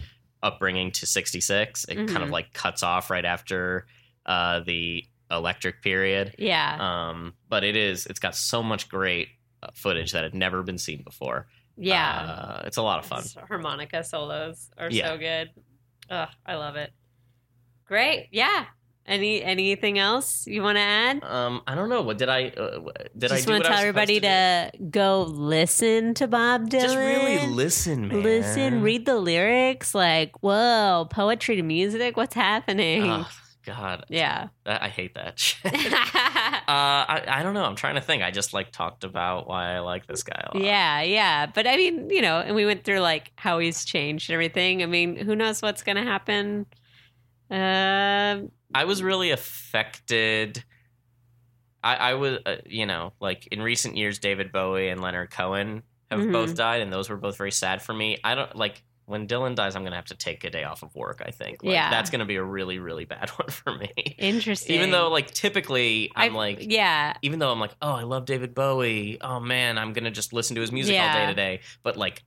upbringing 0.43 0.91
to 0.91 1.05
66. 1.05 1.85
It 1.85 1.95
kind 1.95 2.17
of 2.23 2.29
Mhm. 2.29 2.31
like 2.31 2.53
cuts 2.53 2.83
off 2.83 3.09
right 3.09 3.25
after 3.25 3.87
uh, 4.25 4.59
the 4.59 5.03
electric 5.31 5.81
period. 5.81 6.35
Yeah. 6.37 6.77
Um, 7.09 7.33
but 7.47 7.63
it 7.63 7.75
is, 7.75 8.05
it's 8.05 8.19
got 8.19 8.35
so 8.35 8.61
much 8.61 8.87
great 8.87 9.29
footage 9.73 10.11
that 10.13 10.23
had 10.23 10.33
never 10.33 10.63
been 10.63 10.77
seen 10.77 11.01
before. 11.03 11.47
yeah. 11.77 12.19
Uh, 12.19 12.63
it's 12.65 12.77
a 12.77 12.81
lot 12.81 12.99
of 12.99 13.05
fun. 13.05 13.23
Harmonica 13.47 14.03
solos 14.03 14.69
are 14.77 14.89
Yeah. 14.91 15.07
so 15.09 15.17
good. 15.17 15.49
Ugh, 16.09 16.29
I 16.45 16.55
love 16.55 16.75
it. 16.75 16.91
Great. 17.85 18.27
Yeah. 18.31 18.65
Any 19.05 19.41
anything 19.41 19.97
else 19.97 20.45
you 20.45 20.61
want 20.61 20.75
to 20.75 20.81
add? 20.81 21.23
Um, 21.23 21.61
I 21.65 21.73
don't 21.73 21.89
know. 21.89 22.03
What 22.03 22.19
did 22.19 22.29
I? 22.29 22.49
Uh, 22.49 22.79
did 23.17 23.31
I 23.31 23.35
Just 23.37 23.47
do 23.47 23.53
want 23.53 23.63
to 23.63 23.69
tell 23.69 23.79
everybody 23.79 24.19
to, 24.19 24.69
to, 24.71 24.83
go 24.91 25.23
listen 25.23 26.13
to 26.15 26.27
Bob? 26.27 26.69
Dylan. 26.69 26.81
just 26.81 26.95
really 26.95 27.47
listen, 27.47 28.07
man. 28.09 28.21
Listen, 28.21 28.81
read 28.83 29.07
the 29.07 29.15
lyrics. 29.15 29.95
Like, 29.95 30.33
whoa, 30.43 31.07
poetry 31.09 31.55
to 31.55 31.63
music. 31.63 32.17
What's 32.17 32.35
happening? 32.35 33.09
Oh, 33.09 33.27
God, 33.65 34.05
yeah. 34.09 34.47
I, 34.65 34.85
I 34.85 34.89
hate 34.89 35.15
that 35.15 35.37
shit. 35.39 35.73
Uh, 36.69 37.03
I, 37.09 37.23
I 37.27 37.43
don't 37.43 37.55
know. 37.55 37.63
I'm 37.65 37.75
trying 37.75 37.95
to 37.95 38.01
think. 38.01 38.21
I 38.21 38.29
just 38.29 38.53
like 38.53 38.71
talked 38.71 39.03
about 39.03 39.47
why 39.47 39.73
I 39.73 39.79
like 39.79 40.05
this 40.05 40.21
guy 40.21 40.39
a 40.51 40.55
lot. 40.55 40.63
Yeah, 40.63 41.01
yeah. 41.01 41.47
But 41.47 41.65
I 41.65 41.75
mean, 41.77 42.11
you 42.11 42.21
know, 42.21 42.39
and 42.41 42.55
we 42.55 42.63
went 42.63 42.83
through 42.83 42.99
like 42.99 43.31
how 43.37 43.57
he's 43.57 43.83
changed 43.85 44.29
and 44.29 44.35
everything. 44.35 44.83
I 44.83 44.85
mean, 44.85 45.15
who 45.15 45.35
knows 45.35 45.63
what's 45.63 45.81
going 45.81 45.95
to 45.95 46.03
happen? 46.03 46.67
Um, 47.49 48.51
I 48.75 48.85
was 48.85 49.01
really 49.01 49.31
affected. 49.31 50.63
I, 51.83 51.95
I 51.95 52.13
was, 52.15 52.37
uh, 52.45 52.57
you 52.67 52.85
know, 52.85 53.13
like 53.19 53.47
in 53.47 53.61
recent 53.63 53.97
years, 53.97 54.19
David 54.19 54.51
Bowie 54.51 54.89
and 54.89 55.01
Leonard 55.01 55.31
Cohen 55.31 55.81
have 56.11 56.19
Mhm. 56.19 56.31
both 56.31 56.55
died, 56.55 56.81
and 56.81 56.93
those 56.93 57.09
were 57.09 57.17
both 57.17 57.37
very 57.37 57.51
sad 57.51 57.81
for 57.81 57.93
me. 57.93 58.19
I 58.23 58.35
don't 58.35 58.55
like 58.55 58.83
when 59.09 59.27
Dylan 59.27 59.55
dies. 59.55 59.75
I'm 59.75 59.83
gonna 59.83 59.95
have 59.97 60.05
to 60.05 60.15
take 60.15 60.43
a 60.45 60.49
day 60.49 60.63
off 60.63 60.83
of 60.83 60.95
work. 60.95 61.21
I 61.25 61.31
think. 61.31 61.63
Like, 61.63 61.73
Yeah. 61.73 61.89
that's 61.89 62.09
gonna 62.09 62.25
be 62.25 62.35
a 62.37 62.43
really, 62.43 62.79
really 62.79 63.05
bad 63.05 63.29
one 63.37 63.49
for 63.49 63.75
me. 63.75 63.91
interesting. 64.17 64.75
Even 64.75 64.91
though, 64.91 65.09
like, 65.09 65.31
typically, 65.31 66.11
I'm 66.15 66.33
I- 66.33 66.37
like, 66.37 66.57
yeah, 66.61 67.13
even 67.21 67.39
though 67.39 67.51
I'm 67.51 67.59
like, 67.59 67.75
oh, 67.81 67.91
I 67.93 68.03
love 68.03 68.25
David 68.25 68.55
Bowie. 68.55 69.17
Oh 69.21 69.39
man, 69.39 69.77
I'm 69.77 69.91
gonna 69.93 70.11
just 70.11 70.31
listen 70.31 70.55
to 70.55 70.61
his 70.61 70.71
music 70.71 70.99
all 70.99 71.13
day 71.13 71.25
today. 71.27 71.59
But 71.83 71.97
like, 71.97 72.23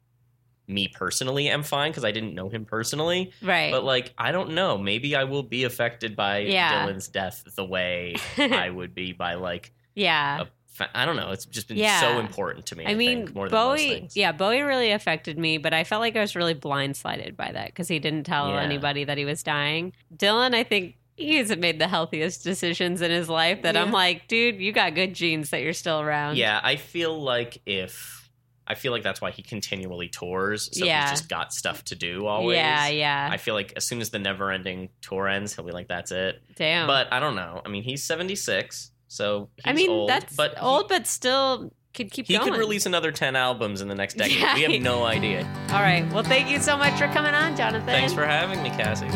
me 0.68 0.88
personally, 0.88 1.48
am 1.48 1.62
fine 1.64 1.90
because 1.90 2.04
I 2.04 2.12
didn't 2.12 2.34
know 2.34 2.48
him 2.48 2.64
personally. 2.64 3.32
right. 3.42 3.72
But 3.72 3.84
like, 3.84 4.14
I 4.16 4.30
don't 4.32 4.52
know. 4.52 4.78
Maybe 4.78 5.16
I 5.16 5.24
will 5.24 5.42
be 5.42 5.64
affected 5.64 6.14
by 6.16 6.38
Yeah. 6.38 6.86
Dylan's 6.86 7.08
death 7.08 7.42
the 7.56 7.64
way 7.64 8.14
I 8.38 8.70
would 8.70 8.94
be 8.94 9.12
by 9.12 9.34
like 9.34 9.72
yeah. 9.94 10.42
a 10.42 10.46
I 10.94 11.04
don't 11.04 11.16
know. 11.16 11.30
It's 11.32 11.44
just 11.44 11.68
been 11.68 11.76
Yeah. 11.76 12.00
so 12.00 12.18
important 12.18 12.66
to 12.66 12.76
me. 12.76 12.86
I, 12.86 12.90
I 12.90 12.94
mean, 12.94 13.26
think, 13.26 13.34
more 13.34 13.48
than 13.48 13.56
Bowie, 13.58 13.88
things. 13.88 14.16
yeah, 14.16 14.32
Bowie 14.32 14.62
really 14.62 14.90
affected 14.90 15.38
me, 15.38 15.58
but 15.58 15.74
I 15.74 15.84
felt 15.84 16.00
like 16.00 16.16
I 16.16 16.20
was 16.20 16.34
really 16.34 16.54
blindsided 16.54 17.36
by 17.36 17.52
that 17.52 17.66
because 17.66 17.88
he 17.88 17.98
didn't 17.98 18.24
tell 18.24 18.48
Yeah. 18.48 18.62
anybody 18.62 19.04
that 19.04 19.18
he 19.18 19.24
was 19.24 19.42
dying. 19.42 19.92
Dylan, 20.16 20.54
I 20.54 20.62
think 20.64 20.96
he 21.16 21.36
hasn't 21.36 21.60
made 21.60 21.78
the 21.78 21.88
healthiest 21.88 22.42
decisions 22.42 23.02
in 23.02 23.10
his 23.10 23.28
life 23.28 23.62
that 23.62 23.76
I'm 23.76 23.92
like, 23.92 24.28
dude, 24.28 24.60
you 24.60 24.72
got 24.72 24.94
good 24.94 25.14
genes 25.14 25.50
that 25.50 25.60
you're 25.62 25.74
still 25.74 26.00
around. 26.00 26.36
Yeah, 26.38 26.58
I 26.62 26.76
feel 26.76 27.20
like 27.22 27.60
if 27.66 28.20
I 28.64 28.74
feel 28.76 28.92
like 28.92 29.02
that's 29.02 29.20
why 29.20 29.32
he 29.32 29.42
continually 29.42 30.08
tours. 30.08 30.70
So 30.72 30.84
Yeah. 30.86 31.02
he's 31.02 31.18
just 31.18 31.28
got 31.28 31.52
stuff 31.52 31.84
to 31.86 31.96
do 31.96 32.26
always. 32.26 32.56
Yeah, 32.56 32.86
yeah. 32.88 33.28
I 33.30 33.36
feel 33.36 33.54
like 33.54 33.72
as 33.76 33.84
soon 33.84 34.00
as 34.00 34.10
the 34.10 34.20
never 34.20 34.52
ending 34.52 34.88
tour 35.02 35.26
ends, 35.28 35.54
he'll 35.54 35.64
be 35.64 35.72
like, 35.72 35.88
that's 35.88 36.12
it. 36.12 36.40
Damn. 36.54 36.86
But 36.86 37.12
I 37.12 37.18
don't 37.18 37.34
know. 37.34 37.60
I 37.66 37.68
mean, 37.68 37.82
he's 37.82 38.04
76, 38.04 38.91
so 39.12 39.50
he's 39.56 39.62
I 39.66 39.72
mean, 39.74 39.90
old, 39.90 40.08
that's 40.08 40.34
but 40.34 40.52
he- 40.54 40.60
old, 40.60 40.88
but 40.88 41.06
still 41.06 41.70
could 41.94 42.10
keep 42.10 42.26
He 42.26 42.38
going. 42.38 42.50
could 42.50 42.58
release 42.58 42.86
another 42.86 43.12
10 43.12 43.36
albums 43.36 43.82
in 43.82 43.88
the 43.88 43.94
next 43.94 44.16
decade. 44.16 44.38
Yeah. 44.38 44.54
We 44.54 44.62
have 44.62 44.82
no 44.82 45.04
idea. 45.04 45.40
All 45.70 45.82
right. 45.82 46.10
Well, 46.12 46.22
thank 46.22 46.48
you 46.48 46.58
so 46.60 46.76
much 46.76 46.98
for 46.98 47.06
coming 47.08 47.34
on, 47.34 47.54
Jonathan. 47.54 47.86
Thanks 47.86 48.14
for 48.14 48.24
having 48.24 48.62
me, 48.62 48.70
Cassi. 48.70 49.10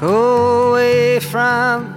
Go 0.00 0.70
away 0.70 1.20
from 1.20 1.94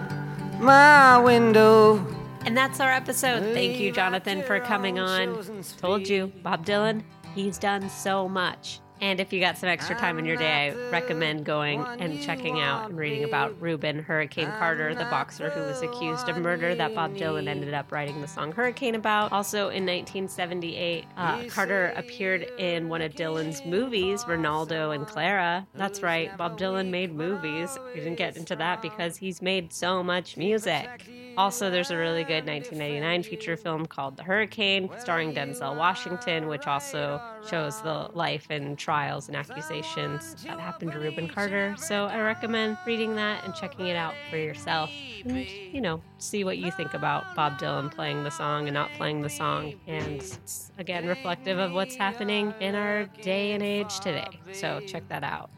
my 0.59 1.17
window. 1.19 2.05
And 2.45 2.55
that's 2.57 2.79
our 2.81 2.91
episode. 2.91 3.53
Thank 3.53 3.79
you, 3.79 3.91
Jonathan, 3.93 4.43
for 4.43 4.59
coming 4.59 4.99
on. 4.99 5.41
Told 5.77 6.07
you, 6.07 6.31
Bob 6.43 6.65
Dylan, 6.65 7.03
he's 7.33 7.57
done 7.57 7.89
so 7.89 8.27
much. 8.27 8.81
And 9.01 9.19
if 9.19 9.33
you 9.33 9.39
got 9.39 9.57
some 9.57 9.69
extra 9.69 9.95
time 9.95 10.17
in 10.17 10.25
your 10.25 10.37
day, 10.37 10.69
I 10.71 10.89
recommend 10.89 11.45
going 11.45 11.81
and 11.99 12.21
checking 12.21 12.59
out 12.59 12.89
and 12.89 12.97
reading 12.97 13.23
about 13.23 13.59
Rubin 13.61 13.99
Hurricane 13.99 14.51
Carter, 14.57 14.95
the 14.95 15.05
boxer 15.05 15.49
who 15.49 15.61
was 15.61 15.81
accused 15.81 16.29
of 16.29 16.37
murder 16.37 16.75
that 16.75 16.95
Bob 16.95 17.15
Dylan 17.15 17.47
ended 17.47 17.73
up 17.73 17.91
writing 17.91 18.21
the 18.21 18.27
song 18.27 18.51
Hurricane 18.51 18.95
about. 18.95 19.31
Also 19.31 19.69
in 19.69 19.85
1978, 19.85 21.05
uh, 21.17 21.43
Carter 21.49 21.93
appeared 21.97 22.43
in 22.57 22.87
one 22.87 23.01
of 23.01 23.13
Dylan's 23.13 23.65
movies, 23.65 24.23
Renaldo 24.27 24.91
and 24.91 25.05
Clara. 25.05 25.67
That's 25.73 26.01
right, 26.01 26.35
Bob 26.37 26.57
Dylan 26.57 26.89
made 26.89 27.13
movies. 27.13 27.77
We 27.93 27.99
didn't 27.99 28.15
get 28.15 28.37
into 28.37 28.55
that 28.55 28.81
because 28.81 29.17
he's 29.17 29.41
made 29.41 29.73
so 29.73 30.03
much 30.03 30.37
music. 30.37 30.87
Also, 31.37 31.69
there's 31.69 31.91
a 31.91 31.97
really 31.97 32.23
good 32.23 32.45
1999 32.45 33.23
feature 33.23 33.57
film 33.57 33.85
called 33.85 34.17
The 34.17 34.23
Hurricane, 34.23 34.89
starring 34.99 35.33
Denzel 35.33 35.75
Washington, 35.75 36.47
which 36.47 36.65
also 36.67 37.21
shows 37.49 37.81
the 37.81 38.09
life 38.13 38.47
and 38.49 38.77
trials 38.77 39.27
and 39.27 39.35
accusations 39.35 40.35
that 40.45 40.59
happened 40.59 40.93
to 40.93 40.99
Rubin 40.99 41.27
Carter. 41.27 41.75
So 41.77 42.05
I 42.05 42.21
recommend 42.21 42.77
reading 42.85 43.15
that 43.15 43.43
and 43.43 43.53
checking 43.53 43.87
it 43.87 43.95
out 43.95 44.13
for 44.29 44.37
yourself. 44.37 44.89
And, 45.25 45.45
you 45.47 45.81
know, 45.81 46.01
see 46.19 46.43
what 46.43 46.57
you 46.57 46.71
think 46.71 46.93
about 46.93 47.35
Bob 47.35 47.59
Dylan 47.59 47.93
playing 47.93 48.23
the 48.23 48.31
song 48.31 48.67
and 48.67 48.73
not 48.73 48.89
playing 48.97 49.21
the 49.21 49.29
song. 49.29 49.73
And 49.87 50.21
it's, 50.21 50.71
again, 50.77 51.05
reflective 51.05 51.57
of 51.57 51.73
what's 51.73 51.95
happening 51.95 52.53
in 52.59 52.75
our 52.75 53.05
day 53.21 53.51
and 53.51 53.61
age 53.61 53.99
today. 53.99 54.39
So 54.53 54.79
check 54.87 55.07
that 55.09 55.23
out. 55.23 55.49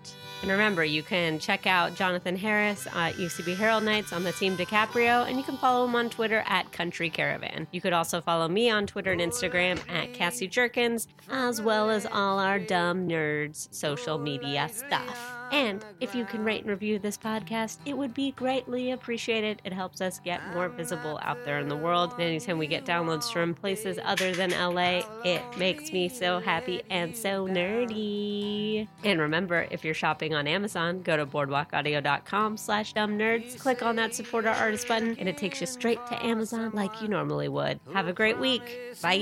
And 0.42 0.52
remember, 0.52 0.84
you 0.84 1.02
can 1.02 1.40
check 1.40 1.66
out 1.66 1.96
Jonathan 1.96 2.36
Harris 2.36 2.88
at 2.88 3.16
UCB 3.16 3.56
Harold 3.56 3.84
Nights 3.84 4.14
on 4.14 4.24
the 4.24 4.32
Team 4.32 4.56
DiCaprio, 4.56 5.28
and 5.28 5.38
you 5.38 5.44
can 5.44 5.58
follow 5.58 5.86
him 5.86 5.96
on 5.96 6.10
Twitter 6.10 6.44
at 6.46 6.72
Country 6.72 7.10
Caravan. 7.10 7.68
You 7.72 7.82
could 7.82 7.94
also 7.94 8.22
follow 8.22 8.48
me 8.48 8.70
on 8.70 8.86
Twitter 8.86 9.12
and 9.12 9.20
Instagram 9.20 9.80
at 9.90 10.14
Cassie 10.14 10.48
Jerkins, 10.48 11.08
as 11.30 11.62
well 11.62 11.90
as 11.90 12.06
all 12.06 12.40
our 12.40 12.60
dumb 12.60 13.08
nerds 13.08 13.74
social 13.74 14.18
media 14.20 14.70
stuff. 14.72 15.37
And 15.52 15.84
if 15.99 16.14
you 16.14 16.26
can 16.26 16.44
rate 16.44 16.61
and 16.61 16.69
review 16.69 16.99
this 16.99 17.18
podcast, 17.18 17.78
it 17.86 17.98
would 17.98 18.14
be 18.14 18.32
greatly 18.32 18.91
appreciated. 18.91 19.61
It 19.64 19.74
helps 19.74 20.02
us 20.02 20.19
get 20.19 20.41
more 20.53 20.69
visible 20.69 21.19
out 21.22 21.44
there 21.45 21.60
in 21.60 21.68
the 21.69 21.76
world. 21.76 22.14
And 22.14 22.22
anytime 22.22 22.57
we 22.57 22.68
get 22.68 22.86
downloads 22.86 23.32
from 23.32 23.53
places 23.53 23.99
other 24.03 24.34
than 24.34 24.52
LA, 24.52 25.02
it 25.24 25.41
makes 25.57 25.91
me 25.91 26.10
so 26.10 26.40
happy 26.40 26.82
and 26.90 27.15
so 27.15 27.48
nerdy. 27.48 28.88
And 29.03 29.19
remember, 29.19 29.68
if 29.72 29.84
you're 29.84 29.94
shopping 29.94 30.34
on 30.34 30.48
Amazon, 30.48 31.02
go 31.02 31.18
to 31.18 31.26
boardwalkaudio.com 31.26 32.57
slash 32.57 32.94
dumb 32.94 33.18
nerds, 33.18 33.57
click 33.60 33.82
on 33.84 33.95
that 33.98 34.14
support 34.15 34.45
our 34.45 34.56
artist 34.56 34.88
button, 34.88 35.15
and 35.19 35.28
it 35.30 35.38
takes 35.38 35.61
you 35.61 35.68
straight 35.68 36.06
to 36.07 36.26
Amazon 36.26 36.72
like 36.74 37.02
you 37.02 37.07
normally 37.07 37.48
would. 37.48 37.80
Have 37.94 38.07
a 38.07 38.14
great 38.14 38.40
week. 38.40 38.61
Bye. 39.02 39.19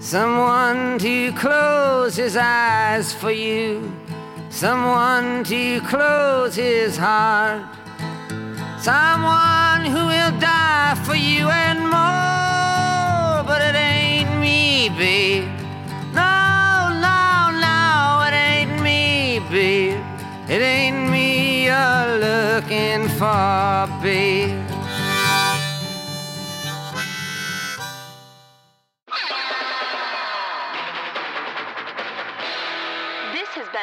Someone 0.00 0.96
to 1.00 1.32
close 1.32 2.14
his 2.14 2.36
eyes 2.36 3.12
for 3.12 3.32
you. 3.32 3.92
Someone 4.48 5.42
to 5.44 5.80
close 5.82 6.54
his 6.54 6.96
heart. 6.96 7.66
Someone 8.80 9.84
who 9.84 10.06
will 10.06 10.38
die 10.38 10.94
for 11.04 11.16
you 11.16 11.48
and 11.48 11.80
more. 11.80 13.42
But 13.44 13.60
it 13.60 13.74
ain't 13.74 14.40
me, 14.40 14.88
babe. 14.96 15.48
No, 16.14 16.90
no, 17.02 17.50
no, 17.58 18.22
it 18.28 18.34
ain't 18.34 18.80
me, 18.80 19.40
babe. 19.50 20.00
It 20.48 20.62
ain't 20.62 21.10
me 21.10 21.64
you're 21.64 22.18
looking 22.18 23.08
for, 23.18 23.88
babe. 24.00 24.67